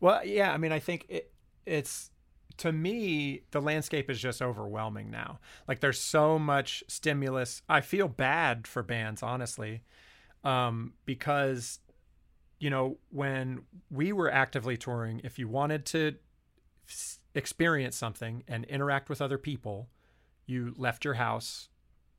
Well, 0.00 0.24
yeah, 0.24 0.52
I 0.52 0.56
mean, 0.56 0.72
I 0.72 0.78
think 0.78 1.06
it, 1.08 1.32
it's 1.66 2.10
to 2.58 2.72
me 2.72 3.42
the 3.52 3.60
landscape 3.60 4.10
is 4.10 4.20
just 4.20 4.42
overwhelming 4.42 5.10
now. 5.10 5.38
Like 5.66 5.80
there's 5.80 6.00
so 6.00 6.38
much 6.38 6.82
stimulus. 6.88 7.62
I 7.68 7.80
feel 7.80 8.08
bad 8.08 8.66
for 8.66 8.82
bands 8.82 9.22
honestly. 9.22 9.82
Um 10.44 10.94
because 11.04 11.78
you 12.58 12.70
know, 12.70 12.98
when 13.10 13.62
we 13.90 14.12
were 14.12 14.30
actively 14.30 14.76
touring, 14.76 15.20
if 15.22 15.38
you 15.38 15.46
wanted 15.46 15.86
to 15.86 16.16
experience 17.38 17.96
something 17.96 18.42
and 18.46 18.64
interact 18.66 19.08
with 19.08 19.22
other 19.22 19.38
people, 19.38 19.88
you 20.44 20.74
left 20.76 21.04
your 21.04 21.14
house 21.14 21.68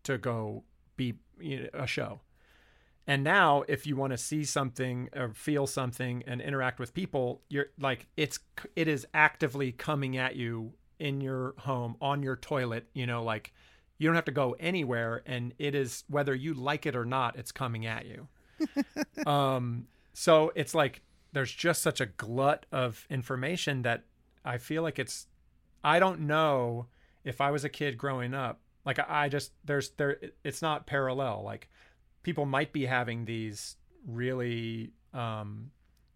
to 0.04 0.18
go 0.18 0.64
be 0.96 1.16
you 1.40 1.64
know, 1.64 1.70
a 1.74 1.86
show. 1.86 2.22
And 3.06 3.24
now, 3.24 3.64
if 3.68 3.88
you 3.88 3.96
want 3.96 4.12
to 4.14 4.18
see 4.18 4.46
something 4.46 5.10
or 5.16 5.34
feel 5.34 5.66
something 5.68 6.24
and 6.28 6.42
interact 6.42 6.80
with 6.80 6.94
people, 6.94 7.42
you're 7.50 7.68
like 7.80 8.08
it's 8.16 8.40
it 8.76 8.88
is 8.88 9.06
actively 9.14 9.72
coming 9.72 10.16
at 10.16 10.36
you 10.36 10.74
in 11.00 11.20
your 11.20 11.56
home 11.60 11.96
on 12.02 12.22
your 12.22 12.36
toilet. 12.36 12.88
You 12.94 13.08
know, 13.08 13.24
like 13.24 13.52
you 13.98 14.08
don't 14.08 14.16
have 14.16 14.26
to 14.26 14.32
go 14.32 14.56
anywhere, 14.60 15.24
and 15.26 15.54
it 15.58 15.74
is 15.74 16.04
whether 16.08 16.36
you 16.36 16.54
like 16.54 16.86
it 16.86 16.96
or 16.96 17.06
not, 17.06 17.36
it's 17.36 17.52
coming 17.52 17.88
at 17.88 18.06
you. 18.06 18.28
um, 19.26 19.88
so 20.14 20.52
it's 20.56 20.76
like 20.76 21.02
there's 21.34 21.52
just 21.52 21.82
such 21.82 22.00
a 22.02 22.06
glut 22.06 22.68
of 22.72 23.08
information 23.10 23.82
that 23.84 24.04
I 24.44 24.58
feel 24.58 24.84
like 24.84 25.00
it's. 25.00 25.28
I 25.84 26.00
don't 26.00 26.22
know 26.22 26.88
if 27.24 27.42
I 27.42 27.52
was 27.52 27.64
a 27.64 27.70
kid 27.70 27.98
growing 27.98 28.34
up. 28.34 28.60
Like 28.86 29.00
I 29.00 29.30
just 29.30 29.52
there's 29.66 29.90
there 29.92 30.18
it's 30.44 30.62
not 30.62 30.88
parallel. 30.88 31.44
Like 31.44 31.70
people 32.24 32.46
might 32.46 32.74
be 32.74 32.86
having 32.86 33.26
these 33.26 33.76
really 34.06 34.94
um 35.14 35.72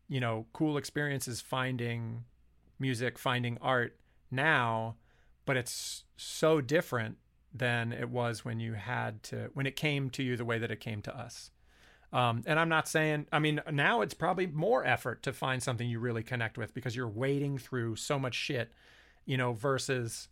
you 0.08 0.20
know 0.20 0.46
cool 0.54 0.78
experiences 0.78 1.42
finding 1.42 2.24
music 2.80 3.18
finding 3.18 3.58
art 3.62 3.98
now 4.32 4.96
but 5.46 5.58
it's 5.58 6.04
so 6.16 6.62
different 6.62 7.18
than 7.54 7.92
it 7.92 8.10
was 8.10 8.46
when 8.46 8.60
you 8.60 8.74
had 8.74 9.22
to 9.24 9.50
when 9.54 9.66
it 9.66 9.76
came 9.76 10.10
to 10.10 10.24
you 10.24 10.36
the 10.36 10.46
way 10.46 10.58
that 10.58 10.72
it 10.72 10.80
came 10.80 11.02
to 11.02 11.16
us 11.16 11.52
um, 12.14 12.42
and 12.46 12.58
i'm 12.60 12.70
not 12.70 12.88
saying 12.88 13.26
i 13.32 13.40
mean 13.40 13.60
now 13.72 14.00
it's 14.02 14.14
probably 14.14 14.48
more 14.48 14.86
effort 14.86 15.22
to 15.24 15.34
find 15.34 15.62
something 15.62 15.90
you 15.90 16.00
really 16.00 16.24
connect 16.24 16.58
with 16.58 16.74
because 16.74 16.96
you're 16.96 17.10
wading 17.10 17.58
through 17.58 17.96
so 17.98 18.18
much 18.18 18.36
shit 18.36 18.72
you 19.26 19.36
know 19.36 19.52
versus 19.54 20.30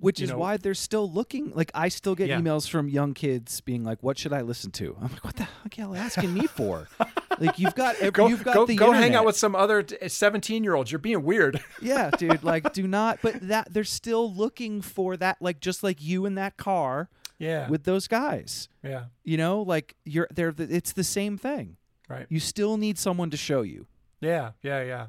which 0.00 0.20
is 0.20 0.30
know- 0.30 0.38
why 0.38 0.56
they're 0.56 0.74
still 0.74 1.08
looking. 1.08 1.52
Like, 1.54 1.70
I 1.72 1.88
still 1.88 2.16
get 2.16 2.28
Yeah. 2.28 2.40
emails 2.40 2.68
from 2.68 2.88
young 2.88 3.14
kids 3.14 3.60
being 3.60 3.84
like, 3.84 4.02
"What 4.02 4.18
should 4.18 4.32
I 4.32 4.40
listen 4.40 4.72
to?" 4.72 4.96
I'm 5.00 5.12
like, 5.12 5.24
"What 5.24 5.36
the 5.36 5.44
heck 5.44 5.78
are 5.78 5.82
you 5.82 5.94
asking 5.94 6.34
me 6.34 6.48
for?" 6.48 6.88
like, 7.38 7.60
you've 7.60 7.76
got 7.76 7.94
every, 7.98 8.10
go 8.10 8.26
you've 8.26 8.42
got 8.42 8.54
go, 8.54 8.66
the 8.66 8.74
go 8.74 8.90
hang 8.90 9.14
out 9.14 9.24
with 9.24 9.36
some 9.36 9.54
other 9.54 9.86
17 10.04 10.64
year 10.64 10.74
olds 10.74 10.90
you're 10.90 10.98
being 10.98 11.22
weird 11.22 11.62
yeah, 11.80 12.10
dude. 12.10 12.42
Like, 12.42 12.72
do 12.72 12.88
not. 12.88 13.20
But 13.22 13.46
that 13.46 13.72
they're 13.72 13.84
still 13.84 14.34
looking 14.34 14.82
for 14.82 15.16
that. 15.16 15.36
Like, 15.40 15.60
just 15.60 15.84
like 15.84 16.02
you 16.02 16.26
in 16.26 16.34
that 16.34 16.56
car 16.56 17.08
yeah 17.44 17.68
with 17.68 17.84
those 17.84 18.08
guys. 18.08 18.68
yeah 18.82 19.04
You 19.24 19.36
know, 19.36 19.62
like 19.62 19.94
you're 20.04 20.28
they're. 20.34 20.52
The, 20.52 20.64
it's 20.78 20.92
the 20.92 21.04
same 21.04 21.36
thing. 21.38 21.76
right 22.08 22.26
You 22.28 22.40
still 22.40 22.76
need 22.76 22.96
someone 22.98 23.30
to 23.30 23.36
show 23.36 23.62
you. 23.62 23.86
yeah 24.20 24.52
yeah 24.62 24.82
yeah 24.82 25.06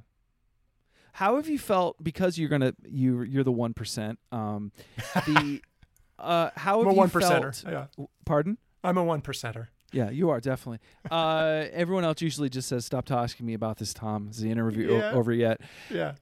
How 1.14 1.36
have 1.38 1.48
you 1.48 1.60
felt 1.60 1.96
because 2.04 2.38
you're 2.38 2.50
gonna 2.50 2.74
you 2.84 3.22
you're 3.24 3.44
the 3.44 3.52
one 3.66 3.74
percent? 3.74 4.20
Um, 4.32 4.72
the 5.26 5.62
uh, 6.20 6.50
how 6.56 6.80
have 6.80 6.88
i'm 6.88 6.88
a 6.88 6.94
you 6.94 6.98
one 6.98 7.10
percenter 7.10 7.54
felt? 7.62 7.90
yeah 7.98 8.06
Pardon? 8.26 8.58
i'm 8.84 8.98
a 8.98 9.04
one 9.04 9.22
percenter 9.22 9.68
Yeah, 9.94 10.10
you 10.12 10.30
are 10.30 10.42
definitely. 10.42 10.80
Uh, 11.10 11.66
everyone 11.84 12.04
else 12.04 12.22
usually 12.22 12.50
just 12.50 12.68
says, 12.68 12.86
"Stop 12.86 13.10
asking 13.12 13.46
me 13.46 13.54
about 13.54 13.78
this, 13.78 13.94
Tom. 13.94 14.28
Is 14.30 14.38
the 14.44 14.50
interview 14.52 14.92
o- 14.96 15.12
over 15.18 15.32
yet?" 15.32 15.62
yeah 15.90 16.14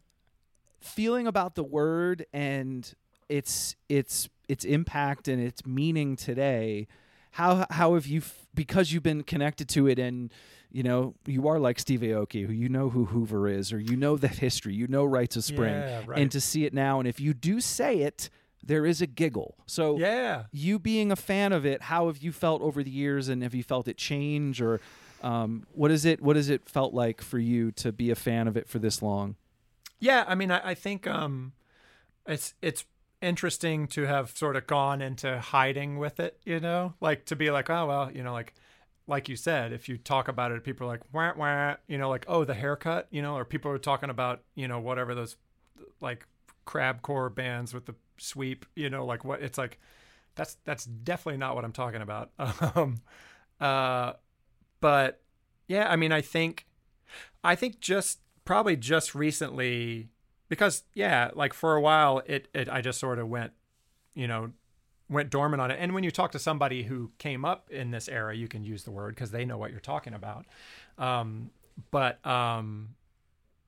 Feeling 0.79 1.27
about 1.27 1.55
the 1.55 1.63
word 1.63 2.25
and 2.33 2.93
its 3.29 3.75
its 3.89 4.29
its 4.47 4.65
impact 4.65 5.27
and 5.27 5.41
its 5.41 5.65
meaning 5.65 6.15
today. 6.15 6.87
How 7.31 7.65
how 7.69 7.95
have 7.95 8.05
you 8.05 8.19
f- 8.19 8.45
because 8.53 8.91
you've 8.91 9.03
been 9.03 9.23
connected 9.23 9.67
to 9.69 9.87
it 9.87 9.97
and 9.97 10.31
you 10.71 10.83
know 10.83 11.15
you 11.25 11.47
are 11.47 11.59
like 11.59 11.79
Steve 11.79 12.01
Aoki, 12.01 12.45
who 12.45 12.53
you 12.53 12.69
know 12.69 12.89
who 12.89 13.05
Hoover 13.05 13.47
is, 13.47 13.73
or 13.73 13.79
you 13.79 13.95
know 13.95 14.17
the 14.17 14.27
history, 14.45 14.73
you 14.73 14.87
know 14.87 15.03
Rites 15.05 15.35
of 15.35 15.43
Spring, 15.43 15.73
Yeah, 15.73 16.01
right. 16.05 16.19
and 16.19 16.31
to 16.31 16.39
see 16.41 16.65
it 16.65 16.73
now, 16.73 16.99
and 16.99 17.07
if 17.07 17.19
you 17.19 17.33
do 17.33 17.59
say 17.61 17.99
it, 18.01 18.29
there 18.63 18.85
is 18.85 19.01
a 19.01 19.07
giggle. 19.07 19.55
So 19.65 19.97
yeah 19.97 20.43
you 20.51 20.77
being 20.79 21.11
a 21.11 21.15
fan 21.15 21.51
of 21.53 21.65
it, 21.65 21.83
how 21.83 22.07
have 22.07 22.19
you 22.19 22.31
felt 22.31 22.61
over 22.61 22.83
the 22.83 22.91
years, 22.91 23.29
and 23.29 23.41
have 23.43 23.55
you 23.55 23.63
felt 23.63 23.87
it 23.87 23.97
change, 23.97 24.61
or 24.61 24.79
um, 25.23 25.65
what 25.73 25.89
is 25.89 26.05
it? 26.05 26.21
What 26.21 26.35
has 26.35 26.49
it 26.49 26.69
felt 26.69 26.93
like 26.93 27.21
for 27.21 27.39
you 27.39 27.71
to 27.73 27.91
be 27.91 28.11
a 28.11 28.15
fan 28.15 28.47
of 28.47 28.55
it 28.57 28.67
for 28.69 28.77
this 28.77 29.01
long? 29.01 29.35
Yeah, 29.99 30.25
I 30.27 30.35
mean, 30.35 30.51
I, 30.51 30.71
I 30.71 30.73
think 30.75 31.07
um, 31.07 31.53
it's 32.27 32.53
it's 32.61 32.85
interesting 33.23 33.87
to 33.87 34.03
have 34.03 34.37
sort 34.37 34.55
of 34.55 34.67
gone 34.67 35.01
into 35.01 35.39
hiding 35.39 35.97
with 35.97 36.19
it, 36.19 36.39
you 36.43 36.59
know, 36.59 36.93
like 36.99 37.25
to 37.25 37.35
be 37.35 37.49
like, 37.49 37.69
oh 37.69 37.87
well, 37.87 38.11
you 38.11 38.21
know, 38.21 38.33
like 38.33 38.53
like 39.07 39.27
you 39.27 39.35
said, 39.35 39.73
if 39.73 39.89
you 39.89 39.97
talk 39.97 40.27
about 40.27 40.51
it, 40.51 40.63
people 40.63 40.87
are 40.87 40.91
like, 40.91 41.13
wah 41.13 41.33
wah, 41.35 41.75
you 41.87 41.97
know, 41.97 42.09
like 42.09 42.25
oh 42.27 42.43
the 42.43 42.53
haircut, 42.53 43.07
you 43.09 43.21
know, 43.21 43.35
or 43.35 43.45
people 43.45 43.71
are 43.71 43.77
talking 43.77 44.09
about 44.09 44.41
you 44.55 44.67
know 44.67 44.79
whatever 44.79 45.15
those 45.15 45.37
like 46.01 46.27
crabcore 46.67 47.33
bands 47.33 47.73
with 47.73 47.85
the 47.85 47.95
sweep, 48.17 48.65
you 48.75 48.89
know, 48.89 49.05
like 49.05 49.23
what 49.25 49.41
it's 49.41 49.57
like. 49.57 49.79
That's 50.35 50.57
that's 50.65 50.85
definitely 50.85 51.37
not 51.37 51.53
what 51.55 51.63
I'm 51.63 51.73
talking 51.73 52.01
about. 52.01 52.31
Um, 52.75 53.01
uh, 53.61 54.13
but 54.81 55.21
yeah, 55.67 55.89
I 55.89 55.95
mean, 55.95 56.11
I 56.11 56.21
think 56.21 56.65
I 57.43 57.55
think 57.55 57.79
just 57.79 58.19
probably 58.45 58.75
just 58.75 59.15
recently 59.15 60.09
because 60.49 60.83
yeah, 60.93 61.31
like 61.33 61.53
for 61.53 61.75
a 61.75 61.81
while 61.81 62.21
it, 62.25 62.47
it 62.53 62.69
I 62.69 62.81
just 62.81 62.99
sort 62.99 63.19
of 63.19 63.27
went, 63.27 63.53
you 64.13 64.27
know, 64.27 64.51
went 65.09 65.29
dormant 65.29 65.61
on 65.61 65.71
it. 65.71 65.77
And 65.79 65.93
when 65.93 66.03
you 66.03 66.11
talk 66.11 66.31
to 66.31 66.39
somebody 66.39 66.83
who 66.83 67.11
came 67.17 67.45
up 67.45 67.69
in 67.69 67.91
this 67.91 68.07
era, 68.09 68.35
you 68.35 68.47
can 68.47 68.63
use 68.63 68.83
the 68.83 68.91
word 68.91 69.15
because 69.15 69.31
they 69.31 69.45
know 69.45 69.57
what 69.57 69.71
you're 69.71 69.79
talking 69.79 70.13
about. 70.13 70.45
Um, 70.97 71.51
but 71.91 72.25
um, 72.25 72.95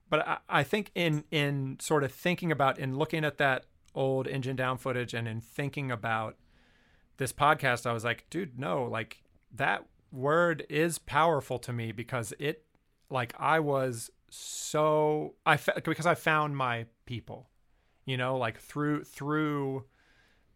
but 0.10 0.28
I, 0.28 0.38
I 0.50 0.64
think 0.64 0.92
in 0.96 1.24
in 1.32 1.78
sort 1.80 2.04
of 2.04 2.12
thinking 2.12 2.52
about 2.52 2.80
in 2.80 2.98
looking 2.98 3.24
at 3.24 3.38
that 3.38 3.66
old 3.94 4.28
engine 4.28 4.56
down 4.56 4.78
footage 4.78 5.14
and 5.14 5.28
in 5.28 5.42
thinking 5.42 5.92
about 5.92 6.36
this 7.18 7.32
podcast, 7.32 7.86
I 7.86 7.94
was 7.94 8.04
like, 8.04 8.26
dude, 8.30 8.60
no, 8.60 8.84
like 8.84 9.24
that 9.54 9.86
word 10.12 10.66
is 10.70 10.98
powerful 10.98 11.60
to 11.60 11.74
me 11.74 11.92
because 11.92 12.34
it 12.40 12.64
like 13.10 13.34
I 13.40 13.60
was 13.60 14.10
so 14.38 15.36
I 15.46 15.58
because 15.84 16.06
I 16.06 16.16
found 16.16 16.58
my 16.58 16.86
people. 17.06 17.50
You 18.06 18.18
know, 18.18 18.38
like 18.38 18.60
through 18.60 19.04
through 19.04 19.86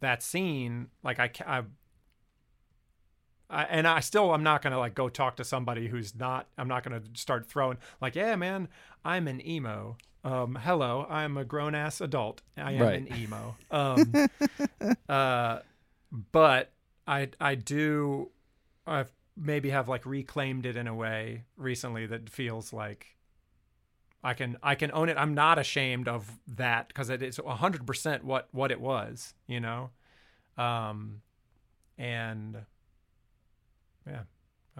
that 0.01 0.21
scene, 0.21 0.89
like 1.03 1.19
I 1.19 1.31
I 1.45 1.63
I, 3.49 3.63
and 3.63 3.87
I 3.87 4.01
still 4.01 4.31
I'm 4.33 4.43
not 4.43 4.61
gonna 4.61 4.77
like 4.77 4.93
go 4.93 5.09
talk 5.09 5.37
to 5.37 5.43
somebody 5.43 5.87
who's 5.87 6.13
not 6.15 6.47
I'm 6.57 6.67
not 6.67 6.83
gonna 6.83 7.01
start 7.15 7.47
throwing 7.47 7.77
like 7.99 8.15
yeah 8.15 8.35
man 8.35 8.67
I'm 9.03 9.27
an 9.27 9.45
emo 9.45 9.97
um 10.23 10.55
hello 10.61 11.07
I'm 11.09 11.35
a 11.37 11.43
grown 11.45 11.73
ass 11.73 11.99
adult 12.01 12.43
I 12.55 12.73
am 12.73 12.81
Right. 12.81 12.99
an 12.99 13.11
emo 13.17 13.55
um 13.71 14.13
uh 15.09 15.59
but 16.31 16.71
I 17.07 17.29
I 17.41 17.55
do 17.55 18.29
I've 18.85 19.11
maybe 19.35 19.71
have 19.71 19.89
like 19.89 20.05
reclaimed 20.05 20.67
it 20.67 20.75
in 20.75 20.85
a 20.85 20.93
way 20.93 21.45
recently 21.57 22.05
that 22.05 22.29
feels 22.29 22.71
like 22.71 23.15
I 24.23 24.33
can 24.33 24.57
I 24.61 24.75
can 24.75 24.91
own 24.91 25.09
it. 25.09 25.17
I'm 25.17 25.33
not 25.33 25.57
ashamed 25.57 26.07
of 26.07 26.39
that 26.47 26.89
because 26.89 27.09
it 27.09 27.21
is 27.21 27.37
100% 27.37 28.23
what 28.23 28.47
what 28.51 28.71
it 28.71 28.81
was 28.81 29.33
you 29.47 29.59
know? 29.59 29.91
Um 30.57 31.21
and 31.97 32.65
yeah 34.05 34.23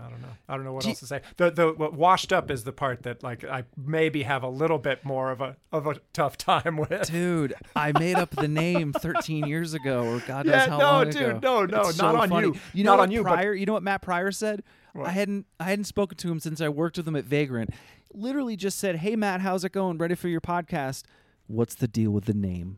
i 0.05 0.09
don't 0.09 0.21
know 0.21 0.27
i 0.47 0.55
don't 0.55 0.63
know 0.65 0.73
what 0.73 0.83
Do 0.83 0.89
else 0.89 0.99
to 1.01 1.05
say 1.07 1.21
the 1.37 1.51
the 1.51 1.73
what 1.73 1.93
washed 1.93 2.31
up 2.33 2.49
is 2.49 2.63
the 2.63 2.71
part 2.71 3.03
that 3.03 3.21
like 3.23 3.43
i 3.43 3.63
maybe 3.77 4.23
have 4.23 4.43
a 4.43 4.49
little 4.49 4.77
bit 4.77 5.03
more 5.05 5.31
of 5.31 5.41
a 5.41 5.57
of 5.71 5.85
a 5.87 5.95
tough 6.13 6.37
time 6.37 6.77
with 6.89 7.09
Dude, 7.11 7.53
I 7.75 7.91
made 7.97 8.15
up 8.15 8.31
the 8.31 8.47
name 8.47 8.93
13 8.93 9.45
years 9.47 9.73
ago, 9.73 10.03
or 10.05 10.19
God 10.19 10.45
knows 10.45 10.55
Yeah, 10.55 10.69
how 10.69 10.77
no, 10.77 10.83
long 10.85 11.09
dude, 11.09 11.21
ago. 11.21 11.39
no, 11.41 11.65
no, 11.65 11.81
It's 11.89 11.97
not 11.97 12.13
so 12.15 12.21
on 12.21 12.29
funny. 12.29 12.47
you. 12.47 12.55
You 12.73 12.83
know 12.83 12.91
Not 12.95 12.99
on 13.03 13.11
you, 13.11 13.23
but- 13.23 13.33
Pryor? 13.33 13.53
You 13.53 13.65
know 13.65 13.73
what 13.73 13.83
Matt 13.83 14.01
Pryor 14.01 14.31
said? 14.31 14.63
What? 14.93 15.07
I 15.07 15.11
hadn't 15.11 15.45
I 15.59 15.65
hadn't 15.65 15.85
spoken 15.85 16.17
to 16.17 16.31
him 16.31 16.39
since 16.39 16.59
I 16.61 16.69
worked 16.69 16.97
with 16.97 17.07
him 17.07 17.15
at 17.15 17.25
Vagrant. 17.25 17.69
Literally 18.13 18.55
just 18.55 18.79
said, 18.79 18.97
"Hey 18.97 19.15
Matt, 19.15 19.41
how's 19.41 19.63
it 19.63 19.71
going? 19.71 19.97
Ready 19.99 20.15
for 20.15 20.27
your 20.27 20.41
podcast?" 20.41 21.03
What's 21.49 21.75
the 21.75 21.87
deal 21.87 22.11
with 22.11 22.25
the 22.25 22.33
name? 22.33 22.77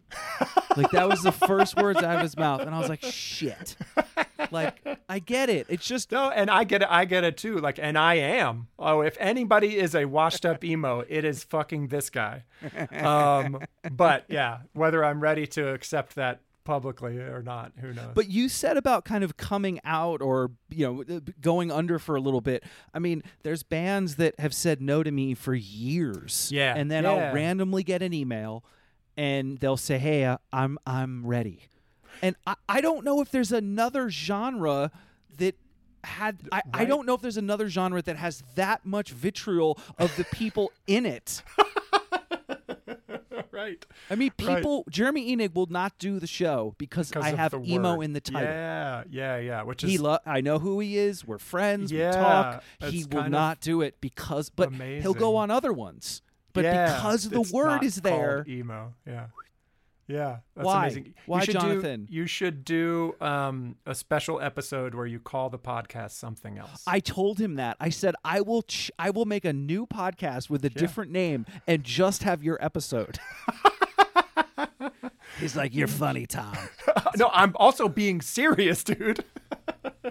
like 0.78 0.90
that 0.92 1.08
was 1.10 1.22
the 1.22 1.32
first 1.34 1.76
words 1.76 2.02
out 2.02 2.16
of 2.16 2.22
his 2.22 2.38
mouth, 2.38 2.62
and 2.62 2.74
I 2.74 2.80
was 2.80 2.88
like, 2.88 3.04
"Shit!" 3.04 3.76
Like 4.50 4.82
I 5.10 5.20
get 5.20 5.50
it. 5.50 5.68
It's 5.70 5.86
just 5.86 6.12
no 6.12 6.30
and 6.30 6.50
i 6.50 6.64
get 6.64 6.82
it 6.82 6.88
i 6.90 7.06
get 7.06 7.24
it 7.24 7.38
too 7.38 7.58
like 7.58 7.80
and 7.82 7.98
i 7.98 8.16
am 8.16 8.68
oh 8.80 9.02
if 9.02 9.16
anybody 9.20 9.78
is 9.78 9.96
a 9.96 10.06
washed 10.06 10.46
up 10.46 10.64
emo 10.64 11.04
it 11.08 11.24
is 11.24 11.44
fucking 11.44 11.88
this 11.88 12.10
guy 12.10 12.44
um 12.92 13.60
but 13.92 14.26
yeah 14.30 14.60
whether 14.74 15.04
i'm 15.04 15.20
ready 15.22 15.46
to 15.48 15.70
accept 15.70 16.16
that 16.16 16.42
publicly 16.64 17.18
or 17.18 17.42
not 17.42 17.72
who 17.80 17.94
knows 17.94 18.12
But 18.14 18.30
you 18.30 18.50
said 18.50 18.78
about 18.78 19.06
kind 19.06 19.24
of 19.24 19.38
coming 19.38 19.80
out 19.84 20.22
or, 20.22 20.52
you 20.70 20.86
know, 20.86 21.22
going 21.42 21.72
under 21.72 22.00
for 22.00 22.16
a 22.16 22.22
little 22.22 22.42
bit. 22.42 22.64
I 22.94 23.00
mean, 23.00 23.24
there's 23.44 23.64
bands 23.64 24.16
that 24.16 24.40
have 24.40 24.54
said 24.54 24.82
no 24.82 25.04
to 25.04 25.12
me 25.12 25.34
for 25.34 25.54
years. 25.54 26.50
Yeah, 26.52 26.74
And 26.76 26.90
then 26.90 27.04
yeah. 27.04 27.12
I'll 27.12 27.34
randomly 27.34 27.84
get 27.84 28.02
an 28.02 28.14
email 28.14 28.64
and 29.18 29.58
they'll 29.60 29.78
say, 29.78 29.98
"Hey, 29.98 30.24
uh, 30.24 30.38
I'm 30.54 30.78
I'm 30.86 31.26
ready." 31.26 31.68
And 32.22 32.36
I, 32.46 32.56
I 32.70 32.82
don't 32.82 33.04
know 33.04 33.22
if 33.22 33.32
there's 33.32 33.52
another 33.52 34.10
genre 34.10 34.92
that 35.38 35.56
had 36.04 36.40
I, 36.52 36.62
I 36.74 36.86
don't 36.86 37.06
know 37.06 37.14
if 37.14 37.22
there's 37.22 37.38
another 37.38 37.70
genre 37.70 38.02
that 38.02 38.16
has 38.16 38.44
that 38.56 38.86
much 38.86 39.12
vitriol 39.12 39.80
of 39.98 40.16
the 40.16 40.24
people 40.26 40.72
in 40.88 41.06
it. 41.06 41.44
right 43.52 43.86
I 44.10 44.16
mean, 44.16 44.32
Right. 44.42 44.58
people. 44.58 44.86
Jeremy 44.90 45.36
Enigk 45.36 45.54
will 45.54 45.68
not 45.68 45.98
do 46.00 46.20
the 46.20 46.28
show 46.28 46.76
because, 46.78 47.10
because 47.10 47.26
I 47.26 47.36
have 47.36 47.54
emo 47.54 47.98
word. 47.98 48.04
in 48.04 48.14
the 48.14 48.22
title. 48.22 48.50
yeah 48.50 49.04
yeah 49.10 49.38
yeah 49.38 49.64
which 49.64 49.84
is 49.84 49.90
He 49.92 49.98
lo- 49.98 50.18
I 50.26 50.42
know 50.42 50.60
who 50.60 50.80
he 50.80 50.98
is. 50.98 51.26
We're 51.26 51.38
friends. 51.38 51.92
Yeah, 51.92 52.10
we 52.10 52.16
talk. 52.16 52.64
He 52.92 53.06
will 53.06 53.30
not 53.30 53.60
do 53.62 53.82
it 53.82 54.00
because, 54.02 54.50
but 54.50 54.74
he'll 54.74 55.14
go 55.14 55.36
on 55.36 55.52
other 55.52 55.74
ones. 55.74 56.22
But 56.54 56.66
Yeah, 56.66 56.94
because 56.96 57.30
the 57.30 57.42
word 57.54 57.84
is 57.84 57.98
there, 57.98 58.44
emo 58.48 58.94
yeah 59.08 59.28
yeah 60.12 60.38
that's 60.56 60.66
Why? 60.66 60.86
amazing 60.86 61.14
Why, 61.26 61.42
you 61.42 61.54
Jonathan? 61.54 62.06
do 62.06 62.14
you 62.14 62.28
should 62.28 62.66
do 62.66 63.16
um 63.22 63.76
a 63.86 63.96
special 63.96 64.42
episode 64.42 64.94
where 64.94 65.06
you 65.06 65.20
call 65.20 65.50
the 65.50 65.60
podcast 65.60 66.12
something 66.12 66.58
else 66.58 66.84
I 66.86 67.00
told 67.00 67.40
him 67.40 67.56
that. 67.56 67.78
I 67.80 67.90
said 67.90 68.16
I 68.26 68.42
will. 68.42 68.64
Ch- 68.64 68.92
I 69.00 69.12
will 69.12 69.26
make 69.26 69.46
a 69.46 69.54
new 69.54 69.86
podcast 69.86 70.50
with 70.50 70.66
a 70.66 70.70
different 70.70 71.12
name 71.12 71.46
and 71.68 71.84
just 71.84 72.24
have 72.24 72.44
your 72.44 72.64
episode. 72.64 73.20
He's 75.40 75.56
like, 75.56 75.74
"You're 75.74 75.88
funny, 75.88 76.26
Tom." 76.26 76.56
no 77.18 77.30
i'm 77.34 77.54
also 77.56 77.88
being 77.88 78.22
serious 78.22 78.84
dude 78.84 79.24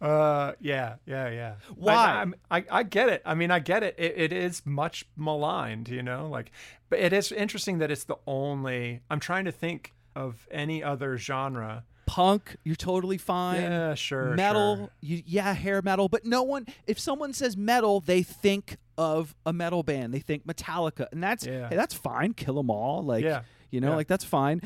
uh 0.00 0.52
yeah 0.60 0.96
yeah 1.06 1.28
yeah 1.30 1.54
Why? 1.74 2.26
I, 2.50 2.58
I, 2.58 2.64
I 2.70 2.82
get 2.82 3.08
it 3.08 3.22
i 3.24 3.34
mean 3.34 3.50
i 3.50 3.58
get 3.60 3.82
it. 3.82 3.94
it 3.98 4.14
it 4.16 4.32
is 4.32 4.60
much 4.66 5.06
maligned 5.16 5.88
you 5.88 6.02
know 6.02 6.28
like 6.28 6.50
but 6.90 6.98
it 6.98 7.12
is 7.14 7.32
interesting 7.32 7.78
that 7.78 7.90
it's 7.90 8.04
the 8.04 8.16
only 8.26 9.00
i'm 9.10 9.20
trying 9.20 9.46
to 9.46 9.52
think 9.52 9.94
of 10.14 10.46
any 10.50 10.82
other 10.82 11.16
genre 11.16 11.84
Punk, 12.06 12.56
you're 12.62 12.76
totally 12.76 13.18
fine. 13.18 13.62
yeah 13.62 13.94
sure 13.94 14.34
metal, 14.36 14.76
sure. 14.76 14.90
You, 15.00 15.22
yeah, 15.26 15.52
hair 15.54 15.82
metal. 15.82 16.08
But 16.08 16.24
no 16.24 16.44
one. 16.44 16.64
If 16.86 17.00
someone 17.00 17.32
says 17.32 17.56
metal, 17.56 17.98
they 17.98 18.22
think 18.22 18.76
of 18.96 19.34
a 19.44 19.52
metal 19.52 19.82
band. 19.82 20.14
They 20.14 20.20
think 20.20 20.46
Metallica, 20.46 21.08
and 21.10 21.20
that's 21.20 21.44
Yeah. 21.44 21.68
hey, 21.68 21.74
that's 21.74 21.94
fine. 21.94 22.32
Kill 22.34 22.54
them 22.54 22.70
all. 22.70 23.02
Like 23.02 23.24
Yeah. 23.24 23.42
you 23.72 23.80
know, 23.80 23.90
Yeah. 23.90 23.96
like 23.96 24.06
that's 24.06 24.22
fine. 24.24 24.62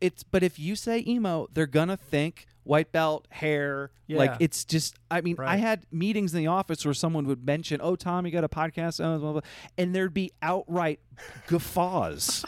It's 0.00 0.24
but 0.24 0.42
if 0.42 0.58
you 0.58 0.74
say 0.74 1.04
emo, 1.06 1.46
they're 1.54 1.68
gonna 1.68 1.96
think 1.96 2.48
white 2.70 2.92
belt, 2.92 3.26
hair. 3.30 3.90
Like 4.08 4.36
it's 4.40 4.64
just. 4.64 4.94
I 5.10 5.20
mean, 5.20 5.36
I 5.38 5.56
had 5.56 5.84
meetings 5.90 6.32
in 6.34 6.38
the 6.40 6.46
office 6.46 6.84
where 6.84 6.94
someone 6.94 7.26
would 7.26 7.44
mention, 7.44 7.80
"Oh, 7.82 7.96
Tom, 7.96 8.24
you 8.26 8.32
got 8.32 8.44
a 8.44 8.48
podcast," 8.48 9.00
oh, 9.04 9.18
blah, 9.18 9.32
blah, 9.32 9.32
blah," 9.32 9.40
and 9.76 9.94
there'd 9.94 10.14
be 10.14 10.32
outright 10.40 11.00
guffaws. 11.46 12.44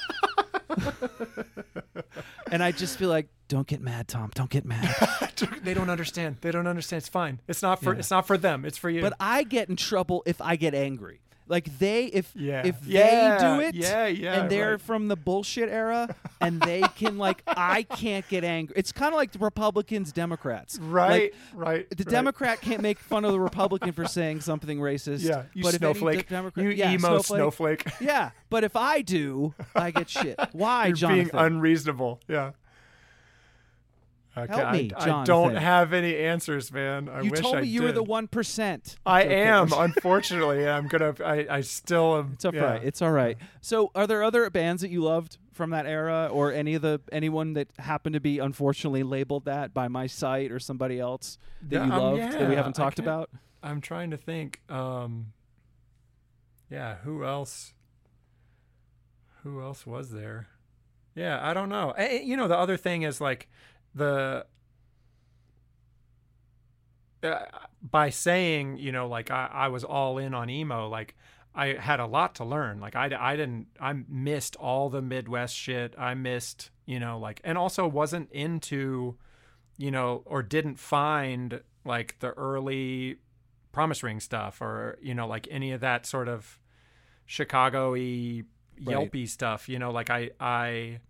and 2.50 2.62
I'd 2.62 2.76
just 2.76 2.98
be 2.98 3.06
like, 3.06 3.28
"Don't 3.48 3.66
get 3.66 3.80
mad, 3.80 4.08
Tom. 4.08 4.30
Don't 4.34 4.50
get 4.50 4.64
mad." 4.64 4.94
they 5.64 5.74
don't 5.74 5.90
understand 5.90 6.36
they 6.40 6.50
don't 6.52 6.66
understand 6.68 6.98
it's 6.98 7.08
fine 7.08 7.40
it's 7.48 7.62
not 7.62 7.82
for 7.82 7.92
Yeah. 7.92 7.98
it's 7.98 8.10
not 8.10 8.26
for 8.26 8.38
them 8.38 8.64
it's 8.64 8.78
for 8.78 8.88
you 8.88 9.00
But 9.00 9.14
I 9.18 9.42
get 9.42 9.68
in 9.68 9.76
trouble 9.76 10.22
if 10.26 10.40
I 10.40 10.54
get 10.56 10.74
angry. 10.74 11.20
Like 11.48 11.78
they, 11.78 12.04
if 12.06 12.30
Yeah. 12.34 12.62
if 12.64 12.76
Yeah, 12.86 13.36
they 13.38 13.44
do 13.44 13.60
it, 13.68 13.74
yeah, 13.74 14.06
yeah, 14.06 14.40
and 14.40 14.50
they're 14.50 14.72
right. 14.72 14.80
from 14.80 15.08
the 15.08 15.16
bullshit 15.16 15.68
era, 15.68 16.14
and 16.40 16.60
they 16.60 16.80
can 16.96 17.18
like, 17.18 17.42
I 17.46 17.82
can't 17.82 18.26
get 18.28 18.44
angry. 18.44 18.74
It's 18.78 18.92
kind 18.92 19.12
of 19.12 19.16
like 19.18 19.32
the 19.32 19.38
Republicans, 19.40 20.12
Democrats, 20.12 20.78
right 20.78 21.10
Like, 21.10 21.34
right 21.54 21.90
the 21.90 22.04
right. 22.04 22.10
Democrat 22.10 22.60
can't 22.60 22.80
make 22.80 22.98
fun 22.98 23.24
of 23.24 23.32
the 23.32 23.40
Republican 23.40 23.92
for 23.92 24.06
saying 24.06 24.40
something 24.40 24.78
racist. 24.78 25.24
yeah 25.24 25.42
you 25.52 25.62
but 25.64 25.74
snowflake 25.74 26.20
if 26.20 26.32
any 26.32 26.38
Democrat, 26.38 26.64
you 26.64 26.70
yeah, 26.72 26.90
emo 26.92 27.18
snowflake. 27.20 27.82
snowflake 27.82 27.86
Yeah, 28.00 28.30
but 28.48 28.64
if 28.64 28.76
I 28.76 29.02
do, 29.02 29.54
I 29.74 29.90
get 29.90 30.08
shit. 30.08 30.38
Why, 30.52 30.86
You're 30.86 30.96
Jonathan? 30.96 31.30
being 31.32 31.44
unreasonable. 31.44 32.20
Yeah. 32.28 32.52
Okay, 34.36 34.50
Help 34.50 34.66
I- 34.68 34.72
me, 34.72 34.90
I, 34.96 35.06
don't 35.06 35.26
Jonathan. 35.26 35.62
have 35.62 35.92
any 35.92 36.16
answers, 36.16 36.72
man. 36.72 37.08
I 37.10 37.20
you 37.20 37.30
wish 37.30 37.40
told 37.40 37.56
I 37.56 37.60
me 37.60 37.68
you 37.68 37.82
were 37.82 37.92
the 37.92 38.02
one 38.02 38.28
percent. 38.28 38.96
I 39.04 39.24
am, 39.24 39.70
unfortunately. 39.76 40.66
I'm 40.66 40.88
gonna. 40.88 41.14
I, 41.22 41.46
I 41.50 41.60
still 41.60 42.16
am. 42.16 42.30
It's 42.32 42.44
all 42.46 42.54
yeah. 42.54 42.62
right. 42.62 42.82
It's 42.82 43.02
all 43.02 43.10
right. 43.10 43.36
So, 43.60 43.90
are 43.94 44.06
there 44.06 44.22
other 44.22 44.48
bands 44.48 44.80
that 44.80 44.90
you 44.90 45.02
loved 45.02 45.36
from 45.52 45.68
that 45.70 45.84
era, 45.84 46.30
or 46.32 46.50
any 46.50 46.72
of 46.74 46.80
the 46.80 47.00
anyone 47.12 47.52
that 47.52 47.68
happened 47.78 48.14
to 48.14 48.20
be 48.20 48.38
unfortunately 48.38 49.02
labeled 49.02 49.44
that 49.44 49.74
by 49.74 49.88
my 49.88 50.06
site 50.06 50.50
or 50.50 50.58
somebody 50.58 50.98
else 50.98 51.36
that 51.68 51.76
Yeah, 51.76 51.86
you 51.86 51.92
um, 51.92 51.98
loved 51.98 52.32
that 52.32 52.48
we 52.48 52.54
haven't 52.54 52.72
talked 52.74 52.98
about? 52.98 53.28
I'm 53.62 53.82
trying 53.82 54.10
to 54.12 54.16
think. 54.16 54.62
Um. 54.70 55.32
Yeah. 56.70 56.96
Who 57.04 57.22
else? 57.22 57.74
Who 59.42 59.60
else 59.60 59.86
was 59.86 60.10
there? 60.10 60.48
Yeah, 61.14 61.46
I 61.46 61.52
don't 61.52 61.68
know. 61.68 61.94
You 61.98 62.36
know, 62.38 62.48
the 62.48 62.56
other 62.56 62.78
thing 62.78 63.02
is 63.02 63.20
like 63.20 63.48
the 63.94 64.46
uh, 67.22 67.38
by 67.82 68.10
saying, 68.10 68.78
you 68.78 68.92
know, 68.92 69.06
like 69.08 69.30
I, 69.30 69.48
I 69.52 69.68
was 69.68 69.84
all 69.84 70.18
in 70.18 70.34
on 70.34 70.50
emo, 70.50 70.88
like 70.88 71.16
I 71.54 71.74
had 71.74 72.00
a 72.00 72.06
lot 72.06 72.34
to 72.36 72.44
learn. 72.44 72.80
Like 72.80 72.96
I, 72.96 73.10
I 73.18 73.36
didn't, 73.36 73.66
I 73.80 73.92
missed 74.08 74.56
all 74.56 74.88
the 74.88 75.02
Midwest 75.02 75.54
shit. 75.56 75.94
I 75.98 76.14
missed, 76.14 76.70
you 76.86 76.98
know, 76.98 77.18
like, 77.18 77.40
and 77.44 77.58
also 77.58 77.86
wasn't 77.86 78.30
into, 78.32 79.16
you 79.76 79.90
know, 79.90 80.22
or 80.24 80.42
didn't 80.42 80.78
find 80.78 81.60
like 81.84 82.18
the 82.20 82.30
early 82.30 83.18
Promise 83.72 84.02
Ring 84.02 84.20
stuff 84.20 84.60
or, 84.60 84.98
you 85.02 85.14
know, 85.14 85.26
like 85.26 85.48
any 85.50 85.72
of 85.72 85.80
that 85.80 86.06
sort 86.06 86.28
of 86.28 86.58
Chicago-y, 87.26 88.42
Right. 88.84 88.96
Yelpy 88.96 89.28
stuff. 89.28 89.68
You 89.68 89.78
know, 89.78 89.90
like 89.90 90.10
I, 90.10 90.30
I, 90.40 91.00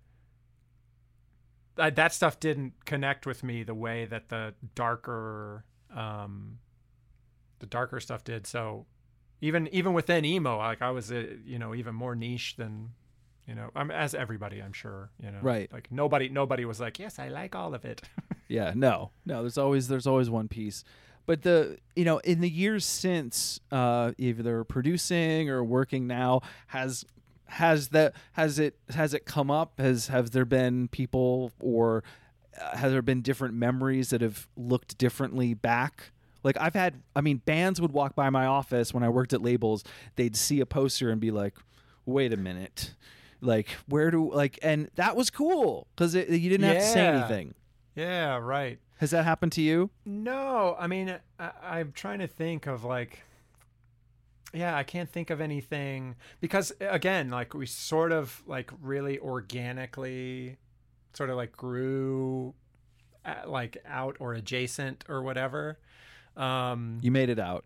I, 1.79 1.91
that 1.91 2.13
stuff 2.13 2.39
didn't 2.41 2.85
connect 2.85 3.27
with 3.27 3.43
me 3.43 3.63
the 3.63 3.75
way 3.75 4.05
that 4.07 4.29
the 4.29 4.55
darker 4.75 5.65
um 5.95 6.59
the 7.61 7.67
darker 7.67 8.01
stuff 8.01 8.25
did 8.25 8.47
so 8.47 8.87
even 9.41 9.69
even 9.73 9.93
within 9.93 10.25
emo 10.25 10.59
like 10.59 10.83
i 10.83 10.91
was 10.91 11.11
uh, 11.13 11.25
you 11.45 11.59
know 11.59 11.75
even 11.75 11.95
more 11.95 12.15
niche 12.15 12.57
than 12.57 12.91
you 13.47 13.55
know 13.55 13.71
i'm 13.75 13.91
as 13.91 14.15
everybody 14.15 14.61
i'm 14.63 14.73
sure 14.73 15.11
you 15.23 15.31
know 15.31 15.39
Right. 15.43 15.73
like 15.73 15.91
nobody 15.91 16.29
nobody 16.29 16.65
was 16.65 16.81
like 16.81 16.99
yes 16.99 17.19
i 17.19 17.29
like 17.29 17.55
all 17.55 17.75
of 17.75 17.85
it 17.85 18.03
Yeah, 18.49 18.73
no, 18.75 19.13
no. 19.25 19.41
There's 19.41 19.57
always 19.57 19.89
there's 19.89 20.07
always 20.07 20.29
one 20.29 20.47
piece. 20.47 20.85
but 21.25 21.41
the 21.41 21.79
you 21.97 22.05
know 22.05 22.19
in 22.19 22.43
the 22.43 22.51
years 22.51 22.85
since 22.85 23.61
uh, 23.71 24.13
either 24.19 24.63
producing 24.65 25.49
or 25.49 25.65
working 25.65 26.07
now 26.07 26.43
has 26.67 27.07
has 27.53 27.89
that 27.89 28.15
has 28.33 28.59
it 28.59 28.77
has 28.91 29.15
it 29.15 29.25
come 29.25 29.51
up? 29.51 29.79
Has 29.79 30.09
have 30.09 30.31
there 30.33 30.45
been 30.45 30.89
people 30.89 31.53
or 31.61 32.05
uh, 32.61 32.77
has 32.77 32.93
there 32.93 33.03
been 33.03 33.23
different 33.23 33.55
memories 33.55 34.11
that 34.11 34.21
have 34.21 34.49
looked 34.57 34.99
differently 34.99 35.55
back? 35.55 36.11
Like 36.45 36.57
i've 36.61 36.75
had 36.75 37.01
i 37.15 37.21
mean 37.21 37.37
bands 37.37 37.81
would 37.81 37.93
walk 37.93 38.17
by 38.17 38.29
my 38.29 38.47
office 38.47 38.93
when 38.93 39.05
i 39.05 39.09
worked 39.09 39.33
at 39.33 39.41
labels 39.41 39.85
they'd 40.17 40.35
see 40.35 40.59
a 40.59 40.67
poster 40.67 41.09
and 41.09 41.21
be 41.21 41.31
like 41.31 41.55
wait 42.07 42.33
a 42.33 42.37
minute. 42.37 42.95
Like 43.41 43.69
where 43.89 44.11
do 44.11 44.33
like 44.33 44.59
and 44.63 44.89
that 44.95 45.17
was 45.17 45.31
cool 45.31 45.89
because 45.95 46.15
you 46.15 46.25
didn't 46.25 46.63
have 46.63 46.77
to 46.79 46.83
say 46.83 47.07
anything. 47.07 47.55
Yeah, 47.95 48.39
right. 48.39 48.79
has 48.99 49.11
that 49.11 49.25
happened 49.25 49.53
to 49.53 49.63
you? 49.63 49.91
No, 50.07 50.77
I 50.79 50.87
mean, 50.87 51.19
I, 51.39 51.51
I'm 51.63 51.93
trying 51.93 52.21
to 52.21 52.27
think 52.27 52.67
of 52.67 52.85
like, 52.85 53.23
yeah, 54.53 54.77
I 54.77 54.83
can't 54.83 55.11
think 55.11 55.31
of 55.31 55.41
anything 55.41 56.17
because 56.41 56.73
again, 56.81 57.31
like 57.31 57.55
we 57.55 57.67
sort 57.67 58.13
of 58.13 58.43
like 58.47 58.71
really 58.81 59.19
organically, 59.19 60.59
sort 61.15 61.31
of 61.31 61.37
like 61.37 61.53
grew, 61.53 62.55
uh, 63.25 63.35
like 63.47 63.79
out 63.87 64.17
or 64.21 64.35
adjacent 64.35 65.05
or 65.09 65.23
whatever. 65.23 65.79
Um, 66.37 66.99
you 67.03 67.11
made 67.11 67.29
it 67.29 67.39
out 67.39 67.65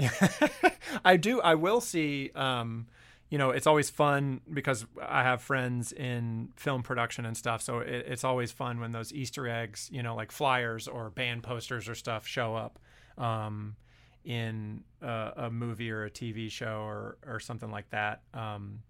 yeah, 0.00 0.28
I 1.04 1.16
do. 1.16 1.40
I 1.40 1.54
will 1.54 1.80
see. 1.80 2.30
Um, 2.34 2.86
you 3.28 3.38
know, 3.38 3.50
it's 3.50 3.66
always 3.66 3.90
fun 3.90 4.40
because 4.52 4.86
I 5.00 5.22
have 5.22 5.40
friends 5.40 5.92
in 5.92 6.48
film 6.56 6.82
production 6.82 7.24
and 7.24 7.36
stuff. 7.36 7.62
So 7.62 7.78
it, 7.78 8.06
it's 8.08 8.24
always 8.24 8.50
fun 8.50 8.80
when 8.80 8.90
those 8.90 9.12
Easter 9.12 9.46
eggs, 9.46 9.88
you 9.92 10.02
know, 10.02 10.16
like 10.16 10.32
flyers 10.32 10.88
or 10.88 11.10
band 11.10 11.44
posters 11.44 11.88
or 11.88 11.94
stuff 11.94 12.26
show 12.26 12.56
up 12.56 12.80
um, 13.18 13.76
in 14.24 14.82
a, 15.00 15.32
a 15.36 15.50
movie 15.50 15.90
or 15.90 16.04
a 16.04 16.10
TV 16.10 16.50
show 16.50 16.82
or 16.82 17.16
or 17.26 17.40
something 17.40 17.70
like 17.70 17.88
that. 17.90 18.22
Um, 18.34 18.82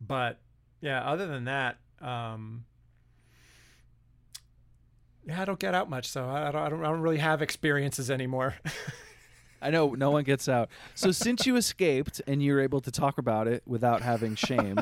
but 0.00 0.38
yeah, 0.80 1.02
other 1.04 1.26
than 1.26 1.44
that, 1.44 1.78
um, 2.00 2.64
yeah, 5.26 5.42
I 5.42 5.44
don't 5.44 5.58
get 5.58 5.74
out 5.74 5.90
much, 5.90 6.08
so 6.08 6.28
I 6.28 6.50
don't, 6.52 6.62
I 6.62 6.68
don't, 6.68 6.80
I 6.80 6.88
don't 6.88 7.00
really 7.00 7.18
have 7.18 7.42
experiences 7.42 8.10
anymore. 8.10 8.54
I 9.62 9.70
know 9.70 9.94
no 9.94 10.10
one 10.10 10.24
gets 10.24 10.48
out. 10.48 10.68
So 10.94 11.10
since 11.10 11.46
you 11.46 11.56
escaped 11.56 12.20
and 12.26 12.42
you're 12.42 12.60
able 12.60 12.80
to 12.82 12.90
talk 12.90 13.18
about 13.18 13.48
it 13.48 13.62
without 13.66 14.02
having 14.02 14.34
shame, 14.36 14.78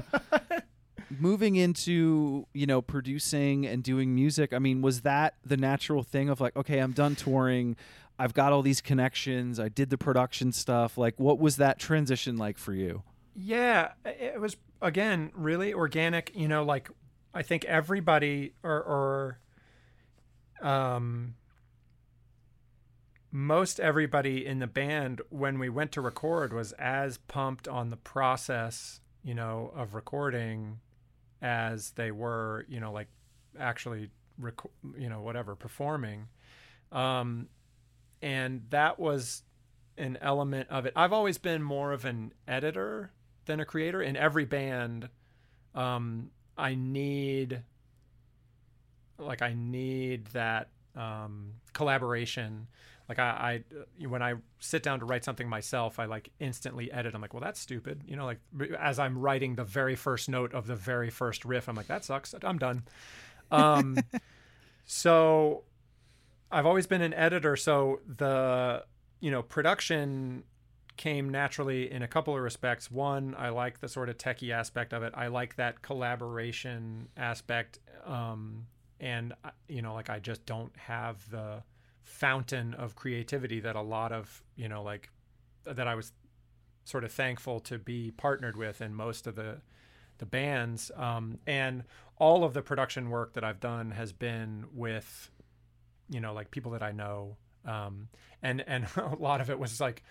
moving 1.18 1.56
into, 1.56 2.46
you 2.52 2.66
know, 2.66 2.82
producing 2.82 3.66
and 3.66 3.82
doing 3.82 4.14
music, 4.14 4.52
I 4.52 4.58
mean, 4.58 4.82
was 4.82 5.02
that 5.02 5.34
the 5.44 5.56
natural 5.56 6.02
thing 6.02 6.28
of 6.28 6.40
like, 6.40 6.56
okay, 6.56 6.80
I'm 6.80 6.92
done 6.92 7.14
touring. 7.14 7.76
I've 8.18 8.34
got 8.34 8.52
all 8.52 8.62
these 8.62 8.80
connections. 8.80 9.58
I 9.58 9.68
did 9.68 9.90
the 9.90 9.98
production 9.98 10.52
stuff. 10.52 10.96
Like 10.96 11.18
what 11.18 11.38
was 11.38 11.56
that 11.56 11.78
transition 11.78 12.36
like 12.36 12.58
for 12.58 12.72
you? 12.72 13.02
Yeah, 13.34 13.92
it 14.04 14.40
was 14.40 14.56
again 14.80 15.32
really 15.34 15.74
organic. 15.74 16.34
You 16.34 16.48
know, 16.48 16.62
like 16.62 16.88
I 17.32 17.42
think 17.42 17.64
everybody 17.64 18.54
or, 18.62 19.38
or 20.62 20.68
um, 20.68 21.34
most 23.32 23.80
everybody 23.80 24.46
in 24.46 24.60
the 24.60 24.66
band 24.68 25.20
when 25.30 25.58
we 25.58 25.68
went 25.68 25.90
to 25.92 26.00
record 26.00 26.52
was 26.52 26.72
as 26.72 27.18
pumped 27.18 27.66
on 27.66 27.90
the 27.90 27.96
process, 27.96 29.00
you 29.24 29.34
know, 29.34 29.72
of 29.74 29.94
recording 29.94 30.78
as 31.42 31.90
they 31.92 32.12
were, 32.12 32.64
you 32.68 32.78
know, 32.78 32.92
like 32.92 33.08
actually, 33.58 34.10
rec- 34.38 34.60
you 34.96 35.08
know, 35.08 35.20
whatever 35.20 35.56
performing. 35.56 36.28
Um, 36.92 37.48
and 38.24 38.62
that 38.70 38.98
was 38.98 39.42
an 39.98 40.16
element 40.22 40.70
of 40.70 40.86
it. 40.86 40.94
I've 40.96 41.12
always 41.12 41.36
been 41.36 41.62
more 41.62 41.92
of 41.92 42.06
an 42.06 42.32
editor 42.48 43.12
than 43.44 43.60
a 43.60 43.66
creator. 43.66 44.00
In 44.00 44.16
every 44.16 44.46
band, 44.46 45.10
um, 45.74 46.30
I 46.56 46.74
need 46.74 47.62
like 49.18 49.42
I 49.42 49.52
need 49.52 50.28
that 50.28 50.70
um, 50.96 51.52
collaboration. 51.74 52.66
Like 53.10 53.18
I, 53.18 53.62
I, 54.00 54.06
when 54.06 54.22
I 54.22 54.36
sit 54.58 54.82
down 54.82 55.00
to 55.00 55.04
write 55.04 55.22
something 55.22 55.46
myself, 55.46 55.98
I 55.98 56.06
like 56.06 56.30
instantly 56.40 56.90
edit. 56.90 57.14
I'm 57.14 57.20
like, 57.20 57.34
well, 57.34 57.42
that's 57.42 57.60
stupid. 57.60 58.04
You 58.06 58.16
know, 58.16 58.24
like 58.24 58.40
as 58.80 58.98
I'm 58.98 59.18
writing 59.18 59.54
the 59.54 59.64
very 59.64 59.96
first 59.96 60.30
note 60.30 60.54
of 60.54 60.66
the 60.66 60.76
very 60.76 61.10
first 61.10 61.44
riff, 61.44 61.68
I'm 61.68 61.76
like, 61.76 61.88
that 61.88 62.06
sucks. 62.06 62.34
I'm 62.42 62.56
done. 62.58 62.84
Um, 63.50 63.98
so 64.86 65.64
I've 66.54 66.66
always 66.66 66.86
been 66.86 67.02
an 67.02 67.14
editor. 67.14 67.56
So 67.56 68.00
the, 68.06 68.84
you 69.20 69.30
know, 69.30 69.42
production 69.42 70.44
came 70.96 71.28
naturally 71.28 71.90
in 71.90 72.02
a 72.02 72.08
couple 72.08 72.36
of 72.36 72.40
respects. 72.40 72.90
One, 72.90 73.34
I 73.36 73.48
like 73.48 73.80
the 73.80 73.88
sort 73.88 74.08
of 74.08 74.18
techie 74.18 74.52
aspect 74.52 74.92
of 74.92 75.02
it. 75.02 75.12
I 75.16 75.26
like 75.26 75.56
that 75.56 75.82
collaboration 75.82 77.08
aspect. 77.16 77.80
Um, 78.06 78.66
and 79.00 79.34
you 79.68 79.82
know, 79.82 79.94
like 79.94 80.08
I 80.08 80.20
just 80.20 80.46
don't 80.46 80.74
have 80.76 81.28
the 81.30 81.64
fountain 82.02 82.74
of 82.74 82.94
creativity 82.94 83.58
that 83.60 83.74
a 83.74 83.82
lot 83.82 84.12
of, 84.12 84.44
you 84.54 84.68
know, 84.68 84.82
like 84.82 85.10
that 85.64 85.88
I 85.88 85.96
was 85.96 86.12
sort 86.84 87.02
of 87.02 87.10
thankful 87.10 87.58
to 87.60 87.78
be 87.78 88.12
partnered 88.12 88.56
with 88.56 88.80
in 88.80 88.94
most 88.94 89.26
of 89.26 89.34
the 89.34 89.60
the 90.18 90.26
bands. 90.26 90.92
Um, 90.94 91.38
and 91.46 91.82
all 92.18 92.44
of 92.44 92.54
the 92.54 92.62
production 92.62 93.10
work 93.10 93.32
that 93.32 93.42
I've 93.42 93.58
done 93.58 93.90
has 93.90 94.12
been 94.12 94.66
with, 94.72 95.30
you 96.08 96.20
know, 96.20 96.32
like 96.32 96.50
people 96.50 96.72
that 96.72 96.82
I 96.82 96.92
know. 96.92 97.36
Um, 97.64 98.08
and 98.42 98.62
and 98.66 98.86
a 98.96 99.14
lot 99.18 99.40
of 99.40 99.50
it 99.50 99.58
was 99.58 99.80
like, 99.80 100.02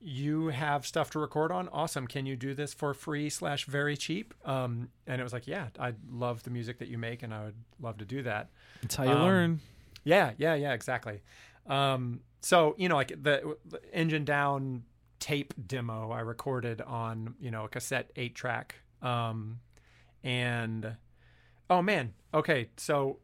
you 0.00 0.48
have 0.48 0.84
stuff 0.86 1.10
to 1.10 1.18
record 1.18 1.52
on. 1.52 1.68
Awesome. 1.68 2.06
Can 2.06 2.26
you 2.26 2.34
do 2.36 2.54
this 2.54 2.74
for 2.74 2.92
free 2.94 3.30
slash 3.30 3.66
very 3.66 3.96
cheap? 3.96 4.34
Um, 4.44 4.88
and 5.06 5.20
it 5.20 5.24
was 5.24 5.32
like, 5.32 5.46
yeah, 5.46 5.68
I 5.78 5.92
love 6.10 6.42
the 6.42 6.50
music 6.50 6.78
that 6.78 6.88
you 6.88 6.98
make, 6.98 7.22
and 7.22 7.32
I 7.32 7.44
would 7.44 7.54
love 7.80 7.98
to 7.98 8.04
do 8.04 8.22
that. 8.24 8.48
That's 8.80 8.96
how 8.96 9.04
you 9.04 9.10
Um, 9.10 9.22
learn. 9.22 9.60
Yeah, 10.04 10.32
yeah, 10.38 10.54
yeah, 10.54 10.72
exactly. 10.72 11.22
Um, 11.66 12.20
so 12.40 12.74
you 12.78 12.88
know, 12.88 12.96
like 12.96 13.08
the, 13.10 13.56
the 13.64 13.80
engine 13.92 14.24
down 14.24 14.82
tape 15.20 15.54
demo 15.68 16.10
I 16.10 16.18
recorded 16.18 16.80
on 16.80 17.36
you 17.38 17.52
know 17.52 17.66
a 17.66 17.68
cassette 17.68 18.10
eight 18.16 18.34
track, 18.34 18.74
um, 19.02 19.60
and 20.24 20.96
oh 21.70 21.82
man, 21.82 22.14
okay, 22.34 22.70
so 22.76 23.18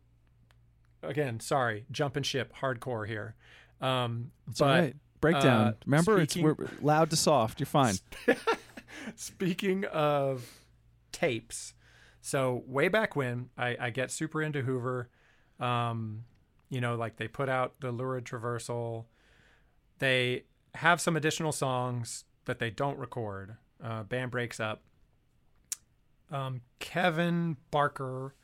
again, 1.03 1.41
sorry, 1.41 1.85
jumping 1.91 2.23
ship, 2.23 2.53
hardcore 2.61 3.07
here. 3.07 3.35
Um, 3.81 4.33
It's 4.49 4.59
but 4.61 4.65
all 4.65 4.71
right. 4.81 4.97
Breakdown. 5.21 5.67
uh, 5.69 5.73
Remember, 5.87 6.21
it's 6.21 6.33
speaking- 6.35 6.55
we're 6.59 6.69
loud 6.81 7.11
to 7.11 7.17
soft. 7.17 7.59
You're 7.61 7.67
fine. 7.67 7.95
Speaking 9.17 9.85
of 9.87 10.49
tapes, 11.13 11.75
so 12.21 12.63
way 12.67 12.89
back 12.89 13.17
when 13.17 13.49
I, 13.57 13.77
I 13.81 13.91
get 13.91 14.11
super 14.11 14.43
into 14.43 14.63
Hoover, 14.63 15.09
um, 15.61 16.25
you 16.69 16.81
know, 16.81 16.95
like 16.97 17.17
they 17.17 17.29
put 17.29 17.49
out 17.49 17.75
the 17.81 17.91
Lurid 17.93 18.25
Traversal. 18.25 19.07
They 19.99 20.45
have 20.75 21.01
some 21.01 21.17
additional 21.17 21.53
songs 21.53 22.25
that 22.45 22.59
they 22.59 22.71
don't 22.71 22.99
record. 22.99 23.57
Uh, 23.83 24.03
band 24.05 24.31
breaks 24.31 24.61
up. 24.61 24.83
Um, 26.31 26.61
Kevin 26.79 27.57
Barker, 27.71 28.35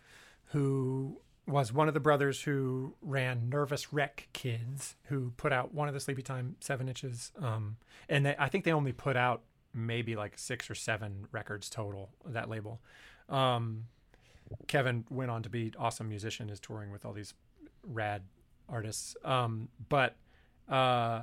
who 0.46 1.20
was 1.46 1.72
one 1.72 1.88
of 1.88 1.94
the 1.94 2.00
brothers 2.00 2.42
who 2.42 2.94
ran 3.02 3.48
Nervous 3.50 3.92
Wreck 3.92 4.28
Kids, 4.32 4.96
who 5.04 5.32
put 5.36 5.52
out 5.52 5.74
one 5.74 5.88
of 5.88 5.94
the 5.94 6.00
Sleepytime 6.00 6.54
seven 6.60 6.88
inches. 6.88 7.32
Um, 7.40 7.76
and 8.08 8.26
they, 8.26 8.34
I 8.38 8.48
think 8.48 8.64
they 8.64 8.72
only 8.72 8.92
put 8.92 9.16
out 9.16 9.42
maybe 9.74 10.16
like 10.16 10.38
six 10.38 10.70
or 10.70 10.74
seven 10.74 11.26
records 11.32 11.68
total. 11.68 12.10
That 12.24 12.48
label. 12.48 12.80
Um, 13.28 13.84
Kevin 14.68 15.04
went 15.10 15.30
on 15.30 15.42
to 15.42 15.50
be 15.50 15.72
awesome 15.78 16.08
musician, 16.08 16.48
is 16.48 16.60
touring 16.60 16.90
with 16.90 17.04
all 17.04 17.12
these 17.12 17.34
rad 17.86 18.22
artists. 18.68 19.16
Um, 19.24 19.68
but 19.88 20.16
uh, 20.68 21.22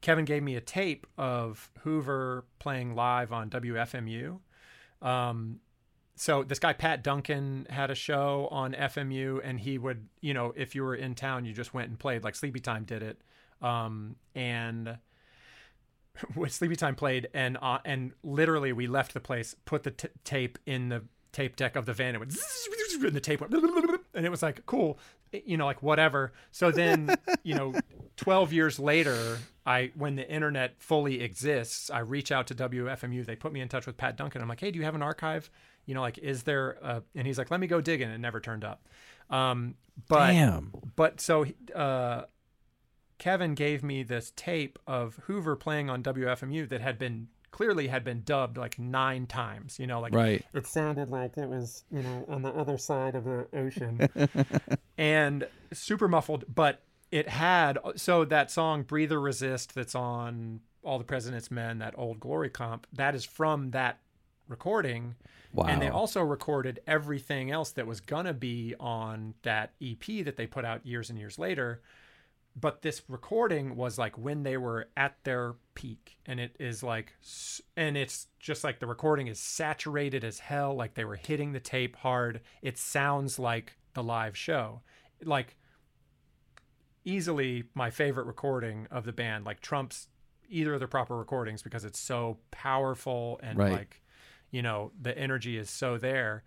Kevin 0.00 0.24
gave 0.24 0.42
me 0.42 0.56
a 0.56 0.60
tape 0.60 1.06
of 1.18 1.70
Hoover 1.80 2.44
playing 2.58 2.94
live 2.94 3.32
on 3.32 3.50
WFMU. 3.50 4.38
Um, 5.02 5.60
so 6.20 6.42
this 6.42 6.58
guy 6.58 6.74
Pat 6.74 7.02
Duncan 7.02 7.66
had 7.70 7.90
a 7.90 7.94
show 7.94 8.46
on 8.50 8.74
FMU, 8.74 9.40
and 9.42 9.58
he 9.58 9.78
would, 9.78 10.06
you 10.20 10.34
know, 10.34 10.52
if 10.54 10.74
you 10.74 10.82
were 10.82 10.94
in 10.94 11.14
town, 11.14 11.46
you 11.46 11.54
just 11.54 11.72
went 11.72 11.88
and 11.88 11.98
played. 11.98 12.24
Like 12.24 12.34
Sleepytime 12.34 12.84
did 12.84 13.02
it, 13.02 13.22
um, 13.62 14.16
and 14.34 14.98
when 16.34 16.50
Sleepytime 16.50 16.94
played, 16.94 17.30
and 17.32 17.56
uh, 17.62 17.78
and 17.86 18.12
literally 18.22 18.74
we 18.74 18.86
left 18.86 19.14
the 19.14 19.20
place, 19.20 19.56
put 19.64 19.82
the 19.82 19.92
t- 19.92 20.08
tape 20.22 20.58
in 20.66 20.90
the 20.90 21.04
tape 21.32 21.56
deck 21.56 21.74
of 21.74 21.86
the 21.86 21.94
van, 21.94 22.14
it 22.14 22.18
went, 22.18 22.36
and 23.02 23.16
the 23.16 23.20
tape 23.20 23.40
went, 23.40 23.54
and 24.14 24.26
it 24.26 24.30
was 24.30 24.42
like 24.42 24.66
cool, 24.66 24.98
you 25.32 25.56
know, 25.56 25.64
like 25.64 25.82
whatever. 25.82 26.34
So 26.50 26.70
then, 26.70 27.16
you 27.44 27.54
know, 27.54 27.72
twelve 28.16 28.52
years 28.52 28.78
later, 28.78 29.38
I 29.64 29.92
when 29.96 30.16
the 30.16 30.30
internet 30.30 30.74
fully 30.82 31.22
exists, 31.22 31.88
I 31.88 32.00
reach 32.00 32.30
out 32.30 32.46
to 32.48 32.54
WFMU. 32.54 33.24
They 33.24 33.36
put 33.36 33.54
me 33.54 33.62
in 33.62 33.68
touch 33.68 33.86
with 33.86 33.96
Pat 33.96 34.18
Duncan. 34.18 34.42
I'm 34.42 34.48
like, 34.48 34.60
hey, 34.60 34.70
do 34.70 34.78
you 34.78 34.84
have 34.84 34.94
an 34.94 35.02
archive? 35.02 35.48
You 35.90 35.94
know, 35.94 36.02
like, 36.02 36.18
is 36.18 36.44
there? 36.44 36.78
A, 36.82 37.02
and 37.16 37.26
he's 37.26 37.36
like, 37.36 37.50
let 37.50 37.58
me 37.58 37.66
go 37.66 37.80
digging. 37.80 38.08
It 38.08 38.18
never 38.18 38.38
turned 38.38 38.62
up. 38.64 38.86
Um, 39.28 39.74
but 40.08 40.28
Damn. 40.30 40.72
but 40.94 41.20
so 41.20 41.46
uh, 41.74 42.22
Kevin 43.18 43.54
gave 43.56 43.82
me 43.82 44.04
this 44.04 44.32
tape 44.36 44.78
of 44.86 45.16
Hoover 45.24 45.56
playing 45.56 45.90
on 45.90 46.02
WFMU 46.04 46.68
that 46.68 46.80
had 46.80 46.96
been 46.96 47.26
clearly 47.50 47.88
had 47.88 48.04
been 48.04 48.22
dubbed 48.24 48.56
like 48.56 48.78
nine 48.78 49.26
times. 49.26 49.80
You 49.80 49.88
know, 49.88 50.00
like 50.00 50.14
Right. 50.14 50.44
it 50.54 50.68
sounded 50.68 51.10
like 51.10 51.36
it 51.36 51.48
was 51.48 51.82
you 51.90 52.02
know 52.02 52.24
on 52.28 52.42
the 52.42 52.50
other 52.50 52.78
side 52.78 53.16
of 53.16 53.24
the 53.24 53.48
ocean 53.52 54.08
and 54.96 55.46
super 55.72 56.06
muffled 56.06 56.44
but 56.52 56.82
it 57.10 57.28
had 57.28 57.78
so 57.96 58.24
that 58.24 58.50
song 58.50 58.84
breather 58.84 59.20
resist 59.20 59.74
that's 59.74 59.94
on 59.96 60.60
all 60.84 60.98
the 60.98 61.04
president's 61.04 61.50
men 61.50 61.78
that 61.78 61.92
old 61.98 62.20
glory 62.20 62.48
comp 62.48 62.86
that 62.92 63.14
is 63.14 63.24
from 63.24 63.72
that 63.72 63.98
recording 64.48 65.14
Wow. 65.52 65.66
and 65.66 65.82
they 65.82 65.88
also 65.88 66.22
recorded 66.22 66.80
everything 66.86 67.50
else 67.50 67.72
that 67.72 67.86
was 67.86 68.00
gonna 68.00 68.32
be 68.34 68.74
on 68.78 69.34
that 69.42 69.72
ep 69.80 70.04
that 70.24 70.36
they 70.36 70.46
put 70.46 70.64
out 70.64 70.86
years 70.86 71.10
and 71.10 71.18
years 71.18 71.38
later. 71.38 71.82
But 72.60 72.82
this 72.82 73.02
recording 73.08 73.76
was 73.76 73.96
like 73.98 74.18
when 74.18 74.42
they 74.42 74.56
were 74.56 74.88
at 74.96 75.16
their 75.24 75.54
peak. 75.74 76.18
And 76.26 76.40
it 76.40 76.56
is 76.60 76.82
like 76.82 77.14
and 77.76 77.96
it's 77.96 78.26
just 78.38 78.64
like 78.64 78.80
the 78.80 78.86
recording 78.86 79.28
is 79.28 79.38
saturated 79.38 80.24
as 80.24 80.38
hell 80.40 80.74
like 80.74 80.94
they 80.94 81.04
were 81.04 81.16
hitting 81.16 81.52
the 81.52 81.60
tape 81.60 81.96
hard. 81.96 82.40
It 82.62 82.76
sounds 82.78 83.38
like 83.38 83.76
the 83.94 84.02
live 84.02 84.36
show. 84.36 84.82
Like 85.24 85.56
easily 87.04 87.64
my 87.74 87.90
favorite 87.90 88.26
recording 88.26 88.86
of 88.90 89.04
the 89.04 89.12
band. 89.12 89.44
Like 89.44 89.60
trumps 89.60 90.08
either 90.48 90.74
of 90.74 90.80
the 90.80 90.88
proper 90.88 91.16
recordings 91.16 91.62
because 91.62 91.84
it's 91.84 91.98
so 91.98 92.38
powerful 92.50 93.38
and 93.42 93.58
Right. 93.58 93.72
like 93.72 94.02
you 94.50 94.62
know 94.62 94.92
the 95.00 95.16
energy 95.16 95.56
is 95.56 95.70
so 95.70 95.98
there. 95.98 96.42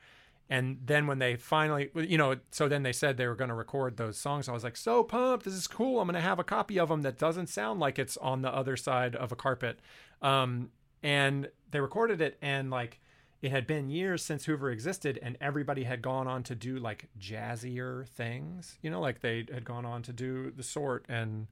And 0.49 0.77
then 0.85 1.07
when 1.07 1.19
they 1.19 1.35
finally 1.35 1.89
you 1.95 2.17
know 2.17 2.35
so 2.51 2.67
then 2.67 2.83
they 2.83 2.93
said 2.93 3.17
they 3.17 3.27
were 3.27 3.35
going 3.35 3.49
to 3.49 3.55
record 3.55 3.97
those 3.97 4.17
songs. 4.17 4.49
I 4.49 4.51
was 4.51 4.63
like 4.63 4.77
so 4.77 5.03
pumped 5.03 5.45
this 5.45 5.53
is 5.53 5.67
cool 5.67 5.99
i'm 5.99 6.07
going 6.07 6.15
to 6.15 6.21
have 6.21 6.39
a 6.39 6.43
copy 6.43 6.79
of 6.79 6.89
them 6.89 7.01
that 7.03 7.17
doesn't 7.17 7.47
sound 7.47 7.79
like 7.79 7.97
it's 7.97 8.17
on 8.17 8.41
the 8.41 8.53
other 8.53 8.77
side 8.77 9.15
of 9.15 9.31
a 9.31 9.35
carpet. 9.35 9.79
Um, 10.21 10.69
and 11.01 11.49
they 11.71 11.79
recorded 11.79 12.21
it 12.21 12.37
and 12.41 12.69
like 12.69 12.99
it 13.41 13.51
had 13.51 13.67
been 13.67 13.89
years 13.89 14.23
since 14.23 14.45
hoover 14.45 14.71
existed 14.71 15.19
and 15.21 15.37
everybody 15.41 15.83
had 15.83 16.01
gone 16.01 16.27
on 16.27 16.43
to 16.43 16.55
do 16.55 16.77
like 16.77 17.09
jazzier 17.19 18.07
things. 18.09 18.77
You 18.81 18.91
know 18.91 18.99
like 18.99 19.21
they 19.21 19.45
had 19.51 19.65
gone 19.65 19.85
on 19.85 20.03
to 20.03 20.13
do 20.13 20.51
the 20.51 20.63
sort 20.63 21.05
and 21.07 21.47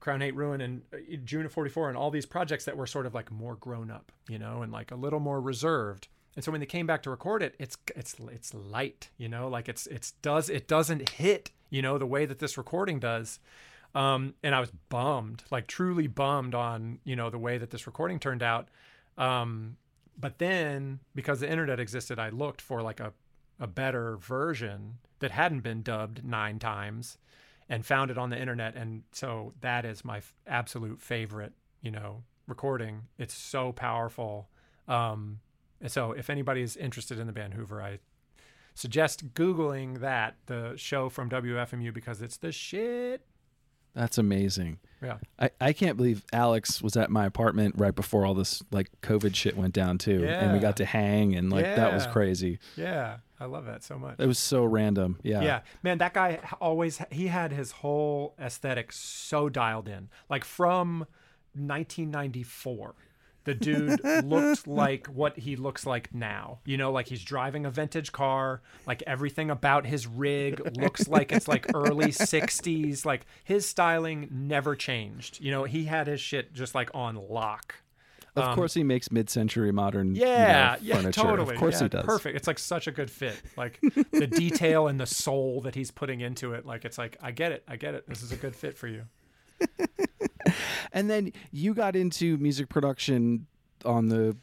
Crown 0.00 0.20
Hate 0.20 0.34
Ruin 0.34 0.60
and 0.60 0.82
uh, 0.92 0.96
June 1.24 1.46
of 1.46 1.52
44 1.52 1.88
and 1.88 1.98
all 1.98 2.10
these 2.10 2.26
projects 2.26 2.64
that 2.64 2.76
were 2.76 2.86
sort 2.86 3.06
of 3.06 3.14
like 3.14 3.30
more 3.30 3.56
grown 3.56 3.90
up, 3.90 4.12
you 4.28 4.38
know, 4.38 4.62
and 4.62 4.72
like 4.72 4.90
a 4.90 4.96
little 4.96 5.20
more 5.20 5.40
reserved. 5.40 6.08
And 6.34 6.44
so 6.44 6.52
when 6.52 6.60
they 6.60 6.66
came 6.66 6.86
back 6.86 7.02
to 7.04 7.10
record 7.10 7.42
it, 7.42 7.54
it's 7.58 7.76
it's 7.94 8.14
it's 8.30 8.52
light, 8.52 9.10
you 9.16 9.28
know, 9.28 9.48
like 9.48 9.68
it's 9.68 9.86
it's 9.86 10.12
does 10.22 10.50
it 10.50 10.68
doesn't 10.68 11.08
hit, 11.10 11.50
you 11.70 11.80
know, 11.80 11.96
the 11.98 12.06
way 12.06 12.26
that 12.26 12.38
this 12.38 12.58
recording 12.58 13.00
does. 13.00 13.40
Um, 13.94 14.34
and 14.42 14.54
I 14.54 14.60
was 14.60 14.70
bummed, 14.90 15.44
like 15.50 15.66
truly 15.66 16.06
bummed 16.06 16.54
on, 16.54 16.98
you 17.04 17.16
know, 17.16 17.30
the 17.30 17.38
way 17.38 17.56
that 17.56 17.70
this 17.70 17.86
recording 17.86 18.18
turned 18.18 18.42
out. 18.42 18.68
Um, 19.16 19.78
but 20.18 20.38
then 20.38 21.00
because 21.14 21.40
the 21.40 21.50
internet 21.50 21.80
existed, 21.80 22.18
I 22.18 22.28
looked 22.28 22.60
for 22.60 22.82
like 22.82 23.00
a 23.00 23.12
a 23.58 23.66
better 23.66 24.18
version 24.18 24.98
that 25.20 25.30
hadn't 25.30 25.60
been 25.60 25.82
dubbed 25.82 26.22
nine 26.22 26.58
times 26.58 27.16
and 27.68 27.84
found 27.84 28.10
it 28.10 28.18
on 28.18 28.30
the 28.30 28.38
internet 28.38 28.74
and 28.76 29.02
so 29.12 29.52
that 29.60 29.84
is 29.84 30.04
my 30.04 30.18
f- 30.18 30.34
absolute 30.46 31.00
favorite 31.00 31.52
you 31.82 31.90
know 31.90 32.22
recording 32.46 33.02
it's 33.18 33.34
so 33.34 33.72
powerful 33.72 34.48
um 34.88 35.40
and 35.80 35.90
so 35.90 36.12
if 36.12 36.30
anybody 36.30 36.62
is 36.62 36.76
interested 36.76 37.18
in 37.18 37.26
the 37.26 37.32
band 37.32 37.54
hoover 37.54 37.82
i 37.82 37.98
suggest 38.74 39.34
googling 39.34 40.00
that 40.00 40.36
the 40.46 40.74
show 40.76 41.08
from 41.08 41.28
wfmu 41.30 41.92
because 41.92 42.20
it's 42.22 42.36
the 42.36 42.52
shit 42.52 43.22
That's 43.94 44.18
amazing. 44.18 44.78
yeah 45.02 45.16
I, 45.38 45.50
I 45.60 45.72
can't 45.72 45.96
believe 45.96 46.24
Alex 46.32 46.82
was 46.82 46.96
at 46.96 47.10
my 47.10 47.24
apartment 47.26 47.74
right 47.78 47.94
before 47.94 48.26
all 48.26 48.34
this 48.34 48.62
like 48.70 48.90
COVID 49.02 49.34
shit 49.34 49.56
went 49.56 49.72
down 49.74 49.96
too. 49.98 50.24
And 50.24 50.52
we 50.52 50.58
got 50.58 50.76
to 50.76 50.84
hang 50.84 51.34
and 51.34 51.50
like 51.50 51.64
that 51.64 51.92
was 51.94 52.06
crazy. 52.06 52.58
yeah 52.76 53.16
i 53.40 53.44
love 53.44 53.66
that 53.66 53.82
so 53.82 53.98
much 53.98 54.16
It 54.18 54.26
was 54.26 54.38
so 54.38 54.64
random. 54.64 55.18
Yeah. 55.22 55.42
Yeah, 55.42 55.60
man, 55.82 55.98
that 55.98 56.14
guy 56.14 56.40
always 56.60 57.00
he 57.10 57.26
had 57.28 57.52
his 57.52 57.70
whole 57.72 58.34
aesthetic 58.40 58.92
so 58.92 59.48
dialed 59.48 59.88
in. 59.88 60.08
Like 60.28 60.44
from 60.44 61.06
1994, 61.54 62.94
the 63.44 63.54
dude 63.54 64.02
looked 64.24 64.66
like 64.66 65.06
what 65.06 65.38
he 65.38 65.56
looks 65.56 65.86
like 65.86 66.12
now. 66.14 66.58
You 66.64 66.76
know, 66.76 66.90
like 66.92 67.08
he's 67.08 67.22
driving 67.22 67.64
a 67.64 67.70
vintage 67.70 68.12
car. 68.12 68.60
Like 68.86 69.02
everything 69.06 69.50
about 69.50 69.86
his 69.86 70.06
rig 70.06 70.60
looks 70.76 71.06
like 71.08 71.32
it's 71.32 71.46
like 71.48 71.66
early 71.74 72.06
60s. 72.12 73.04
Like 73.04 73.26
his 73.44 73.66
styling 73.66 74.28
never 74.30 74.74
changed. 74.74 75.40
You 75.40 75.50
know, 75.52 75.64
he 75.64 75.84
had 75.84 76.06
his 76.06 76.20
shit 76.20 76.52
just 76.52 76.74
like 76.74 76.90
on 76.94 77.14
lock. 77.16 77.76
Of 78.36 78.54
course 78.54 78.74
he 78.74 78.84
makes 78.84 79.10
mid 79.10 79.30
century 79.30 79.72
modern 79.72 80.14
you 80.14 80.22
know, 80.24 80.32
Um, 80.32 80.38
Yeah, 80.40 80.76
yeah, 80.82 80.94
furniture. 80.96 81.20
totally. 81.22 81.54
Of 81.54 81.60
course 81.60 81.74
Yeah, 81.76 81.84
he 81.84 81.88
does. 81.88 82.04
Perfect. 82.04 82.36
It's 82.36 82.46
like 82.46 82.58
such 82.58 82.86
a 82.86 82.92
good 82.92 83.10
fit. 83.10 83.40
Like 83.56 83.80
the 84.12 84.26
detail 84.26 84.88
and 84.88 85.00
the 85.00 85.06
soul 85.06 85.60
that 85.62 85.74
he's 85.74 85.90
putting 85.90 86.20
into 86.20 86.52
it. 86.54 86.66
Like 86.66 86.84
it's 86.84 86.98
like 86.98 87.16
I 87.22 87.30
get 87.30 87.52
it. 87.52 87.64
I 87.66 87.76
get 87.76 87.94
it. 87.94 88.08
This 88.08 88.22
is 88.22 88.32
a 88.32 88.36
good 88.36 88.54
fit 88.54 88.76
for 88.76 88.88
you. 88.88 89.02
And 90.92 91.10
then 91.10 91.32
you 91.50 91.74
got 91.74 91.96
into 91.96 92.36
music 92.38 92.68
production 92.68 93.46
on 93.84 94.08
the 94.08 94.36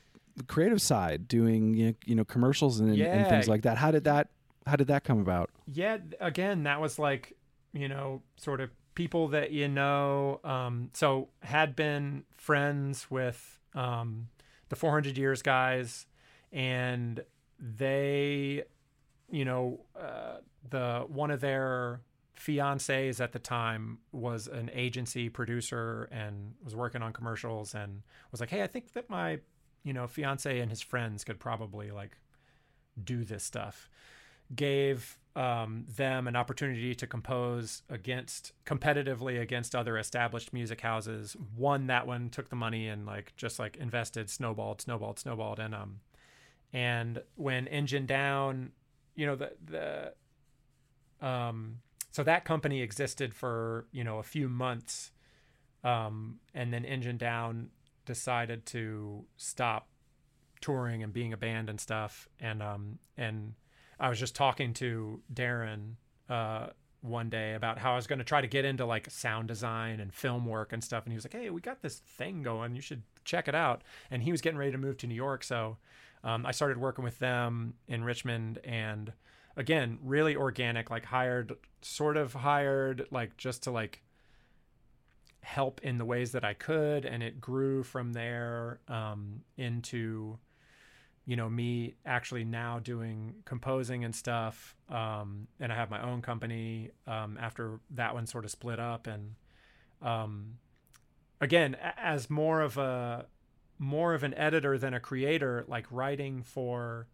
creative 0.48 0.82
side, 0.82 1.28
doing 1.28 1.74
you 1.76 1.86
know, 1.88 1.94
you 2.06 2.15
know 2.15 2.26
commercials 2.26 2.80
and, 2.80 2.90
and 2.99 3.28
things 3.28 3.48
like 3.48 3.61
that. 3.64 3.78
How 3.78 3.91
did 3.91 4.03
that 4.03 4.30
how 4.68 4.76
did 4.76 4.88
that 4.88 5.03
come 5.03 5.20
about? 5.20 5.49
Yeah. 5.72 5.98
Again, 6.20 6.64
that 6.64 6.82
was 6.82 6.99
like 6.99 7.34
you 7.74 7.88
know 7.88 8.22
sort 8.38 8.60
of 8.61 8.70
people 8.95 9.30
that 9.30 9.52
you 9.52 9.68
know. 9.68 10.40
Um, 10.44 10.90
so 10.94 11.30
had 11.41 11.76
been 11.76 12.24
friends 12.38 13.10
with 13.10 13.60
um, 13.76 14.28
the 14.70 14.76
400 14.76 15.18
years 15.18 15.41
guys, 15.41 16.06
and 16.52 17.24
they, 17.60 18.64
you 19.30 19.45
know, 19.45 19.80
uh, 20.00 20.38
the 20.70 21.06
one 21.08 21.32
of 21.32 21.41
their 21.41 22.02
fiancés 22.40 23.22
at 23.22 23.32
the 23.32 23.40
time 23.40 24.00
was 24.12 24.48
an 24.48 24.70
agency 24.74 25.30
producer 25.30 26.10
and 26.12 26.54
was 26.64 26.76
working 26.76 27.02
on 27.02 27.14
commercials 27.14 27.74
and 27.74 28.02
was 28.32 28.41
like, 28.41 28.50
"Hey, 28.50 28.64
I 28.64 28.68
think 28.68 28.94
that 28.94 29.10
my, 29.10 29.40
you 29.84 29.94
know, 29.94 30.08
fiance 30.08 30.60
and 30.60 30.70
his 30.70 30.82
friends 30.82 31.24
could 31.24 31.40
probably 31.40 31.91
like 31.91 32.18
do 33.02 33.24
this 33.24 33.44
stuff." 33.44 33.90
Gave 34.55 35.17
um, 35.35 35.85
them 35.95 36.27
an 36.27 36.35
opportunity 36.35 36.93
to 36.95 37.07
compose 37.07 37.81
against 37.89 38.53
competitively 38.65 39.41
against 39.41 39.75
other 39.75 39.97
established 39.97 40.53
music 40.53 40.81
houses. 40.81 41.35
Won 41.57 41.88
that 41.88 42.05
one, 42.05 42.30
took 42.30 42.49
the 42.49 42.55
money 42.55 42.88
and 42.88 43.05
like 43.05 43.34
just 43.35 43.59
like 43.59 43.77
invested, 43.77 44.30
snowballed, 44.30 44.81
snowballed, 44.81 45.19
snowballed, 45.19 45.59
and 45.59 45.73
um, 45.73 45.99
and 46.71 47.21
when 47.35 47.67
Engine 47.67 48.05
Down, 48.05 48.71
you 49.15 49.25
know 49.25 49.35
the 49.35 49.51
the 49.65 50.13
um 51.25 51.80
so 52.11 52.23
that 52.23 52.45
company 52.45 52.81
existed 52.81 53.34
for 53.34 53.88
you 53.91 54.03
know 54.03 54.19
a 54.19 54.23
few 54.23 54.49
months 54.49 55.11
um 55.84 56.39
and 56.53 56.73
then 56.73 56.85
engine 56.85 57.17
down 57.17 57.69
decided 58.05 58.65
to 58.65 59.23
stop 59.38 59.88
touring 60.61 61.03
and 61.03 61.13
being 61.13 61.34
a 61.34 61.38
band 61.38 61.69
and 61.69 61.80
stuff 61.80 62.27
and 62.39 62.61
um 62.61 62.99
and 63.17 63.53
i 64.03 64.09
was 64.09 64.19
just 64.19 64.35
talking 64.35 64.73
to 64.73 65.19
darren 65.34 65.93
uh 66.30 66.67
one 67.01 67.30
day 67.30 67.53
about 67.53 67.80
how 67.80 67.93
i 67.93 67.95
was 67.95 68.07
going 68.07 68.19
to 68.19 68.25
try 68.25 68.39
to 68.39 68.47
get 68.47 68.63
into 68.63 68.85
like 68.85 69.09
sound 69.09 69.47
design 69.47 69.99
and 69.99 70.13
film 70.13 70.45
work 70.45 70.71
and 70.71 70.84
stuff 70.84 71.03
and 71.05 71.11
he 71.11 71.15
was 71.15 71.25
like 71.25 71.34
hey 71.34 71.49
we 71.49 71.59
got 71.59 71.81
this 71.81 71.95
thing 71.95 72.43
going 72.43 72.75
you 72.75 72.81
should 72.81 73.01
check 73.23 73.47
it 73.47 73.55
out. 73.55 73.84
And 74.11 74.21
he 74.23 74.31
was 74.31 74.41
getting 74.41 74.57
ready 74.57 74.71
to 74.71 74.77
move 74.77 74.97
to 74.97 75.07
new 75.07 75.15
york 75.15 75.43
so 75.43 75.77
um, 76.23 76.45
i 76.45 76.51
started 76.51 76.77
working 76.77 77.03
with 77.03 77.19
them 77.19 77.73
in 77.88 78.03
richmond 78.03 78.59
and 78.63 79.13
again 79.55 79.99
really 80.03 80.35
organic 80.35 80.89
like 80.89 81.05
hired 81.05 81.53
sort 81.81 82.17
of 82.17 82.34
hired 82.34 83.07
like 83.11 83.38
just 83.38 83.63
to 83.63 83.71
like 83.71 84.01
help 85.41 85.81
in 85.84 85.97
the 85.97 86.05
ways 86.05 86.31
that 86.31 86.43
i 86.45 86.53
could 86.53 87.05
and 87.05 87.21
it 87.21 87.41
grew 87.41 87.84
from 87.84 88.13
there 88.13 88.80
um, 88.88 89.41
into 89.57 90.38
you 91.26 91.36
know 91.36 91.50
me 91.50 91.95
actually 92.06 92.44
now 92.44 92.80
doing 92.80 93.34
composing 93.45 94.04
and 94.04 94.14
stuff 94.16 94.76
um, 94.90 95.48
and 95.60 95.72
i 95.72 95.76
have 95.76 95.90
my 95.90 96.02
own 96.02 96.22
company 96.22 96.90
um, 97.08 97.38
after 97.40 97.80
that 97.91 98.14
one 98.14 98.26
sort 98.28 98.45
of 98.45 98.52
split 98.52 98.80
up 98.80 99.08
and 99.08 99.36
um, 100.02 100.58
again 101.41 101.76
as 101.98 102.30
more 102.30 102.62
of 102.62 102.78
a 102.78 103.26
more 103.80 104.14
of 104.14 104.24
an 104.24 104.34
editor 104.36 104.78
than 104.78 104.94
a 104.94 105.00
creator 105.00 105.66
like 105.68 105.86
writing 105.91 106.44
for 106.44 107.08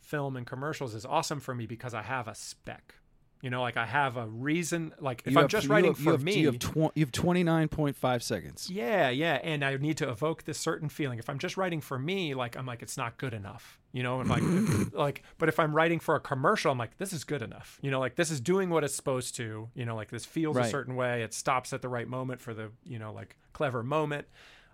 film 0.00 0.36
and 0.36 0.46
commercials 0.46 0.94
is 0.94 1.06
awesome 1.06 1.40
for 1.40 1.54
me 1.54 1.66
because 1.66 1.94
I 1.94 2.02
have 2.02 2.26
a 2.26 2.34
spec. 2.34 2.94
You 3.42 3.48
know, 3.48 3.62
like 3.62 3.78
I 3.78 3.86
have 3.86 4.18
a 4.18 4.26
reason. 4.26 4.92
Like 5.00 5.22
if 5.24 5.32
You 5.32 5.38
I'm 5.38 5.44
have- 5.44 5.50
just 5.50 5.68
writing 5.68 5.92
have- 5.92 5.98
you 5.98 6.04
for 6.04 6.10
have, 6.12 6.22
me, 6.22 6.34
you 6.40 6.46
have, 6.46 6.58
tw- 6.58 6.92
you 6.94 7.04
have 7.06 7.10
29.5 7.12 8.22
seconds. 8.22 8.68
yeah, 8.70 9.08
yeah, 9.08 9.34
and 9.42 9.64
I 9.64 9.76
need 9.78 9.96
to 9.98 10.10
evoke 10.10 10.44
this 10.44 10.58
certain 10.58 10.88
feeling. 10.90 11.18
If 11.18 11.30
I'm 11.30 11.38
just 11.38 11.56
writing 11.56 11.80
for 11.80 11.98
me, 11.98 12.34
like 12.34 12.56
I'm 12.56 12.66
like 12.66 12.82
it's 12.82 12.98
not 12.98 13.16
good 13.16 13.32
enough, 13.32 13.78
you 13.92 14.02
know. 14.02 14.20
And 14.20 14.28
like, 14.28 14.42
like, 14.92 15.22
but 15.38 15.48
if 15.48 15.58
I'm 15.58 15.74
writing 15.74 16.00
for 16.00 16.16
a 16.16 16.20
commercial, 16.20 16.70
I'm 16.70 16.76
like 16.78 16.98
this 16.98 17.12
is 17.14 17.24
good 17.24 17.40
enough, 17.40 17.78
you 17.80 17.90
know. 17.90 17.98
Like 17.98 18.16
this 18.16 18.30
is 18.30 18.40
doing 18.42 18.68
what 18.68 18.84
it's 18.84 18.94
supposed 18.94 19.34
to, 19.36 19.70
you 19.74 19.86
know. 19.86 19.96
Like 19.96 20.10
this 20.10 20.26
feels 20.26 20.56
a 20.56 20.64
certain 20.70 20.94
way. 20.94 21.22
It 21.22 21.32
stops 21.32 21.72
at 21.72 21.80
the 21.80 21.88
right 21.88 22.06
moment 22.08 22.42
for 22.42 22.52
the, 22.52 22.70
you 22.84 22.98
know, 22.98 23.10
like 23.12 23.36
clever 23.54 23.82
moment. 23.82 24.26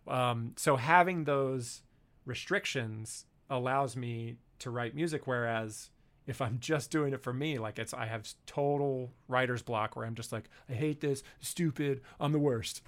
Um, 0.09 0.55
so 0.57 0.75
having 0.77 1.23
those 1.25 1.83
restrictions 2.25 3.27
allows 3.49 3.97
me 3.97 4.37
to 4.59 4.71
write 4.71 4.95
music, 4.95 5.27
whereas 5.27 5.91
if 6.27 6.43
I'm 6.43 6.59
just 6.61 6.91
doing 6.91 7.13
it 7.13 7.23
for 7.23 7.33
me, 7.33 7.59
like 7.59 7.79
it's 7.79 7.95
I 7.95 8.07
have 8.07 8.29
total 8.47 9.13
writer's 9.29 9.63
block 9.63 9.97
where 9.97 10.05
I'm 10.05 10.15
just 10.15 10.33
like 10.33 10.49
I 10.69 10.73
hate 10.75 11.01
this, 11.01 11.23
stupid, 11.41 12.01
I'm 12.21 12.33
the 12.33 12.39
worst. 12.39 12.83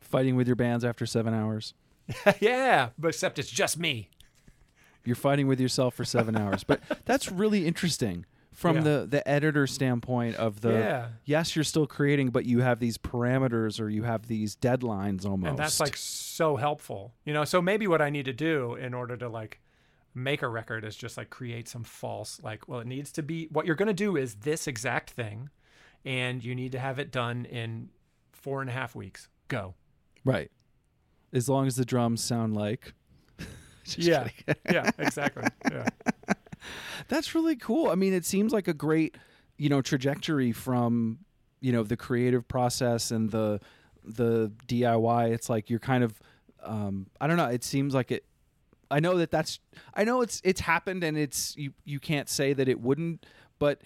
Fighting 0.00 0.36
with 0.36 0.46
your 0.46 0.56
bands 0.56 0.84
after 0.84 1.06
seven 1.06 1.32
hours. 1.34 1.74
yeah, 2.40 2.90
but 2.98 3.08
except 3.08 3.38
it's 3.38 3.50
just 3.50 3.78
me. 3.78 4.08
You're 5.04 5.16
fighting 5.16 5.46
with 5.48 5.60
yourself 5.60 5.94
for 5.94 6.04
seven 6.04 6.36
hours. 6.36 6.64
But 6.64 6.80
that's 7.04 7.30
really 7.32 7.66
interesting 7.66 8.24
from 8.52 8.76
Yeah. 8.76 8.82
the, 8.82 9.06
the 9.08 9.28
editor 9.28 9.66
standpoint 9.66 10.36
of 10.36 10.60
the 10.60 10.72
Yeah. 10.72 11.08
yes, 11.24 11.56
you're 11.56 11.64
still 11.64 11.86
creating, 11.86 12.30
but 12.30 12.44
you 12.44 12.60
have 12.60 12.78
these 12.80 12.98
parameters 12.98 13.80
or 13.80 13.88
you 13.88 14.02
have 14.04 14.26
these 14.28 14.54
deadlines 14.54 15.24
almost. 15.24 15.50
And 15.50 15.58
that's 15.58 15.80
like 15.80 15.96
so 15.96 16.56
helpful. 16.56 17.14
You 17.24 17.32
know, 17.32 17.44
so 17.44 17.62
maybe 17.62 17.86
what 17.86 18.02
I 18.02 18.10
need 18.10 18.26
to 18.26 18.32
do 18.32 18.74
in 18.74 18.92
order 18.94 19.16
to 19.16 19.28
like 19.28 19.60
make 20.14 20.42
a 20.42 20.48
record 20.48 20.84
is 20.84 20.96
just 20.96 21.16
like 21.16 21.30
create 21.30 21.68
some 21.68 21.82
false 21.82 22.40
like 22.42 22.68
well 22.68 22.80
it 22.80 22.86
needs 22.86 23.10
to 23.12 23.22
be 23.22 23.48
what 23.50 23.64
you're 23.64 23.74
going 23.76 23.88
to 23.88 23.94
do 23.94 24.16
is 24.16 24.34
this 24.36 24.66
exact 24.66 25.10
thing 25.10 25.48
and 26.04 26.44
you 26.44 26.54
need 26.54 26.72
to 26.72 26.78
have 26.78 26.98
it 26.98 27.10
done 27.10 27.44
in 27.46 27.88
four 28.32 28.60
and 28.60 28.68
a 28.68 28.72
half 28.72 28.94
weeks 28.94 29.28
go 29.48 29.74
right. 30.24 30.50
As 31.32 31.48
long 31.48 31.66
as 31.66 31.76
the 31.76 31.84
drums 31.84 32.22
sound 32.22 32.54
like. 32.54 32.94
Yeah 33.96 34.28
yeah 34.70 34.90
exactly 34.96 35.42
yeah 35.68 35.88
That's 37.08 37.34
really 37.34 37.56
cool. 37.56 37.90
I 37.90 37.94
mean, 37.94 38.12
it 38.12 38.24
seems 38.24 38.52
like 38.52 38.68
a 38.68 38.74
great, 38.74 39.16
you 39.56 39.68
know, 39.68 39.82
trajectory 39.82 40.52
from, 40.52 41.18
you 41.60 41.72
know, 41.72 41.82
the 41.82 41.96
creative 41.96 42.46
process 42.48 43.10
and 43.10 43.30
the 43.30 43.60
the 44.04 44.52
DIY. 44.66 45.32
It's 45.32 45.48
like 45.48 45.70
you're 45.70 45.78
kind 45.78 46.04
of 46.04 46.20
um 46.62 47.06
I 47.20 47.26
don't 47.26 47.36
know, 47.36 47.46
it 47.46 47.64
seems 47.64 47.94
like 47.94 48.10
it 48.10 48.24
I 48.92 49.00
know 49.00 49.16
that 49.18 49.30
that's 49.30 49.58
I 49.94 50.04
know 50.04 50.20
it's 50.20 50.40
it's 50.44 50.60
happened 50.60 51.02
and 51.02 51.16
it's 51.18 51.56
you 51.56 51.72
you 51.84 51.98
can't 51.98 52.28
say 52.28 52.52
that 52.52 52.68
it 52.68 52.80
wouldn't, 52.80 53.26
but 53.58 53.80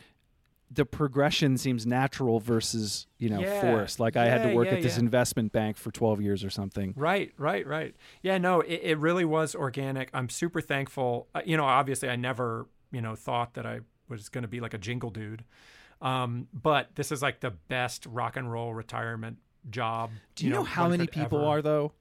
the 0.70 0.84
progression 0.84 1.56
seems 1.56 1.86
natural 1.86 2.40
versus, 2.40 3.06
you 3.18 3.28
know, 3.28 3.38
Yeah. 3.38 3.60
forced. 3.60 4.00
Like 4.00 4.16
I 4.16 4.26
had 4.26 4.42
to 4.42 4.52
work 4.52 4.66
yeah, 4.66 4.74
at 4.74 4.82
this 4.82 4.96
yeah. 4.96 5.04
investment 5.04 5.52
bank 5.52 5.76
for 5.76 5.92
12 5.92 6.20
years 6.20 6.42
or 6.42 6.50
something. 6.50 6.92
Right, 6.96 7.32
right, 7.38 7.64
right. 7.64 7.94
Yeah, 8.20 8.38
no, 8.38 8.62
it, 8.62 8.80
it 8.82 8.98
really 8.98 9.24
was 9.24 9.54
organic. 9.54 10.10
I'm 10.12 10.28
super 10.28 10.60
thankful. 10.60 11.28
Uh, 11.36 11.42
you 11.44 11.56
know, 11.56 11.64
obviously, 11.64 12.08
I 12.08 12.16
never, 12.16 12.66
you 12.90 13.00
know, 13.00 13.14
thought 13.14 13.54
that 13.54 13.64
I 13.64 13.80
was 14.08 14.28
going 14.28 14.42
to 14.42 14.48
be 14.48 14.58
like 14.58 14.74
a 14.74 14.78
jingle 14.78 15.10
dude. 15.10 15.44
Um, 16.02 16.48
but 16.52 16.90
this 16.96 17.12
is 17.12 17.22
like 17.22 17.38
the 17.40 17.52
best 17.52 18.04
rock 18.06 18.36
and 18.36 18.50
roll 18.50 18.74
retirement 18.74 19.38
job. 19.70 20.10
Do 20.34 20.46
you, 20.46 20.52
know, 20.52 20.64
how 20.64 20.88
many 20.88 21.06
people 21.06 21.38
ever- 21.38 21.46
are 21.46 21.62
though? 21.62 21.92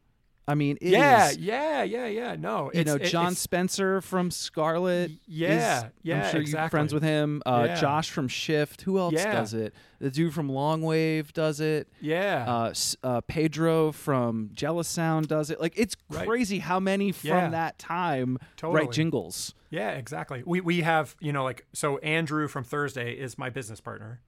I 0.47 0.53
mean, 0.53 0.77
it 0.79 0.89
Yeah, 0.91 1.29
is- 1.29 1.37
yeah, 1.37 1.81
yeah, 1.83 2.05
yeah. 2.05 2.35
No, 2.35 2.69
you 2.73 2.83
know 2.83 2.97
John 2.99 3.33
Spencer 3.33 3.99
from 4.01 4.29
Scarlet. 4.29 5.11
yeah, 5.27 5.79
is- 5.79 5.85
yeah, 6.03 6.25
I'm 6.25 6.31
sure 6.31 6.41
exactly. 6.41 6.51
you're 6.51 6.69
friends 6.69 6.93
with 6.93 7.01
him. 7.03 7.41
Uh, 7.45 7.65
Yeah. 7.69 7.75
Josh 7.75 8.11
from 8.11 8.27
Shift. 8.27 8.83
Who 8.83 8.99
else 8.99 9.13
Yeah. 9.15 9.31
does 9.33 9.53
it? 9.55 9.73
The 9.99 10.11
dude 10.11 10.33
from 10.35 10.49
Long 10.49 10.81
Wave 10.83 11.33
does 11.33 11.59
it. 11.59 11.87
yeah, 11.99 12.45
Uh, 12.47 12.73
uh, 13.03 13.21
Pedro 13.21 13.91
from 13.91 14.51
Jealous 14.53 14.87
Sound 14.87 15.27
does 15.27 15.49
it. 15.49 15.59
Like 15.59 15.73
it's 15.75 15.95
Right. 16.09 16.27
crazy 16.27 16.59
how 16.59 16.79
many 16.79 17.11
from 17.11 17.29
Yeah. 17.29 17.49
that 17.49 17.79
time 17.79 18.37
Totally. 18.55 18.81
write 18.81 18.91
jingles. 18.91 19.55
Yeah, 19.71 19.91
exactly. 19.91 20.43
We 20.45 20.61
we 20.61 20.81
have 20.81 21.15
you 21.19 21.33
know 21.33 21.43
like 21.43 21.65
so 21.73 21.97
Andrew 21.99 22.47
from 22.47 22.63
Thursday 22.63 23.13
is 23.13 23.37
my 23.37 23.49
business 23.49 23.81
partner, 23.81 24.21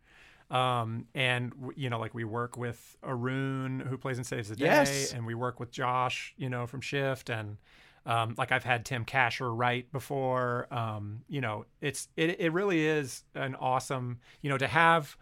um, 0.50 1.06
and 1.14 1.54
you 1.76 1.90
know 1.90 2.00
like 2.00 2.14
we 2.14 2.24
work 2.24 2.58
with 2.58 2.96
Arun 3.04 3.80
who 3.90 3.98
plays 3.98 4.18
in 4.18 4.24
Saves 4.24 4.50
the 4.50 4.56
Day, 4.56 4.66
Yes. 4.66 5.14
and 5.14 5.26
we 5.26 5.36
work 5.36 5.60
with 5.60 5.72
Josh 5.72 6.34
you 6.38 6.50
know 6.50 6.66
from 6.68 6.82
Shift, 6.82 7.30
and 7.30 7.58
um, 8.06 8.36
like 8.38 8.52
I've 8.54 8.64
had 8.64 8.86
Tim 8.86 9.04
Kasher 9.04 9.52
write 9.56 9.92
before. 9.92 10.68
Um, 10.74 11.22
you 11.28 11.42
know 11.42 11.66
it's 11.82 12.08
it 12.16 12.40
it 12.40 12.54
really 12.54 12.86
is 12.86 13.24
an 13.36 13.56
awesome 13.56 14.20
you 14.42 14.50
know 14.50 14.58
to 14.58 14.68
have 14.68 15.18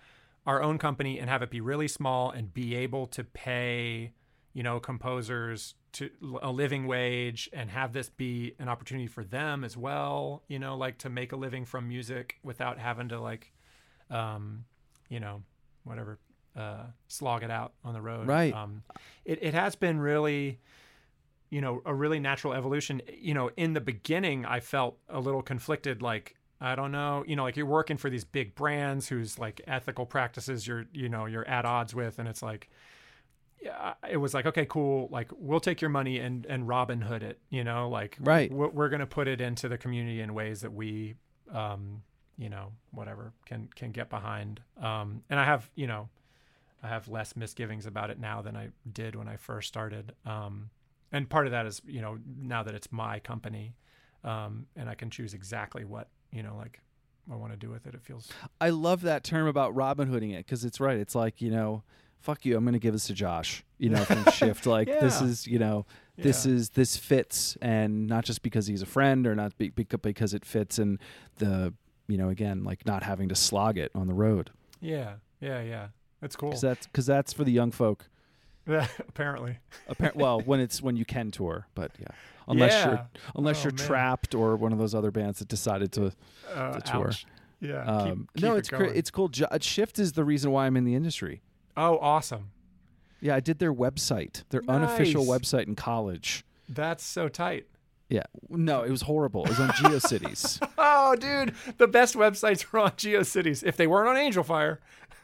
our 0.45 0.61
own 0.61 0.77
company 0.77 1.17
and 1.19 1.27
have 1.27 1.41
it 1.41 1.49
be 1.49 1.59
really 1.61 1.87
small 1.87 2.29
and 2.29 2.53
be 2.53 2.75
able 2.75 3.07
to 3.07 3.23
pay 3.23 4.11
you 4.53 4.61
know 4.61 4.79
composers 4.79 5.73
to 5.93 6.09
a 6.43 6.51
living 6.51 6.85
wage 6.85 7.49
and 7.51 7.71
have 7.71 7.93
this 7.93 8.09
be 8.09 8.53
an 8.59 8.69
opportunity 8.69 9.07
for 9.07 9.23
them 9.23 9.63
as 9.63 9.75
well 9.75 10.43
you 10.47 10.59
know 10.59 10.77
like 10.77 10.97
to 10.99 11.09
make 11.09 11.31
a 11.31 11.35
living 11.35 11.65
from 11.65 11.87
music 11.87 12.35
without 12.43 12.77
having 12.77 13.09
to 13.09 13.19
like 13.19 13.51
um 14.11 14.65
you 15.09 15.19
know 15.19 15.41
whatever 15.83 16.17
uh 16.55 16.83
slog 17.07 17.43
it 17.43 17.51
out 17.51 17.73
on 17.83 17.93
the 17.93 18.01
road 18.01 18.27
Right. 18.27 18.53
um 18.53 18.83
it, 19.25 19.39
it 19.41 19.53
has 19.53 19.75
been 19.75 19.99
really 19.99 20.59
you 21.49 21.61
know 21.61 21.81
a 21.85 21.93
really 21.93 22.19
natural 22.19 22.53
evolution 22.53 23.01
you 23.17 23.33
know 23.33 23.49
in 23.57 23.73
the 23.73 23.81
beginning 23.81 24.45
i 24.45 24.59
felt 24.59 24.97
a 25.09 25.19
little 25.19 25.41
conflicted 25.41 26.01
like 26.01 26.35
i 26.61 26.75
don't 26.75 26.91
know 26.91 27.23
you 27.27 27.35
know 27.35 27.43
like 27.43 27.55
you're 27.57 27.65
working 27.65 27.97
for 27.97 28.09
these 28.09 28.23
big 28.23 28.55
brands 28.55 29.07
whose 29.09 29.37
like 29.37 29.61
ethical 29.67 30.05
practices 30.05 30.65
you're 30.65 30.85
you 30.93 31.09
know 31.09 31.25
you're 31.25 31.47
at 31.47 31.65
odds 31.65 31.93
with 31.93 32.19
and 32.19 32.27
it's 32.27 32.41
like 32.41 32.69
yeah, 33.61 33.93
it 34.07 34.17
was 34.17 34.33
like 34.33 34.45
okay, 34.45 34.65
cool. 34.67 35.07
Like 35.11 35.31
we'll 35.35 35.61
take 35.61 35.81
your 35.81 35.89
money 35.89 36.19
and 36.19 36.45
and 36.45 36.67
Robin 36.67 37.01
Hood 37.01 37.23
it. 37.23 37.39
You 37.49 37.63
know, 37.63 37.89
like 37.89 38.15
Right. 38.19 38.51
We're, 38.51 38.67
we're 38.67 38.89
gonna 38.89 39.07
put 39.07 39.27
it 39.27 39.41
into 39.41 39.67
the 39.69 39.77
community 39.77 40.21
in 40.21 40.33
ways 40.35 40.61
that 40.61 40.71
we, 40.73 41.15
um, 41.51 42.03
you 42.37 42.49
know, 42.49 42.71
whatever 42.91 43.33
can 43.45 43.69
can 43.75 43.91
get 43.91 44.09
behind. 44.09 44.61
Um, 44.81 45.23
and 45.29 45.39
I 45.39 45.45
have 45.45 45.69
you 45.75 45.87
know, 45.87 46.09
I 46.83 46.87
have 46.87 47.07
less 47.07 47.35
misgivings 47.35 47.85
about 47.85 48.09
it 48.09 48.19
now 48.19 48.41
than 48.41 48.55
I 48.55 48.69
did 48.91 49.15
when 49.15 49.27
I 49.27 49.37
first 49.37 49.67
started. 49.67 50.13
Um, 50.25 50.69
and 51.11 51.29
part 51.29 51.45
of 51.47 51.51
that 51.51 51.65
is 51.65 51.81
you 51.85 52.01
know 52.01 52.17
now 52.39 52.63
that 52.63 52.75
it's 52.75 52.91
my 52.91 53.19
company, 53.19 53.75
um, 54.23 54.65
and 54.75 54.89
I 54.89 54.95
can 54.95 55.09
choose 55.09 55.33
exactly 55.33 55.85
what 55.85 56.09
you 56.31 56.43
know 56.43 56.55
like 56.57 56.81
I 57.31 57.35
want 57.35 57.53
to 57.53 57.57
do 57.57 57.69
with 57.69 57.85
it. 57.87 57.93
It 57.93 58.01
feels 58.03 58.29
I 58.59 58.69
love 58.69 59.01
that 59.01 59.23
term 59.23 59.47
about 59.47 59.73
Robin 59.75 60.07
Hooding 60.07 60.31
it 60.31 60.45
because 60.45 60.65
it's 60.65 60.79
right. 60.79 60.97
It's 60.97 61.15
like 61.15 61.41
you 61.41 61.51
know, 61.51 61.83
fuck 62.19 62.45
you. 62.45 62.57
I'm 62.57 62.63
going 62.63 62.73
to 62.73 62.79
give 62.79 62.93
this 62.93 63.07
to 63.07 63.13
Josh. 63.13 63.63
You 63.77 63.89
know, 63.89 64.03
from 64.03 64.25
Shift. 64.31 64.65
Like 64.65 64.87
this 64.99 65.21
is 65.21 65.47
you 65.47 65.57
know, 65.59 65.85
this 66.17 66.45
Yeah. 66.45 66.51
is 66.53 66.69
this 66.71 66.97
fits, 66.97 67.57
and 67.61 68.07
not 68.07 68.25
just 68.25 68.41
because 68.41 68.67
he's 68.67 68.81
a 68.81 68.85
friend 68.85 69.25
or 69.25 69.35
not 69.35 69.57
be, 69.57 69.69
because 69.69 70.33
it 70.33 70.43
fits, 70.45 70.77
and 70.79 70.99
the 71.37 71.73
you 72.07 72.17
know 72.17 72.29
again 72.29 72.63
like 72.63 72.85
not 72.85 73.03
having 73.03 73.29
to 73.29 73.35
slog 73.35 73.77
it 73.77 73.91
on 73.95 74.07
the 74.07 74.13
road 74.13 74.51
yeah 74.81 75.13
yeah 75.41 75.61
yeah. 75.61 75.87
That's 76.21 76.35
cool. 76.35 76.49
because 76.49 76.61
that's 76.61 76.87
because 76.87 77.05
that's 77.05 77.33
for 77.33 77.43
the 77.43 77.51
young 77.51 77.71
folk. 77.71 78.05
Yeah, 78.67 78.87
apparently. 79.07 79.57
Appar- 79.87 80.15
well, 80.15 80.39
when 80.41 80.59
it's 80.59 80.81
when 80.81 80.95
you 80.95 81.05
can 81.05 81.29
tour, 81.29 81.67
but 81.75 81.91
yeah, 81.99 82.07
unless 82.47 82.71
Yeah. 82.73 82.87
you're 82.89 83.07
unless 83.35 83.59
Oh, 83.59 83.63
you're 83.65 83.73
man. 83.73 83.85
trapped 83.85 84.33
or 84.33 84.55
one 84.55 84.71
of 84.73 84.79
those 84.79 84.95
other 84.95 85.11
bands 85.11 85.37
that 85.39 85.47
decided 85.49 85.91
to. 85.91 86.13
uh, 86.53 86.71
the 86.71 86.81
tour. 86.81 87.07
ouch. 87.09 87.25
Yeah. 87.59 87.83
Um, 87.85 88.27
keep, 88.33 88.43
no, 88.43 88.55
it's 88.55 88.71
it 88.71 88.81
it's 88.95 89.11
cool. 89.11 89.27
Jo- 89.27 89.45
Shift 89.61 89.99
is 89.99 90.13
the 90.13 90.23
reason 90.23 90.49
why 90.51 90.65
I'm 90.65 90.75
in 90.77 90.83
the 90.85 90.95
industry. 90.95 91.41
oh, 91.77 91.97
awesome. 91.99 92.49
Yeah, 93.21 93.35
I 93.35 93.39
did 93.39 93.59
their 93.59 93.73
website, 93.73 94.43
their 94.49 94.61
unofficial 94.67 95.25
website 95.25 95.67
in 95.67 95.75
college. 95.75 96.43
That's 96.67 97.03
so 97.03 97.27
tight. 97.29 97.67
Yeah, 98.15 98.23
no, 98.49 98.83
it 98.83 98.89
was 98.91 99.01
horrible. 99.01 99.43
It 99.43 99.49
was 99.49 99.59
on 99.59 99.69
GeoCities. 99.71 100.65
Oh, 100.77 101.17
dude, 101.17 101.53
the 101.77 101.87
best 101.87 102.15
websites 102.15 102.65
were 102.71 102.79
on 102.79 102.91
GeoCities. 102.91 103.61
If 103.61 103.75
they 103.75 103.87
weren't 103.87 104.07
on 104.07 104.15
Angelfire. 104.15 104.77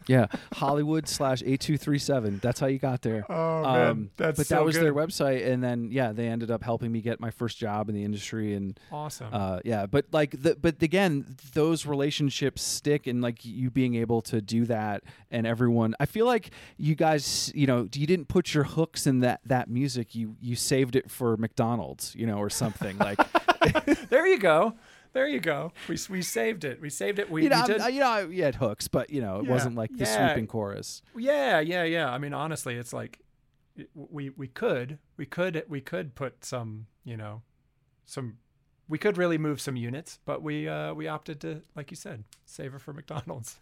Yeah, 0.08 0.28
Hollywood 0.54 1.08
slash 1.08 1.42
eight 1.46 1.60
two 1.60 1.78
three 1.78 2.00
seven. 2.00 2.40
That's 2.42 2.60
how 2.60 2.68
you 2.68 2.80
got 2.80 3.02
there. 3.02 3.26
Oh 3.30 3.64
Um, 3.64 4.12
that's 4.18 4.38
but 4.38 4.48
so 4.48 4.56
that 4.56 4.66
was 4.66 4.76
their 4.76 4.94
website, 4.94 5.48
and 5.48 5.64
then 5.64 5.90
yeah, 5.92 6.12
they 6.12 6.28
ended 6.28 6.52
up 6.52 6.64
helping 6.64 6.92
me 6.92 7.02
get 7.02 7.20
my 7.20 7.32
first 7.32 7.58
job 7.58 7.90
in 7.90 7.96
the 7.96 8.04
industry, 8.04 8.54
and 8.54 8.80
awesome. 8.92 9.30
uh, 9.32 9.60
yeah, 9.64 9.86
but 9.86 10.06
like 10.12 10.42
the 10.42 10.56
but 10.56 10.82
again, 10.82 11.38
those 11.54 11.86
relationships 11.86 12.62
stick, 12.62 13.08
and 13.08 13.22
like 13.22 13.44
you 13.46 13.70
being 13.70 13.96
able 13.96 14.22
to 14.24 14.42
do 14.42 14.66
that, 14.66 15.04
and 15.30 15.46
everyone. 15.46 15.96
I 16.00 16.06
feel 16.06 16.26
like 16.26 16.52
you 16.78 16.96
guys, 16.96 17.52
you 17.56 17.68
know, 17.68 17.88
you 17.94 18.08
didn't 18.08 18.28
put 18.28 18.54
your 18.54 18.64
hooks 18.64 19.08
in 19.08 19.20
that 19.20 19.42
that 19.46 19.70
music. 19.70 20.16
You 20.16 20.36
you 20.42 20.56
saved 20.56 20.96
it 20.96 21.10
for 21.10 21.38
McDonald's, 21.38 22.16
you 22.16 22.26
know, 22.26 22.38
or 22.38 22.50
something 22.50 22.98
like. 22.98 23.20
there 24.10 24.26
you 24.28 24.40
go. 24.40 24.74
There 25.14 25.28
you 25.28 25.40
go. 25.42 25.74
We, 25.90 25.98
we 26.10 26.22
saved 26.22 26.64
it. 26.64 26.80
We 26.82 26.90
saved 26.90 27.20
it. 27.20 27.30
We, 27.30 27.44
you 27.44 27.50
know, 27.50 27.62
we 27.62 27.68
did. 27.68 27.82
I- 27.82 27.88
you 27.90 28.00
know, 28.00 28.18
you 28.30 28.44
had 28.44 28.56
hooks, 28.56 28.88
but 28.88 29.10
you 29.10 29.22
know, 29.22 29.40
it 29.40 29.46
Yeah, 29.46 29.52
wasn't 29.52 29.76
like 29.76 29.92
the 29.98 30.06
yeah. 30.06 30.28
sweeping 30.30 30.48
chorus. 30.48 31.02
Yeah, 31.18 31.60
yeah, 31.60 31.84
yeah. 31.84 32.10
I 32.12 32.18
mean, 32.18 32.34
honestly, 32.34 32.76
it's 32.76 32.94
like 32.94 33.20
we 33.96 34.30
we 34.30 34.48
could 34.48 35.00
we 35.18 35.26
could 35.26 35.64
we 35.68 35.82
could 35.82 36.16
put 36.16 36.46
some 36.46 36.88
you 37.04 37.18
know 37.18 37.42
some 38.06 38.38
we 38.88 38.98
could 38.98 39.18
really 39.18 39.38
move 39.38 39.60
some 39.62 39.76
units, 39.76 40.20
but 40.26 40.42
we 40.42 40.68
uh, 40.68 40.94
we 40.94 41.08
opted 41.08 41.40
to, 41.42 41.62
like 41.76 41.92
you 41.92 41.96
said, 41.98 42.24
save 42.46 42.74
it 42.74 42.82
for 42.82 42.94
McDonald's. 42.94 43.60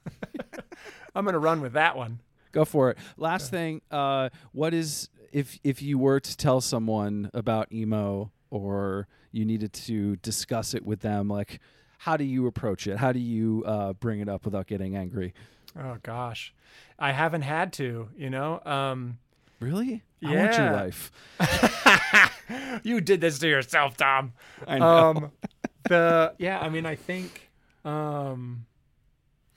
I'm 1.16 1.26
gonna 1.26 1.40
run 1.40 1.62
with 1.62 1.74
that 1.74 1.96
one. 1.96 2.22
Go 2.52 2.66
for 2.66 2.90
it. 2.92 2.98
Last 3.18 3.52
thing, 3.52 3.82
uh, 3.92 4.30
what 4.52 4.74
is 4.74 5.10
if 5.32 5.60
if 5.64 5.82
you 5.82 5.98
were 6.00 6.20
to 6.20 6.38
tell 6.38 6.62
someone 6.62 7.30
about 7.34 7.72
emo 7.72 8.32
or 8.52 9.08
you 9.32 9.46
needed 9.46 9.74
to 9.74 10.16
discuss 10.18 10.74
it 10.74 10.86
with 10.86 11.02
them, 11.02 11.28
like 11.28 11.60
how 12.00 12.16
do 12.18 12.24
you 12.24 12.48
approach 12.48 12.88
it? 12.88 12.98
How 12.98 13.12
do 13.12 13.20
you 13.20 13.64
uh, 13.66 13.94
bring 13.94 14.20
it 14.22 14.30
up 14.30 14.46
without 14.46 14.68
getting 14.68 14.96
angry? 14.96 15.34
Oh 15.80 15.98
gosh, 16.04 16.54
I 16.98 17.12
haven't 17.12 17.44
had 17.44 17.74
to. 17.74 18.10
You 18.18 18.30
know. 18.30 18.62
Um, 18.66 19.20
Really? 19.60 20.04
I 20.24 20.28
want 20.36 20.56
your 20.58 20.66
Yeah. 20.68 20.72
life. 20.72 21.12
you 22.84 23.02
did 23.02 23.20
this 23.22 23.40
to 23.40 23.48
yourself, 23.48 23.98
Tom. 23.98 24.34
I 24.68 24.80
know. 24.80 24.86
Um, 24.86 25.32
the 25.88 26.34
yeah, 26.38 26.60
I 26.60 26.70
mean, 26.70 26.86
I 26.86 26.96
think. 26.96 27.50
Um, 27.86 28.66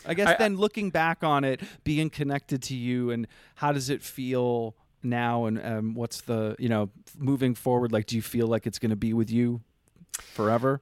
I 0.05 0.15
guess 0.15 0.29
I- 0.29 0.37
then 0.37 0.57
looking 0.57 0.91
back 0.91 1.23
on 1.23 1.45
it, 1.45 1.61
being 1.85 2.11
connected 2.11 2.63
to 2.65 2.75
you, 2.77 3.11
and 3.11 3.27
how 3.57 3.73
does 3.73 3.91
it 3.91 4.03
feel 4.03 4.75
now? 5.03 5.47
And 5.47 5.65
um, 5.65 5.95
what's 5.95 6.23
the 6.23 6.57
you 6.59 6.69
know 6.69 6.91
moving 7.19 7.55
forward? 7.55 7.93
Like, 7.93 8.07
do 8.07 8.17
you 8.17 8.23
feel 8.23 8.47
like 8.47 8.67
it's 8.67 8.79
going 8.79 8.91
to 8.91 8.97
be 8.97 9.13
with 9.13 9.31
you 9.31 9.61
forever? 10.21 10.81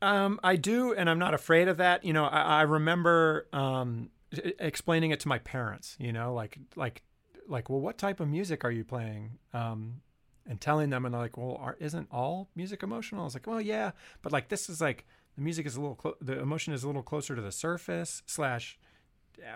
Um, 0.00 0.38
I 0.44 0.56
do, 0.56 0.94
and 0.94 1.10
I'm 1.10 1.18
not 1.18 1.34
afraid 1.34 1.68
of 1.68 1.78
that. 1.78 2.04
You 2.04 2.12
know, 2.12 2.24
I, 2.24 2.60
I 2.60 2.62
remember 2.62 3.46
um, 3.52 4.10
explaining 4.58 5.10
it 5.10 5.20
to 5.20 5.28
my 5.28 5.38
parents. 5.38 5.96
You 5.98 6.12
know, 6.12 6.34
like 6.34 6.58
like 6.76 7.02
like, 7.48 7.70
well, 7.70 7.80
what 7.80 7.98
type 7.98 8.20
of 8.20 8.28
music 8.28 8.64
are 8.64 8.70
you 8.70 8.84
playing? 8.84 9.38
Um, 9.52 10.02
and 10.46 10.60
telling 10.60 10.90
them, 10.90 11.04
and 11.04 11.12
they're 11.12 11.20
like, 11.20 11.36
well, 11.36 11.58
are, 11.60 11.76
isn't 11.78 12.08
all 12.10 12.48
music 12.56 12.82
emotional? 12.82 13.20
I 13.22 13.24
was 13.24 13.34
like, 13.34 13.46
well, 13.46 13.60
yeah, 13.60 13.90
but 14.22 14.32
like 14.32 14.48
this 14.48 14.70
is 14.70 14.80
like 14.80 15.04
the 15.36 15.42
music 15.42 15.66
is 15.66 15.76
a 15.76 15.80
little, 15.80 15.94
clo- 15.94 16.16
the 16.20 16.40
emotion 16.40 16.72
is 16.72 16.84
a 16.84 16.86
little 16.86 17.02
closer 17.02 17.36
to 17.36 17.42
the 17.42 17.52
surface 17.52 18.22
slash 18.26 18.78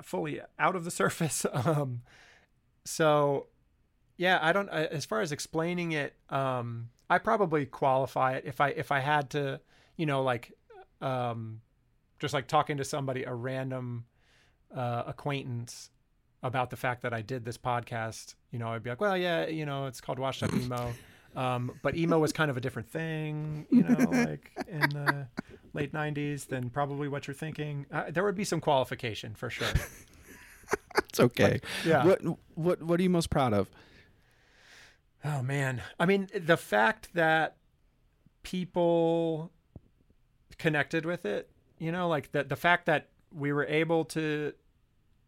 fully 0.03 0.41
out 0.59 0.77
of 0.77 0.85
the 0.85 0.91
surface. 1.03 1.47
Um, 1.53 2.03
so 2.85 3.47
yeah, 4.23 4.39
I 4.41 4.53
don't. 4.53 4.69
uh, 4.69 4.87
As 4.99 5.05
far 5.05 5.21
as 5.21 5.33
explaining 5.33 5.93
it, 5.93 6.15
um, 6.31 6.91
I 7.11 7.19
probably 7.19 7.67
qualify 7.67 8.35
it 8.37 8.45
if 8.47 8.61
I 8.61 8.69
if 8.69 8.93
I 8.93 9.01
had 9.01 9.31
to, 9.31 9.61
you 9.97 10.07
know, 10.07 10.23
like, 10.23 10.53
um, 11.01 11.61
just 12.21 12.33
like 12.33 12.47
talking 12.47 12.77
to 12.79 12.85
somebody, 12.85 13.25
a 13.25 13.35
random 13.35 14.05
uh, 14.75 15.03
acquaintance 15.07 15.91
about 16.43 16.71
the 16.71 16.77
fact 16.77 17.03
that 17.03 17.13
I 17.13 17.23
did 17.23 17.45
this 17.45 17.59
podcast. 17.59 18.35
You 18.53 18.59
know, 18.61 18.69
I'd 18.69 18.83
be 18.83 18.91
like, 18.91 19.01
well, 19.01 19.17
yeah, 19.17 19.47
you 19.49 19.67
know, 19.67 19.87
it's 19.87 20.01
called 20.01 20.19
Washed 20.19 20.43
Up 20.43 20.53
Emo, 20.63 20.93
um, 21.35 21.73
but 21.83 21.97
emo 21.97 22.19
was 22.19 22.33
kind 22.33 22.51
of 22.51 22.57
a 22.57 22.61
different 22.61 22.91
thing, 22.91 23.67
you 23.71 23.83
know, 23.83 24.11
like 24.11 24.51
in 24.69 24.81
the 24.91 25.27
late 25.73 25.93
'90s 25.93 26.47
than 26.47 26.71
probably 26.71 27.09
what 27.09 27.27
you're 27.27 27.35
thinking. 27.35 27.87
Uh, 27.93 28.05
there 28.11 28.23
would 28.25 28.37
be 28.37 28.45
some 28.45 28.61
qualification 28.61 29.35
for 29.35 29.51
sure. 29.51 29.67
It's 31.09 31.21
okay. 31.21 31.61
Yeah. 31.85 32.07
What 32.07 32.21
what 32.55 32.83
what 32.83 32.99
are 33.01 33.03
you 33.03 33.11
most 33.11 33.29
proud 33.31 33.53
of? 33.53 33.69
Oh 35.25 35.43
man. 35.43 35.83
I 35.99 36.07
mean, 36.07 36.29
the 36.35 36.57
fact 36.57 37.11
that 37.15 37.57
people 38.43 39.53
connected 40.59 41.05
with 41.05 41.25
it, 41.25 41.51
you 41.79 41.93
know, 41.93 42.09
like 42.09 42.33
the 42.33 42.45
the 42.45 42.57
fact 42.57 42.87
that 42.87 43.09
we 43.33 43.53
were 43.53 43.67
able 43.67 44.05
to 44.07 44.53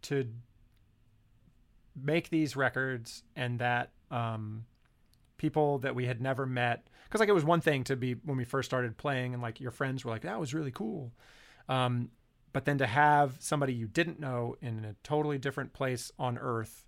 to 0.02 0.28
make 2.00 2.28
these 2.28 2.56
records 2.56 3.22
and 3.36 3.58
that 3.60 3.92
um 4.10 4.64
people 5.36 5.78
that 5.78 5.94
we 5.94 6.06
had 6.06 6.20
never 6.20 6.44
met 6.46 6.86
because 7.04 7.20
like 7.20 7.28
it 7.28 7.34
was 7.34 7.44
one 7.44 7.60
thing 7.60 7.84
to 7.84 7.96
be 7.96 8.14
when 8.24 8.36
we 8.36 8.44
first 8.44 8.68
started 8.68 8.96
playing 8.96 9.32
and 9.32 9.42
like 9.42 9.60
your 9.60 9.70
friends 9.70 10.04
were 10.04 10.10
like 10.10 10.22
that 10.22 10.38
was 10.40 10.52
really 10.54 10.70
cool 10.70 11.12
um 11.68 12.10
but 12.52 12.64
then 12.64 12.78
to 12.78 12.86
have 12.86 13.36
somebody 13.38 13.72
you 13.72 13.86
didn't 13.86 14.18
know 14.18 14.56
in 14.60 14.84
a 14.84 14.94
totally 15.04 15.38
different 15.38 15.72
place 15.72 16.10
on 16.18 16.36
earth 16.38 16.86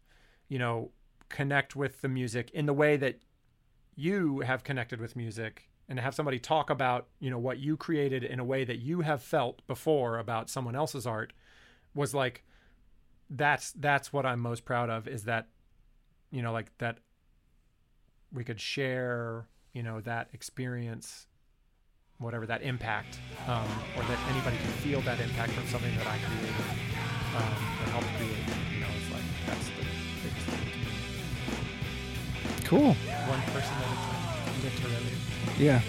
you 0.49 0.59
know 0.59 0.91
connect 1.29 1.77
with 1.77 2.01
the 2.01 2.09
music 2.09 2.51
in 2.53 2.67
the 2.67 2.73
way 2.73 2.97
that 2.97 3.21
you 3.95 4.41
have 4.41 4.63
connected 4.65 5.01
with 5.01 5.17
music 5.17 5.69
and 5.89 5.97
to 5.97 6.03
have 6.03 6.15
somebody 6.15 6.39
talk 6.39 6.71
about 6.71 7.07
you 7.21 7.31
know 7.31 7.39
what 7.39 7.59
you 7.59 7.77
created 7.77 8.23
in 8.23 8.39
a 8.39 8.45
way 8.45 8.65
that 8.65 8.79
you 8.79 9.01
have 9.01 9.23
felt 9.23 9.67
before 9.67 10.19
about 10.19 10.51
someone 10.51 10.77
else's 10.77 11.07
art 11.07 11.33
was 11.95 12.15
like 12.15 12.45
that's 13.31 13.73
that's 13.73 14.13
what 14.13 14.27
I'm 14.27 14.41
most 14.41 14.65
proud 14.65 14.91
of 14.91 15.09
is 15.09 15.25
that 15.25 15.49
you 16.31 16.43
know 16.43 16.53
like 16.53 16.77
that 16.79 16.99
we 18.33 18.45
could 18.45 18.61
share 18.61 19.49
you 19.73 19.83
know 19.83 20.01
that 20.03 20.29
experience 20.33 21.27
whatever 22.19 22.47
that 22.47 22.63
impact 22.63 23.19
um, 23.47 23.67
or 23.97 24.03
that 24.03 24.19
anybody 24.31 24.57
can 24.57 24.73
feel 24.83 25.01
that 25.03 25.21
impact 25.21 25.53
from 25.53 25.67
something 25.67 25.95
that 25.97 26.07
I 26.07 26.19
created 26.19 26.55
um, 27.37 27.43
or 27.43 27.91
helped 27.91 28.07
create 28.17 28.37
you 28.75 28.81
know 28.81 28.87
it's 29.01 29.13
like 29.13 29.23
that's 29.47 29.69
the 29.69 29.86
Cool. 32.67 32.95
one 32.95 33.43
person 33.53 33.75
at 33.77 33.85
a 33.85 33.97
time 33.97 34.63
literally 34.63 35.13
Yeah. 35.59 35.81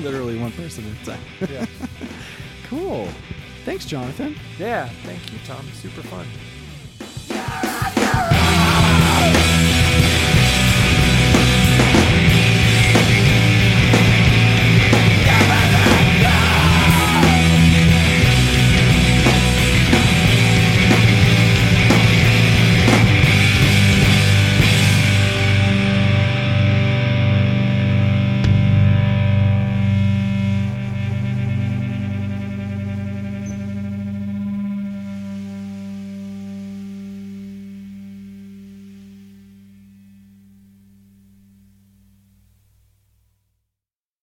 Literally 0.00 0.38
one 0.38 0.52
person 0.52 0.84
at 0.90 1.02
a 1.02 1.10
time. 1.10 1.20
yeah 1.50 1.66
Cool. 2.68 3.06
Thanks, 3.64 3.84
Jonathan. 3.84 4.34
yeah 4.58 4.88
thank 5.04 5.20
you 5.32 5.38
Tom 5.46 5.64
super 5.74 6.02
fun 6.02 6.26